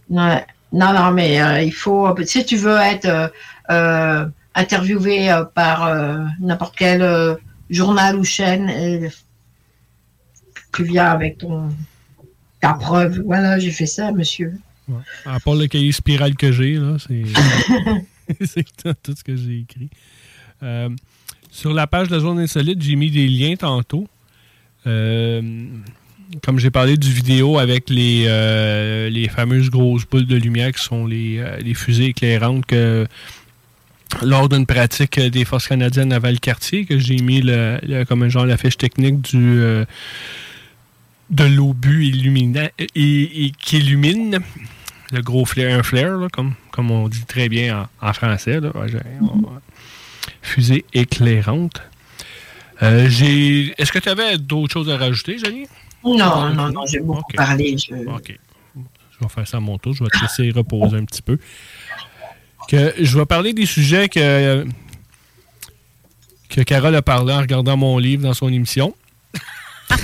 Ouais. 0.09 0.45
Non, 0.73 0.91
non, 0.93 1.11
mais 1.11 1.41
euh, 1.41 1.61
il 1.61 1.71
faut, 1.73 2.13
si 2.25 2.43
tu 2.45 2.57
veux 2.57 2.77
être 2.77 3.05
euh, 3.05 3.27
euh, 3.69 4.25
interviewé 4.55 5.31
euh, 5.31 5.43
par 5.43 5.85
euh, 5.85 6.17
n'importe 6.39 6.75
quel 6.77 7.01
euh, 7.01 7.35
journal 7.69 8.15
ou 8.15 8.23
chaîne, 8.23 8.69
euh, 8.69 9.09
tu 10.73 10.83
viens 10.85 11.05
avec 11.05 11.37
ton 11.39 11.69
ta 12.61 12.73
preuve. 12.73 13.21
Voilà, 13.25 13.59
j'ai 13.59 13.71
fait 13.71 13.85
ça, 13.85 14.11
monsieur. 14.11 14.53
Ouais. 14.87 15.01
À 15.25 15.39
part 15.39 15.55
le 15.55 15.67
cahier 15.67 15.91
spirale 15.91 16.35
que 16.35 16.51
j'ai, 16.51 16.75
là, 16.75 16.95
c'est 17.05 17.23
c'est 18.45 18.65
tout, 18.81 18.93
tout 19.03 19.15
ce 19.15 19.23
que 19.23 19.35
j'ai 19.35 19.59
écrit. 19.59 19.89
Sur 21.51 21.73
la 21.73 21.87
page 21.87 22.09
de 22.09 22.15
la 22.15 22.19
zone 22.19 22.39
insolite, 22.39 22.81
j'ai 22.81 22.95
mis 22.95 23.11
des 23.11 23.27
liens 23.27 23.55
tantôt. 23.55 24.07
Euh, 24.87 25.41
comme 26.43 26.59
j'ai 26.59 26.71
parlé 26.71 26.97
du 26.97 27.09
vidéo 27.09 27.59
avec 27.59 27.89
les, 27.89 28.25
euh, 28.27 29.09
les 29.09 29.29
fameuses 29.29 29.69
grosses 29.69 30.05
boules 30.05 30.25
de 30.25 30.35
lumière 30.35 30.71
qui 30.71 30.83
sont 30.83 31.05
les, 31.05 31.43
les 31.61 31.73
fusées 31.73 32.07
éclairantes 32.07 32.65
que 32.65 33.07
lors 34.21 34.49
d'une 34.49 34.65
pratique 34.65 35.19
des 35.19 35.45
forces 35.45 35.67
canadiennes 35.67 36.13
à 36.13 36.19
Valcartier, 36.19 36.85
que 36.85 36.97
j'ai 36.99 37.17
mis 37.17 37.41
le, 37.41 37.79
le- 37.83 38.03
comme 38.05 38.23
un 38.23 38.29
genre 38.29 38.45
la 38.45 38.57
fiche 38.57 38.77
technique 38.77 39.21
du 39.21 39.59
euh, 39.59 39.85
de 41.29 41.43
l'obus 41.43 42.05
illumina- 42.05 42.69
et, 42.77 43.45
et 43.45 43.51
qui 43.59 43.77
illumine 43.77 44.39
le 45.11 45.21
gros 45.21 45.45
flair, 45.45 45.77
un 45.79 45.83
flair, 45.83 46.17
là, 46.17 46.27
comme, 46.31 46.53
comme 46.71 46.91
on 46.91 47.07
dit 47.07 47.25
très 47.25 47.49
bien 47.49 47.87
en, 48.01 48.09
en 48.09 48.13
français. 48.13 48.59
Là. 48.59 48.71
Ouais, 48.75 48.91
on- 49.21 49.43
fusée 50.41 50.85
éclairante. 50.93 51.81
Euh, 52.83 53.07
j'ai. 53.09 53.73
Est-ce 53.81 53.91
que 53.91 53.99
tu 53.99 54.09
avais 54.09 54.37
d'autres 54.37 54.73
choses 54.73 54.89
à 54.89 54.97
rajouter, 54.97 55.37
Jenny? 55.37 55.65
Non, 56.03 56.53
non, 56.53 56.71
non, 56.71 56.85
j'ai 56.85 56.99
beaucoup 56.99 57.31
parlé. 57.33 57.75
je- 57.77 57.95
OK. 58.07 58.37
Je 58.75 59.19
vais 59.23 59.29
faire 59.29 59.47
ça 59.47 59.57
à 59.57 59.59
mon 59.61 59.77
tour. 59.77 59.93
Je 59.93 60.03
vais 60.03 60.09
te 60.09 60.19
laisser 60.21 60.51
reposer 60.51 60.97
un 60.97 61.05
petit 61.05 61.21
peu. 61.21 61.37
Que 62.67 62.93
je 62.99 63.17
vais 63.17 63.25
parler 63.25 63.53
des 63.53 63.65
sujets 63.65 64.09
que, 64.09 64.65
que 66.49 66.61
Carole 66.61 66.95
a 66.95 67.01
parlé 67.01 67.33
en 67.33 67.41
regardant 67.41 67.77
mon 67.77 67.97
livre 67.97 68.23
dans 68.23 68.33
son 68.33 68.51
émission. 68.51 68.95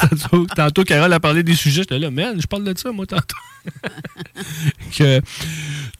tantôt, 0.00 0.46
tantôt, 0.46 0.84
Carole 0.84 1.12
a 1.12 1.20
parlé 1.20 1.42
des 1.42 1.54
sujets. 1.54 1.82
J'étais 1.82 1.98
là, 1.98 2.10
man, 2.10 2.40
je 2.40 2.46
parle 2.46 2.64
de 2.64 2.76
ça, 2.76 2.92
moi, 2.92 3.06
tantôt. 3.06 3.36
que 4.96 5.20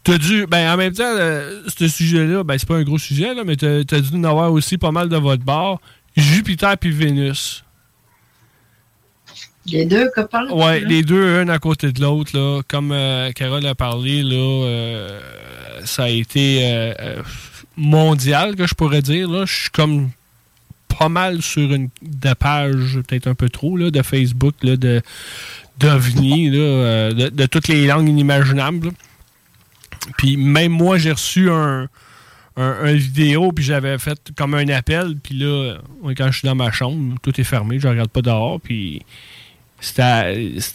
t'as 0.03 0.19
dû. 0.19 0.47
Ben, 0.47 0.73
en 0.73 0.77
même 0.77 0.93
temps, 0.93 1.05
euh, 1.05 1.63
ce 1.67 1.89
sujet-là, 1.89 2.45
ben, 2.45 2.59
c'est 2.59 2.69
pas 2.69 2.77
un 2.77 2.83
gros 2.83 2.99
sujet, 2.99 3.35
là, 3.35 3.45
mais 3.45 3.57
t'as 3.57 3.79
as 3.79 4.01
dû 4.01 4.17
en 4.17 4.25
avoir 4.25 4.53
aussi 4.53 4.79
pas 4.79 4.93
mal 4.93 5.09
de 5.09 5.17
votre 5.17 5.45
bord. 5.45 5.81
Jupiter 6.17 6.77
puis 6.77 6.91
Vénus. 6.91 7.65
Les 9.67 9.85
deux 9.85 10.09
copains. 10.15 10.49
Ouais, 10.51 10.81
les 10.81 11.03
deux, 11.03 11.41
un 11.41 11.49
à 11.49 11.59
côté 11.59 11.93
de 11.93 12.01
l'autre, 12.01 12.37
là. 12.37 12.63
Comme 12.67 12.93
euh, 12.93 13.31
Carole 13.33 13.65
a 13.67 13.75
parlé, 13.75 14.23
là, 14.23 14.37
euh, 14.37 15.21
ça 15.85 16.05
a 16.05 16.09
été 16.09 16.61
euh, 16.65 16.95
euh, 16.99 17.23
mondial, 17.77 18.57
que 18.57 18.67
je 18.67 18.75
pourrais 18.75 19.03
dire. 19.03 19.29
Là. 19.29 19.45
Je 19.47 19.53
suis 19.63 19.71
comme 19.71 20.11
pas 20.99 21.09
mal 21.09 21.43
sur 21.43 21.73
une 21.73 21.89
de 22.03 22.33
page, 22.35 22.99
peut-être 23.07 23.27
un 23.27 23.35
peu 23.35 23.49
trop, 23.49 23.77
là, 23.77 23.91
de 23.91 24.03
Facebook, 24.03 24.55
là, 24.63 24.77
de 24.77 25.03
d'OVNI, 25.79 26.51
là, 26.51 27.13
de, 27.13 27.29
de 27.29 27.47
toutes 27.47 27.69
les 27.69 27.87
langues 27.87 28.09
inimaginables. 28.09 28.89
là. 28.89 28.93
Puis 30.19 30.37
même 30.37 30.73
moi, 30.73 30.99
j'ai 30.99 31.13
reçu 31.13 31.51
un, 31.51 31.89
un, 32.57 32.77
un 32.83 32.93
vidéo, 32.93 33.53
puis 33.53 33.65
j'avais 33.65 33.97
fait 33.99 34.19
comme 34.37 34.55
un 34.55 34.69
appel, 34.69 35.17
puis 35.23 35.37
là, 35.39 35.77
quand 36.17 36.31
je 36.33 36.39
suis 36.39 36.47
dans 36.47 36.55
ma 36.55 36.71
chambre, 36.73 37.17
tout 37.23 37.39
est 37.41 37.45
fermé, 37.45 37.79
je 37.79 37.89
regarde 37.89 38.11
pas 38.11 38.23
dehors, 38.23 38.61
puis 38.61 39.03
c'était 39.81 40.03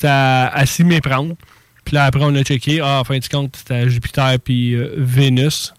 à- 0.08 0.48
à, 0.48 0.66
s'y 0.66 0.84
méprendre. 0.84 1.36
Puis 1.84 1.96
là, 1.96 2.06
après, 2.06 2.22
on 2.24 2.34
a 2.36 2.44
checké, 2.44 2.80
ah, 2.82 3.00
en 3.02 3.04
fin 3.04 3.18
de 3.20 3.28
compte, 3.28 3.56
c'était 3.58 3.90
Jupiter 3.90 4.40
puis 4.40 4.74
euh, 4.74 4.94
Vénus. 4.98 5.74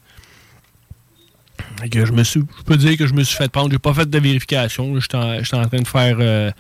Que 1.90 2.07
je 2.07 2.12
me 2.12 2.23
suis, 2.23 2.40
je 2.59 2.62
peux 2.62 2.77
dire 2.77 2.97
que 2.97 3.07
je 3.07 3.12
me 3.15 3.23
suis 3.24 3.36
fait 3.36 3.51
prendre. 3.51 3.70
J'ai 3.70 3.78
pas 3.78 3.93
fait 3.94 4.09
de 4.09 4.19
vérification. 4.19 4.98
J'étais 5.01 5.16
en, 5.16 5.39
en 5.40 5.69
train 5.69 5.81
de 5.81 5.86
faire 5.89 6.16
euh, 6.20 6.51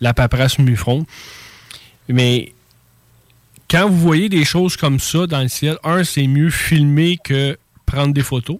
la 0.00 0.14
paperasse 0.14 0.58
Mufron. 0.58 1.06
Mais 2.08 2.52
quand 3.70 3.88
vous 3.88 3.98
voyez 3.98 4.28
des 4.28 4.44
choses 4.44 4.76
comme 4.76 4.98
ça 4.98 5.26
dans 5.26 5.42
le 5.42 5.48
ciel, 5.48 5.76
un, 5.84 6.02
c'est 6.04 6.26
mieux 6.26 6.50
filmer 6.50 7.18
que 7.22 7.58
prendre 7.86 8.12
des 8.14 8.22
photos. 8.22 8.58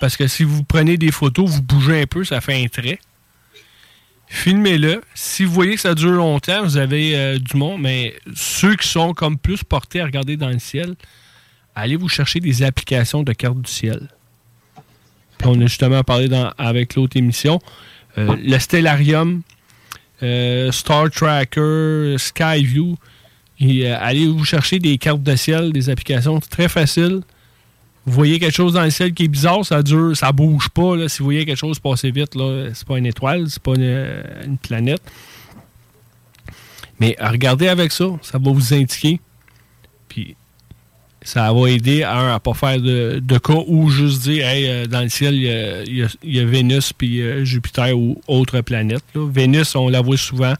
Parce 0.00 0.16
que 0.16 0.26
si 0.28 0.44
vous 0.44 0.64
prenez 0.64 0.96
des 0.96 1.10
photos, 1.10 1.48
vous 1.50 1.62
bougez 1.62 2.02
un 2.02 2.06
peu, 2.06 2.24
ça 2.24 2.40
fait 2.40 2.62
un 2.62 2.66
trait. 2.68 2.98
Filmez-le. 4.34 5.00
Si 5.14 5.44
vous 5.44 5.52
voyez 5.52 5.76
que 5.76 5.80
ça 5.80 5.94
dure 5.94 6.10
longtemps, 6.10 6.64
vous 6.64 6.76
avez 6.76 7.16
euh, 7.16 7.38
du 7.38 7.56
monde, 7.56 7.80
mais 7.80 8.14
ceux 8.34 8.74
qui 8.74 8.88
sont 8.88 9.14
comme 9.14 9.38
plus 9.38 9.62
portés 9.62 10.00
à 10.00 10.04
regarder 10.06 10.36
dans 10.36 10.48
le 10.50 10.58
ciel, 10.58 10.96
allez 11.76 11.94
vous 11.94 12.08
chercher 12.08 12.40
des 12.40 12.64
applications 12.64 13.22
de 13.22 13.32
cartes 13.32 13.60
du 13.62 13.70
ciel. 13.70 14.08
Puis 15.38 15.46
on 15.48 15.54
a 15.60 15.66
justement 15.66 16.02
parlé 16.02 16.28
dans- 16.28 16.52
avec 16.58 16.96
l'autre 16.96 17.16
émission. 17.16 17.60
Euh, 18.18 18.36
le 18.42 18.58
Stellarium, 18.58 19.42
euh, 20.22 20.72
Star 20.72 21.10
Tracker, 21.10 22.16
Skyview. 22.18 22.96
Et, 23.60 23.86
allez 23.88 24.26
vous 24.26 24.44
chercher 24.44 24.80
des 24.80 24.98
cartes 24.98 25.22
de 25.22 25.36
ciel, 25.36 25.72
des 25.72 25.90
applications 25.90 26.40
très 26.40 26.68
faciles. 26.68 27.20
Vous 28.06 28.12
voyez 28.12 28.38
quelque 28.38 28.54
chose 28.54 28.74
dans 28.74 28.84
le 28.84 28.90
ciel 28.90 29.14
qui 29.14 29.24
est 29.24 29.28
bizarre, 29.28 29.64
ça 29.64 29.82
dure, 29.82 30.16
ça 30.16 30.30
bouge 30.30 30.68
pas. 30.68 31.08
Si 31.08 31.18
vous 31.20 31.24
voyez 31.24 31.46
quelque 31.46 31.58
chose 31.58 31.78
passer 31.78 32.10
vite, 32.10 32.36
c'est 32.74 32.86
pas 32.86 32.98
une 32.98 33.06
étoile, 33.06 33.46
c'est 33.48 33.62
pas 33.62 33.74
une, 33.74 34.22
une 34.44 34.58
planète. 34.58 35.02
Mais 37.00 37.16
euh, 37.20 37.28
regardez 37.28 37.68
avec 37.68 37.92
ça, 37.92 38.06
ça 38.22 38.38
va 38.38 38.50
vous 38.50 38.74
indiquer. 38.74 39.20
Puis 40.08 40.36
ça 41.22 41.52
va 41.52 41.70
aider 41.70 42.02
à 42.02 42.34
à 42.34 42.40
pas 42.40 42.54
faire 42.54 42.80
de, 42.80 43.38
cas 43.38 43.62
ou 43.66 43.88
juste 43.88 44.22
dire 44.22 44.46
hey, 44.46 44.66
euh, 44.68 44.86
dans 44.86 45.00
le 45.00 45.08
ciel, 45.08 45.34
il 45.34 46.08
y 46.22 46.40
a, 46.40 46.44
Vénus 46.44 46.92
puis 46.92 47.22
euh, 47.22 47.44
Jupiter 47.44 47.98
ou 47.98 48.20
autre 48.28 48.60
planète. 48.60 49.02
Vénus, 49.14 49.74
on 49.74 49.88
la 49.88 50.02
voit 50.02 50.16
souvent. 50.16 50.54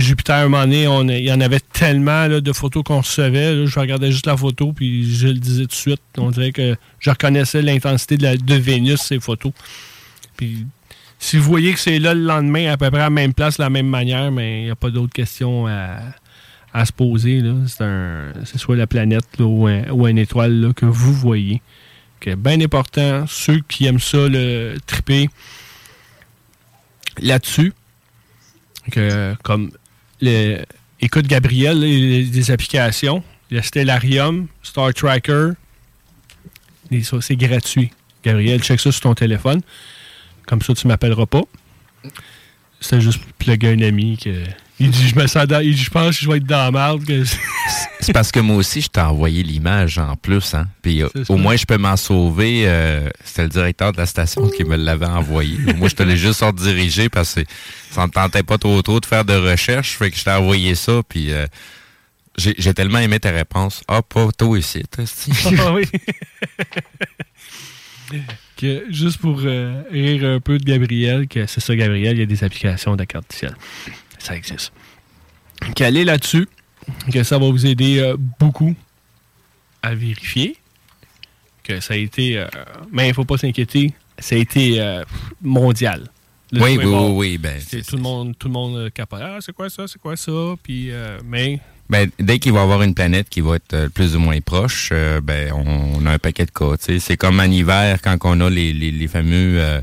Jupiter, 0.00 0.34
à 0.34 0.40
un 0.40 0.48
moment 0.48 0.62
donné, 0.64 0.88
on- 0.88 1.08
il 1.08 1.24
y 1.24 1.32
en 1.32 1.40
avait 1.40 1.60
tellement 1.60 2.28
de 2.28 2.52
photos 2.52 2.82
qu'on 2.82 2.98
recevait. 2.98 3.66
je 3.66 3.78
regardais 3.78 4.10
juste 4.10 4.26
la 4.26 4.36
photo, 4.36 4.72
puis 4.72 5.12
je 5.14 5.28
le 5.28 5.34
disais 5.34 5.62
tout 5.62 5.68
de 5.68 5.72
suite. 5.74 6.02
On 6.18 6.30
dirait 6.30 6.52
que 6.52 6.76
je 6.98 7.10
reconnaissais 7.10 7.62
l'intensité 7.62 8.16
de, 8.16 8.54
Vénus, 8.54 9.00
ces 9.00 9.20
photos. 9.20 9.52
Puis, 10.36 10.66
si 11.18 11.36
vous 11.36 11.44
voyez 11.44 11.72
que 11.72 11.78
c'est 11.78 11.98
là 11.98 12.14
le 12.14 12.22
lendemain, 12.22 12.72
à 12.72 12.76
peu 12.76 12.90
près 12.90 13.00
à 13.00 13.04
la 13.04 13.10
même 13.10 13.34
place, 13.34 13.58
de 13.58 13.62
la 13.62 13.70
même 13.70 13.88
manière, 13.88 14.30
mais 14.32 14.62
il 14.62 14.64
n'y 14.64 14.70
a 14.70 14.76
pas 14.76 14.90
d'autres 14.90 15.12
questions 15.12 15.66
à, 15.66 16.84
se 16.84 16.92
poser. 16.92 17.42
C'est 17.66 18.58
soit 18.58 18.76
la 18.76 18.86
planète 18.86 19.26
ou, 19.38 19.66
un, 19.66 19.84
une 20.08 20.18
étoile 20.18 20.72
que 20.74 20.86
vous 20.86 21.12
voyez. 21.12 21.62
Que 22.20 22.34
bien 22.34 22.60
important, 22.60 23.24
ceux 23.26 23.60
qui 23.68 23.86
aiment 23.86 23.98
ça, 23.98 24.28
le 24.28 24.76
triper 24.86 25.30
là-dessus, 27.18 27.72
que 28.90 29.34
comme 29.42 29.70
écoute 31.00 31.26
Gabriel, 31.26 31.80
des 31.80 32.50
applications, 32.50 33.22
le 33.50 33.62
Stellarium, 33.62 34.46
Star 34.62 34.92
Tracker, 34.94 35.50
c'est 37.20 37.36
gratuit. 37.36 37.90
Gabriel, 38.24 38.62
check 38.62 38.80
ça 38.80 38.92
sur 38.92 39.00
ton 39.00 39.14
téléphone. 39.14 39.60
Comme 40.46 40.60
ça, 40.62 40.74
tu 40.74 40.86
m'appelleras 40.86 41.26
pas. 41.26 41.42
C'était 42.80 43.00
juste 43.00 43.18
pour 43.18 43.32
plugger 43.34 43.74
un 43.74 43.82
ami 43.82 44.18
que. 44.18 44.44
Il 44.80 44.90
dit, 44.90 45.08
je 45.08 45.14
me 45.14 45.26
sens 45.26 45.46
dans- 45.46 45.60
il 45.60 45.74
dit, 45.74 45.82
je 45.82 45.90
pense 45.90 46.16
que 46.18 46.24
je 46.24 46.30
vais 46.30 46.38
être 46.38 46.46
dans 46.46 46.56
la 46.64 46.70
merde. 46.70 47.04
C'est 48.00 48.12
parce 48.14 48.32
que 48.32 48.40
moi 48.40 48.56
aussi, 48.56 48.80
je 48.80 48.88
t'ai 48.88 49.00
envoyé 49.02 49.42
l'image 49.42 49.98
en 49.98 50.16
plus. 50.16 50.54
Hein? 50.54 50.66
Puis 50.80 51.02
euh, 51.02 51.08
au 51.28 51.36
moins, 51.36 51.54
je 51.54 51.66
peux 51.66 51.76
m'en 51.76 51.96
sauver. 51.98 52.62
euh, 52.66 53.08
C'était 53.22 53.42
le 53.42 53.48
directeur 53.50 53.92
de 53.92 53.98
la 53.98 54.06
station 54.06 54.48
qui 54.48 54.64
me 54.64 54.76
l'avait 54.76 55.04
envoyé. 55.06 55.58
moi, 55.76 55.88
je 55.88 55.94
te 55.94 56.02
l'ai 56.02 56.16
juste 56.16 56.40
redirigé 56.40 57.08
parce 57.10 57.34
que 57.34 57.42
ça 57.90 58.06
ne 58.06 58.10
tentait 58.10 58.42
pas 58.42 58.56
trop 58.58 58.80
trop 58.80 59.00
de 59.00 59.06
faire 59.06 59.24
de 59.26 59.34
recherche. 59.34 59.96
Fait 59.98 60.10
que 60.10 60.16
je 60.16 60.24
t'ai 60.24 60.30
envoyé 60.32 60.74
ça. 60.74 61.02
Puis 61.06 61.30
euh, 61.30 61.46
j'ai 62.38 62.72
tellement 62.72 63.00
aimé 63.00 63.20
ta 63.20 63.30
réponse. 63.32 63.82
Ah, 63.86 64.00
pas 64.00 64.28
toi 64.36 64.58
ici. 64.58 64.82
Ah 65.58 65.72
oui. 65.74 65.84
Que, 68.56 68.84
juste 68.90 69.18
pour 69.18 69.38
rire 69.38 70.24
un 70.24 70.40
peu 70.40 70.58
de 70.58 70.64
Gabriel, 70.64 71.28
que 71.28 71.46
c'est 71.46 71.60
ça, 71.60 71.76
Gabriel, 71.76 72.16
il 72.16 72.20
y 72.20 72.22
a 72.22 72.26
des 72.26 72.42
applications 72.44 72.96
de 72.96 73.04
carte 73.04 73.30
du 73.30 73.36
ciel. 73.36 73.54
Ça 74.20 74.36
existe. 74.36 74.72
Qu'allez 75.74 76.04
là-dessus, 76.04 76.46
que 77.12 77.22
ça 77.22 77.38
va 77.38 77.50
vous 77.50 77.66
aider 77.66 77.98
euh, 77.98 78.16
beaucoup 78.38 78.74
à 79.82 79.94
vérifier 79.94 80.56
que 81.62 81.80
ça 81.80 81.94
a 81.94 81.96
été. 81.96 82.38
euh, 82.38 82.46
mais 82.92 83.06
il 83.06 83.08
ne 83.08 83.14
faut 83.14 83.24
pas 83.24 83.38
s'inquiéter, 83.38 83.92
ça 84.18 84.34
a 84.34 84.38
été 84.38 84.80
euh, 84.80 85.02
mondial. 85.42 86.06
Le 86.52 86.62
Oui, 86.62 86.76
oui, 86.78 86.84
bon. 86.84 87.10
oui, 87.10 87.16
oui, 87.32 87.38
ben, 87.38 87.60
C'est 87.66 87.86
tout 87.86 87.96
le 87.96 88.02
monde, 88.02 88.36
tout 88.38 88.48
le 88.48 88.52
monde. 88.54 88.90
Ah, 89.12 89.38
c'est 89.40 89.52
quoi 89.54 89.70
ça, 89.70 89.86
c'est 89.86 90.00
quoi 90.00 90.16
ça? 90.16 90.54
Puis, 90.62 90.90
mais 91.24 91.60
Ben, 91.88 92.10
dès 92.18 92.38
qu'il 92.38 92.52
va 92.52 92.60
y 92.60 92.62
avoir 92.62 92.82
une 92.82 92.94
planète 92.94 93.28
qui 93.28 93.40
va 93.40 93.56
être 93.56 93.88
plus 93.94 94.16
ou 94.16 94.18
moins 94.20 94.40
proche, 94.40 94.92
ben, 95.22 95.52
on, 95.52 95.98
on 96.02 96.06
a 96.06 96.12
un 96.12 96.18
paquet 96.18 96.46
de 96.46 96.50
cas. 96.50 96.74
C'est 96.78 97.16
comme 97.16 97.38
en 97.40 97.44
hiver, 97.44 98.00
quand 98.02 98.16
on 98.24 98.40
a 98.40 98.50
les, 98.50 98.72
les, 98.72 98.90
les 98.90 99.08
fameux... 99.08 99.80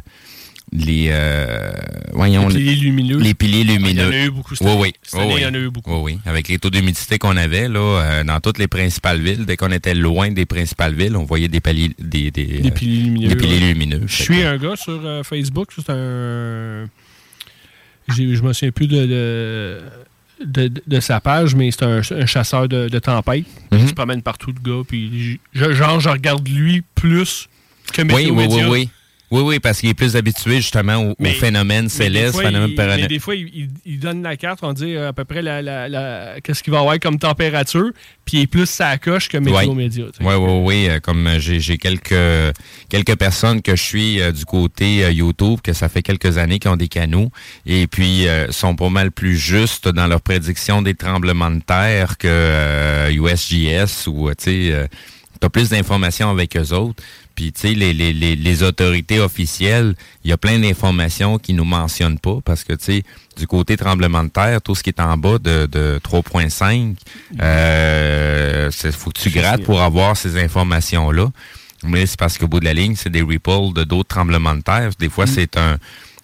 les, 0.74 1.08
euh, 1.12 1.72
voyons, 2.12 2.50
Les 2.50 2.56
piliers 2.56 2.76
lumineux. 2.76 3.18
Les 3.20 3.34
piliers 3.34 3.64
lumineux. 3.64 4.10
Il 4.12 4.16
y 4.16 4.20
en 4.20 4.24
a 4.24 4.26
eu 4.26 4.32
beaucoup 4.32 4.54
cette 4.56 4.68
oui, 4.68 4.74
année. 4.74 4.82
oui. 4.82 4.94
Cette 5.02 5.14
oui, 5.20 5.22
année, 5.26 5.34
oui. 5.36 5.40
il 5.40 5.44
y 5.44 5.48
en 5.48 5.54
a 5.54 5.58
eu 5.58 5.70
beaucoup. 5.70 5.94
Oui, 5.96 6.14
oui. 6.16 6.20
Avec 6.26 6.48
les 6.50 6.60
taux 6.60 6.70
d'humidité 6.70 7.18
qu'on 7.18 7.38
avait 7.38 7.70
là, 7.70 7.80
euh, 7.80 8.24
dans 8.26 8.40
toutes 8.42 8.58
les 8.58 8.68
principales 8.68 9.22
villes, 9.22 9.46
dès 9.46 9.56
qu'on 9.56 9.72
était 9.72 9.96
loin 9.96 10.30
des 10.32 10.46
principales 10.46 10.94
villes, 10.94 11.16
on 11.16 11.24
voyait 11.24 11.48
des 11.48 11.62
paliers, 11.62 11.92
des, 12.00 12.32
des, 12.32 12.44
Des 12.46 12.68
euh, 12.68 12.72
piliers 12.72 13.04
lumineux. 13.04 13.28
des 13.30 13.36
piliers 13.38 13.60
ouais. 13.62 13.74
lumineux. 13.74 14.02
Je 14.08 14.24
suis 14.24 14.44
un 14.44 14.58
gars 14.58 14.76
sur 14.76 15.00
euh, 15.06 15.24
Facebook, 15.24 15.70
c'est 15.76 15.90
un. 15.90 16.86
Je 18.10 18.24
me 18.42 18.54
souviens 18.54 18.72
plus 18.72 18.88
de, 18.88 19.06
de, 19.06 20.68
de- 20.68 20.82
de 20.86 21.00
sa 21.00 21.20
page, 21.20 21.56
mais 21.56 21.72
c'est 21.72 21.84
un, 21.84 22.02
un 22.12 22.26
chasseur 22.26 22.68
de, 22.70 22.88
de 22.90 23.00
tempête. 23.00 23.46
Mhm. 23.72 23.80
Il 23.80 23.88
se 23.90 23.94
promène 23.94 24.22
partout, 24.22 24.52
le 24.54 24.62
gars. 24.78 24.84
Puis, 24.88 25.40
je- 25.54 25.74
genre, 25.74 26.00
je 26.00 26.10
regarde 26.10 26.48
lui 26.48 26.84
plus 26.96 27.48
que 27.94 28.02
Météo 28.02 28.34
oui, 28.36 28.46
oui, 28.48 28.56
oui. 28.56 28.64
Oui, 28.70 28.90
oui, 29.42 29.60
parce 29.60 29.80
qu'il 29.82 29.90
est 29.90 29.94
plus 29.94 30.16
habitué 30.16 30.58
justement 30.58 30.96
aux, 30.98 31.12
aux 31.12 31.16
Mais- 31.20 31.34
des 31.84 31.90
célestes, 31.90 32.32
fois, 32.34 32.44
phénomènes 32.44 32.70
il, 32.70 32.76
mais 33.02 33.08
des 33.08 33.20
fois, 33.20 33.36
il, 33.36 33.48
il- 33.54 33.70
il 33.86 34.00
donne 34.00 34.24
la 34.24 34.38
carte, 34.38 34.60
on 34.62 34.72
dit 34.74 34.96
euh, 34.96 35.10
à 35.10 35.14
peu 35.14 35.26
près 35.26 35.42
la, 35.42 35.62
la- 35.62 35.90
la- 35.90 36.36
qu'est-ce 36.42 36.64
qu'il 36.64 36.72
va 36.72 36.80
avoir 36.80 36.98
comme 37.00 37.20
température, 37.20 37.92
puis 38.24 38.38
il 38.38 38.42
est 38.44 38.48
plus 38.48 38.70
sa 38.70 38.98
coche 38.98 39.28
que 39.28 39.38
Météo. 39.38 39.74
Média. 39.74 40.06
Oui, 40.22 40.34
oui, 40.36 40.62
oui. 40.64 40.90
euh, 40.90 41.00
Comme 41.02 41.28
euh, 41.28 41.40
j'ai 41.40 41.60
j'ai 41.60 41.78
quelques 41.78 42.16
quelques 42.90 43.16
personnes 43.18 43.62
que 43.62 43.76
je 43.76 43.84
suis 43.84 44.22
euh, 44.22 44.32
du 44.32 44.46
côté 44.46 45.04
euh, 45.04 45.12
YouTube, 45.12 45.60
que 45.62 45.74
ça 45.74 45.90
fait 45.90 46.02
quelques 46.02 46.38
années 46.38 46.60
qui 46.60 46.68
ont 46.70 46.78
des 46.78 46.88
canaux, 46.88 47.30
et 47.66 47.88
puis 47.88 48.28
euh, 48.28 48.52
sont 48.52 48.76
pas 48.76 48.90
mal 48.90 49.12
plus 49.12 49.38
justes 49.38 49.88
dans 49.90 50.08
leur 50.08 50.22
prédiction 50.22 50.82
des 50.82 50.96
tremblements 50.96 51.52
de 51.52 51.60
terre 51.62 52.18
que 52.18 52.28
euh, 52.30 53.10
USGS 53.12 54.08
ou 54.08 54.30
euh, 54.30 54.34
tu 54.38 54.44
sais, 54.46 54.72
euh, 54.72 54.88
t'as 55.40 55.50
plus 55.50 55.70
d'informations 55.70 56.30
avec 56.30 56.56
eux 56.58 56.74
autres. 56.74 57.04
Puis 57.38 57.54
tu 57.54 57.62
sais, 57.62 57.74
les, 57.76 57.94
les, 57.94 58.14
les, 58.14 58.36
les 58.36 58.64
autorités 58.64 59.20
officielles, 59.20 59.94
il 60.24 60.32
y 60.32 60.34
a 60.34 60.38
plein 60.38 60.58
d'informations 60.58 61.38
qui 61.38 61.54
nous 61.54 61.66
mentionnent 61.66 62.18
pas 62.18 62.40
parce 62.44 62.64
que 62.64 62.74
tu 62.74 62.86
sais, 62.86 63.04
du 63.38 63.46
côté 63.46 63.78
tremblement 63.78 64.24
de 64.24 64.30
terre, 64.30 64.60
tout 64.60 64.74
ce 64.74 64.82
qui 64.82 64.90
est 64.90 65.00
en 65.00 65.18
bas 65.18 65.38
de, 65.38 65.68
de 65.68 66.02
3.5, 66.04 66.96
euh, 67.40 68.70
c'est 68.72 68.92
faut 68.92 69.12
que 69.12 69.20
tu 69.20 69.30
grattes 69.30 69.64
pour 69.64 69.84
avoir 69.84 70.18
ces 70.18 70.44
informations-là. 70.44 71.28
Mais 71.84 72.08
c'est 72.08 72.18
parce 72.18 72.40
qu'au 72.40 72.48
bout 72.48 72.60
de 72.60 72.66
la 72.66 72.74
ligne, 72.74 72.96
c'est 72.96 73.12
des 73.12 73.22
ripples 73.22 73.72
de 73.76 73.84
d'autres 73.84 74.10
tremblements 74.10 74.56
de 74.56 74.62
terre. 74.62 74.90
Des 74.98 75.10
fois, 75.10 75.28
c'est 75.28 75.58
un 75.58 75.78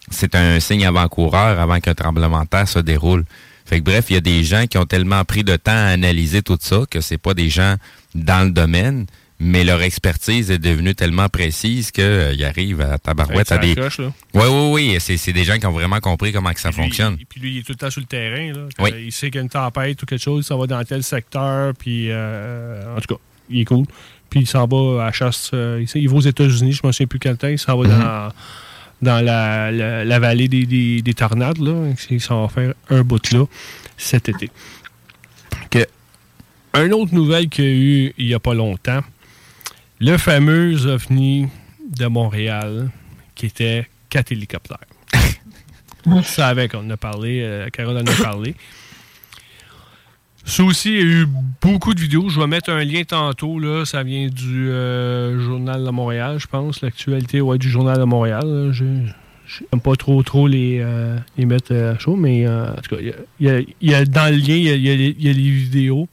c'est 0.09 0.33
un 0.33 0.59
signe 0.59 0.83
avant-coureur 0.83 1.59
avant 1.59 1.79
qu'un 1.79 1.93
tremblement 1.93 2.41
de 2.41 2.47
terre 2.47 2.67
se 2.67 2.79
déroule. 2.79 3.23
Fait 3.65 3.79
que 3.79 3.85
bref, 3.85 4.05
il 4.09 4.15
y 4.15 4.17
a 4.17 4.21
des 4.21 4.43
gens 4.43 4.65
qui 4.65 4.79
ont 4.79 4.85
tellement 4.85 5.23
pris 5.25 5.43
de 5.43 5.55
temps 5.57 5.71
à 5.71 5.91
analyser 5.91 6.41
tout 6.41 6.57
ça 6.59 6.81
que 6.89 7.01
c'est 7.01 7.19
pas 7.19 7.35
des 7.35 7.49
gens 7.49 7.75
dans 8.15 8.45
le 8.45 8.51
domaine, 8.51 9.05
mais 9.43 9.63
leur 9.63 9.81
expertise 9.81 10.49
est 10.51 10.57
devenue 10.57 10.95
tellement 10.95 11.29
précise 11.29 11.91
qu'ils 11.91 12.43
arrivent 12.43 12.81
à 12.81 12.97
tabarouette 12.97 13.51
à 13.51 13.57
des. 13.57 13.75
sa 13.75 13.81
coche, 13.81 13.99
là. 13.99 14.11
Oui, 14.33 14.43
oui, 14.49 14.93
oui. 14.93 14.97
C'est 15.17 15.33
des 15.33 15.43
gens 15.43 15.57
qui 15.59 15.65
ont 15.65 15.71
vraiment 15.71 15.99
compris 15.99 16.31
comment 16.31 16.51
que 16.53 16.59
ça 16.59 16.71
fonctionne. 16.71 17.17
Puis 17.29 17.39
lui, 17.41 17.51
il 17.55 17.57
est 17.59 17.61
tout 17.63 17.73
le 17.73 17.77
temps 17.77 17.89
sur 17.91 18.01
le 18.01 18.07
terrain. 18.07 18.53
Là, 18.53 18.65
Oui. 18.79 18.91
Il 19.05 19.11
sait 19.11 19.27
qu'il 19.27 19.35
y 19.35 19.39
a 19.39 19.41
une 19.43 19.49
tempête 19.49 20.01
ou 20.01 20.05
quelque 20.05 20.21
chose, 20.23 20.45
ça 20.45 20.55
va 20.55 20.65
dans 20.67 20.83
tel 20.83 21.03
secteur. 21.03 21.73
Puis, 21.77 22.07
euh, 22.09 22.95
en 22.95 23.01
tout 23.01 23.15
cas, 23.15 23.21
il 23.49 23.61
est 23.61 23.65
cool. 23.65 23.85
Puis 24.29 24.41
il 24.41 24.47
s'en 24.47 24.65
va 24.65 25.03
à 25.03 25.05
la 25.07 25.11
chasse. 25.11 25.51
euh, 25.53 25.85
il, 25.93 26.09
va 26.09 26.15
aux 26.15 26.21
États-Unis, 26.21 26.71
je 26.73 26.79
ne 26.83 26.87
me 26.87 26.91
souviens 26.91 27.07
plus 27.07 27.19
quel 27.19 27.37
temps. 27.37 27.47
Il 27.49 27.59
s'en 27.59 27.77
va 27.77 27.87
dans, 27.87 28.31
dans 29.01 29.23
la, 29.23 29.71
la- 29.71 30.05
la 30.05 30.19
vallée 30.19 30.47
des, 30.47 30.65
des- 30.65 31.01
des 31.01 31.13
tornades. 31.13 31.59
Là. 31.59 31.89
Il 32.09 32.21
s'en 32.21 32.43
va 32.43 32.47
faire 32.47 32.73
un 32.89 33.01
bout 33.03 33.31
là 33.31 33.45
cet 33.97 34.29
été. 34.29 34.49
Que, 35.69 35.85
un 36.73 36.89
autre 36.91 37.13
nouvelle 37.13 37.47
qu'il 37.49 37.65
y 37.65 37.67
a 37.67 37.71
eu 37.71 38.13
il 38.17 38.25
n'y 38.27 38.33
a 38.33 38.39
pas 38.39 38.53
longtemps, 38.55 39.01
le 40.05 40.17
fameux 40.17 40.85
ovni 40.87 41.47
de 41.97 42.05
Montréal 42.07 42.89
qui 43.35 43.45
était 43.45 43.87
quatre 44.09 44.31
hélicoptères. 44.33 44.77
Je 46.05 46.21
savais 46.23 46.67
qu'on 46.67 46.79
en 46.85 46.89
a 46.89 46.97
parlé, 46.97 47.41
euh, 47.41 47.69
Carole 47.69 47.95
en 47.97 48.01
a 48.05 48.23
parlé. 48.23 48.55
Ça 50.45 50.63
aussi, 50.65 50.89
il 50.89 50.95
y 50.97 50.99
a 50.99 51.03
eu 51.21 51.27
beaucoup 51.61 51.93
de 51.93 52.01
vidéos. 52.01 52.27
Je 52.27 52.37
vais 52.37 52.47
mettre 52.47 52.69
un 52.69 52.83
lien 52.83 53.03
tantôt. 53.05 53.59
Là. 53.59 53.85
Ça 53.85 54.03
vient 54.03 54.27
du 54.27 54.69
euh, 54.69 55.39
Journal 55.39 55.85
de 55.85 55.89
Montréal, 55.89 56.37
je 56.37 56.47
pense. 56.47 56.81
L'actualité 56.81 57.39
ouais, 57.39 57.57
du 57.57 57.69
Journal 57.69 57.97
de 57.97 58.03
Montréal. 58.03 58.71
Je 58.73 58.83
n'aime 58.83 59.81
pas 59.81 59.95
trop 59.95 60.21
trop 60.23 60.47
les, 60.49 60.79
euh, 60.81 61.17
les 61.37 61.45
mettre 61.45 61.73
à 61.73 61.97
chaud, 61.97 62.17
mais 62.17 62.45
en 62.45 62.75
tout 62.83 62.93
cas, 62.97 63.01
il 63.01 63.07
y 63.07 63.11
a- 63.11 63.15
il 63.39 63.47
y 63.47 63.49
a- 63.49 63.59
il 63.59 63.91
y 63.91 63.95
a- 63.95 64.03
dans 64.03 64.29
le 64.29 64.37
lien, 64.37 64.55
il 64.55 64.65
y 64.65 65.29
a 65.29 65.33
les 65.33 65.49
vidéos. 65.49 66.09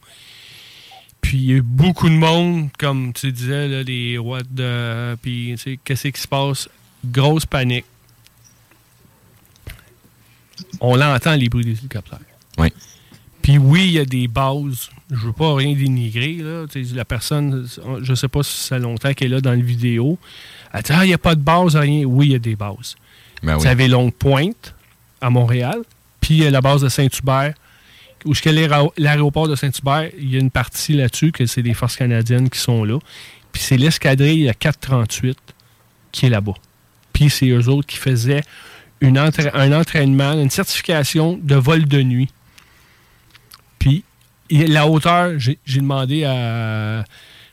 Puis 1.20 1.38
il 1.38 1.44
y 1.44 1.52
a 1.52 1.56
eu 1.56 1.62
beaucoup 1.62 2.08
de 2.08 2.14
monde, 2.14 2.70
comme 2.78 3.12
tu 3.12 3.30
disais, 3.30 3.68
là, 3.68 3.82
les 3.82 4.18
what 4.18 4.42
de. 4.50 5.16
Puis, 5.16 5.52
tu 5.56 5.58
sais, 5.58 5.78
qu'est-ce 5.84 6.08
qui 6.08 6.20
se 6.20 6.28
passe? 6.28 6.68
Grosse 7.04 7.46
panique. 7.46 7.84
On 10.80 10.96
l'entend, 10.96 11.34
les 11.34 11.48
bruits 11.48 11.64
des 11.64 11.78
hélicoptères. 11.78 12.18
Oui. 12.58 12.72
Puis 13.42 13.58
oui, 13.58 13.84
il 13.86 13.92
y 13.92 13.98
a 13.98 14.04
des 14.04 14.28
bases. 14.28 14.90
Je 15.10 15.16
veux 15.16 15.32
pas 15.32 15.54
rien 15.54 15.74
dénigrer. 15.74 16.34
Là. 16.34 16.66
Tu 16.70 16.84
sais, 16.84 16.94
La 16.94 17.04
personne, 17.04 17.66
je 18.02 18.14
sais 18.14 18.28
pas 18.28 18.42
si 18.42 18.56
ça 18.66 18.78
longtemps 18.78 19.12
qu'elle 19.14 19.32
est 19.32 19.36
là 19.36 19.40
dans 19.40 19.50
la 19.50 19.56
vidéo. 19.56 20.18
Elle 20.72 20.82
dit 20.82 20.92
Ah, 20.92 21.04
il 21.04 21.08
n'y 21.08 21.14
a 21.14 21.18
pas 21.18 21.34
de 21.34 21.42
base, 21.42 21.76
rien. 21.76 22.04
Oui, 22.04 22.26
il 22.26 22.32
y 22.32 22.34
a 22.34 22.38
des 22.38 22.56
bases. 22.56 22.96
Ben 23.42 23.54
oui. 23.54 23.60
Vous 23.60 23.66
avez 23.66 23.88
Longue 23.88 24.12
Pointe 24.12 24.74
à 25.20 25.30
Montréal, 25.30 25.82
puis 26.20 26.34
il 26.34 26.42
y 26.42 26.46
a 26.46 26.50
la 26.50 26.60
base 26.60 26.82
de 26.82 26.88
Saint-Hubert. 26.88 27.54
Où 28.24 28.32
est 28.32 28.46
l'aéro- 28.46 28.92
l'aéroport 28.98 29.48
de 29.48 29.54
Saint-Hubert, 29.56 30.10
il 30.18 30.30
y 30.30 30.36
a 30.36 30.40
une 30.40 30.50
partie 30.50 30.92
là-dessus 30.94 31.32
que 31.32 31.46
c'est 31.46 31.62
des 31.62 31.74
forces 31.74 31.96
canadiennes 31.96 32.50
qui 32.50 32.58
sont 32.58 32.84
là. 32.84 32.98
Puis 33.52 33.62
c'est 33.62 33.76
l'escadrille 33.76 34.48
à 34.48 34.54
438 34.54 35.38
qui 36.12 36.26
est 36.26 36.30
là-bas. 36.30 36.54
Puis 37.12 37.30
c'est 37.30 37.48
eux 37.48 37.68
autres 37.68 37.86
qui 37.88 37.96
faisaient 37.96 38.42
une 39.00 39.16
entra- 39.18 39.50
un 39.54 39.72
entraînement, 39.72 40.32
une 40.32 40.50
certification 40.50 41.38
de 41.42 41.54
vol 41.54 41.86
de 41.86 42.02
nuit. 42.02 42.28
Puis 43.78 44.04
la 44.50 44.86
hauteur, 44.86 45.32
j'ai 45.38 45.58
demandé 45.76 46.24
à. 46.24 47.04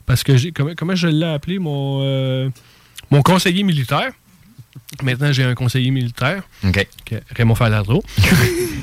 Parce 0.05 0.23
que 0.23 0.35
j'ai. 0.37 0.51
Comment, 0.51 0.73
comment 0.75 0.95
je 0.95 1.07
l'ai 1.07 1.25
appelé, 1.25 1.59
mon, 1.59 1.99
euh, 2.01 2.49
mon 3.11 3.21
conseiller 3.21 3.63
militaire? 3.63 4.11
Maintenant, 5.03 5.31
j'ai 5.31 5.43
un 5.43 5.53
conseiller 5.55 5.91
militaire. 5.91 6.43
OK. 6.63 6.85
Raymond 7.35 7.55
Falardeau. 7.55 8.03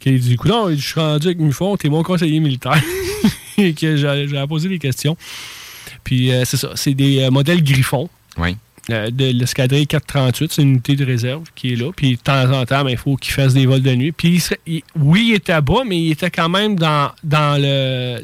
qui 0.00 0.18
dit 0.18 0.36
Coudonc, 0.36 0.70
je 0.70 0.76
suis 0.76 1.00
rendu 1.00 1.26
avec 1.28 1.38
Mufon, 1.38 1.76
t'es 1.76 1.88
mon 1.88 2.02
conseiller 2.02 2.40
militaire. 2.40 2.82
Et 3.58 3.72
que 3.72 3.96
j'ai 3.96 4.46
posé 4.48 4.68
des 4.68 4.78
questions. 4.78 5.16
Puis 6.02 6.32
euh, 6.32 6.44
c'est 6.44 6.56
ça, 6.56 6.72
c'est 6.74 6.94
des 6.94 7.20
euh, 7.20 7.30
modèles 7.30 7.62
Griffon. 7.62 8.08
Oui. 8.36 8.56
Euh, 8.90 9.10
de 9.10 9.24
l'escadrille 9.30 9.86
438, 9.86 10.52
c'est 10.52 10.60
une 10.62 10.68
unité 10.72 10.94
de 10.94 11.06
réserve 11.06 11.44
qui 11.54 11.72
est 11.72 11.76
là. 11.76 11.90
Puis 11.96 12.16
de 12.16 12.20
temps 12.20 12.52
en 12.52 12.66
temps, 12.66 12.84
ben, 12.84 12.90
il 12.90 12.98
faut 12.98 13.16
qu'il 13.16 13.32
fasse 13.32 13.54
des 13.54 13.64
vols 13.64 13.80
de 13.80 13.94
nuit. 13.94 14.12
Puis 14.12 14.28
il 14.34 14.40
serait- 14.40 14.60
il- 14.66 14.82
oui, 15.00 15.28
il 15.30 15.34
était 15.36 15.58
bas, 15.62 15.84
mais 15.86 15.98
il 15.98 16.10
était 16.10 16.30
quand 16.30 16.50
même 16.50 16.76
dans, 16.76 17.10
dans 17.22 17.58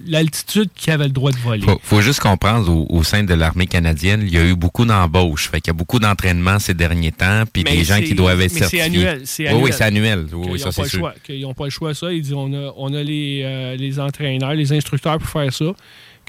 l'altitude 0.07 0.69
qu'il 0.75 0.93
avait 0.93 1.05
le 1.05 1.11
droit 1.13 1.31
de 1.31 1.39
voler. 1.39 1.63
Faut, 1.63 1.81
faut 1.83 2.01
juste 2.01 2.21
comprendre, 2.21 2.71
au, 2.71 2.87
au 2.91 3.03
sein 3.03 3.23
de 3.23 3.35
l'armée 3.35 3.67
canadienne, 3.67 4.21
il 4.23 4.35
y 4.35 4.39
a 4.39 4.45
eu 4.45 4.55
beaucoup 4.55 4.85
d'embauches. 4.85 5.49
Fait 5.49 5.61
qu'il 5.61 5.69
y 5.73 5.75
a 5.75 5.79
beaucoup 5.79 5.99
d'entraînements 5.99 6.59
ces 6.59 6.75
derniers 6.75 7.13
temps, 7.13 7.45
puis 7.51 7.65
Mais 7.65 7.77
des 7.77 7.85
gens 7.85 8.01
qui 8.01 8.15
doivent 8.15 8.41
être 8.41 8.53
mais 8.53 8.59
certifiés. 8.61 8.83
c'est 9.25 9.43
Oui, 9.45 9.49
annuel. 9.49 9.63
oui, 9.65 9.71
c'est 9.73 9.85
annuel. 9.85 10.27
Oui, 10.33 10.43
Qu'ils 10.43 10.53
oui, 10.53 10.59
ça, 10.59 10.67
n'ont 10.67 10.73
pas 10.73 10.73
c'est 10.73 10.83
le 10.83 10.89
sûr. 10.89 10.99
choix. 10.99 11.15
Qu'ils 11.25 11.41
n'ont 11.43 11.55
pas 11.55 11.65
le 11.65 11.71
choix, 11.71 11.95
ça. 11.95 12.13
Ils 12.13 12.23
disent 12.23 12.33
on 12.35 12.53
a, 12.53 12.73
on 12.77 12.93
a 12.93 13.03
les, 13.03 13.41
euh, 13.45 13.77
les 13.77 13.99
entraîneurs, 13.99 14.55
les 14.55 14.73
instructeurs 14.73 15.19
pour 15.19 15.29
faire 15.29 15.53
ça. 15.53 15.73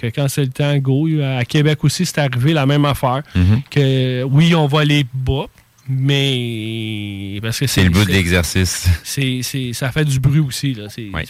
Que 0.02 0.08
quand 0.08 0.28
c'est 0.28 0.42
le 0.46 0.50
temps, 0.50 0.76
go. 0.80 1.08
À 1.22 1.46
Québec 1.46 1.84
aussi, 1.84 2.06
c'est 2.06 2.18
arrivé 2.18 2.54
la 2.54 2.66
même 2.66 2.86
affaire. 2.86 3.22
Mhm. 3.36 3.62
Que 3.70 4.24
oui, 4.24 4.56
on 4.56 4.66
va 4.68 4.80
aller 4.82 5.06
bas, 5.14 5.46
mais. 5.88 7.40
Parce 7.42 7.60
que 7.60 7.68
C'est 7.68 7.84
le 7.84 7.90
but 7.90 8.06
de 8.08 8.12
l'exercice. 8.12 8.88
c'est- 9.04 9.74
Ça 9.74 9.92
fait 9.92 10.06
du 10.06 10.20
bruit 10.20 10.40
aussi. 10.40 10.74
là. 10.74 10.86
C'est 10.90 11.10
pas, 11.12 11.22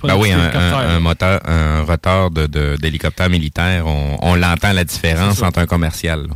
pas 0.00 0.08
Ben 0.08 0.14
un 0.14 0.16
oui, 0.18 0.30
un, 0.32 1.00
moteur, 1.00 1.40
un 1.48 1.82
rotor 1.82 2.30
de- 2.30 2.76
d'hélicoptère 2.76 3.28
militaire, 3.30 3.86
on, 3.86 4.18
on 4.22 4.34
l'entend 4.34 4.72
la 4.72 4.84
différence 4.84 5.42
entre 5.42 5.60
un 5.60 5.66
commercial. 5.66 6.22
là. 6.28 6.34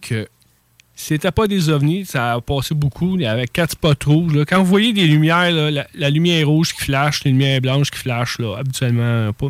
que 0.00 0.26
c'était 0.96 1.30
pas 1.30 1.46
des 1.46 1.68
ovnis, 1.68 2.04
ça 2.06 2.32
a 2.34 2.40
passé 2.40 2.74
beaucoup 2.74 3.16
avec 3.24 3.52
quatre 3.52 3.72
spots 3.72 3.94
rouges. 4.06 4.34
là. 4.34 4.44
Quand 4.44 4.58
vous 4.58 4.66
voyez 4.66 4.92
des 4.92 5.06
lumières, 5.06 5.50
là, 5.52 5.70
la, 5.70 5.86
la 5.94 6.10
lumière 6.10 6.48
rouge 6.48 6.74
qui 6.74 6.82
flash, 6.84 7.22
les 7.24 7.30
lumières 7.30 7.60
blanches 7.60 7.90
qui 7.90 7.98
flashent, 7.98 8.38
là, 8.40 8.56
habituellement, 8.58 9.32
pas, 9.32 9.46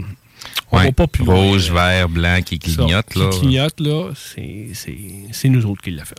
on 0.72 0.78
Ouais. 0.78 0.84
va 0.86 0.92
pas 0.92 1.06
plus 1.06 1.24
loin, 1.24 1.56
là. 1.56 1.72
vert, 1.74 2.08
blanc 2.08 2.40
qui 2.44 2.56
Ça, 2.56 2.76
clignote. 2.82 3.14
là. 3.14 3.28
Qui 3.30 3.38
clignote, 3.40 3.80
là, 3.80 4.10
c'est- 4.16 5.48
nous 5.48 5.66
autres 5.66 5.82
qui 5.82 5.90
l'a 5.92 6.04
fait. 6.04 6.16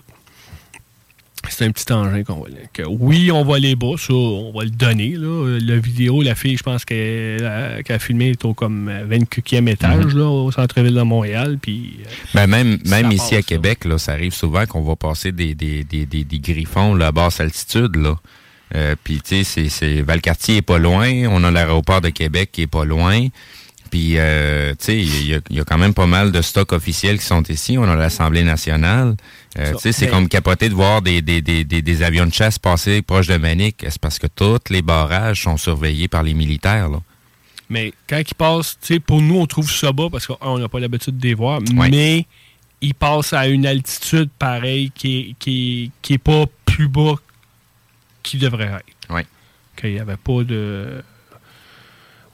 C'est 1.50 1.66
un 1.66 1.72
petit 1.72 1.92
engin 1.92 2.24
qu'on 2.24 2.40
va. 2.40 2.48
Que, 2.72 2.84
oui, 2.88 3.30
on 3.30 3.44
va 3.44 3.58
aller 3.58 3.76
bas, 3.76 3.96
ça, 3.98 4.14
on 4.14 4.54
va 4.58 4.64
le 4.64 4.70
donner. 4.70 5.10
Là. 5.18 5.60
La 5.60 5.76
vidéo, 5.78 6.22
la 6.22 6.36
fille, 6.36 6.56
je 6.56 6.64
pense 6.64 6.86
qu'elle 6.86 7.44
a, 7.46 8.00
filmé 8.00 8.30
est 8.30 8.46
au 8.46 8.54
comme 8.54 8.90
24e 9.10 9.68
étage 9.68 10.14
Mhm. 10.14 10.20
là, 10.20 10.26
au 10.30 10.52
centre-ville 10.54 10.94
de 10.94 11.02
Montréal. 11.02 11.58
Puis, 11.62 11.98
euh, 12.00 12.10
Ben 12.34 12.48
même 12.48 12.80
même 12.86 13.10
passe, 13.10 13.14
ici 13.16 13.36
à 13.36 13.42
Québec, 13.42 13.84
là, 13.84 13.98
ça 13.98 14.14
arrive 14.14 14.34
souvent 14.34 14.66
qu'on 14.66 14.84
va 14.84 14.96
passer 14.96 15.34
des, 15.34 15.54
des, 15.54 15.84
des, 15.84 16.06
des, 16.06 16.24
des 16.24 16.40
griffons 16.40 16.96
là, 16.96 17.08
à 17.08 17.12
basse 17.12 17.42
altitude. 17.42 17.98
Là. 17.98 18.16
Euh, 18.76 18.96
Puis, 19.04 19.20
tu 19.22 19.44
sais, 19.44 20.02
Valcartier 20.02 20.58
est 20.58 20.62
pas 20.62 20.78
loin. 20.78 21.12
On 21.30 21.44
a 21.44 21.52
l'aéroport 21.52 22.00
de 22.00 22.10
Québec 22.10 22.50
qui 22.54 22.62
est 22.62 22.68
pas 22.68 22.86
loin. 22.86 23.28
Puis, 23.94 24.14
euh, 24.18 24.72
tu 24.72 24.86
sais, 24.86 24.98
il 24.98 25.28
y, 25.28 25.36
a- 25.36 25.40
il 25.52 25.58
y 25.58 25.60
a 25.60 25.64
quand 25.64 25.78
même 25.78 25.94
pas 25.94 26.08
mal 26.08 26.32
de 26.32 26.42
stocks 26.42 26.72
officiels 26.74 27.20
qui 27.20 27.26
sont 27.26 27.44
ici. 27.44 27.78
On 27.78 27.84
a 27.84 27.96
l'Assemblée 27.96 28.42
nationale. 28.42 29.16
Euh, 29.60 29.74
tu 29.74 29.78
sais, 29.82 29.92
c'est 29.92 30.08
comme 30.08 30.28
capoté 30.28 30.68
de 30.68 30.74
voir 30.74 31.04
des, 31.04 31.22
des, 31.22 31.44
des, 31.44 31.64
des, 31.64 32.02
avions 32.02 32.26
de 32.26 32.34
chasse 32.34 32.58
passer 32.58 33.04
proche 33.04 33.28
de 33.28 33.38
Manic. 33.38 33.86
C'est 33.88 34.00
parce 34.02 34.18
que 34.18 34.26
tous 34.26 34.58
les 34.72 34.82
barrages 34.82 35.44
sont 35.44 35.58
surveillés 35.58 36.08
par 36.08 36.24
les 36.24 36.34
militaires. 36.34 36.90
Là? 36.90 37.02
Mais 37.70 37.94
quand 38.10 38.18
ils 38.28 38.34
passent, 38.34 38.80
tu 38.82 38.96
sais, 38.96 39.00
pour 39.00 39.22
nous, 39.22 39.38
on 39.40 39.46
trouve 39.46 39.70
ça 39.72 39.92
bas 39.92 40.08
parce 40.12 40.26
qu'on 40.26 40.58
n'a 40.58 40.68
pas 40.68 40.80
l'habitude 40.80 41.20
de 41.20 41.28
les 41.28 41.36
voir, 41.36 41.60
Ouais. 41.76 41.90
mais 41.92 42.26
ils 42.82 42.96
passent 42.96 43.34
à 43.34 43.48
une 43.48 43.68
altitude 43.68 44.32
pareille 44.40 44.90
qui 44.96 45.18
est, 45.20 45.36
qui 45.38 45.92
qui 46.02 46.14
est 46.14 46.18
pas 46.18 46.46
plus 46.66 46.88
bas 46.88 47.14
qu'il 48.24 48.40
devrait 48.40 48.66
être. 48.66 48.86
Oui. 49.12 49.22
Qu'il 49.78 49.94
n'y 49.94 50.00
avait 50.00 50.18
pas 50.18 50.44
de. 50.44 51.04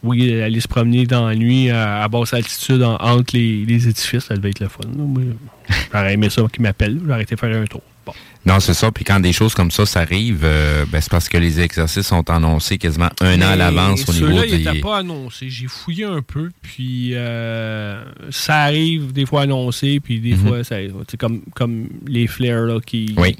Oui, 0.02 0.42
aller 0.42 0.62
se 0.62 0.68
promener 0.68 1.06
dans 1.06 1.28
la 1.28 1.36
nuit 1.36 1.70
à, 1.70 2.04
à 2.04 2.08
basse 2.08 2.34
altitude 2.34 2.82
en- 2.84 2.96
entre 2.98 3.36
les, 3.36 3.66
les 3.66 3.88
édifices, 3.90 4.26
ça 4.26 4.36
devait 4.38 4.52
être 4.52 4.62
le 4.62 4.70
fun. 4.70 4.80
là. 4.98 5.24
J'aurais 5.94 6.14
aimé 6.14 6.30
ça 6.30 6.42
qu'ils 6.52 6.62
m'appellent, 6.64 7.00
j'aurais 7.06 7.24
été 7.24 7.36
faire 7.36 7.56
un 7.62 7.66
tour. 7.66 7.82
Bon. 8.06 8.14
Non, 8.46 8.60
c'est 8.62 8.74
ça. 8.74 8.90
Puis 8.92 9.04
quand 9.04 9.20
des 9.20 9.34
choses 9.34 9.54
comme 9.54 9.70
ça, 9.70 9.86
ça 9.86 10.00
arrive, 10.00 10.42
euh, 10.46 10.86
ben, 10.90 11.02
c'est 11.02 11.12
parce 11.12 11.28
que 11.28 11.38
les 11.38 11.60
exercices 11.60 12.08
sont 12.08 12.28
annoncés 12.30 12.78
quasiment 12.78 13.10
un 13.20 13.40
an 13.42 13.50
à 13.50 13.56
l'avance 13.58 14.08
au 14.08 14.14
niveau 14.14 14.28
ceux-là, 14.28 14.46
des... 14.48 14.58
n'étaient 14.64 14.80
pas 14.80 15.00
annoncés. 15.00 15.50
J'ai 15.50 15.68
fouillé 15.68 16.06
un 16.06 16.22
peu, 16.22 16.50
puis 16.62 17.10
euh, 17.14 18.02
ça 18.32 18.62
arrive 18.62 19.12
des 19.12 19.26
fois 19.26 19.42
annoncé, 19.42 20.00
puis 20.00 20.20
des 20.22 20.32
Mhm. 20.36 20.48
fois, 20.48 20.64
ça, 20.64 20.78
c'est 21.10 21.18
comme, 21.18 21.42
comme 21.54 21.90
les 22.08 22.26
flares 22.28 22.64
là, 22.66 22.80
qui. 22.80 23.14
Oui. 23.18 23.36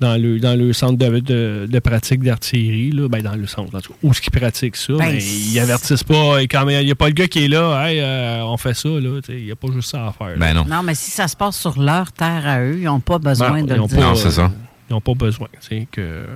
Dans 0.00 0.20
le, 0.20 0.38
dans 0.38 0.58
le 0.58 0.72
centre 0.72 0.96
de, 0.98 1.18
de, 1.20 1.66
de 1.68 1.78
pratique 1.80 2.22
d'artillerie, 2.22 2.90
là, 2.92 3.08
ben 3.08 3.22
dans 3.22 3.34
le 3.34 3.46
centre, 3.46 3.74
en 3.76 3.80
tout 3.80 3.92
cas, 3.92 3.98
où 4.02 4.10
est-ce 4.12 4.20
qu'ils 4.20 4.32
pratiquent 4.32 4.76
ça, 4.76 4.92
Ben, 4.94 5.12
mais 5.12 5.18
ils 5.24 5.58
avertissent 5.58 6.04
pas. 6.04 6.40
et 6.42 6.46
quand 6.48 6.68
il 6.68 6.84
n'y 6.84 6.90
a 6.90 6.94
pas 6.94 7.06
le 7.08 7.12
gars 7.14 7.26
qui 7.26 7.44
est 7.44 7.48
là, 7.48 7.86
hey, 7.88 7.98
euh, 8.00 8.44
on 8.44 8.56
fait 8.56 8.74
ça, 8.74 8.88
il 8.88 9.44
n'y 9.44 9.50
a 9.50 9.56
pas 9.56 9.68
juste 9.72 9.90
ça 9.90 10.06
à 10.06 10.12
faire. 10.12 10.36
Ben 10.38 10.54
non. 10.54 10.64
Non, 10.64 10.82
mais 10.82 10.94
si 10.94 11.10
ça 11.10 11.26
se 11.28 11.36
passe 11.36 11.56
sur 11.58 11.80
leur 11.80 12.12
terre 12.12 12.46
à 12.46 12.60
eux, 12.60 12.76
ils 12.78 12.84
n'ont 12.84 13.00
pas 13.00 13.18
besoin 13.18 13.62
de 13.62 13.74
ils 13.74 13.80
le 13.80 13.86
dire. 13.88 13.96
pas, 13.98 14.02
Non, 14.04 14.14
c'est 14.14 14.30
ça. 14.30 14.50
Ils 14.88 14.92
n'ont 14.92 15.00
pas 15.00 15.14
besoin. 15.14 15.48
que, 15.90 16.26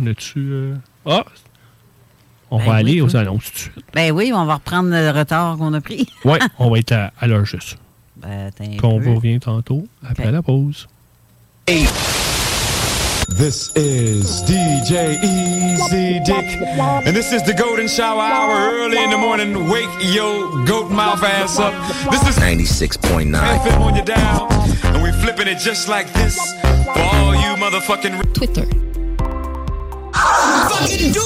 on 0.00 0.06
a-tu. 0.06 0.38
euh, 0.38 0.74
Ah! 1.04 1.24
On 2.50 2.58
Ben 2.58 2.64
va 2.64 2.72
oui, 2.74 2.78
aller 2.78 3.00
aux 3.00 3.16
annonces 3.16 3.44
tout 3.46 3.52
de 3.52 3.58
suite. 3.58 3.84
Ben 3.92 4.12
oui, 4.12 4.30
on 4.32 4.44
va 4.44 4.54
reprendre 4.54 4.88
le 4.90 5.10
retard 5.10 5.56
qu'on 5.58 5.74
a 5.74 5.80
pris. 5.80 6.06
Oui, 6.24 6.38
on 6.58 6.70
va 6.70 6.78
être 6.78 6.92
à, 6.92 7.12
à 7.18 7.26
l'heure 7.26 7.44
juste. 7.44 7.76
Ben, 8.16 8.46
attends 8.46 8.64
un 8.64 8.68
Puis 8.68 8.80
on 8.84 8.98
peu. 8.98 9.04
vous 9.04 9.16
revient 9.16 9.40
tantôt 9.40 9.86
après 10.08 10.30
la 10.30 10.42
pause. 10.42 10.86
This 13.28 13.74
is 13.74 14.42
DJ 14.42 15.20
Easy 15.20 16.20
Dick, 16.20 16.44
and 17.04 17.16
this 17.16 17.32
is 17.32 17.42
the 17.42 17.54
Golden 17.54 17.88
Shower 17.88 18.20
Hour 18.20 18.70
early 18.72 19.02
in 19.02 19.10
the 19.10 19.18
morning. 19.18 19.68
Wake 19.68 19.90
your 20.00 20.64
goat 20.64 20.92
mouth 20.92 21.22
ass 21.24 21.58
up. 21.58 21.74
This 22.08 22.22
is 22.28 22.36
96.9. 22.38 23.34
FM 23.34 23.80
on 23.80 23.96
your 23.96 24.04
dial, 24.04 24.46
and 24.94 25.02
we 25.02 25.10
flipping 25.20 25.48
it 25.48 25.58
just 25.58 25.88
like 25.88 26.12
this 26.12 26.38
for 26.84 27.00
all 27.00 27.34
you 27.34 27.56
motherfucking. 27.56 28.32
Twitter. 28.32 28.64
Fucking 30.14 31.12
do 31.12 31.14
something 31.14 31.16
else! 31.16 31.25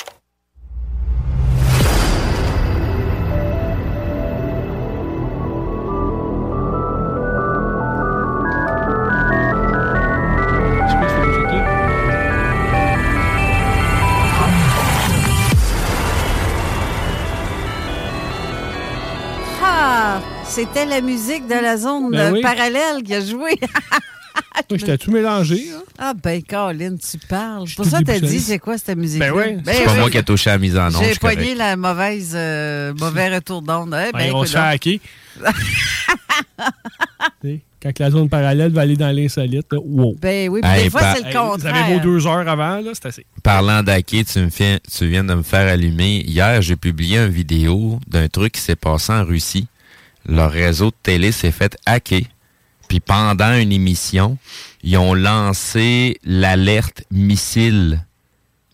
C'était 20.67 20.85
la 20.85 21.01
musique 21.01 21.47
de 21.47 21.53
la 21.53 21.77
zone 21.77 22.11
Ben 22.11 22.19
euh, 22.19 22.31
oui. 22.33 22.41
parallèle 22.41 23.03
qui 23.05 23.13
a 23.15 23.21
joué. 23.21 23.59
Moi, 24.69 24.77
j'étais 24.79 24.97
tout 24.97 25.11
mélangé. 25.11 25.65
hein. 25.75 25.81
ah 25.99 26.13
ben, 26.13 26.41
Colin, 26.43 26.95
tu 26.95 27.17
parles. 27.27 27.67
Pour 27.75 27.85
ça, 27.85 27.99
t'as 28.05 28.19
dit, 28.19 28.39
c'est 28.39 28.59
quoi 28.59 28.77
cette 28.77 28.97
musique-là? 28.97 29.31
Ben 29.31 29.57
oui. 29.57 29.61
C'est 29.65 29.83
pas 29.83 29.95
moi 29.95 30.09
qui 30.09 30.17
ai 30.17 30.23
touché 30.23 30.49
à 30.49 30.53
la 30.53 30.59
mise 30.59 30.77
en 30.77 30.87
onde. 30.87 31.03
je 31.03 31.09
J'ai 31.09 31.15
pogné 31.15 31.53
la 31.55 31.75
mauvaise, 31.75 32.31
euh, 32.35 32.93
mauvais 32.97 33.33
retour 33.35 33.61
d'onde. 33.61 33.95
Eh 34.07 34.11
ben, 34.13 34.31
on 34.33 34.45
se 34.45 34.51
fait 34.53 34.57
hacker. 34.59 34.99
Quand 37.81 37.97
la 37.99 38.11
zone 38.11 38.29
parallèle 38.29 38.71
va 38.71 38.81
aller 38.81 38.95
dans 38.95 39.09
l'insolite, 39.13 39.65
là, 39.71 39.79
wow. 39.83 40.15
Ben 40.21 40.47
oui, 40.49 40.61
puis 40.61 40.69
Hey, 40.71 40.83
des 40.83 40.89
fois, 40.91 41.01
c'est 41.15 41.21
le 41.23 41.27
Hey, 41.27 41.33
Vous 41.33 41.39
contraire. 41.49 41.75
avez 41.75 41.93
vos 41.95 41.99
deux 41.99 42.27
heures 42.27 42.47
avant, 42.47 42.75
là, 42.77 42.91
c'est 42.93 43.07
assez. 43.07 43.25
Parlant 43.41 43.81
d'hacker, 43.81 44.23
tu, 44.23 44.39
me 44.39 44.49
fais- 44.49 44.79
tu 44.95 45.07
viens 45.07 45.23
de 45.23 45.33
me 45.33 45.41
faire 45.41 45.67
allumer. 45.67 46.21
Hier, 46.27 46.61
j'ai 46.61 46.75
publié 46.75 47.17
une 47.17 47.29
vidéo 47.31 47.99
d'un 48.07 48.27
truc 48.27 48.53
qui 48.53 48.61
s'est 48.61 48.75
passé 48.75 49.11
en 49.11 49.25
Russie. 49.25 49.67
Leur 50.27 50.51
réseau 50.51 50.87
de 50.91 50.95
télé 51.03 51.31
s'est 51.31 51.51
fait 51.51 51.77
hacker. 51.85 52.21
Puis 52.87 52.99
pendant 52.99 53.53
une 53.55 53.71
émission, 53.71 54.37
ils 54.83 54.97
ont 54.97 55.13
lancé 55.13 56.17
l'alerte 56.23 57.03
missile. 57.11 58.05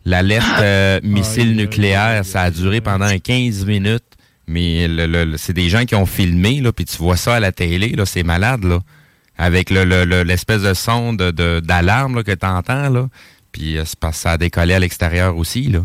L'alerte 0.06 0.60
euh, 0.62 1.00
missile 1.04 1.56
nucléaire. 1.56 2.26
Ça 2.26 2.42
a 2.44 2.52
duré 2.52 2.82
pendant 2.82 3.10
15 3.18 3.66
minutes. 3.66 4.04
Mais 4.48 4.88
le- 4.88 5.06
le- 5.08 5.26
le- 5.26 5.38
c'est 5.38 5.54
des 5.54 5.70
gens 5.70 5.84
qui 5.86 5.94
ont 5.96 6.06
filmé, 6.06 6.62
là, 6.62 6.72
puis 6.72 6.86
tu 6.86 6.98
vois 6.98 7.18
ça 7.18 7.36
à 7.36 7.40
la 7.42 7.52
télé, 7.52 7.90
là, 7.90 8.06
c'est 8.06 8.24
malade, 8.24 8.64
là. 8.64 8.80
Avec 9.38 9.70
le- 9.70 9.84
le- 9.84 10.06
le- 10.06 10.24
l'espèce 10.24 10.62
de 10.62 10.74
son 10.74 11.12
de- 11.14 11.32
de- 11.32 11.60
d'alarme 11.60 12.16
là, 12.16 12.24
que 12.24 12.32
tu 12.32 12.46
entends, 12.46 12.90
là. 12.90 13.08
Puis 13.52 13.78
euh, 13.78 13.84
c'est 13.86 14.00
parce 14.00 14.16
que 14.18 14.22
ça 14.24 14.32
a 14.32 14.38
décollé 14.38 14.74
à 14.74 14.80
l'extérieur 14.80 15.36
aussi, 15.38 15.64
là. 15.64 15.82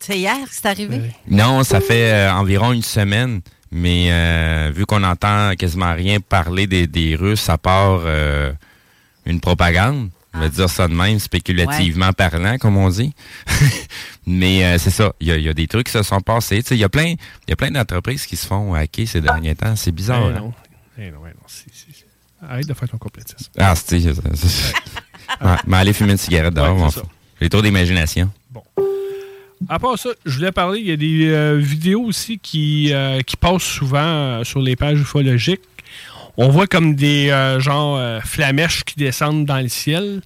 C'est 0.00 0.18
hier 0.18 0.36
que 0.44 0.48
c'est 0.50 0.66
arrivé? 0.66 1.00
Non, 1.28 1.64
ça 1.64 1.80
fait 1.80 2.12
euh, 2.12 2.32
environ 2.32 2.72
une 2.72 2.82
semaine. 2.82 3.40
Mais 3.70 4.08
euh, 4.10 4.72
vu 4.74 4.86
qu'on 4.86 5.02
entend 5.04 5.52
quasiment 5.56 5.92
rien 5.94 6.20
parler 6.20 6.66
des, 6.66 6.86
des 6.86 7.14
Russes, 7.16 7.48
à 7.48 7.58
part 7.58 8.00
euh, 8.04 8.52
une 9.26 9.40
propagande, 9.40 10.10
je 10.34 10.40
vais 10.40 10.48
dire 10.50 10.70
ça 10.70 10.88
de 10.88 10.94
même, 10.94 11.18
spéculativement 11.18 12.12
parlant, 12.12 12.56
comme 12.58 12.76
on 12.76 12.88
dit. 12.88 13.12
mais 14.26 14.64
euh, 14.64 14.78
c'est 14.78 14.90
ça, 14.90 15.12
il 15.20 15.28
y, 15.28 15.32
a- 15.32 15.36
il 15.36 15.44
y 15.44 15.48
a 15.48 15.54
des 15.54 15.66
trucs 15.66 15.86
qui 15.86 15.92
se 15.92 16.02
sont 16.02 16.20
passés. 16.20 16.62
Tu 16.62 16.68
sais, 16.70 16.76
Il 16.76 16.80
y 16.80 16.84
a 16.84 16.88
plein, 16.88 17.14
il 17.14 17.50
y 17.50 17.52
a 17.52 17.56
plein 17.56 17.70
d'entreprises 17.70 18.26
qui 18.26 18.36
se 18.36 18.46
font 18.46 18.74
hacker 18.74 19.06
ces 19.06 19.20
derniers 19.20 19.54
temps. 19.54 19.74
C'est 19.76 19.92
bizarre. 19.92 20.22
Eh 20.30 20.36
hein? 20.36 20.38
non. 20.40 20.52
Eh 20.98 21.10
non, 21.10 21.20
eh 21.26 21.30
non, 21.30 21.42
c'est- 21.46 21.64
c'est- 21.72 21.86
c'est- 21.92 22.04
Arrête 22.48 22.66
de 22.68 22.74
faire 22.74 22.88
ton 22.88 22.98
complétisme. 22.98 23.50
Ah, 23.58 23.74
c'est... 23.74 24.00
c'est- 24.00 24.12
Ouais, 25.42 25.56
mais 25.66 25.76
aller 25.76 25.92
fumer 25.92 26.12
une 26.12 26.18
cigarette 26.18 26.54
dehors, 26.54 26.74
Ouais, 26.74 26.82
on 26.96 27.02
j'ai 27.40 27.48
trop 27.50 27.60
d'imagination. 27.60 28.30
À 29.68 29.78
part 29.78 29.98
ça, 29.98 30.10
je 30.24 30.36
voulais 30.36 30.52
parler, 30.52 30.80
il 30.80 30.86
y 30.86 30.92
a 30.92 30.96
des 30.96 31.28
euh, 31.28 31.56
vidéos 31.56 32.02
aussi 32.02 32.38
qui, 32.38 32.92
euh, 32.92 33.20
qui 33.22 33.36
passent 33.36 33.62
souvent 33.62 33.98
euh, 33.98 34.44
sur 34.44 34.60
les 34.60 34.76
pages 34.76 35.00
ufologiques. 35.00 35.62
On 36.36 36.48
voit 36.48 36.68
comme 36.68 36.94
des 36.94 37.30
euh, 37.30 37.58
genre 37.58 38.00
flamèches 38.22 38.84
qui 38.84 38.94
descendent 38.94 39.44
dans 39.44 39.58
le 39.58 39.68
ciel 39.68 40.22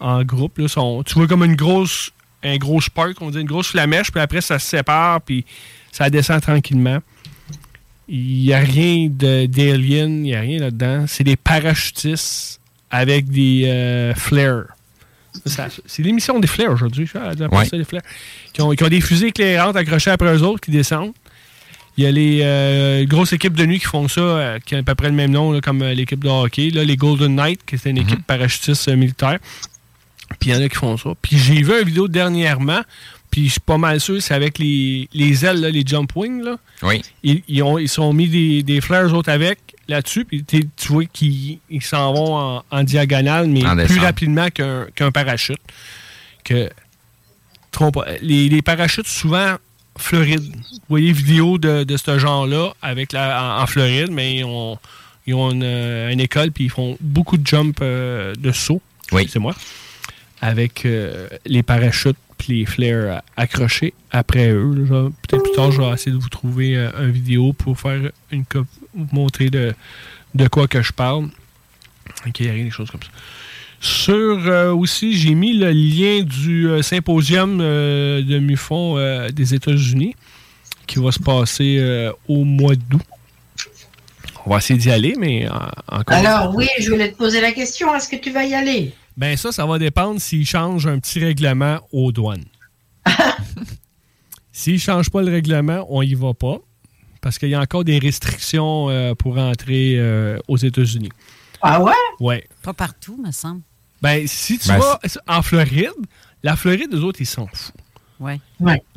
en 0.00 0.24
groupe. 0.24 0.58
Là, 0.58 0.66
tu 1.06 1.14
vois 1.14 1.28
comme 1.28 1.44
une 1.44 1.54
grosse, 1.54 2.10
un 2.42 2.56
gros 2.56 2.80
spark, 2.80 3.20
on 3.20 3.30
dit 3.30 3.40
une 3.40 3.46
grosse 3.46 3.68
flamèche, 3.68 4.10
puis 4.10 4.20
après 4.20 4.40
ça 4.40 4.58
se 4.58 4.66
sépare, 4.66 5.20
puis 5.20 5.44
ça 5.92 6.10
descend 6.10 6.40
tranquillement. 6.40 6.98
Il 8.08 8.38
n'y 8.42 8.52
a 8.52 8.58
rien 8.58 9.06
d'alien, 9.08 10.10
il 10.10 10.22
n'y 10.22 10.34
a 10.34 10.40
rien 10.40 10.58
là-dedans. 10.58 11.04
C'est 11.06 11.24
des 11.24 11.36
parachutistes 11.36 12.60
avec 12.90 13.28
des 13.28 14.12
flares. 14.16 14.66
C'est 15.86 16.02
l'émission 16.02 16.38
des 16.38 16.46
flares 16.46 16.72
aujourd'hui. 16.72 17.08
Ouais. 17.14 17.64
ça, 17.64 17.76
les 17.76 17.84
flares. 17.84 18.02
Qui 18.52 18.62
ont, 18.62 18.70
qui 18.70 18.84
ont 18.84 18.88
des 18.88 19.00
fusées 19.00 19.28
éclairantes 19.28 19.76
accrochées 19.76 20.10
après 20.10 20.34
eux 20.34 20.42
autres 20.42 20.60
qui 20.60 20.70
descendent. 20.70 21.12
Il 21.96 22.04
y 22.04 22.06
a 22.06 22.10
les 22.10 22.40
euh, 22.42 23.04
grosses 23.04 23.32
équipes 23.32 23.54
de 23.54 23.66
nuit 23.66 23.78
qui 23.78 23.86
font 23.86 24.08
ça, 24.08 24.20
euh, 24.20 24.58
qui 24.58 24.74
ont 24.74 24.78
à 24.78 24.82
peu 24.82 24.94
près 24.96 25.08
le 25.08 25.14
même 25.14 25.30
nom 25.30 25.52
là, 25.52 25.60
comme 25.60 25.80
euh, 25.82 25.94
l'équipe 25.94 26.22
de 26.22 26.28
hockey. 26.28 26.70
Là, 26.70 26.82
les 26.84 26.96
Golden 26.96 27.36
Knights, 27.36 27.60
qui 27.64 27.76
est 27.76 27.86
une 27.86 27.98
équipe 27.98 28.26
parachutiste 28.26 28.88
militaire. 28.88 29.38
Puis 30.40 30.50
il 30.50 30.54
y 30.54 30.56
en 30.56 30.60
a 30.60 30.68
qui 30.68 30.76
font 30.76 30.96
ça. 30.96 31.10
Puis 31.22 31.38
j'ai 31.38 31.62
vu 31.62 31.72
une 31.78 31.86
vidéo 31.86 32.08
dernièrement, 32.08 32.80
puis 33.30 33.46
je 33.46 33.52
suis 33.52 33.60
pas 33.60 33.78
mal 33.78 34.00
sûr, 34.00 34.20
c'est 34.20 34.34
avec 34.34 34.58
les, 34.58 35.08
les 35.12 35.44
ailes, 35.44 35.60
là, 35.60 35.70
les 35.70 35.84
jump 35.86 36.10
wings. 36.16 36.42
Là. 36.42 36.56
Oui. 36.82 37.02
Ils, 37.22 37.42
ils 37.46 37.62
ont, 37.62 37.78
ils 37.78 37.88
sont 37.88 38.12
mis 38.12 38.28
des, 38.28 38.64
des 38.64 38.80
flares 38.80 39.14
autres 39.14 39.30
avec 39.30 39.58
là-dessus, 39.88 40.24
puis 40.24 40.44
tu 40.44 40.68
vois 40.88 41.04
qu'ils 41.06 41.58
ils 41.70 41.82
s'en 41.82 42.12
vont 42.12 42.36
en, 42.36 42.64
en 42.70 42.82
diagonale, 42.84 43.48
mais 43.48 43.66
En 43.66 43.76
plus 43.76 43.98
rapidement 43.98 44.48
qu'un 44.50 45.10
parachute. 45.12 45.60
Que, 46.44 46.70
trompe 47.70 47.94
pas, 47.94 48.06
les, 48.20 48.48
les 48.48 48.62
parachutes, 48.62 49.08
souvent, 49.08 49.56
Floride. 49.96 50.42
Vous 50.42 50.80
voyez 50.88 51.12
vidéo 51.12 51.58
de, 51.58 51.84
de 51.84 51.96
ce 51.96 52.18
genre-là 52.18 52.74
avec 52.82 53.12
la, 53.12 53.58
en, 53.58 53.62
en 53.62 53.66
Floride, 53.66 54.10
mais 54.10 54.36
ils 54.36 54.44
ont, 54.44 54.78
ils 55.26 55.34
ont 55.34 55.50
une, 55.50 55.62
euh, 55.64 56.10
une 56.10 56.20
école, 56.20 56.50
puis 56.50 56.64
ils 56.64 56.70
font 56.70 56.96
beaucoup 57.00 57.36
de 57.36 57.46
jump 57.46 57.78
euh, 57.80 58.34
de 58.34 58.52
saut. 58.52 58.82
Oui. 59.12 59.26
C'est 59.30 59.38
moi. 59.38 59.54
Avec 60.40 60.84
euh, 60.84 61.28
les 61.46 61.62
parachutes 61.62 62.16
puis 62.38 62.58
les 62.58 62.66
flares 62.66 63.16
euh, 63.16 63.18
accrochés 63.36 63.94
après 64.10 64.50
eux. 64.50 65.12
Peut-être 65.22 65.42
plus 65.42 65.52
tard, 65.52 65.72
je 65.72 65.80
vais 65.80 65.90
essayer 65.92 66.12
de 66.12 66.18
vous 66.20 66.28
trouver 66.28 66.76
euh, 66.76 66.90
une 67.00 67.10
vidéo 67.10 67.52
pour 67.52 67.78
faire 67.78 68.10
une 68.30 68.44
vous 68.94 69.08
montrer 69.12 69.50
de, 69.50 69.74
de 70.34 70.48
quoi 70.48 70.68
que 70.68 70.82
je 70.82 70.92
parle. 70.92 71.28
Ok, 72.26 72.40
il 72.40 72.64
des 72.64 72.70
choses 72.70 72.90
comme 72.90 73.02
ça. 73.02 73.08
Sur 73.80 74.46
euh, 74.46 74.72
aussi, 74.72 75.14
j'ai 75.16 75.34
mis 75.34 75.56
le 75.56 75.70
lien 75.70 76.22
du 76.22 76.82
symposium 76.82 77.58
de 77.58 78.38
MUFON 78.38 79.28
des 79.30 79.54
États-Unis 79.54 80.16
qui 80.86 80.98
va 80.98 81.12
se 81.12 81.18
passer 81.18 82.10
au 82.28 82.44
mois 82.44 82.74
d'août. 82.76 83.02
On 84.46 84.50
va 84.50 84.58
essayer 84.58 84.78
d'y 84.78 84.90
aller, 84.90 85.14
mais 85.18 85.48
encore. 85.88 86.16
Alors 86.16 86.54
oui, 86.54 86.68
je 86.78 86.90
voulais 86.90 87.10
te 87.10 87.16
poser 87.16 87.40
la 87.40 87.52
question, 87.52 87.94
est-ce 87.94 88.08
que 88.08 88.16
tu 88.16 88.30
vas 88.30 88.44
y 88.44 88.54
aller? 88.54 88.94
Ben 89.16 89.36
ça, 89.36 89.52
ça 89.52 89.64
va 89.66 89.78
dépendre 89.78 90.20
s'ils 90.20 90.46
changent 90.46 90.86
un 90.86 90.98
petit 90.98 91.20
règlement 91.20 91.78
aux 91.92 92.10
douanes. 92.12 92.44
s'ils 94.52 94.74
ne 94.74 94.78
changent 94.78 95.10
pas 95.10 95.22
le 95.22 95.30
règlement, 95.30 95.86
on 95.88 96.02
y 96.02 96.14
va 96.14 96.34
pas. 96.34 96.58
Parce 97.20 97.38
qu'il 97.38 97.48
y 97.48 97.54
a 97.54 97.60
encore 97.60 97.84
des 97.84 97.98
restrictions 97.98 98.90
euh, 98.90 99.14
pour 99.14 99.38
entrer 99.38 99.94
euh, 99.98 100.38
aux 100.48 100.56
États-Unis. 100.58 101.10
Ah 101.62 101.82
ouais? 101.82 101.92
Ouais. 102.20 102.46
Pas 102.62 102.74
partout, 102.74 103.18
me 103.24 103.32
semble. 103.32 103.62
Ben, 104.02 104.26
si 104.26 104.58
tu 104.58 104.68
Ben, 104.68 104.78
vas 104.78 105.00
en 105.26 105.40
Floride, 105.40 105.88
la 106.42 106.56
Floride, 106.56 106.92
eux 106.92 107.02
autres, 107.02 107.20
ils 107.22 107.26
s'en 107.26 107.46
foutent. 107.46 107.74
Ouais. 108.20 108.38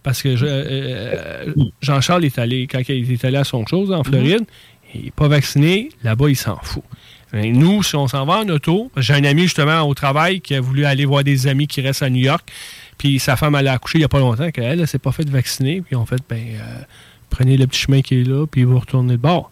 Parce 0.04 0.22
que 0.22 0.36
je- 0.36 0.46
euh, 0.48 1.54
Jean-Charles 1.82 2.26
est 2.26 2.38
allé, 2.38 2.68
quand 2.68 2.82
il 2.90 3.12
est 3.12 3.24
allé 3.26 3.38
à 3.38 3.44
son 3.46 3.66
chose 3.66 3.92
en 3.92 4.04
Floride, 4.04 4.44
il 4.94 5.06
n'est 5.06 5.12
pas 5.12 5.28
vacciné, 5.30 5.90
là-bas, 6.04 6.30
il 6.30 6.36
s'en 6.36 6.58
fout. 6.62 6.84
Ben, 7.34 7.58
nous, 7.58 7.84
si 7.84 7.96
on 7.96 8.08
s'en 8.08 8.26
va 8.26 8.40
en 8.40 8.50
auto, 8.50 8.90
j'ai 8.96 9.14
un 9.14 9.24
ami 9.24 9.44
justement 9.44 9.82
au 9.82 9.94
travail 9.94 10.40
qui 10.40 10.56
a 10.56 10.62
voulu 10.62 10.86
aller 10.86 11.06
voir 11.06 11.24
des 11.24 11.48
amis 11.48 11.68
qui 11.68 11.82
restent 11.82 12.04
à 12.04 12.10
New 12.10 12.24
York, 12.24 12.50
puis 12.98 13.20
sa 13.20 13.36
femme 13.36 13.56
allait 13.56 13.70
accoucher 13.70 13.98
il 13.98 14.02
n'y 14.02 14.06
a 14.06 14.10
pas 14.10 14.20
longtemps, 14.20 14.50
qu'elle 14.52 14.80
ne 14.80 14.86
s'est 14.86 15.00
pas 15.00 15.12
fait 15.12 15.30
vacciner, 15.30 15.82
puis 15.82 15.96
on 15.96 16.06
fait, 16.06 16.22
ben, 16.30 16.38
euh, 16.38 16.80
prenez 17.30 17.58
le 17.58 17.68
petit 17.68 17.82
chemin 17.82 18.02
qui 18.02 18.22
est 18.22 18.24
là, 18.24 18.46
puis 18.48 18.64
vous 18.64 18.80
retournez 18.80 19.14
de 19.14 19.22
bord. 19.22 19.52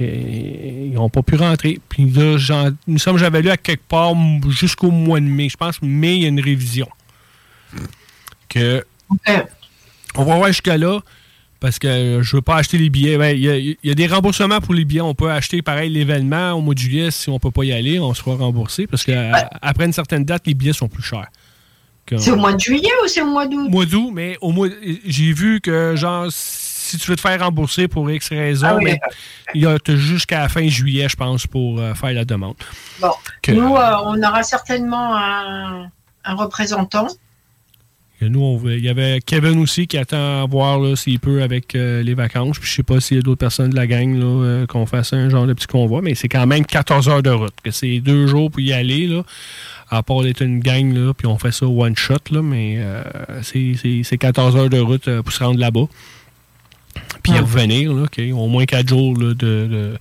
Ils 0.00 0.92
n'ont 0.92 1.08
pas 1.08 1.22
pu 1.22 1.36
rentrer. 1.36 1.80
Puis 1.88 2.10
là, 2.10 2.70
nous 2.86 2.98
sommes 2.98 3.16
jamais 3.16 3.38
allés 3.38 3.50
à 3.50 3.56
quelque 3.56 3.86
part 3.86 4.12
jusqu'au 4.48 4.90
mois 4.90 5.20
de 5.20 5.24
mai. 5.24 5.48
Je 5.48 5.56
pense 5.56 5.80
mai, 5.82 6.16
il 6.16 6.22
y 6.22 6.24
a 6.24 6.28
une 6.28 6.40
révision. 6.40 6.88
Que 8.48 8.84
on 10.16 10.24
va 10.24 10.36
voir 10.36 10.48
jusqu'à 10.48 10.76
là 10.76 11.00
parce 11.64 11.78
que 11.78 11.86
euh, 11.88 12.22
je 12.22 12.36
veux 12.36 12.42
pas 12.42 12.56
acheter 12.56 12.76
les 12.76 12.90
billets. 12.90 13.16
Ben, 13.16 13.34
Il 13.34 13.42
y, 13.42 13.48
a- 13.48 13.56
il 13.56 13.76
y 13.82 13.90
a 13.90 13.94
des 13.94 14.06
remboursements 14.06 14.60
pour 14.60 14.74
les 14.74 14.84
billets. 14.84 15.00
On 15.00 15.14
peut 15.14 15.30
acheter 15.30 15.62
pareil 15.62 15.88
l'événement 15.90 16.52
au 16.52 16.60
mois 16.60 16.74
de 16.74 16.78
juillet 16.78 17.10
si 17.10 17.30
on 17.30 17.38
peut 17.38 17.50
pas 17.50 17.64
y 17.64 17.72
aller, 17.72 17.98
on 17.98 18.12
sera 18.12 18.36
remboursé 18.36 18.86
parce 18.86 19.02
qu'après 19.02 19.86
une 19.86 19.94
certaine 19.94 20.26
date, 20.26 20.42
les 20.46 20.52
billets 20.52 20.74
sont 20.74 20.88
plus 20.88 21.02
chers. 21.02 21.28
C'est 22.18 22.32
au 22.32 22.36
mois 22.36 22.52
de 22.52 22.60
juillet 22.60 22.90
ou 23.02 23.08
c'est 23.08 23.22
au 23.22 23.30
mois 23.30 23.46
d'août? 23.46 23.70
mois 23.70 23.86
d'août, 23.86 24.10
mais 24.12 24.36
au 24.42 24.52
mois 24.52 24.68
j'ai 25.06 25.32
vu 25.32 25.62
que 25.62 25.96
genre 25.96 26.26
si 26.28 26.98
tu 26.98 27.10
veux 27.10 27.16
te 27.16 27.22
faire 27.22 27.40
rembourser 27.40 27.88
pour 27.88 28.10
X 28.10 28.28
raison, 28.28 28.66
Ah 28.72 28.76
oui, 28.76 28.84
mais 28.84 28.92
d'accord. 28.92 29.12
il 29.54 29.62
y 29.62 29.66
a 29.66 29.78
jusqu'à 29.96 30.40
la 30.40 30.48
fin 30.50 30.68
juillet, 30.68 31.08
je 31.08 31.16
pense, 31.16 31.46
pour 31.46 31.80
euh, 31.80 31.94
faire 31.94 32.12
la 32.12 32.26
demande. 32.26 32.56
Bon, 33.00 33.10
Que- 33.40 33.52
nous, 33.52 33.74
euh, 33.74 33.92
on 34.04 34.22
aura 34.22 34.42
certainement 34.42 35.16
un, 35.16 35.90
un 36.26 36.34
représentant. 36.34 37.06
Nous, 38.28 38.40
on 38.40 38.68
il 38.68 38.80
y 38.84 38.88
avait 38.88 39.20
Kevin 39.24 39.58
aussi 39.60 39.86
qui 39.86 39.96
attend 39.98 40.42
à 40.42 40.46
voir 40.46 40.96
s'il 40.96 41.18
peut 41.20 41.42
avec 41.42 41.74
euh, 41.74 42.02
les 42.02 42.14
vacances. 42.14 42.58
Puis 42.58 42.68
je 42.68 42.74
sais 42.76 42.82
pas 42.82 43.00
s'il 43.00 43.16
y 43.18 43.20
a 43.20 43.22
d'autres 43.22 43.38
personnes 43.38 43.70
de 43.70 43.76
la 43.76 43.86
gang 43.86 44.18
euh, 44.22 44.66
qu'on 44.66 44.86
fasse 44.86 45.12
un 45.12 45.28
genre 45.28 45.46
de 45.46 45.52
petit 45.52 45.66
convoi, 45.66 46.00
mais 46.02 46.14
c'est 46.14 46.28
quand 46.28 46.46
même 46.46 46.64
14 46.66 47.08
heures 47.08 47.22
de 47.22 47.30
route. 47.30 47.54
Que 47.62 47.70
c'est 47.70 48.00
deux 48.00 48.26
jours 48.26 48.50
pour 48.50 48.60
y 48.60 48.72
aller, 48.72 49.06
là, 49.06 49.22
à 49.90 50.02
part 50.02 50.22
d'être 50.22 50.42
une 50.42 50.60
gang, 50.60 50.92
là, 50.94 51.12
puis 51.14 51.26
on 51.26 51.38
fait 51.38 51.52
ça 51.52 51.66
one 51.66 51.96
shot, 51.96 52.14
là, 52.30 52.42
mais 52.42 52.76
euh, 52.78 53.02
c'est- 53.42 53.74
c'est 53.80 54.02
c'est 54.04 54.18
14 54.18 54.56
heures 54.56 54.70
de 54.70 54.78
route 54.80 55.06
euh, 55.08 55.22
pour 55.22 55.32
se 55.32 55.42
rendre 55.44 55.60
là-bas. 55.60 55.86
Puis 57.22 57.32
y 57.32 57.38
revenir, 57.38 57.92
là, 57.92 58.06
au 58.34 58.48
moins 58.48 58.64
4 58.66 58.88
jours 58.88 59.14
là, 59.18 59.28
de, 59.28 59.34
de- 59.34 59.94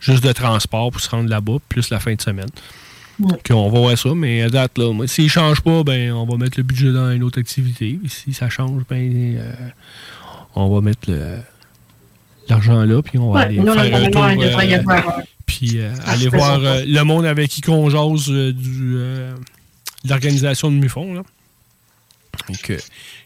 juste 0.00 0.24
de 0.24 0.32
transport 0.32 0.90
pour 0.90 1.00
se 1.00 1.10
rendre 1.10 1.28
là-bas, 1.28 1.56
plus 1.68 1.90
la 1.90 2.00
fin 2.00 2.14
de 2.14 2.20
semaine. 2.20 2.48
On 3.50 3.70
va 3.70 3.78
voir 3.80 3.98
ça, 3.98 4.14
mais 4.14 4.42
à 4.42 4.48
date, 4.48 4.78
là, 4.78 4.92
s'il 5.06 5.24
ne 5.24 5.28
change 5.30 5.60
pas, 5.60 5.82
ben, 5.84 6.12
on 6.12 6.24
va 6.26 6.36
mettre 6.36 6.56
le 6.58 6.62
budget 6.62 6.92
dans 6.92 7.10
une 7.10 7.22
autre 7.22 7.38
activité. 7.40 7.98
Si 8.08 8.32
ça 8.32 8.48
change, 8.48 8.82
ben, 8.88 9.36
euh, 9.38 9.52
on 10.54 10.68
va 10.74 10.80
mettre 10.80 11.10
l'argent 12.48 12.82
là, 12.84 13.02
puis 13.02 13.18
on 13.18 13.32
va 13.32 13.40
Ouais, 13.40 13.44
aller 13.46 13.56
faire 13.62 13.94
un 13.96 14.10
tour. 14.10 14.30
y 14.30 14.74
euh, 14.74 15.00
puis 15.46 15.70
euh, 15.78 15.92
aller 16.06 16.28
voir 16.28 16.58
le 16.60 17.02
monde 17.02 17.26
avec 17.26 17.50
qui 17.50 17.60
qu'on 17.60 17.90
jase 17.90 18.28
du, 18.30 18.96
l'organisation 20.08 20.70
de 20.70 20.76
MUFON. 20.76 21.14
Là. 21.14 21.22
Donc, 22.48 22.72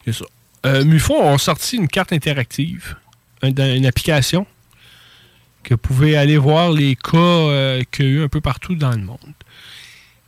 a 0.06 0.12
ça. 0.12 0.82
MUFON 0.84 1.22
ont 1.22 1.38
sorti 1.38 1.76
une 1.76 1.88
carte 1.88 2.12
interactive, 2.12 2.96
un- 3.42 3.50
dans 3.50 3.74
une 3.74 3.86
application 3.86 4.46
que 5.62 5.74
vous 5.74 5.78
pouvez 5.78 6.16
aller 6.16 6.36
voir 6.36 6.72
les 6.72 6.96
cas 6.96 7.78
qu'il 7.90 8.04
y 8.04 8.08
a 8.08 8.10
eu 8.12 8.22
un 8.24 8.28
peu 8.28 8.40
partout 8.40 8.74
dans 8.74 8.90
le 8.92 8.98
monde. 9.02 9.18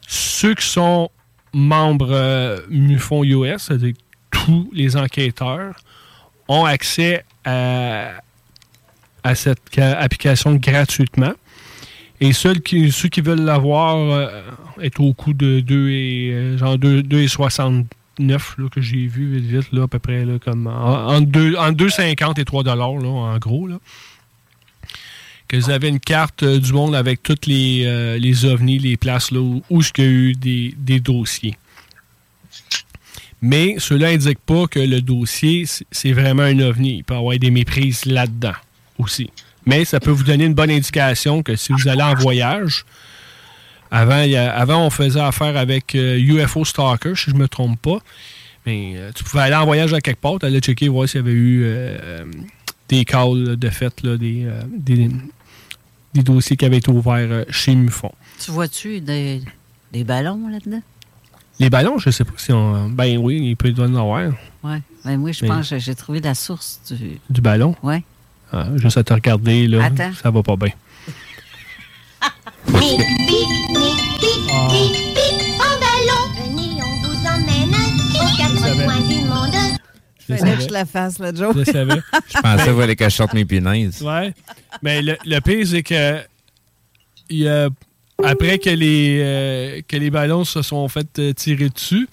Ceux 0.06 0.54
qui 0.54 0.66
sont 0.66 1.10
membres 1.52 2.10
euh, 2.12 2.58
MUFON 2.70 3.24
US, 3.24 3.62
c'est-à-dire 3.64 3.94
tous 4.30 4.70
les 4.72 4.96
enquêteurs, 4.96 5.74
ont 6.48 6.64
accès 6.64 7.24
à, 7.44 8.12
cette 9.34 9.60
ca- 9.74 9.98
application 9.98 10.54
gratuitement. 10.54 11.32
Et 12.20 12.32
ceux 12.32 12.54
qui, 12.54 12.90
veulent 13.20 13.40
l'avoir 13.44 13.96
euh, 13.96 14.40
est 14.80 14.98
au 15.00 15.12
coût 15.12 15.34
de 15.34 15.60
2 15.60 15.90
et, 15.90 16.30
euh, 16.32 16.56
genre 16.58 16.78
2, 16.78 17.02
2,69 17.02 17.84
là, 18.58 18.68
que 18.70 18.80
j'ai 18.80 19.06
vu 19.06 19.38
vite 19.38 19.44
vite, 19.70 19.80
à 19.82 19.86
peu 19.88 19.98
près 19.98 20.24
là, 20.24 20.34
en, 20.46 21.14
entre 21.14 21.26
deux- 21.26 21.56
entre 21.56 21.76
2,50 21.84 22.40
et 22.40 22.44
3 22.44 22.62
dollars 22.62 22.88
en 22.90 23.36
gros. 23.38 23.68
Que 25.48 25.56
vous 25.56 25.70
avez 25.70 25.88
une 25.88 26.00
carte 26.00 26.42
euh, 26.42 26.58
du 26.58 26.72
monde 26.72 26.94
avec 26.94 27.22
toutes 27.22 27.46
les, 27.46 27.84
euh, 27.86 28.18
les 28.18 28.44
ovnis, 28.44 28.78
les 28.78 28.96
places 28.96 29.30
là, 29.30 29.38
où, 29.40 29.62
où 29.70 29.80
il 29.80 30.02
y 30.04 30.06
a 30.06 30.10
eu 30.10 30.32
des, 30.32 30.74
des 30.76 30.98
dossiers. 31.00 31.54
Mais 33.42 33.76
cela 33.78 34.10
n'indique 34.10 34.38
pas 34.40 34.66
que 34.66 34.78
le 34.80 35.00
dossier, 35.00 35.64
c'est- 35.90 36.12
vraiment 36.12 36.42
un 36.42 36.58
ovni. 36.60 36.96
Il 36.98 37.04
peut 37.04 37.14
y 37.14 37.18
avoir 37.18 37.38
des 37.38 37.50
méprises 37.50 38.04
là-dedans 38.06 38.54
aussi. 38.98 39.30
Mais 39.66 39.84
ça 39.84 40.00
peut 40.00 40.10
vous 40.10 40.24
donner 40.24 40.44
une 40.46 40.54
bonne 40.54 40.70
indication 40.70 41.42
que 41.42 41.54
si 41.56 41.72
vous 41.72 41.86
allez 41.88 42.02
en 42.02 42.14
voyage, 42.14 42.84
avant, 43.90 44.24
avant 44.54 44.86
on 44.86 44.90
faisait 44.90 45.20
affaire 45.20 45.56
avec 45.56 45.94
euh, 45.94 46.18
UFO 46.18 46.64
Stalker, 46.64 47.12
si 47.14 47.30
je 47.30 47.34
ne 47.34 47.40
me 47.40 47.48
trompe 47.48 47.80
pas. 47.80 47.98
Mais 48.64 48.94
euh, 48.96 49.10
tu 49.14 49.22
pouvais 49.22 49.42
aller 49.44 49.54
en 49.54 49.64
voyage 49.64 49.92
à 49.92 50.00
quelque 50.00 50.20
part, 50.20 50.38
tu 50.40 50.46
allais 50.46 50.60
checker, 50.60 50.88
voir 50.88 51.08
s'il 51.08 51.20
y 51.20 51.24
avait 51.24 51.32
eu 51.32 51.62
euh, 51.64 51.98
euh, 52.02 52.24
des 52.88 53.04
calls 53.04 53.56
de 53.56 53.70
fait, 53.70 54.02
là, 54.02 54.10
euh, 54.20 54.62
des, 54.76 55.08
des 56.16 56.22
dossiers 56.22 56.56
qui 56.56 56.64
avaient 56.64 56.78
été 56.78 56.90
ouverts 56.90 57.28
euh, 57.30 57.44
chez 57.50 57.74
MUFON. 57.74 58.12
Tu 58.40 58.50
vois-tu 58.50 59.00
des, 59.00 59.42
des 59.92 60.04
ballons 60.04 60.48
là-dedans? 60.48 60.82
Les 61.58 61.70
ballons, 61.70 61.98
je 61.98 62.10
sais 62.10 62.24
pas 62.24 62.32
si 62.36 62.52
on. 62.52 62.88
Ben 62.90 63.16
oui, 63.18 63.40
il 63.42 63.56
peut 63.56 63.70
y 63.70 63.80
en 63.80 63.94
avoir. 63.94 64.30
Oui. 64.62 64.76
Ben, 65.04 65.16
moi, 65.16 65.32
je 65.32 65.42
Mais- 65.42 65.48
pense 65.48 65.70
que 65.70 65.78
j'ai 65.78 65.94
trouvé 65.94 66.20
la 66.20 66.34
source 66.34 66.80
du. 66.90 67.18
Du 67.30 67.40
ballon? 67.40 67.74
Oui. 67.82 68.02
Ah, 68.52 68.66
juste 68.76 68.98
à 68.98 69.04
te 69.04 69.14
regarder, 69.14 69.66
là. 69.66 69.84
Attends. 69.86 70.12
Ça 70.22 70.30
va 70.30 70.42
pas 70.42 70.56
bien. 70.56 70.70
Ah. 74.52 74.68
Je 80.28 80.36
savais. 80.36 80.56
que 80.56 80.62
je 80.62 80.68
la 80.68 80.84
fasse, 80.86 81.18
la 81.18 81.34
Joe. 81.34 81.54
Je 81.56 81.64
savais. 81.70 82.00
Je 82.34 82.40
pensais 82.40 82.72
voilà, 82.72 82.94
que 82.94 83.04
je 83.04 83.10
sorte 83.10 83.32
mes 83.34 83.44
punaises. 83.44 84.02
Ouais. 84.02 84.32
Mais 84.82 85.02
le, 85.02 85.16
le 85.24 85.40
pire, 85.40 85.66
c'est 85.66 85.82
que 85.82 86.18
il 87.30 87.38
y 87.38 87.48
a- 87.48 87.68
après 88.24 88.58
que 88.58 88.70
les, 88.70 89.18
euh, 89.20 89.80
que 89.86 89.96
les 89.96 90.10
ballons 90.10 90.44
se 90.44 90.62
sont 90.62 90.88
fait 90.88 91.06
euh, 91.18 91.32
tirer 91.32 91.68
dessus, 91.68 92.08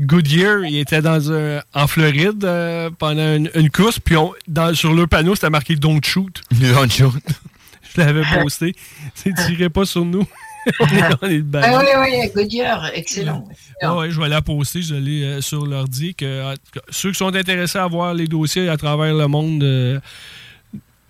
Goodyear, 0.00 0.64
il 0.64 0.78
était 0.78 1.02
dans 1.02 1.30
un, 1.30 1.60
en 1.74 1.86
Floride 1.86 2.42
euh, 2.44 2.90
pendant 2.98 3.36
une, 3.36 3.50
une 3.54 3.70
course, 3.70 3.98
puis 4.00 4.16
on- 4.16 4.32
dans, 4.48 4.74
sur 4.74 4.92
leur 4.94 5.08
panneau, 5.08 5.34
c'était 5.34 5.50
marqué 5.50 5.76
Don't 5.76 6.00
shoot. 6.02 6.40
Don't 6.52 6.90
shoot. 6.90 7.12
Je 7.94 8.00
l'avais 8.00 8.22
posté. 8.42 8.74
C'est 9.14 9.34
tirez 9.34 9.68
pas 9.68 9.84
sur 9.84 10.04
nous. 10.04 10.26
on 10.80 11.26
est, 11.26 11.36
le 11.36 11.42
ballon. 11.42 11.78
Ah 11.78 12.00
oui, 12.00 12.10
oui, 12.12 12.30
Goodyear, 12.34 12.90
excellent. 12.94 13.44
Ouais, 13.82 14.10
je 14.10 14.20
vais 14.20 14.28
la 14.28 14.42
poster, 14.42 14.82
je 14.82 14.94
l'ai 14.94 15.24
euh, 15.24 15.40
sur 15.40 15.66
l'ordi. 15.66 16.14
Que, 16.14 16.54
ceux 16.90 17.10
qui 17.10 17.18
sont 17.18 17.34
intéressés 17.34 17.78
à 17.78 17.86
voir 17.86 18.14
les 18.14 18.26
dossiers 18.26 18.68
à 18.68 18.76
travers 18.76 19.14
le 19.14 19.26
monde 19.26 19.62
euh, 19.62 19.98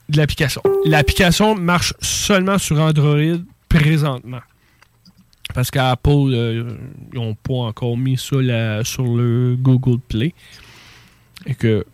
de 0.09 0.17
l'application. 0.17 0.63
L'application 0.85 1.55
marche 1.55 1.95
seulement 2.01 2.59
sur 2.59 2.79
Android 2.81 3.39
présentement. 3.69 4.41
Parce 5.55 5.71
qu'Apple, 5.71 6.11
euh, 6.11 6.77
ils 7.13 7.19
n'ont 7.19 7.35
pas 7.35 7.55
encore 7.55 7.97
mis 7.97 8.17
ça 8.17 8.85
sur 8.85 9.05
le 9.05 9.57
Google 9.59 9.99
Play. 10.09 10.33
Et 11.47 11.55
que 11.55 11.85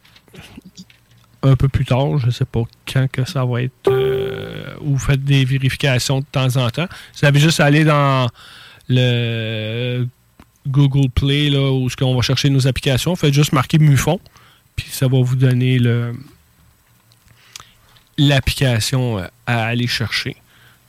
un 1.47 1.56
peu 1.56 1.68
plus 1.68 1.85
tard, 1.85 2.18
je 2.18 2.27
ne 2.27 2.31
sais 2.31 2.44
pas 2.44 2.62
quand 2.93 3.10
que 3.10 3.24
ça 3.24 3.44
va 3.44 3.62
être, 3.62 3.73
euh, 3.89 4.74
ou 4.81 4.93
vous 4.93 4.98
faites 4.98 5.24
des 5.24 5.44
vérifications 5.44 6.20
de 6.20 6.27
temps 6.31 6.56
en 6.56 6.70
temps. 6.70 6.89
Vous 7.18 7.27
avez 7.27 7.40
juste 7.40 7.60
à 7.60 7.66
aller 7.66 7.85
dans 7.85 8.28
le 8.89 10.06
Google 10.66 11.09
Play, 11.10 11.51
là, 11.51 11.70
où 11.73 11.89
ce 11.89 11.97
qu'on 11.97 12.14
va 12.14 12.23
chercher 12.23 12.51
nos 12.51 12.66
applications. 12.66 13.14
Faites 13.16 13.35
juste 13.35 13.52
marquer 13.52 13.78
MUFON, 13.78 14.20
puis 14.74 14.86
ça 14.90 15.09
va 15.09 15.20
vous 15.23 15.36
donner 15.36 15.78
l'application 18.18 19.18
euh, 19.18 19.27
à 19.47 19.66
aller 19.66 19.86
chercher. 19.86 20.36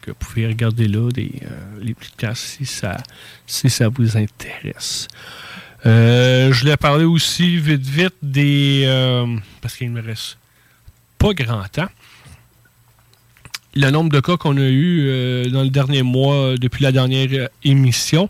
Que 0.01 0.11
vous 0.11 0.17
pouvez 0.17 0.47
regarder 0.47 0.87
là 0.87 1.11
des, 1.11 1.31
euh, 1.43 1.79
les 1.81 1.93
podcasts 1.93 2.43
si 2.43 2.65
ça, 2.65 2.97
si 3.45 3.69
ça 3.69 3.89
vous 3.89 4.17
intéresse. 4.17 5.07
Euh, 5.85 6.51
je 6.51 6.61
voulais 6.61 6.77
parler 6.77 7.05
aussi 7.05 7.57
vite 7.57 7.85
vite 7.85 8.15
des. 8.21 8.85
parce 9.61 9.75
qu'il 9.75 9.91
me 9.91 10.01
reste 10.01 10.37
pas 11.17 11.33
grand 11.33 11.63
temps. 11.71 11.89
Le 13.75 13.91
nombre 13.91 14.09
de 14.09 14.19
cas 14.19 14.37
qu'on 14.37 14.57
a 14.57 14.67
eu 14.67 15.05
euh, 15.07 15.49
dans 15.49 15.61
le 15.61 15.69
dernier 15.69 16.01
mois, 16.01 16.35
euh, 16.35 16.57
depuis 16.57 16.83
la 16.83 16.91
dernière 16.91 17.27
euh, 17.31 17.47
émission, 17.63 18.29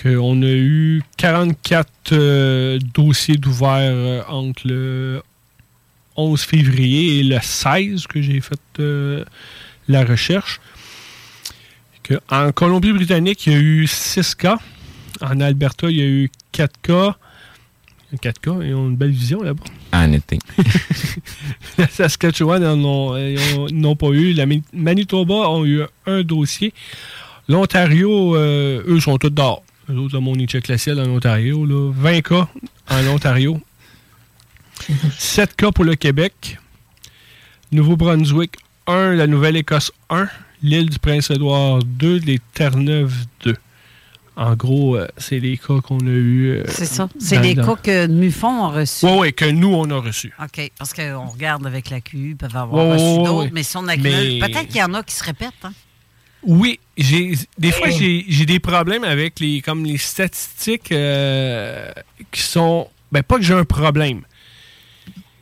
qu'on 0.00 0.42
a 0.42 0.46
eu 0.46 1.02
44 1.16 1.90
euh, 2.12 2.78
dossiers 2.94 3.36
d'ouvert 3.36 4.24
entre 4.30 4.62
le 4.66 5.22
11 6.16 6.40
février 6.40 7.18
et 7.18 7.22
le 7.24 7.38
16 7.40 8.06
que 8.06 8.22
j'ai 8.22 8.40
fait 8.40 8.82
la 9.88 10.04
recherche. 10.04 10.60
Que 12.02 12.14
en 12.30 12.52
Colombie-Britannique, 12.52 13.46
il 13.46 13.52
y 13.52 13.56
a 13.56 13.58
eu 13.58 13.86
6 13.86 14.34
cas. 14.34 14.58
En 15.20 15.40
Alberta, 15.40 15.90
il 15.90 15.96
y 15.96 16.02
a 16.02 16.06
eu 16.06 16.30
4 16.52 16.80
cas. 16.80 17.16
4 18.22 18.40
cas, 18.40 18.56
ils 18.62 18.74
ont 18.74 18.88
une 18.88 18.96
belle 18.96 19.10
vision 19.10 19.42
là-bas. 19.42 19.64
En 19.92 20.12
été. 20.12 20.38
La 21.78 21.88
Saskatchewan 21.88 22.62
n'ont 22.74 23.96
pas 23.96 24.08
eu. 24.08 24.32
La 24.32 24.46
Manitoba 24.72 25.48
ont 25.50 25.64
eu 25.64 25.82
un 26.06 26.22
dossier. 26.22 26.72
L'Ontario, 27.48 28.36
euh, 28.36 28.82
eux, 28.86 29.00
sont 29.00 29.16
tous 29.16 29.30
dehors. 29.30 29.62
Eux 29.90 29.96
autres, 29.96 30.20
mon 30.20 30.34
check 30.46 30.68
le 30.68 30.76
ciel 30.76 31.00
en 31.00 31.08
Ontario. 31.08 31.64
Là. 31.64 31.90
20 31.94 32.20
cas 32.20 32.48
en 32.90 33.06
Ontario. 33.06 33.60
7 35.18 35.56
cas 35.56 35.72
pour 35.72 35.84
le 35.84 35.94
Québec. 35.94 36.58
Nouveau-Brunswick, 37.72 38.56
1. 38.86 39.14
La 39.14 39.26
Nouvelle-Écosse, 39.26 39.92
1. 40.10 40.28
L'île 40.62 40.90
du 40.90 40.98
Prince-Édouard, 40.98 41.78
2. 41.84 42.18
Les 42.18 42.40
Terre-Neuve, 42.52 43.14
2. 43.44 43.54
En 44.40 44.54
gros, 44.54 44.96
euh, 44.96 45.08
c'est 45.16 45.40
les 45.40 45.58
cas 45.58 45.80
qu'on 45.82 45.98
a 45.98 46.10
eu. 46.10 46.62
C'est 46.68 46.84
ça. 46.86 47.08
C'est 47.18 47.40
les 47.40 47.56
cas 47.56 47.74
que 47.74 48.06
MUFON 48.06 48.66
a 48.66 48.68
reçus. 48.68 49.04
Oui, 49.04 49.12
oui, 49.18 49.32
que 49.34 49.44
nous, 49.46 49.74
on 49.74 49.90
a 49.90 49.98
reçus. 50.00 50.32
OK. 50.40 50.70
Parce 50.78 50.94
qu'on 50.94 51.26
regarde 51.26 51.66
avec 51.66 51.90
la 51.90 52.00
QU, 52.00 52.30
ils 52.30 52.36
peuvent 52.36 52.56
avoir 52.56 52.86
Ouais, 52.86 52.92
reçu 52.92 53.04
ouais, 53.04 53.16
d'autres, 53.24 53.44
ouais. 53.46 53.50
mais 53.52 53.64
si 53.64 53.76
on 53.76 53.88
accumule, 53.88 54.12
Mais- 54.12 54.38
peut-être 54.48 54.68
qu'il 54.68 54.76
y 54.76 54.82
en 54.82 54.94
a 54.94 55.02
qui 55.02 55.14
se 55.16 55.24
répètent. 55.24 55.50
Hein? 55.64 55.72
Oui, 56.44 56.78
j'ai 56.96 57.32
des 57.58 57.72
fois 57.72 57.90
j'ai 57.90 58.24
j'ai 58.28 58.46
des 58.46 58.60
problèmes 58.60 59.02
avec 59.02 59.40
les 59.40 59.60
comme 59.60 59.84
les 59.84 59.98
statistiques 59.98 60.92
euh, 60.92 61.90
qui 62.30 62.40
sont 62.42 62.86
ben 63.10 63.24
pas 63.24 63.38
que 63.38 63.42
j'ai 63.42 63.54
un 63.54 63.64
problème. 63.64 64.20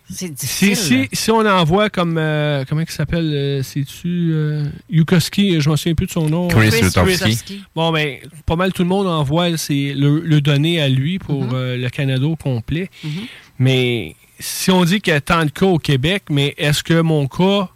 C'est 0.09 0.27
Si, 0.39 0.66
difficile. 0.70 1.09
si, 1.11 1.16
si 1.24 1.31
on 1.33 1.41
envoie 1.45 1.91
comme 1.91 2.16
euh, 2.16 2.65
comment 2.69 2.83
il 2.83 2.89
s'appelle 2.91 3.33
euh, 3.35 3.62
c'est-tu 3.65 4.31
euh, 4.33 4.65
Yukoski, 4.89 5.61
je 5.61 5.69
m'en 5.69 5.77
souviens 5.77 5.95
plus 5.95 6.07
de 6.07 6.12
son 6.12 6.28
nom. 6.28 6.47
Chris 6.47 6.70
Chris. 6.70 7.62
Bon 7.74 7.91
ben 7.93 8.19
pas 8.47 8.55
mal 8.55 8.73
tout 8.73 8.83
le 8.83 8.89
monde 8.89 9.07
envoie 9.09 9.57
c'est 9.57 9.95
le, 9.95 10.20
le 10.20 10.41
donner 10.41 10.81
à 10.81 10.89
lui 10.89 11.19
pour 11.19 11.45
Mhm. 11.45 11.51
euh, 11.55 11.77
le 11.77 11.91
Canada 11.91 12.24
au 12.27 12.37
complet. 12.37 12.89
Mais 13.59 14.15
si 14.39 14.70
on 14.70 14.85
dit 14.85 15.01
qu'il 15.01 15.12
y 15.12 15.16
a 15.16 15.20
tant 15.20 15.45
de 15.45 15.51
cas 15.51 15.66
au 15.66 15.78
Québec, 15.78 16.24
mais 16.31 16.55
est-ce 16.59 16.83
que 16.85 17.01
mon 17.01 17.27
cas 17.27 17.69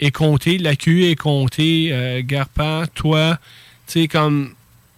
est 0.00 0.10
compté, 0.10 0.58
la 0.58 0.76
QE 0.76 1.10
est 1.10 1.16
comptée, 1.16 1.88
euh, 1.92 2.22
Garpan, 2.24 2.84
toi, 2.94 3.38
tu 3.86 4.00
sais, 4.02 4.08
comme. 4.08 4.50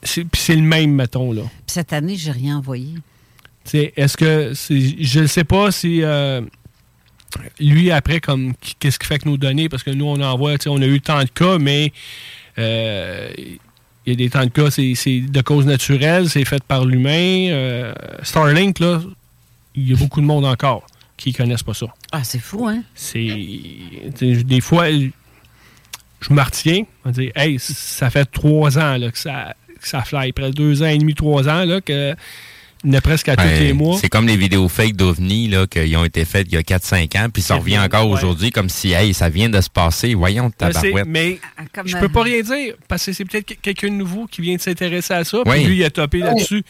c'est- 0.02 0.24
Puis 0.24 0.40
c'est 0.40 0.56
le 0.56 0.62
même, 0.62 0.92
mettons, 0.94 1.32
là. 1.32 1.42
Puis 1.42 1.50
cette 1.66 1.92
année, 1.92 2.16
j'ai 2.16 2.30
rien 2.32 2.56
envoyé. 2.58 2.88
Est-ce 3.72 4.16
que. 4.16 4.52
Je 4.54 5.20
ne 5.20 5.26
sais 5.26 5.44
pas 5.44 5.70
si. 5.70 6.02
euh, 6.02 6.40
lui, 7.60 7.90
après, 7.90 8.20
comme 8.20 8.54
qu'est-ce 8.78 8.98
qui 8.98 9.06
fait 9.06 9.18
que 9.18 9.28
nos 9.28 9.36
données, 9.36 9.68
parce 9.68 9.82
que 9.82 9.90
nous, 9.90 10.06
on 10.06 10.20
envoie, 10.20 10.54
on 10.66 10.82
a 10.82 10.86
eu 10.86 11.00
tant 11.00 11.22
de 11.22 11.28
cas, 11.28 11.58
mais 11.58 11.92
euh, 12.58 13.30
il 13.36 13.58
y 14.06 14.12
a 14.12 14.14
des 14.16 14.30
temps 14.30 14.44
de 14.44 14.50
cas, 14.50 14.70
c'est 14.70 15.20
de 15.20 15.40
cause 15.40 15.66
naturelle, 15.66 16.28
c'est 16.28 16.44
fait 16.44 16.62
par 16.64 16.84
l'humain. 16.84 17.48
Euh, 17.50 17.94
Starlink, 18.22 18.80
là, 18.80 19.00
il 19.74 19.88
y 19.90 19.92
a 19.92 19.96
beaucoup 19.96 20.20
de 20.20 20.26
monde 20.26 20.44
encore 20.44 20.86
qui 21.16 21.32
connaissent 21.32 21.62
pas 21.62 21.74
ça. 21.74 21.86
Ah, 22.12 22.24
c'est 22.24 22.40
fou, 22.40 22.66
hein? 22.66 22.82
C'est. 22.94 23.36
Des 24.20 24.60
fois, 24.60 24.90
je 24.90 26.32
me 26.32 26.42
retiens. 26.42 26.82
On 27.04 27.10
dit, 27.10 27.30
hey, 27.36 27.58
ça 27.58 28.10
fait 28.10 28.24
trois 28.24 28.78
ans 28.78 28.96
là, 28.96 29.10
que, 29.10 29.18
ça, 29.18 29.54
que 29.80 29.86
ça 29.86 30.02
fly. 30.02 30.32
Près 30.32 30.50
de 30.50 30.54
deux 30.54 30.82
ans 30.82 30.86
et 30.86 30.98
demi, 30.98 31.14
trois 31.14 31.48
ans, 31.48 31.64
là, 31.64 31.80
que 31.80 32.14
il 32.84 32.90
y 32.92 32.94
en 32.94 32.98
a 32.98 33.00
presque 33.00 33.28
à 33.28 33.36
tous 33.36 33.42
Ouais, 33.44 33.60
les 33.60 33.72
mois. 33.72 33.98
C'est 34.00 34.08
comme 34.08 34.26
les 34.26 34.36
vidéos 34.36 34.68
fake 34.68 34.94
d'OVNI 34.96 35.48
là, 35.48 35.66
qui 35.66 35.94
ont 35.96 36.04
été 36.04 36.24
faites 36.24 36.46
il 36.50 36.54
y 36.54 36.56
a 36.56 36.62
4-5 36.62 37.16
ans, 37.18 37.28
puis 37.30 37.42
ça 37.42 37.56
revient 37.56 37.78
encore 37.78 38.06
ouais. 38.08 38.14
aujourd'hui 38.14 38.50
comme 38.50 38.68
si 38.68 38.92
hey, 38.92 39.12
ça 39.14 39.28
vient 39.28 39.48
de 39.48 39.60
se 39.60 39.68
passer. 39.70 40.14
Voyons, 40.14 40.48
sais, 40.48 40.70
tabarouette. 40.72 41.06
mais 41.06 41.38
comme, 41.74 41.86
je 41.86 41.96
euh, 41.96 42.00
peux 42.00 42.08
pas 42.08 42.22
rien 42.22 42.40
dire 42.42 42.74
parce 42.88 43.04
que 43.06 43.12
c'est 43.12 43.24
peut-être 43.24 43.46
que- 43.46 43.54
quelqu'un 43.60 43.88
de 43.88 43.94
nouveau 43.94 44.26
qui 44.26 44.40
vient 44.40 44.56
de 44.56 44.60
s'intéresser 44.60 45.14
à 45.14 45.24
ça. 45.24 45.38
Oui. 45.46 45.56
Puis 45.56 45.64
lui, 45.64 45.76
il 45.78 45.84
a 45.84 45.90
topé 45.90 46.18
là-dessus. 46.18 46.62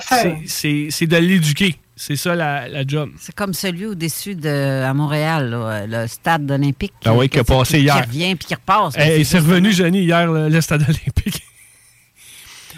C'est- 0.00 0.36
C'est 0.46 0.86
c'est 0.90 1.06
de 1.06 1.16
l'éduquer. 1.16 1.76
C'est 1.98 2.16
ça 2.16 2.34
la, 2.34 2.68
la 2.68 2.86
job. 2.86 3.08
C'est 3.18 3.34
comme 3.34 3.54
celui 3.54 3.86
au-dessus 3.86 4.34
de 4.34 4.82
à 4.84 4.92
Montréal, 4.92 5.48
là, 5.50 5.86
le 5.86 6.06
stade 6.06 6.50
olympique. 6.50 6.92
Ah 7.06 7.14
oui, 7.14 7.28
qui 7.30 7.38
a 7.38 7.44
passé 7.44 7.78
qui, 7.78 7.84
hier. 7.84 7.94
Qui 7.96 8.02
revient 8.02 8.34
puis 8.36 8.48
qui 8.48 8.54
repasse. 8.54 8.96
là, 8.98 9.06
Hey, 9.06 9.24
c'est 9.24 9.30
c'est 9.32 9.38
revenu, 9.38 9.72
Johnny, 9.72 10.00
hier, 10.04 10.30
le, 10.30 10.50
le 10.50 10.60
stade 10.60 10.82
olympique. 10.88 11.42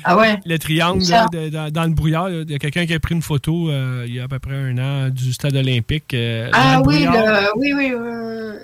Ah 0.04 0.16
ouais? 0.16 0.38
Le 0.46 0.58
triangle 0.58 1.02
Ça. 1.02 1.26
là, 1.32 1.44
de- 1.44 1.48
dans, 1.50 1.70
dans 1.70 1.84
le 1.84 1.90
brouillard. 1.90 2.30
Il 2.30 2.50
y 2.50 2.54
a 2.54 2.58
quelqu'un 2.58 2.86
qui 2.86 2.94
a 2.94 3.00
pris 3.00 3.14
une 3.14 3.22
photo 3.22 3.70
euh, 3.70 4.04
il 4.06 4.14
y 4.14 4.20
a 4.20 4.24
à 4.24 4.28
peu 4.28 4.38
près 4.38 4.54
un 4.56 4.78
an 4.78 5.08
du 5.10 5.32
stade 5.32 5.56
olympique. 5.56 6.14
euh, 6.14 6.48
Ah 6.52 6.80
le 6.82 6.88
oui, 6.88 7.02
le, 7.04 7.58
oui, 7.58 7.72
oui. 7.74 7.92
euh, 7.94 8.58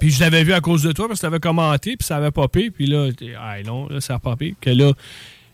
Puis 0.00 0.10
je 0.10 0.20
l'avais 0.20 0.44
vu 0.44 0.52
à 0.52 0.60
cause 0.60 0.82
de 0.82 0.92
toi 0.92 1.08
parce 1.08 1.20
que 1.20 1.26
tu 1.26 1.26
avais 1.26 1.40
commenté, 1.40 1.96
puis 1.96 2.06
ça 2.06 2.16
avait 2.16 2.30
popé. 2.30 2.70
Puis 2.70 2.86
là, 2.86 3.08
ah 3.40 3.54
non, 3.64 3.88
là, 3.88 4.00
ça 4.00 4.14
a 4.14 4.18
popé. 4.18 4.54
Que 4.60 4.70
là, 4.70 4.92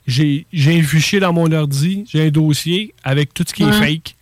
j'ai 0.07 0.47
un 0.55 0.82
fichier 0.82 1.20
dans 1.20 1.32
mon 1.32 1.51
ordi, 1.52 2.05
j'ai 2.11 2.27
un 2.27 2.31
dossier 2.31 2.94
avec 3.05 3.32
tout 3.32 3.44
ce 3.47 3.55
qui 3.55 3.62
est 3.62 3.73
fake. 3.73 4.16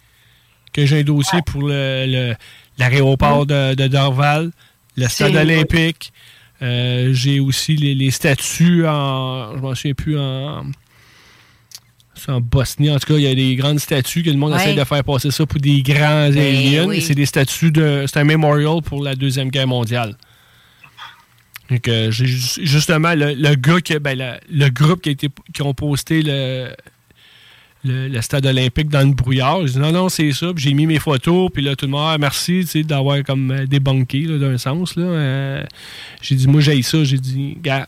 Que 0.72 0.85
j'ai 0.85 1.01
un 1.01 1.05
dossier 1.05 1.40
pour 1.47 1.62
le- 1.62 2.05
le- 2.06 2.35
l'aéroport 2.78 3.47
de, 3.47 3.74
de 3.74 3.86
Dorval, 3.89 4.51
le 4.97 5.09
stade 5.09 5.35
olympique. 5.35 6.12
Euh, 6.60 7.10
j'ai 7.14 7.40
aussi 7.40 7.76
les, 7.76 7.94
les 7.94 8.10
statues 8.10 8.85
en. 8.86 9.56
Je 9.56 9.60
m'en 9.62 9.74
souviens 9.74 9.94
plus 9.94 10.18
en. 10.18 10.64
C'est 12.18 12.32
en 12.32 12.40
Bosnie, 12.40 12.90
en 12.90 12.98
tout 12.98 13.06
cas, 13.12 13.18
il 13.18 13.22
y 13.22 13.26
a 13.26 13.34
des 13.34 13.54
grandes 13.56 13.78
statues 13.78 14.22
que 14.22 14.30
le 14.30 14.36
monde 14.36 14.52
Ouais. 14.52 14.60
essaie 14.60 14.74
de 14.74 14.84
faire 14.84 15.04
passer 15.04 15.30
ça 15.30 15.46
pour 15.46 15.60
des 15.60 15.82
grands 15.82 16.28
Ben 16.30 16.36
aliens. 16.38 16.86
oui. 16.88 17.00
C'est 17.00 17.14
des 17.14 17.26
statues 17.26 17.70
de. 17.70 18.04
C'est 18.06 18.18
un 18.18 18.24
memorial 18.24 18.82
pour 18.82 19.02
la 19.04 19.14
Deuxième 19.14 19.48
Guerre 19.50 19.68
mondiale. 19.68 20.16
Donc, 21.70 21.86
euh, 21.86 22.10
justement 22.10 23.14
le, 23.14 23.34
le 23.34 23.54
gars 23.54 23.80
qui, 23.80 23.98
ben, 23.98 24.16
la- 24.16 24.40
le 24.50 24.68
groupe 24.70 25.02
qui 25.02 25.10
a 25.10 25.12
été 25.12 25.28
qui 25.52 25.60
ont 25.60 25.74
posté 25.74 26.22
le, 26.22 26.70
le, 27.84 28.08
le 28.08 28.22
stade 28.22 28.46
olympique 28.46 28.88
dans 28.88 29.06
le 29.06 29.12
brouillard. 29.14 29.66
J'ai 29.66 29.74
dit 29.74 29.78
non, 29.78 29.92
non, 29.92 30.08
c'est 30.08 30.32
ça. 30.32 30.46
J'ai 30.56 30.72
mis 30.72 30.86
mes 30.86 30.98
photos. 30.98 31.50
Puis 31.52 31.62
là, 31.62 31.76
tout 31.76 31.84
le 31.84 31.90
monde, 31.90 32.06
ah, 32.14 32.16
merci 32.18 32.64
d'avoir 32.84 33.22
comme 33.22 33.50
euh, 33.50 33.66
débunké 33.66 34.24
d'un 34.38 34.56
sens. 34.56 34.96
Là. 34.96 35.02
Euh, 35.04 35.64
j'ai 36.22 36.36
dit, 36.36 36.48
moi, 36.48 36.62
j'ai 36.62 36.80
ça. 36.80 37.04
J'ai 37.04 37.18
dit, 37.18 37.58
gars, 37.62 37.86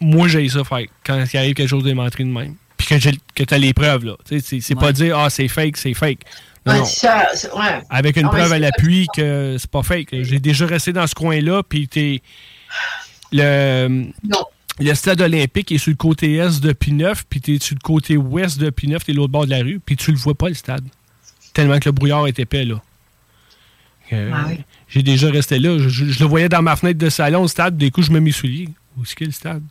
moi, 0.00 0.28
j'ai 0.28 0.48
ça 0.48 0.62
faire 0.62 0.86
quand 1.04 1.24
il 1.32 1.36
arrive 1.36 1.54
quelque 1.54 1.68
chose 1.68 1.82
de 1.82 1.90
de 1.90 1.94
même. 2.24 2.54
Que, 2.88 2.94
que 3.34 3.44
tu 3.44 3.54
as 3.54 3.58
les 3.58 3.74
preuves. 3.74 4.04
là. 4.06 4.16
C'est, 4.40 4.74
pas 4.74 4.92
dire, 4.92 5.18
ah, 5.18 5.28
c'est 5.28 5.48
fake, 5.48 5.76
c'est 5.76 5.92
fake. 5.94 6.20
Non, 6.64 6.72
ouais, 6.72 6.78
non. 6.80 6.84
ça, 6.86 7.26
c'est- 7.34 7.52
ouais. 7.52 7.82
Avec 7.90 8.16
une 8.16 8.22
Non, 8.24 8.28
preuve 8.30 8.52
à 8.52 8.58
l'appui 8.58 9.06
que 9.14 9.56
c'est 9.58 9.70
pas 9.70 9.82
fake. 9.82 10.08
J'ai 10.22 10.38
déjà 10.38 10.66
resté 10.66 10.92
dans 10.94 11.06
ce 11.06 11.14
coin-là, 11.14 11.62
puis 11.68 11.86
t'es. 11.88 12.22
Le, 13.32 14.06
le 14.80 14.94
stade 14.94 15.20
olympique 15.20 15.70
est 15.72 15.78
sur 15.78 15.90
le 15.90 15.96
côté 15.96 16.34
est 16.36 16.60
de 16.60 16.72
P9, 16.72 17.24
puis 17.28 17.40
t'es 17.40 17.58
sur 17.60 17.74
le 17.74 17.80
côté 17.80 18.16
ouest 18.16 18.58
de 18.58 18.70
P9, 18.70 19.04
t'es 19.04 19.12
l'autre 19.12 19.32
bord 19.32 19.44
de 19.44 19.50
la 19.50 19.58
rue, 19.58 19.80
puis 19.84 19.96
tu 19.96 20.10
le 20.12 20.16
vois 20.16 20.34
pas, 20.34 20.48
le 20.48 20.54
stade. 20.54 20.84
Tellement 21.52 21.78
que 21.78 21.86
le 21.88 21.92
brouillard 21.92 22.26
est 22.26 22.38
épais, 22.38 22.64
là. 22.64 22.80
Euh, 24.12 24.30
Ah 24.32 24.44
oui. 24.48 24.60
J'ai 24.88 25.02
déjà 25.02 25.28
resté 25.30 25.58
là. 25.58 25.76
Je, 25.78 25.88
je- 25.90 26.06
je 26.06 26.20
le 26.20 26.24
voyais 26.26 26.48
dans 26.48 26.62
ma 26.62 26.76
fenêtre 26.76 26.98
de 26.98 27.10
salon, 27.10 27.42
le 27.42 27.48
stade. 27.48 27.76
Des 27.76 27.90
coups, 27.90 28.06
je 28.06 28.12
mets 28.12 28.20
mes 28.20 28.32
souliers. 28.32 28.70
Où 28.96 29.02
est-ce 29.02 29.22
le 29.22 29.30
stade? 29.32 29.62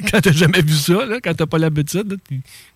quand 0.10 0.20
t'as 0.20 0.32
jamais 0.32 0.62
vu 0.62 0.74
ça, 0.74 1.04
là, 1.06 1.20
quand 1.22 1.34
t'as 1.34 1.46
pas 1.46 1.58
l'habitude, 1.58 2.18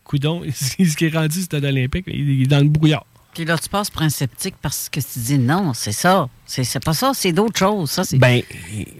coudon, 0.04 0.42
ce 0.54 0.96
qui 0.96 1.04
est 1.04 1.14
rendu, 1.14 1.42
stade 1.42 1.64
olympique, 1.64 2.04
il 2.06 2.28
il 2.30 2.42
est 2.42 2.46
dans 2.46 2.60
le 2.60 2.68
brouillard. 2.68 3.06
Puis 3.34 3.44
là, 3.44 3.56
tu 3.58 3.68
passes 3.68 3.90
pour 3.90 4.02
un 4.02 4.08
sceptique 4.08 4.56
parce 4.60 4.88
que 4.88 5.00
tu 5.00 5.18
dis 5.20 5.38
non, 5.38 5.72
c'est 5.72 5.92
ça. 5.92 6.28
C'est 6.46 6.84
pas 6.84 6.94
ça, 6.94 7.12
c'est 7.14 7.32
d'autres 7.32 7.58
choses. 7.58 7.90
Ça. 7.90 8.02
Ben, 8.14 8.42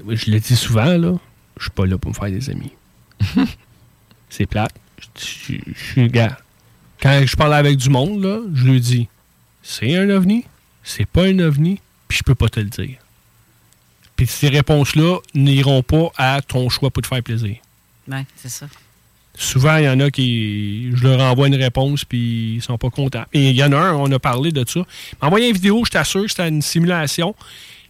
je 0.09 0.31
le 0.31 0.39
dis 0.39 0.57
souvent, 0.57 0.97
là, 0.97 1.15
je 1.57 1.65
suis 1.65 1.71
pas 1.73 1.87
là 1.87 1.99
pour 1.99 2.11
me 2.11 2.15
faire 2.15 2.31
des 2.31 2.49
amis. 2.49 2.73
c'est 4.31 4.47
plate. 4.47 4.73
Je 5.19 5.59
suis 5.75 6.09
gars. 6.09 6.39
Quand 7.03 7.23
je 7.27 7.35
parle 7.37 7.55
avec 7.55 7.77
du 7.77 7.91
monde, 7.91 8.23
là, 8.23 8.41
je 8.55 8.65
lui 8.65 8.81
dis 8.81 9.09
c'est 9.63 9.97
un 9.97 10.09
ovni, 10.11 10.45
c'est 10.85 11.07
pas 11.07 11.25
un 11.25 11.39
ovni, 11.41 11.81
puis 12.07 12.19
je 12.19 12.23
peux 12.23 12.35
pas 12.35 12.49
te 12.49 12.61
le 12.61 12.67
dire. 12.67 12.99
Puis 14.17 14.27
ces 14.27 14.49
réponses-là 14.49 15.19
n'iront 15.35 15.83
pas 15.83 16.11
à 16.17 16.41
ton 16.43 16.69
choix 16.69 16.91
pour 16.91 17.03
te 17.03 17.09
faire 17.09 17.23
plaisir. 17.23 17.57
C'est 18.37 18.49
ça. 18.49 18.67
Souvent, 19.35 19.77
il 19.77 19.85
y 19.85 19.89
en 19.89 20.01
a 20.01 20.11
qui. 20.11 20.91
Je 20.95 21.03
leur 21.07 21.21
envoie 21.21 21.47
une 21.47 21.55
réponse, 21.55 22.05
puis 22.05 22.57
ils 22.57 22.63
sont 22.63 22.77
pas 22.79 22.91
contents. 22.91 23.25
Et 23.33 23.51
il 23.51 23.57
y 23.57 23.63
en 23.63 23.73
a 23.73 23.79
un, 23.79 23.95
on 23.95 24.11
a 24.11 24.19
parlé 24.19 24.53
de 24.53 24.65
ça. 24.69 24.81
Envoyé 25.21 25.49
une 25.49 25.55
vidéo, 25.55 25.83
je 25.85 25.91
t'assure 25.91 26.25
que 26.25 26.29
c'était 26.29 26.49
une 26.49 26.63
simulation. 26.63 27.35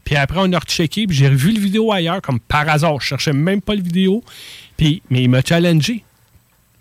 Puis 0.05 0.16
après, 0.16 0.38
on 0.40 0.52
a 0.52 0.59
rechecké, 0.59 1.06
puis 1.06 1.16
j'ai 1.16 1.28
revu 1.28 1.52
le 1.52 1.60
vidéo 1.60 1.92
ailleurs, 1.92 2.22
comme 2.22 2.40
par 2.40 2.68
hasard. 2.68 3.01
Je 3.01 3.06
cherchais 3.06 3.32
même 3.32 3.60
pas 3.60 3.74
le 3.74 3.82
vidéo. 3.82 4.22
Puis, 4.76 5.02
mais 5.10 5.22
il 5.22 5.28
m'a 5.28 5.42
challengé. 5.42 6.05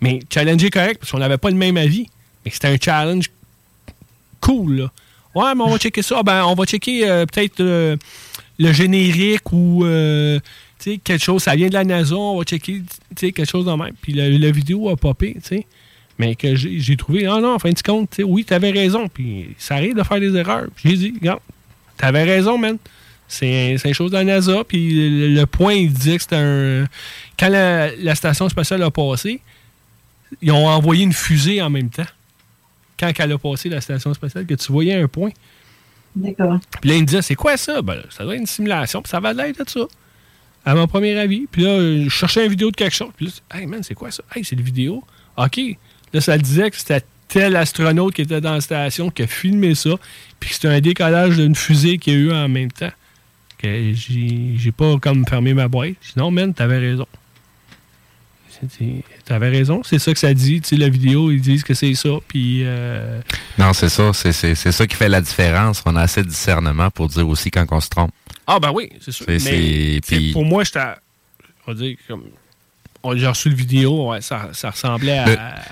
Mais 0.00 0.20
challengé 0.32 0.70
correct, 0.70 1.00
parce 1.00 1.12
qu'on 1.12 1.18
n'avait 1.18 1.38
pas 1.38 1.50
le 1.50 1.56
même 1.56 1.76
avis. 1.76 2.08
Mais 2.44 2.50
c'était 2.50 2.68
un 2.68 2.76
challenge 2.80 3.26
cool, 4.40 4.76
là. 4.76 4.90
Ouais, 5.34 5.54
mais 5.54 5.62
on 5.62 5.70
va 5.70 5.78
checker 5.78 6.02
ça. 6.02 6.22
Ben, 6.22 6.44
on 6.44 6.54
va 6.54 6.64
checker 6.64 7.08
euh, 7.08 7.24
peut-être 7.24 7.60
euh, 7.60 7.96
le 8.58 8.72
générique 8.72 9.52
ou 9.52 9.84
euh, 9.84 10.40
sais, 10.84 10.98
quelque 10.98 11.22
chose. 11.22 11.42
Ça 11.42 11.54
vient 11.54 11.68
de 11.68 11.74
la 11.74 11.84
NASA, 11.84 12.14
on 12.14 12.38
va 12.38 12.44
checker 12.44 12.80
tu 12.80 12.86
sais, 13.16 13.32
quelque 13.32 13.48
chose 13.48 13.66
de 13.66 13.72
même. 13.72 13.92
Puis 14.00 14.12
la, 14.12 14.28
la 14.28 14.50
vidéo 14.50 14.88
a 14.88 14.96
popé, 14.96 15.34
tu 15.34 15.40
sais. 15.56 15.66
Mais 16.18 16.34
que 16.34 16.54
j'ai 16.54 16.96
trouvé, 16.96 17.26
ah 17.26 17.40
non, 17.40 17.54
en 17.54 17.58
fin 17.58 17.70
de 17.70 17.80
compte, 17.80 18.20
oui, 18.22 18.44
t'avais 18.44 18.70
raison. 18.70 19.08
Puis 19.08 19.54
ça 19.56 19.76
arrive 19.76 19.94
de 19.94 20.02
faire 20.02 20.20
des 20.20 20.34
erreurs. 20.36 20.66
J'ai 20.84 20.94
dit, 20.96 21.14
regarde, 21.18 21.40
t'avais 21.96 22.24
raison, 22.24 22.58
man. 22.58 22.76
C'est 23.26 23.76
c'est 23.78 23.88
une 23.88 23.94
chose 23.94 24.10
de 24.10 24.16
la 24.16 24.24
NASA. 24.24 24.64
Puis 24.64 24.90
le, 24.90 25.28
le 25.34 25.46
point, 25.46 25.72
il 25.72 25.92
disait 25.92 26.16
que 26.16 26.22
c'était 26.22 26.36
un. 26.36 26.86
Quand 27.38 27.48
la, 27.48 27.94
la 27.96 28.14
station 28.14 28.48
spatiale 28.48 28.82
a 28.82 28.90
passé, 28.90 29.40
ils 30.42 30.52
ont 30.52 30.66
envoyé 30.66 31.04
une 31.04 31.12
fusée 31.12 31.62
en 31.62 31.70
même 31.70 31.88
temps. 31.88 32.06
Quand 32.98 33.10
elle 33.18 33.32
a 33.32 33.38
passé 33.38 33.68
la 33.68 33.80
station 33.80 34.12
spatiale, 34.12 34.44
que 34.46 34.54
tu 34.54 34.72
voyais 34.72 34.94
un 34.94 35.08
point. 35.08 35.30
D'accord. 36.14 36.58
Puis 36.80 36.90
là, 36.90 36.96
il 36.96 37.02
me 37.02 37.06
disait, 37.06 37.22
c'est 37.22 37.34
quoi 37.34 37.56
ça? 37.56 37.80
Ben, 37.80 38.02
ça 38.10 38.24
doit 38.24 38.34
être 38.34 38.40
une 38.40 38.46
simulation, 38.46 39.00
puis 39.00 39.08
ça 39.10 39.20
va 39.20 39.32
l'air 39.32 39.52
de 39.54 39.64
ça. 39.66 39.80
À 40.64 40.74
mon 40.74 40.86
premier 40.86 41.18
avis. 41.18 41.46
Puis 41.50 41.62
là, 41.62 41.70
euh, 41.70 42.04
je 42.04 42.08
cherchais 42.10 42.44
une 42.44 42.50
vidéo 42.50 42.70
de 42.70 42.76
quelque 42.76 42.94
chose. 42.94 43.10
Puis 43.16 43.26
là, 43.26 43.58
hey 43.58 43.66
man, 43.66 43.82
c'est 43.82 43.94
quoi 43.94 44.10
ça? 44.10 44.22
Hey, 44.34 44.44
c'est 44.44 44.56
une 44.56 44.62
vidéo. 44.62 45.02
OK. 45.36 45.60
Là, 46.12 46.20
ça 46.20 46.36
disait 46.38 46.70
que 46.70 46.76
c'était 46.76 47.02
tel 47.28 47.56
astronaute 47.56 48.14
qui 48.14 48.22
était 48.22 48.40
dans 48.40 48.54
la 48.54 48.60
station 48.60 49.10
qui 49.10 49.22
a 49.22 49.26
filmé 49.26 49.74
ça. 49.74 49.90
Puis 50.38 50.50
que 50.50 50.54
c'était 50.56 50.68
un 50.68 50.80
décollage 50.80 51.36
d'une 51.36 51.54
fusée 51.54 51.98
qu'il 51.98 52.12
y 52.12 52.16
a 52.16 52.18
eu 52.18 52.32
en 52.32 52.48
même 52.48 52.70
temps. 52.72 52.90
Que 53.58 53.92
j'ai 53.94 54.72
pas 54.72 54.98
comme 54.98 55.24
fermé 55.26 55.54
ma 55.54 55.68
boîte. 55.68 55.94
J'ai 56.02 56.12
dit, 56.14 56.18
non, 56.18 56.30
man, 56.30 56.52
t'avais 56.54 56.78
raison. 56.78 57.06
T'avais 59.24 59.48
raison, 59.48 59.80
c'est 59.84 59.98
ça 59.98 60.12
que 60.12 60.18
ça 60.18 60.34
dit. 60.34 60.60
Tu 60.60 60.68
sais, 60.70 60.76
la 60.76 60.88
vidéo, 60.90 61.30
ils 61.30 61.40
disent 61.40 61.62
que 61.62 61.72
c'est 61.72 61.94
ça. 61.94 62.10
Puis. 62.28 62.60
euh, 62.64 63.20
Non, 63.58 63.72
c'est 63.72 63.88
ça. 63.88 64.12
C'est 64.12 64.54
ça 64.54 64.86
qui 64.86 64.96
fait 64.96 65.08
la 65.08 65.20
différence. 65.22 65.82
On 65.86 65.96
a 65.96 66.02
assez 66.02 66.22
de 66.22 66.28
discernement 66.28 66.90
pour 66.90 67.08
dire 67.08 67.26
aussi 67.26 67.50
quand 67.50 67.64
on 67.70 67.80
se 67.80 67.88
trompe. 67.88 68.10
Ah, 68.52 68.58
ben 68.60 68.72
oui, 68.74 68.88
c'est 69.00 69.12
sûr. 69.12 69.26
Mais 69.28 70.00
puis- 70.06 70.32
pour 70.32 70.44
moi, 70.44 70.64
j'étais. 70.64 70.78
à- 70.80 70.98
On 71.66 71.72
va 71.72 71.78
dire 71.78 71.96
comme. 72.08 72.24
a 73.04 73.28
reçu 73.28 73.48
le 73.48 73.54
vidéo, 73.54 74.10
ouais, 74.10 74.20
ça, 74.20 74.48
ça 74.52 74.70
ressemblait 74.70 75.18
à. 75.18 75.24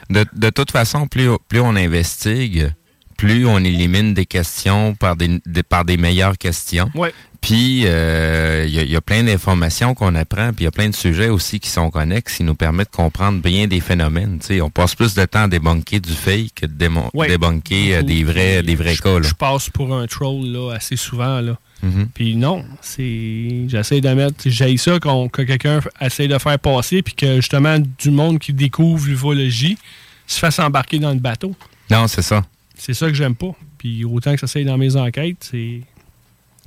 De, 0.09 0.20
de, 0.20 0.26
de 0.32 0.50
toute 0.50 0.70
façon, 0.70 1.06
plus, 1.09 1.28
plus 1.48 1.60
on 1.60 1.74
investigue, 1.76 2.72
plus 3.16 3.46
on 3.46 3.59
élimine 3.59 4.14
des 4.14 4.26
questions 4.26 4.94
par 4.94 5.16
des, 5.16 5.40
des- 5.44 5.62
par 5.64 5.84
des 5.84 5.96
meilleures 5.96 6.38
questions. 6.38 6.90
Ouais. 6.94 7.12
Puis, 7.40 7.82
euh, 7.84 8.64
il 8.66 8.74
y, 8.74 8.78
a- 8.80 8.82
il 8.82 8.90
y 8.90 8.96
a 8.96 9.00
plein 9.00 9.22
d'informations 9.22 9.94
qu'on 9.94 10.14
apprend, 10.16 10.48
puis 10.52 10.62
il 10.62 10.64
y 10.64 10.66
a 10.68 10.72
plein 10.72 10.88
de 10.88 10.94
sujets 10.94 11.28
aussi 11.28 11.60
qui 11.60 11.68
sont 11.70 11.88
connexes, 11.90 12.36
qui 12.38 12.42
nous 12.44 12.55
permettent 12.56 12.90
de 12.90 12.96
comprendre 12.96 13.40
bien 13.40 13.66
des 13.68 13.80
phénomènes. 13.80 14.40
On 14.60 14.70
passe 14.70 14.94
plus 14.96 15.14
de 15.14 15.24
temps 15.24 15.44
à 15.44 15.48
débunker 15.48 16.00
du 16.00 16.12
fake 16.14 16.55
que 16.56 16.66
de 16.66 16.88
Ouais. 17.14 17.28
débunker 17.28 17.98
euh, 17.98 18.02
des 18.02 18.24
vrais, 18.24 18.62
des 18.62 18.74
vrais 18.74 18.94
je, 18.94 19.02
cas. 19.02 19.18
là. 19.20 19.22
Je 19.28 19.34
passe 19.34 19.68
pour 19.70 19.94
un 19.94 20.06
troll 20.06 20.46
là, 20.46 20.72
assez 20.74 20.96
souvent. 20.96 21.40
Là. 21.40 21.56
Mhm. 21.82 22.09
Puis 22.12 22.34
non, 22.36 22.64
c'est. 22.80 23.64
J'essaie 23.68 24.00
de 24.00 24.09
mettre. 24.10 24.34
J'ai 24.46 24.76
ça 24.76 24.98
qu'on- 24.98 25.28
que 25.28 25.42
quelqu'un 25.42 25.80
essaie 26.00 26.26
de 26.28 26.36
faire 26.38 26.59
passer, 26.59 27.02
puis 27.02 27.14
que 27.14 27.36
justement, 27.36 27.78
du 27.78 28.10
monde 28.10 28.38
qui 28.38 28.52
découvre 28.52 29.06
l'ufologie 29.06 29.78
se 30.26 30.38
fasse 30.38 30.59
embarquer 30.59 30.98
dans 30.98 31.12
le 31.12 31.20
bateau. 31.20 31.55
Non, 31.90 32.06
c'est 32.09 32.22
ça. 32.22 32.44
C'est 32.76 32.94
ça 32.94 33.06
que 33.06 33.14
j'aime 33.14 33.34
pas. 33.34 33.55
Puis 33.78 34.05
autant 34.05 34.34
que 34.34 34.40
ça 34.40 34.46
s'aille 34.46 34.64
dans 34.64 34.78
mes 34.78 34.96
enquêtes, 34.96 35.38
c'est. 35.50 35.80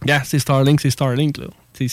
Gars, 0.05 0.23
c'est 0.23 0.39
Starlink, 0.39 0.79
c'est 0.81 0.89
Starlink, 0.89 1.37
là. 1.37 1.47
C'est. 1.73 1.87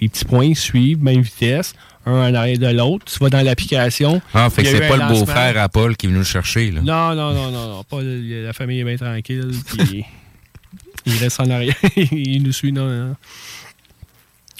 Les 0.00 0.08
petits 0.08 0.24
points 0.24 0.52
suivent, 0.54 1.02
même 1.02 1.20
vitesse, 1.20 1.74
un 2.06 2.12
en 2.30 2.34
arrière 2.34 2.58
de 2.58 2.66
l'autre. 2.66 3.04
Tu 3.06 3.18
vas 3.20 3.30
dans 3.30 3.40
l'application. 3.42 4.20
Ah, 4.34 4.50
fait 4.50 4.64
que 4.64 4.68
c'est 4.68 4.88
pas 4.88 4.96
le 4.96 5.08
beau-frère 5.14 5.56
à 5.62 5.68
Paul 5.68 5.96
qui 5.96 6.06
est 6.06 6.08
venu 6.08 6.18
le 6.18 6.24
chercher. 6.24 6.72
Là. 6.72 6.80
Non, 6.80 7.14
non, 7.14 7.32
non, 7.32 7.50
non, 7.52 7.68
non. 7.68 7.84
Pas 7.84 8.02
la 8.02 8.52
famille 8.52 8.80
est 8.80 8.84
bien 8.84 8.96
tranquille. 8.96 9.50
Puis 9.66 10.04
il 11.06 11.16
reste 11.16 11.40
en 11.40 11.50
arrière. 11.50 11.74
il 11.96 12.42
nous 12.42 12.52
suit. 12.52 12.72
Non, 12.72 13.14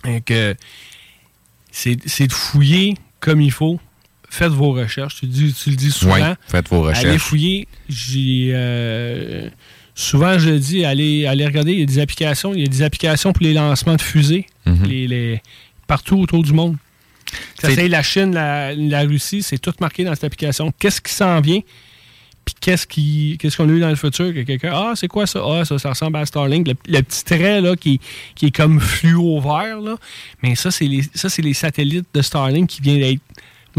euh, 0.06 0.54
c'est 1.70 2.26
de 2.26 2.32
fouiller 2.32 2.94
comme 3.20 3.40
il 3.40 3.52
faut. 3.52 3.80
Faites 4.28 4.52
vos 4.52 4.72
recherches. 4.72 5.16
Tu, 5.20 5.26
le 5.26 5.32
dis- 5.32 5.52
tu 5.54 5.70
le 5.70 5.76
dis 5.76 5.90
souvent. 5.90 6.34
Faites 6.48 6.68
vos 6.68 6.86
Allez 6.86 6.96
recherches. 6.98 7.22
fouiller. 7.22 7.68
J'ai, 7.88 8.50
euh, 8.54 9.48
souvent, 9.94 10.38
je 10.38 10.50
dis, 10.50 10.84
allez, 10.84 11.26
allez 11.26 11.44
regarder. 11.44 11.72
Il 11.72 11.80
y 11.80 11.82
a 11.82 11.86
des 11.86 11.98
applications. 11.98 12.54
Il 12.54 12.60
y 12.60 12.64
a 12.64 12.66
des 12.68 12.82
applications 12.82 13.32
pour 13.32 13.42
les 13.44 13.52
lancements 13.52 13.96
de 13.96 14.00
fusées. 14.02 14.46
Mhm. 14.64 14.84
les, 14.86 15.06
les- 15.08 15.42
partout 15.86 16.18
autour 16.20 16.42
du 16.42 16.52
monde. 16.52 16.76
Ça 17.60 17.68
C'est- 17.68 17.74
c'est 17.74 17.88
la 17.88 18.02
Chine, 18.02 18.32
la, 18.34 18.74
la 18.74 19.00
Russie, 19.02 19.42
c'est 19.42 19.58
tout 19.58 19.72
marqué 19.80 20.04
dans 20.04 20.14
cette 20.14 20.24
application. 20.24 20.72
Qu'est-ce 20.78 21.00
qui 21.00 21.12
s'en 21.12 21.40
vient? 21.40 21.60
Qu'est-ce 22.60 23.56
qu'on 23.56 23.68
a 23.68 23.72
eu 23.72 23.80
dans 23.80 23.88
le 23.88 23.96
futur? 23.96 24.32
Que 24.32 24.42
quelqu'un, 24.42 24.72
ah, 24.74 24.92
c'est 24.94 25.08
quoi 25.08 25.26
ça? 25.26 25.42
Ah, 25.44 25.64
ça, 25.64 25.88
ressemble 25.88 26.16
à 26.16 26.26
Starlink. 26.26 26.68
Le, 26.68 26.74
le 26.86 27.02
petit 27.02 27.24
trait 27.24 27.60
là, 27.60 27.76
qui, 27.76 28.00
est 28.42 28.54
comme 28.54 28.80
fluo 28.80 29.40
vert, 29.40 29.80
là. 29.80 29.96
mais 30.42 30.54
ça, 30.54 30.70
c'est 30.70 30.86
les, 30.86 31.02
ça, 31.14 31.28
les 31.38 31.54
satellites 31.54 32.06
de 32.14 32.22
Starlink 32.22 32.68
qui 32.68 32.80
viennent 32.82 33.00
d'être, 33.00 33.22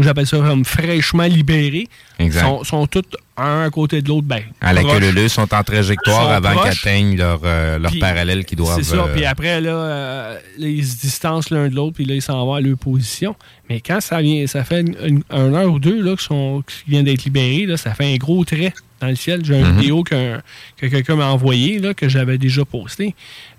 j'appelle 0.02 0.26
ça 0.26 0.38
comme 0.38 0.64
fraîchement 0.64 1.24
libérés. 1.24 1.88
Exact. 2.18 2.40
Sont, 2.42 2.64
sont 2.64 2.86
tous 2.86 3.02
un 3.36 3.62
à 3.62 3.70
côté 3.70 4.00
de 4.02 4.08
l'autre. 4.08 4.26
Ben, 4.26 4.42
À 4.60 4.72
la 4.72 4.82
queue 4.82 5.10
leu 5.10 5.28
sont 5.28 5.52
en 5.54 5.62
trajectoire 5.64 6.22
Sont 6.24 6.30
avant 6.30 6.60
qu'ils 6.62 6.70
atteignent 6.70 7.16
leur, 7.16 7.40
euh, 7.44 7.78
leur 7.78 7.90
Puis, 7.90 8.00
parallèle 8.00 8.44
qu'ils 8.44 8.58
doivent. 8.58 8.76
C'est 8.76 8.84
ça. 8.96 8.96
euh, 9.04 9.12
Puis 9.14 9.24
après, 9.24 9.60
là, 9.60 9.70
euh, 9.70 10.38
là, 10.58 10.68
ils 10.68 10.86
se 10.86 11.00
distancent 11.00 11.50
l'un 11.50 11.68
de 11.68 11.74
l'autre, 11.74 11.94
puis 11.96 12.04
là, 12.04 12.14
ils 12.14 12.22
s'en 12.22 12.44
vont 12.46 12.54
à 12.54 12.60
leur 12.60 12.76
position. 12.78 13.34
Mais 13.68 13.80
quand 13.80 14.00
ça 14.00 14.20
vient, 14.20 14.46
ça 14.46 14.62
fait 14.64 14.80
une, 14.82 14.96
une- 15.04 15.22
un 15.30 15.52
heure 15.54 15.72
ou 15.72 15.78
deux 15.80 16.00
là, 16.00 16.14
qui, 16.16 16.24
sont, 16.24 16.62
qui 16.66 16.90
viennent 16.90 17.04
d'être 17.06 17.24
libérés, 17.24 17.66
là, 17.66 17.76
ça 17.76 17.92
fait 17.94 18.14
un 18.14 18.16
gros 18.16 18.44
trait 18.44 18.72
dans 19.00 19.08
le 19.08 19.16
ciel. 19.16 19.40
J'ai 19.44 19.58
une 19.58 19.66
Mhm. 19.72 19.80
vidéo 19.80 20.02
qu'un- 20.04 20.40
que 20.76 20.86
quelqu'un 20.86 21.16
m'a 21.16 21.26
envoyée, 21.26 21.80
là, 21.80 21.92
que 21.94 22.08
j'avais 22.08 22.38
déjà 22.38 22.64
postée. 22.64 23.14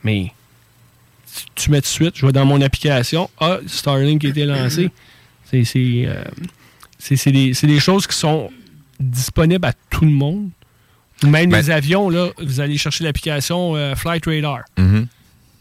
Mais 0.06 0.32
tu, 1.36 1.64
tu 1.64 1.72
mets 1.72 1.78
tout 1.82 1.84
de 1.84 1.88
suite, 1.88 2.14
je 2.16 2.26
vais 2.26 2.32
dans 2.32 2.46
mon 2.46 2.62
application, 2.62 3.30
ah, 3.42 3.58
Starlink 3.68 4.24
a 4.24 4.30
été 4.30 4.46
lancé. 4.46 4.84
C'est 4.84 4.92
c'est, 5.50 5.64
euh, 5.78 6.24
c'est- 6.98 7.16
c'est 7.16 7.32
des, 7.32 7.54
c'est 7.54 7.68
des 7.68 7.80
choses 7.80 8.08
qui 8.08 8.16
sont 8.16 8.50
disponibles 9.00 9.66
à 9.66 9.74
tout 9.90 10.06
le 10.06 10.12
monde. 10.12 10.50
Même 11.24 11.50
Ben- 11.50 11.58
les 11.58 11.70
avions, 11.72 12.10
là, 12.10 12.30
vous 12.42 12.60
allez 12.60 12.78
chercher 12.78 13.04
l'application 13.04 13.76
euh, 13.76 13.96
Flight 13.96 14.26
Radar 14.26 14.62
mhm. 14.78 15.08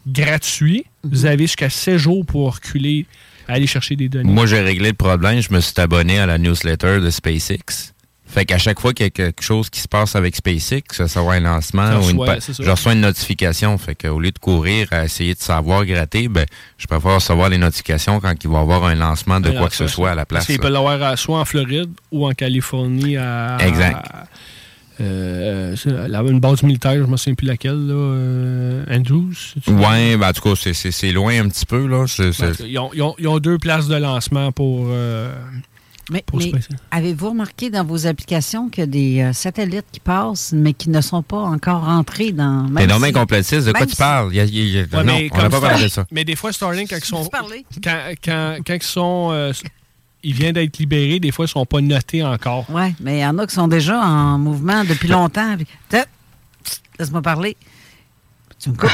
gratuit. 0.06 0.84
Vous 1.04 1.26
avez 1.26 1.44
jusqu'à 1.44 1.70
7 1.70 1.96
jours 1.98 2.24
pour 2.26 2.54
reculer, 2.54 3.06
aller 3.48 3.66
chercher 3.66 3.94
des 3.96 4.08
données. 4.08 4.30
Moi, 4.32 4.46
j'ai 4.46 4.60
réglé 4.60 4.88
le 4.88 4.94
problème. 4.94 5.40
Je 5.40 5.52
me 5.52 5.60
suis 5.60 5.74
abonné 5.78 6.18
à 6.18 6.26
la 6.26 6.38
newsletter 6.38 7.00
de 7.00 7.10
SpaceX. 7.10 7.93
Fait 8.34 8.44
qu'à 8.44 8.58
chaque 8.58 8.80
fois 8.80 8.92
qu'il 8.92 9.06
y 9.06 9.06
a 9.06 9.10
quelque 9.10 9.42
chose 9.44 9.70
qui 9.70 9.78
se 9.78 9.86
passe 9.86 10.16
avec 10.16 10.34
SpaceX, 10.34 10.82
ça 10.90 11.06
soit 11.06 11.34
un 11.34 11.40
lancement 11.40 12.00
ou 12.00 12.10
une 12.10 12.40
ça. 12.40 12.52
je 12.64 12.68
reçois 12.68 12.92
une 12.94 13.02
notification. 13.02 13.78
Fait 13.78 13.94
qu'au 13.94 14.18
lieu 14.18 14.32
de 14.32 14.38
courir 14.40 14.88
à 14.90 15.04
essayer 15.04 15.34
de 15.34 15.38
savoir 15.40 15.86
gratter, 15.86 16.26
ben, 16.26 16.44
je 16.76 16.88
préfère 16.88 17.14
recevoir 17.14 17.48
les 17.48 17.58
notifications 17.58 18.18
quand 18.18 18.34
il 18.42 18.50
va 18.50 18.58
y 18.58 18.60
avoir 18.62 18.86
un 18.86 18.96
lancement 18.96 19.38
de 19.38 19.50
quoi 19.50 19.68
que 19.68 19.76
ce 19.76 19.86
soit 19.86 20.10
à 20.10 20.14
la 20.16 20.26
place. 20.26 20.40
Parce 20.40 20.46
qu'il 20.46 20.58
peut 20.58 20.68
l'avoir 20.68 21.16
soit 21.16 21.38
en 21.38 21.44
Floride 21.44 21.90
ou 22.10 22.26
en 22.26 22.32
Californie 22.32 23.16
à. 23.16 23.56
Exact. 23.60 24.04
à- 24.04 24.24
euh, 25.00 25.74
une 26.28 26.40
base 26.40 26.62
militaire, 26.62 26.94
je 26.94 27.00
ne 27.00 27.06
me 27.06 27.16
souviens 27.16 27.34
plus 27.34 27.46
laquelle, 27.46 27.86
là. 27.86 27.94
euh, 27.94 28.84
Andrews. 28.90 29.32
Ouais, 29.68 30.16
ben, 30.16 30.28
en 30.28 30.32
tout 30.32 30.42
cas, 30.42 30.54
c'est- 30.72 31.12
loin 31.12 31.40
un 31.40 31.48
petit 31.48 31.66
peu. 31.66 31.86
Là. 31.86 32.04
Ben, 32.18 32.52
Ils 32.66 32.78
ont, 32.78 32.90
ils 32.94 33.02
ont- 33.02 33.14
ils 33.18 33.28
ont 33.28 33.38
deux 33.38 33.58
places 33.58 33.86
de 33.88 33.96
lancement 33.96 34.50
pour. 34.52 34.86
euh, 34.90 35.32
Mais, 36.10 36.22
mais 36.34 36.52
avez-vous 36.90 37.30
remarqué 37.30 37.70
dans 37.70 37.82
vos 37.84 38.06
applications 38.06 38.68
qu'il 38.68 38.80
y 38.80 38.84
a 38.84 38.86
des 38.86 39.20
euh, 39.22 39.32
satellites 39.32 39.86
qui 39.90 40.00
passent, 40.00 40.52
mais 40.52 40.74
qui 40.74 40.90
ne 40.90 41.00
sont 41.00 41.22
pas 41.22 41.38
encore 41.38 41.84
rentrés 41.84 42.30
dans. 42.32 42.66
T'es 42.66 42.86
même 42.86 43.00
non 43.00 43.06
si- 43.06 43.12
complotiste. 43.12 43.66
De 43.66 43.72
quoi 43.72 43.86
tu 43.86 43.96
parles? 43.96 44.28
Il 44.32 44.36
y 44.36 44.40
a- 44.40 44.44
il 44.44 44.54
y 44.68 44.78
a- 44.78 44.82
Ouais, 44.82 44.88
non, 44.92 45.04
mais 45.04 45.30
on 45.32 45.38
n'a 45.38 45.48
pas 45.48 45.60
parlé 45.62 45.84
de 45.84 45.88
ça. 45.88 46.04
Mais 46.10 46.24
des 46.24 46.36
fois, 46.36 46.52
Starlink, 46.52 46.90
quand 46.90 46.96
ils 46.98 47.04
sont. 47.04 47.28
Quand, 47.82 47.98
quand, 48.22 48.56
quand 48.66 48.74
ils 48.74 48.82
sont. 48.82 49.28
euh, 49.32 49.52
ils 50.22 50.34
viennent 50.34 50.52
d'être 50.54 50.78
libérés, 50.78 51.20
des 51.20 51.30
fois, 51.30 51.44
ils 51.44 51.48
ne 51.48 51.52
sont 51.52 51.66
pas 51.66 51.80
notés 51.80 52.22
encore. 52.22 52.64
Oui, 52.70 52.94
mais 53.00 53.18
il 53.18 53.20
y 53.20 53.26
en 53.26 53.38
a 53.38 53.46
qui 53.46 53.54
sont 53.54 53.68
déjà 53.68 53.98
en 54.00 54.38
mouvement 54.38 54.84
depuis 54.84 55.08
longtemps. 55.08 55.56
Laisse-moi 56.98 57.22
parler. 57.22 57.56
Tu 58.58 58.70
me 58.70 58.74
coupes. 58.76 58.90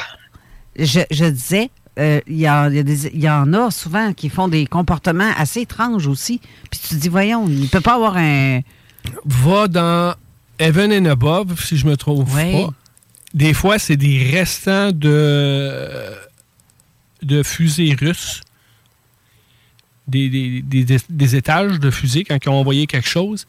Je, 0.77 1.01
je 1.11 1.25
disais, 1.27 1.71
euh, 2.01 2.21
il 2.27 2.37
y, 2.39 2.47
a- 2.47 2.69
y 2.71 2.79
a 2.79 2.83
des- 2.83 3.07
il 3.09 3.21
y 3.21 3.29
en 3.31 3.53
a 3.53 3.71
souvent 3.71 4.13
qui 4.15 4.29
font 4.31 4.49
des 4.49 4.67
comportements 4.67 5.31
assez 5.37 5.61
étranges 5.61 6.07
aussi. 6.07 6.41
Puis 6.71 6.81
tu 6.81 6.89
te 6.89 6.95
dis, 6.95 7.09
voyons, 7.09 7.47
il 7.49 7.61
ne 7.61 7.67
peut 7.67 7.81
pas 7.81 7.95
avoir 7.95 8.17
un. 8.17 8.61
Va 9.25 9.69
dans 9.69 10.15
Heaven 10.59 10.93
and 10.93 11.11
Above, 11.11 11.63
si 11.65 11.77
je 11.77 11.87
me 11.87 11.97
trompe 11.97 12.33
Ouais. 12.35 12.53
pas. 12.53 12.73
Des 13.35 13.55
fois, 13.55 13.79
c'est 13.79 13.97
des 13.97 14.29
restants 14.31 14.91
de, 14.93 15.89
de 17.23 17.43
fusées 17.43 17.95
russes. 17.99 18.41
Des, 20.09 20.29
des- 20.29 20.63
des- 20.63 20.99
des 21.09 21.37
étages 21.37 21.79
de 21.79 21.91
fusées 21.91 22.25
quand 22.25 22.37
ils 22.45 22.49
ont 22.49 22.55
envoyé 22.55 22.87
quelque 22.89 23.09
chose. 23.09 23.47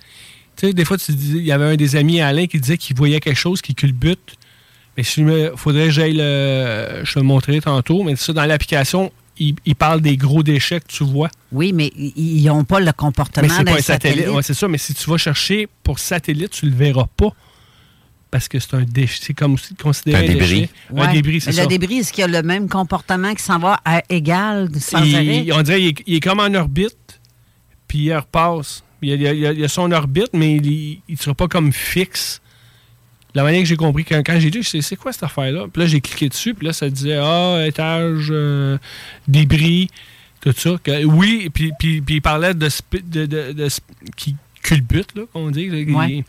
Tu 0.55 0.67
sais, 0.67 0.73
des 0.73 0.85
fois, 0.85 0.97
tu 0.97 1.11
dis- 1.13 1.37
il 1.37 1.43
y 1.45 1.51
avait 1.51 1.65
un 1.65 1.75
des 1.75 1.95
amis 1.95 2.21
Alain 2.21 2.45
qui 2.45 2.59
disait 2.59 2.77
qu'il 2.77 2.95
voyait 2.95 3.19
quelque 3.19 3.39
chose 3.39 3.61
qui 3.61 3.73
culbute. 3.73 4.35
Mais 5.17 5.41
il 5.43 5.51
faudrait 5.57 5.85
que 5.85 5.91
j'aille 5.91 6.13
le. 6.15 7.01
Je 7.03 7.13
te 7.13 7.19
le 7.19 7.23
montrerai 7.25 7.61
tantôt. 7.61 8.03
Mais 8.03 8.15
ça, 8.15 8.33
dans 8.33 8.45
l'application, 8.45 9.11
il, 9.37 9.55
il 9.65 9.75
parle 9.75 10.01
des 10.01 10.17
gros 10.17 10.43
déchets 10.43 10.79
que 10.79 10.87
tu 10.87 11.03
vois. 11.03 11.29
Oui, 11.51 11.73
mais 11.73 11.91
ils 11.95 12.43
n'ont 12.45 12.63
pas 12.63 12.79
le 12.79 12.91
comportement 12.91 13.47
Mais 13.47 13.53
c'est 13.53 13.63
d'un 13.63 13.71
pas 13.73 13.77
un 13.79 13.81
satellite. 13.81 14.17
satellite. 14.19 14.35
Ouais, 14.35 14.43
c'est 14.43 14.53
ça, 14.53 14.67
mais 14.67 14.77
si 14.77 14.93
tu 14.93 15.09
vas 15.09 15.17
chercher 15.17 15.67
pour 15.83 15.99
satellite, 15.99 16.51
tu 16.51 16.65
le 16.65 16.75
verras 16.75 17.07
pas. 17.17 17.29
Parce 18.29 18.47
que 18.47 18.59
c'est 18.59 18.73
un 18.75 18.83
déchet. 18.83 19.19
C'est 19.21 19.33
comme 19.33 19.57
si- 19.57 19.75
considéré 19.75 20.19
Un 20.19 20.23
un, 20.23 20.33
débris. 20.33 20.47
déchet. 20.61 20.69
Ouais. 20.91 21.01
Un 21.01 21.11
débris, 21.13 21.41
c'est 21.41 21.49
Mais 21.49 21.55
ça. 21.57 21.61
Le 21.63 21.67
débris, 21.67 21.97
est-ce 21.97 22.13
qu'il 22.13 22.21
y 22.21 22.23
a 22.23 22.27
le 22.27 22.41
même 22.43 22.69
comportement 22.69 23.33
qui 23.35 23.43
s'en 23.43 23.59
va 23.59 23.79
à 23.83 24.01
égal 24.09 24.69
sans 24.79 25.03
Il- 25.03 25.15
arrêt? 25.15 25.45
on 25.51 25.61
dirait 25.63 25.79
qu'il 25.79 25.87
est, 25.89 26.03
il 26.07 26.15
est 26.15 26.19
comme 26.21 26.39
en 26.39 26.53
orbite, 26.53 27.19
puis 27.87 27.99
il 28.05 28.15
repasse. 28.15 28.83
Il 29.01 29.11
a, 29.11 29.15
il 29.15 29.21
y 29.39 29.47
a- 29.47 29.51
il 29.51 29.59
y 29.59 29.63
a 29.65 29.67
son 29.67 29.91
orbite, 29.91 30.29
mais 30.33 30.55
il 30.57 31.01
ne 31.09 31.15
sera 31.17 31.33
pas 31.35 31.47
comme 31.49 31.73
fixe. 31.73 32.39
La 33.33 33.43
manière 33.43 33.61
que 33.61 33.67
j'ai 33.67 33.77
compris, 33.77 34.03
quand, 34.03 34.21
quand 34.25 34.39
j'ai 34.39 34.49
dit, 34.49 34.63
c'est 34.63 34.95
quoi 34.95 35.13
cette 35.13 35.23
affaire-là? 35.23 35.67
Puis 35.71 35.81
là, 35.81 35.87
j'ai 35.87 36.01
cliqué 36.01 36.27
dessus, 36.27 36.53
puis 36.53 36.67
là, 36.67 36.73
ça 36.73 36.89
disait, 36.89 37.17
ah, 37.17 37.63
étage, 37.65 38.27
euh, 38.29 38.77
débris, 39.27 39.89
tout 40.41 40.53
ça. 40.55 40.71
Que- 40.83 41.05
oui, 41.05 41.49
puis, 41.53 41.71
puis, 41.79 42.01
puis 42.01 42.15
il 42.15 42.21
parlait 42.21 42.53
de, 42.53 42.69
de, 43.03 43.25
de, 43.25 43.67
qui 44.17 44.35
culbute, 44.61 45.15
là, 45.15 45.23
qu'on 45.31 45.49
dit. 45.49 45.69
il-. 45.71 46.23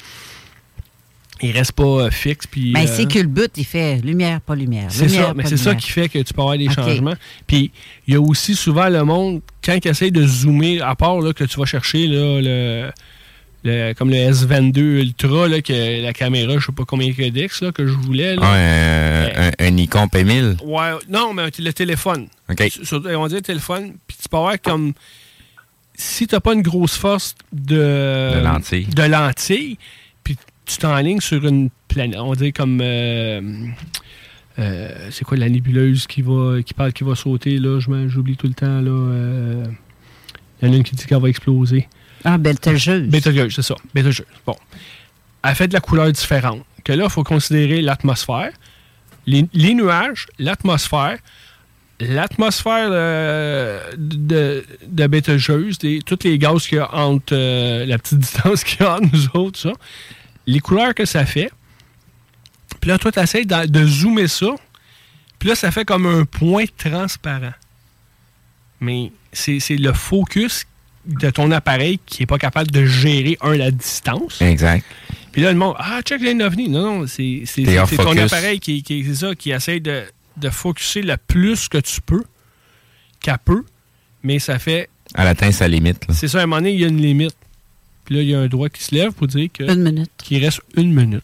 Il, 1.45 1.51
reste 1.51 1.73
pas 1.73 1.83
euh, 1.83 2.11
fixe. 2.11 2.47
Puis, 2.47 2.71
Mais 2.73 2.89
euh, 2.89 2.95
c'est 2.95 3.11
que 3.11 3.19
le 3.19 3.27
but, 3.27 3.51
il 3.57 3.65
fait 3.65 3.97
lumière, 3.97 4.41
pas 4.41 4.55
lumière. 4.55 4.87
c'est 4.91 5.09
ça, 5.09 5.33
mais 5.35 5.45
c'est 5.45 5.57
ça 5.57 5.75
qui 5.75 5.91
fait 5.91 6.09
que 6.09 6.21
tu 6.21 6.33
peux 6.33 6.41
avoir 6.41 6.57
des 6.57 6.71
changements. 6.71 7.15
Puis 7.49 7.73
il 8.07 8.15
y 8.15 8.17
a 8.17 8.21
aussi 8.21 8.55
souvent 8.55 8.89
le 8.89 9.03
monde, 9.03 9.41
quand 9.65 9.77
il 9.85 9.89
essaie 9.89 10.13
de 10.13 10.25
zoomer, 10.25 10.81
à 10.83 10.95
part 10.95 11.21
là, 11.21 11.33
que 11.33 11.43
tu 11.43 11.59
vas 11.59 11.67
chercher 11.67 12.07
là, 12.07 12.41
le, 12.41 12.91
le- 13.65 13.93
comme 13.95 14.11
le 14.11 14.17
S22 14.17 14.79
Ultra, 15.03 15.49
là, 15.49 15.61
que 15.63 16.03
la 16.03 16.13
caméra, 16.13 16.59
je 16.59 16.67
sais 16.67 16.73
pas 16.73 16.85
combien 16.85 17.09
de 17.09 17.29
DX 17.29 17.63
là, 17.63 17.73
que 17.73 17.87
je 17.87 17.93
voulais. 17.93 18.37
là. 18.37 18.43
Ouais, 18.43 18.49
euh, 18.59 19.51
un, 19.59 19.67
un 19.67 19.71
Nikon 19.71 20.07
P1000. 20.07 20.63
Ouais, 20.65 20.99
non, 21.09 21.33
mais 21.35 21.45
le 21.59 21.73
téléphone. 21.73 22.27
Sur- 22.83 23.03
on 23.07 23.27
dit 23.29 23.35
le 23.35 23.41
téléphone, 23.43 23.95
puis 24.07 24.17
tu 24.21 24.29
peux 24.29 24.37
avoir 24.37 24.61
comme. 24.61 24.93
Si 25.95 26.27
tu 26.27 26.35
n'as 26.35 26.41
pas 26.41 26.55
une 26.55 26.63
grosse 26.63 26.97
force 26.97 27.35
de, 27.53 27.75
De 28.39 28.41
lentilles. 28.43 28.87
de 28.87 29.03
lentilles, 29.03 29.79
puis 30.25 30.37
tu 30.65 30.77
t'enlignes 30.79 31.21
sur 31.21 31.47
une 31.47 31.69
planète, 31.87 32.19
on 32.19 32.33
dirait 32.35 32.53
comme. 32.53 32.81
euh, 32.83 33.41
euh, 34.59 35.09
c'est 35.11 35.25
quoi 35.25 35.37
la 35.37 35.49
nébuleuse 35.49 36.07
qui 36.07 36.21
va 36.23 36.63
qui 36.63 36.75
parle 36.75 36.93
qui 36.93 37.05
va 37.05 37.15
sauter 37.15 37.59
là 37.59 37.81
j'oublie 37.81 38.37
tout 38.37 38.47
le 38.47 38.53
temps 38.53 38.81
là 38.83 38.91
euh, 38.91 39.65
Il 40.61 40.69
y 40.69 40.71
en 40.71 40.75
a 40.75 40.77
une 40.77 40.83
qui 40.85 40.95
dit 40.95 41.07
qu'elle 41.07 41.21
va 41.23 41.29
exploser. 41.31 41.89
Ah, 42.25 42.39
Betelgeuse. 42.39 43.09
Betelgeuse, 43.09 43.55
c'est 43.55 43.63
ça. 43.63 43.75
Betelgeuse. 43.95 44.27
Bon. 44.47 44.57
Elle 45.45 45.55
fait 45.55 45.69
de 45.69 45.73
la 45.75 45.81
couleur 45.81 46.11
différente. 46.13 46.65
Que 46.85 46.93
là, 46.93 47.05
il 47.05 47.11
faut 47.11 47.25
considérer 47.25 47.81
l'atmosphère, 47.81 48.51
les, 49.27 49.47
nuages, 49.75 50.27
l'atmosphère, 50.39 51.19
l'atmosphère 52.01 52.89
euh, 52.91 53.93
de, 53.97 54.65
de 54.87 55.07
Betelgeuse, 55.07 55.79
des- 55.79 56.01
tous 56.05 56.19
les 56.25 56.39
gaz 56.39 56.67
qu'il 56.67 56.79
y 56.79 56.81
a 56.81 56.93
entre 56.95 57.33
euh, 57.35 57.87
la 57.87 57.99
petite 57.99 58.19
distance 58.21 58.65
qu'il 58.65 58.81
y 58.81 58.85
a 58.85 58.95
entre 58.97 59.09
nous 59.13 59.29
autres, 59.41 59.59
ça. 59.59 59.73
Les 60.47 60.59
couleurs 60.61 60.95
que 60.95 61.05
ça 61.05 61.25
fait. 61.25 61.51
Puis 62.81 62.91
là, 62.91 62.99
toi, 62.99 63.13
tu 63.13 63.21
essaies 63.21 63.45
de, 63.45 63.67
de 63.67 63.87
zoomer 63.87 64.27
ça. 64.29 64.49
Puis 65.39 65.49
là, 65.49 65.55
ça 65.55 65.71
fait 65.71 65.85
comme 65.85 66.07
un 66.07 66.25
point 66.25 66.65
transparent. 66.77 67.53
Mais 68.81 69.13
c'est 69.33 69.61
le 69.77 69.93
focus 69.93 70.65
de 71.07 71.31
ton 71.31 71.51
appareil 71.51 71.99
qui 72.07 72.23
n'est 72.23 72.27
pas 72.27 72.39
capable 72.39 72.71
de 72.71 72.85
gérer, 72.85 73.37
un, 73.41 73.57
la 73.57 73.71
distance. 73.71 74.41
Exact. 74.41 74.85
Puis 75.33 75.43
là, 75.43 75.51
le 75.53 75.59
monde, 75.59 75.75
ah, 75.79 76.01
check 76.05 76.21
les 76.21 76.35
ovnis. 76.45 76.69
Non, 76.69 77.01
non, 77.01 77.07
c'est 77.07 77.45
ton 77.97 78.17
appareil 78.17 78.61
qui, 78.61 78.83
qui, 78.83 79.05
c'est 79.05 79.15
ça, 79.27 79.35
qui 79.35 79.51
essaie 79.51 79.81
de, 79.81 80.03
de 80.37 80.51
focuser 80.51 81.03
le 81.03 81.17
plus 81.17 81.69
que 81.69 81.79
tu 81.79 82.01
peux, 82.03 82.23
qu'elle 83.21 83.39
peut, 83.45 83.65
mais 84.23 84.39
ça 84.39 84.59
fait, 84.59 84.89
Elle 85.15 85.27
atteint 85.27 85.51
sa 85.53 85.69
limite. 85.69 86.05
c'est 86.11 86.29
ça, 86.29 86.39
à 86.41 86.43
un 86.43 86.47
moment 86.47 86.57
donné, 86.61 86.73
il 86.73 86.81
y 86.81 86.85
a 86.85 86.89
une 86.89 87.01
limite. 87.01 87.35
Puis 88.05 88.17
là, 88.17 88.23
il 88.23 88.29
y 88.29 88.35
a 88.35 88.41
un 88.41 88.49
droit 88.49 88.69
qui 88.69 88.83
se 88.83 88.95
lève 88.95 89.13
pour 89.13 89.27
dire 89.29 89.49
que. 89.53 89.63
Une 89.65 89.83
minute. 89.83 90.11
Qu'il 90.19 90.45
reste 90.45 90.61
une 90.77 90.93
minute. 90.93 91.23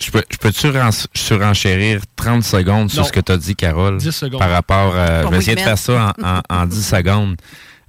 Je 0.00 0.10
peux- 0.10 0.24
je 0.30 0.36
peux-tu 0.38 0.68
ren- 0.70 0.90
surenchérir 1.14 2.00
30 2.16 2.42
secondes 2.44 2.90
sur 2.90 3.02
Non. 3.02 3.06
ce 3.08 3.12
que 3.12 3.20
tu 3.20 3.32
as 3.32 3.36
dit, 3.36 3.54
Carole? 3.56 3.98
10 3.98 4.10
secondes. 4.12 4.38
Par 4.40 4.50
rapport. 4.50 4.94
euh, 4.96 5.22
Pas 5.22 5.26
je 5.26 5.30
vais 5.32 5.38
essayer 5.38 5.56
de 5.56 5.60
faire 5.60 5.76
ça 5.78 6.14
en, 6.22 6.24
en- 6.24 6.42
en 6.48 6.66
10 6.66 6.82
secondes. 6.86 7.36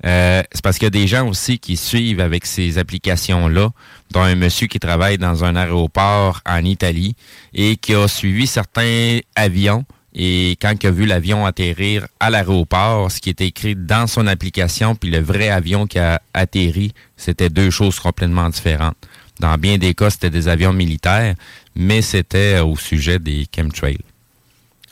Euh, 0.06 0.42
c'est 0.52 0.62
parce 0.62 0.78
qu'il 0.78 0.86
y 0.86 0.88
a 0.88 0.92
des 0.92 1.08
gens 1.08 1.28
aussi 1.28 1.60
qui 1.60 1.76
suivent 1.76 2.22
avec 2.22 2.46
ces 2.46 2.78
applications-là, 2.78 3.70
dont 4.12 4.22
un 4.22 4.36
monsieur 4.36 4.68
qui 4.68 4.80
travaille 4.80 5.18
dans 5.18 5.44
un 5.44 5.56
aéroport 5.56 6.42
en 6.46 6.64
Italie 6.64 7.16
et 7.54 7.76
qui 7.76 7.94
a 7.96 8.08
suivi 8.08 8.48
certains 8.48 9.20
avions. 9.36 9.84
Et 10.14 10.58
quand 10.62 10.74
il 10.82 10.88
a 10.88 10.92
vu 10.92 11.06
l'avion 11.06 11.46
atterrir 11.46 12.08
à 12.20 12.30
l'aéroport, 12.30 13.12
ce 13.12 13.20
qui 13.20 13.30
était 13.30 13.48
écrit 13.48 13.76
dans 13.76 14.08
son 14.08 14.26
application, 14.26 14.96
puis 14.96 15.12
le 15.12 15.20
vrai 15.20 15.50
avion 15.50 15.86
qui 15.86 16.00
a 16.00 16.22
atterri, 16.34 16.94
c'était 17.16 17.50
deux 17.50 17.70
choses 17.70 18.00
complètement 18.00 18.50
différentes. 18.50 18.98
Dans 19.40 19.56
bien 19.58 19.78
des 19.78 19.94
cas, 19.94 20.10
c'était 20.10 20.30
des 20.32 20.48
avions 20.48 20.74
militaires, 20.74 21.36
mais 21.76 22.02
c'était 22.02 22.60
au 22.60 22.76
sujet 22.76 23.20
des 23.20 23.46
chemtrails. 23.56 24.00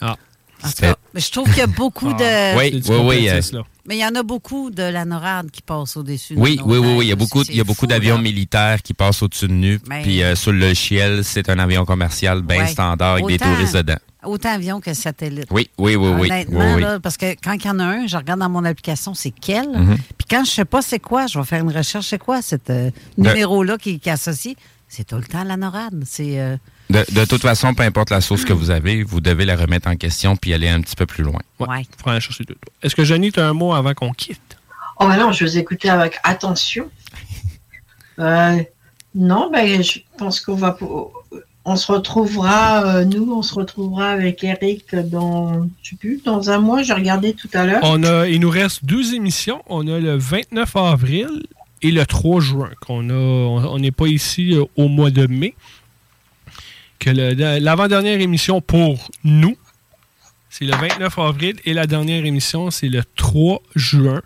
Ah. 0.00 0.16
C'était- 0.64 0.94
Mais 1.14 1.20
je 1.20 1.30
trouve 1.30 1.48
qu'il 1.48 1.58
y 1.58 1.62
a 1.62 1.66
beaucoup 1.66 2.12
de. 2.12 2.56
Oui, 2.56 2.82
oui, 2.88 2.96
oui. 3.04 3.28
euh, 3.28 3.40
Mais 3.88 3.96
il 3.96 4.00
y 4.00 4.04
en 4.04 4.14
a 4.14 4.22
beaucoup 4.22 4.70
de 4.70 4.82
la 4.82 5.06
NORAD 5.06 5.50
qui 5.50 5.62
passent 5.62 5.96
au-dessus 5.96 6.34
de 6.34 6.40
Oui, 6.40 6.56
nos 6.58 6.66
oui, 6.66 6.78
oui, 6.78 6.94
oui. 6.98 7.06
Il 7.06 7.08
y 7.08 7.12
a 7.12 7.16
beaucoup, 7.16 7.42
il 7.42 7.56
y 7.56 7.60
a 7.60 7.64
beaucoup 7.64 7.86
d'avions 7.86 8.18
militaires 8.18 8.82
qui 8.82 8.92
passent 8.92 9.22
au-dessus 9.22 9.48
de 9.48 9.52
nous. 9.54 9.78
Puis 10.02 10.22
euh, 10.22 10.34
sur 10.36 10.52
le 10.52 10.74
ciel, 10.74 11.24
c'est 11.24 11.48
un 11.48 11.58
avion 11.58 11.86
commercial 11.86 12.42
bien 12.42 12.58
Ouais. 12.58 12.66
standard 12.68 13.14
avec 13.14 13.26
des 13.26 13.38
touristes 13.38 13.76
dedans. 13.76 13.96
Autant 14.24 14.50
avion 14.52 14.80
que 14.80 14.92
satellite. 14.92 15.46
Oui, 15.50 15.70
oui, 15.78 15.96
oui, 15.96 16.08
oui. 16.18 16.26
Honnêtement, 16.30 16.74
oui, 16.74 16.80
là, 16.82 17.00
parce 17.00 17.16
que 17.16 17.34
quand 17.42 17.52
il 17.52 17.64
y 17.64 17.70
en 17.70 17.78
a 17.78 17.84
un, 17.84 18.06
je 18.06 18.16
regarde 18.16 18.40
dans 18.40 18.50
mon 18.50 18.64
application, 18.64 19.14
c'est 19.14 19.30
quel? 19.30 19.68
Mhm. 19.70 19.96
Puis 19.96 20.26
quand 20.28 20.44
je 20.44 20.50
sais 20.50 20.64
pas 20.66 20.82
c'est 20.82 20.98
quoi, 20.98 21.26
je 21.26 21.38
vais 21.38 21.44
faire 21.46 21.62
une 21.62 21.74
recherche, 21.74 22.08
c'est 22.08 22.18
quoi 22.18 22.42
ce 22.42 22.56
De- 22.56 22.92
numéro-là 23.16 23.78
qui, 23.78 24.00
qui 24.00 24.08
est 24.08 24.12
associé. 24.12 24.56
C'est 24.88 25.04
tout 25.06 25.16
le 25.16 25.22
temps 25.24 25.44
la 25.44 25.56
NORAD. 25.56 26.02
C'est. 26.04 26.38
euh, 26.40 26.56
De, 26.90 27.04
de 27.12 27.24
toute 27.26 27.42
façon, 27.42 27.74
peu 27.74 27.82
importe 27.82 28.10
la 28.10 28.20
source 28.20 28.44
que 28.44 28.52
vous 28.52 28.70
avez, 28.70 29.02
vous 29.02 29.20
devez 29.20 29.44
la 29.44 29.56
remettre 29.56 29.88
en 29.88 29.96
question 29.96 30.36
puis 30.36 30.54
aller 30.54 30.68
un 30.68 30.80
petit 30.80 30.96
peu 30.96 31.06
plus 31.06 31.22
loin. 31.22 31.40
Ouais. 31.58 31.86
Faut 32.02 32.10
aller 32.10 32.20
chercher 32.20 32.44
deux 32.44 32.54
tours. 32.54 32.72
Est-ce 32.82 32.96
que 32.96 33.04
Jenny, 33.04 33.30
tu 33.30 33.40
as 33.40 33.48
un 33.48 33.52
mot 33.52 33.74
avant 33.74 33.92
qu'on 33.92 34.12
quitte? 34.12 34.56
Oh, 35.00 35.06
bah 35.06 35.16
non, 35.16 35.32
je 35.32 35.44
vous 35.44 35.58
écoutais 35.58 35.90
avec 35.90 36.18
attention. 36.22 36.90
Euh, 38.20 38.56
non, 39.14 39.48
ben, 39.52 39.80
je 39.80 40.00
pense 40.16 40.40
qu'on 40.40 40.56
va. 40.56 40.76
On 41.64 41.76
se 41.76 41.92
retrouvera, 41.92 42.84
euh, 42.84 43.04
nous, 43.04 43.32
on 43.32 43.42
se 43.42 43.54
retrouvera 43.54 44.10
avec 44.10 44.42
Eric 44.42 44.92
dans, 44.92 45.68
je 45.84 45.90
sais 45.90 45.96
plus, 45.96 46.20
dans 46.24 46.50
un 46.50 46.58
mois, 46.58 46.82
j'ai 46.82 46.94
regardé 46.94 47.32
tout 47.34 47.48
à 47.52 47.64
l'heure. 47.64 47.78
On 47.84 48.02
a, 48.02 48.26
il 48.26 48.40
nous 48.40 48.50
reste 48.50 48.84
deux 48.84 49.14
émissions. 49.14 49.62
On 49.68 49.86
a 49.86 50.00
le 50.00 50.16
29 50.16 50.74
avril 50.74 51.28
et 51.82 51.90
le 51.90 52.04
3 52.04 52.40
juin. 52.40 52.70
qu'on 52.80 53.08
a, 53.10 53.12
on 53.12 53.74
on 53.74 53.78
n'est 53.78 53.92
pas 53.92 54.08
ici 54.08 54.54
euh, 54.54 54.64
au 54.76 54.88
mois 54.88 55.10
de 55.10 55.26
mai. 55.28 55.54
Que 56.98 57.10
le- 57.10 57.58
l'avant-dernière 57.60 58.20
émission 58.20 58.60
pour 58.60 59.08
nous, 59.24 59.56
c'est 60.50 60.64
le 60.64 60.72
29 60.76 61.18
avril 61.18 61.56
et 61.64 61.72
la 61.74 61.86
dernière 61.86 62.24
émission, 62.24 62.70
c'est 62.70 62.88
le 62.88 63.02
3 63.16 63.62
juin. 63.76 64.22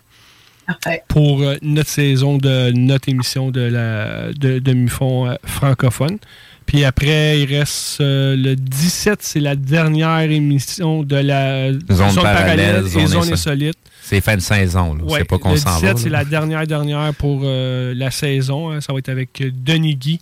Pour 1.08 1.42
euh, 1.42 1.56
notre 1.60 1.90
saison 1.90 2.38
de 2.38 2.70
notre 2.70 3.08
émission 3.08 3.50
de 3.50 3.60
la 3.60 4.32
de, 4.32 4.58
de 4.60 4.72
Mufon 4.72 5.26
euh, 5.28 5.34
francophone. 5.44 6.18
Puis 6.64 6.84
après, 6.84 7.40
il 7.40 7.52
reste 7.56 8.00
euh, 8.00 8.36
le 8.36 8.54
17, 8.54 9.18
c'est 9.22 9.40
la 9.40 9.56
dernière 9.56 10.30
émission 10.30 11.02
de 11.02 11.16
la 11.16 11.72
Zone 11.72 12.14
parallèle, 12.14 12.86
et 12.86 12.88
zone 12.88 13.06
zone 13.08 13.32
insolite. 13.32 13.76
C'est 14.02 14.20
fin 14.20 14.36
de 14.36 14.40
saison. 14.40 14.94
là. 14.94 15.04
Ouais, 15.04 15.18
c'est 15.18 15.24
pas 15.24 15.38
qu'on 15.38 15.50
le 15.50 15.56
s'en 15.58 15.74
17, 15.74 15.92
va. 15.92 15.96
c'est 16.00 16.08
là. 16.08 16.18
la 16.18 16.24
dernière 16.24 16.66
dernière 16.66 17.12
pour 17.14 17.40
euh, 17.44 17.92
la 17.94 18.10
saison. 18.12 18.70
hein. 18.70 18.80
Ça 18.80 18.92
va 18.92 19.00
être 19.00 19.08
avec 19.10 19.42
Denis 19.64 19.96
Guy 19.96 20.20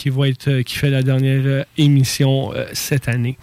qui 0.00 0.08
va 0.08 0.28
être 0.28 0.48
euh, 0.48 0.62
qui 0.62 0.76
fait 0.76 0.88
la 0.88 1.02
dernière 1.02 1.42
euh, 1.44 1.62
émission 1.76 2.54
euh, 2.54 2.64
cette 2.72 3.06
année. 3.06 3.36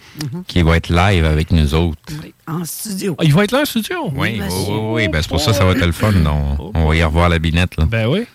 Qui 0.48 0.62
va 0.62 0.76
être 0.76 0.88
live 0.88 1.24
avec 1.24 1.52
nous 1.52 1.72
autres. 1.72 2.00
En 2.48 2.64
studio. 2.64 3.14
Ah, 3.16 3.22
il 3.24 3.32
va 3.32 3.44
être 3.44 3.52
là 3.52 3.60
en 3.60 3.64
studio? 3.64 4.10
Oui, 4.12 4.40
oui, 4.40 4.46
oui, 4.68 4.76
oui. 4.92 5.08
Ben, 5.08 5.22
c'est 5.22 5.28
pour 5.28 5.40
ça 5.40 5.52
que 5.52 5.56
ça 5.56 5.64
va 5.64 5.70
être 5.70 5.86
le 5.86 5.92
fun. 5.92 6.12
On, 6.26 6.72
on 6.74 6.88
va 6.88 6.96
y 6.96 7.02
revoir 7.04 7.28
la 7.28 7.38
binette. 7.38 7.76
Là. 7.76 7.84
Ben 7.84 8.08
oui. 8.08 8.26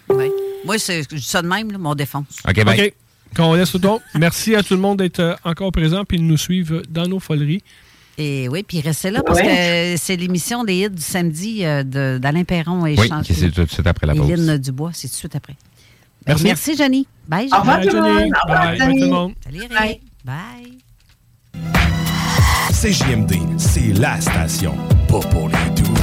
Moi, 0.65 0.77
c'est 0.79 1.03
ça 1.19 1.41
de 1.41 1.47
même, 1.49 1.69
là, 1.69 1.77
mon 1.77 1.95
défense. 1.95 2.23
OK, 2.47 2.63
bye. 2.63 2.79
OK. 2.81 2.93
Quand 3.35 3.49
on 3.49 3.55
laisse 3.55 3.71
tout 3.71 3.81
le 3.83 4.19
merci 4.19 4.55
à 4.55 4.61
tout 4.63 4.75
le 4.75 4.79
monde 4.79 4.99
d'être 4.99 5.37
encore 5.43 5.71
présent 5.73 6.05
puis 6.05 6.17
de 6.19 6.23
nous 6.23 6.37
suivre 6.37 6.81
dans 6.87 7.07
nos 7.07 7.19
foleries. 7.19 7.63
Et 8.17 8.47
oui, 8.47 8.63
puis 8.63 8.79
restez 8.79 9.09
là 9.11 9.21
parce 9.25 9.39
Ouais. 9.39 9.95
que 9.95 10.01
c'est 10.01 10.15
l'émission 10.15 10.63
des 10.63 10.75
hits 10.75 10.89
du 10.91 11.01
samedi 11.01 11.63
d'Alain 11.83 12.43
Perron 12.45 12.85
et 12.85 12.95
Oui, 12.97 13.09
c'est 13.25 13.51
tout 13.51 13.65
de 13.65 13.69
suite 13.69 13.87
après 13.87 14.07
la 14.07 14.13
pause. 14.15 14.29
et 14.29 14.35
Lynn 14.37 14.57
Dubois, 14.59 14.91
c'est 14.93 15.07
tout 15.07 15.13
de 15.15 15.17
suite 15.17 15.35
après. 15.35 15.55
Merci. 16.27 16.43
merci, 16.45 16.75
Jenny. 16.75 17.07
Bye, 17.27 17.49
Au 17.53 17.59
revoir, 17.59 17.81
tout 17.81 17.87
le 17.89 18.01
monde. 18.01 18.31
Au 18.33 18.47
revoir, 18.47 18.67
Bye. 18.67 18.77
Bye, 18.79 18.87
tout 18.99 19.05
le 19.05 19.11
monde. 19.11 19.33
Salut, 19.43 19.63
Eric. 19.71 20.01
Bye. 20.25 20.77
CJMD, 22.71 23.33
c'est 23.57 23.93
la 23.99 24.19
station, 24.19 24.75
pas 25.07 25.19
pour 25.19 25.47
les 25.47 25.69
doux. 25.81 25.93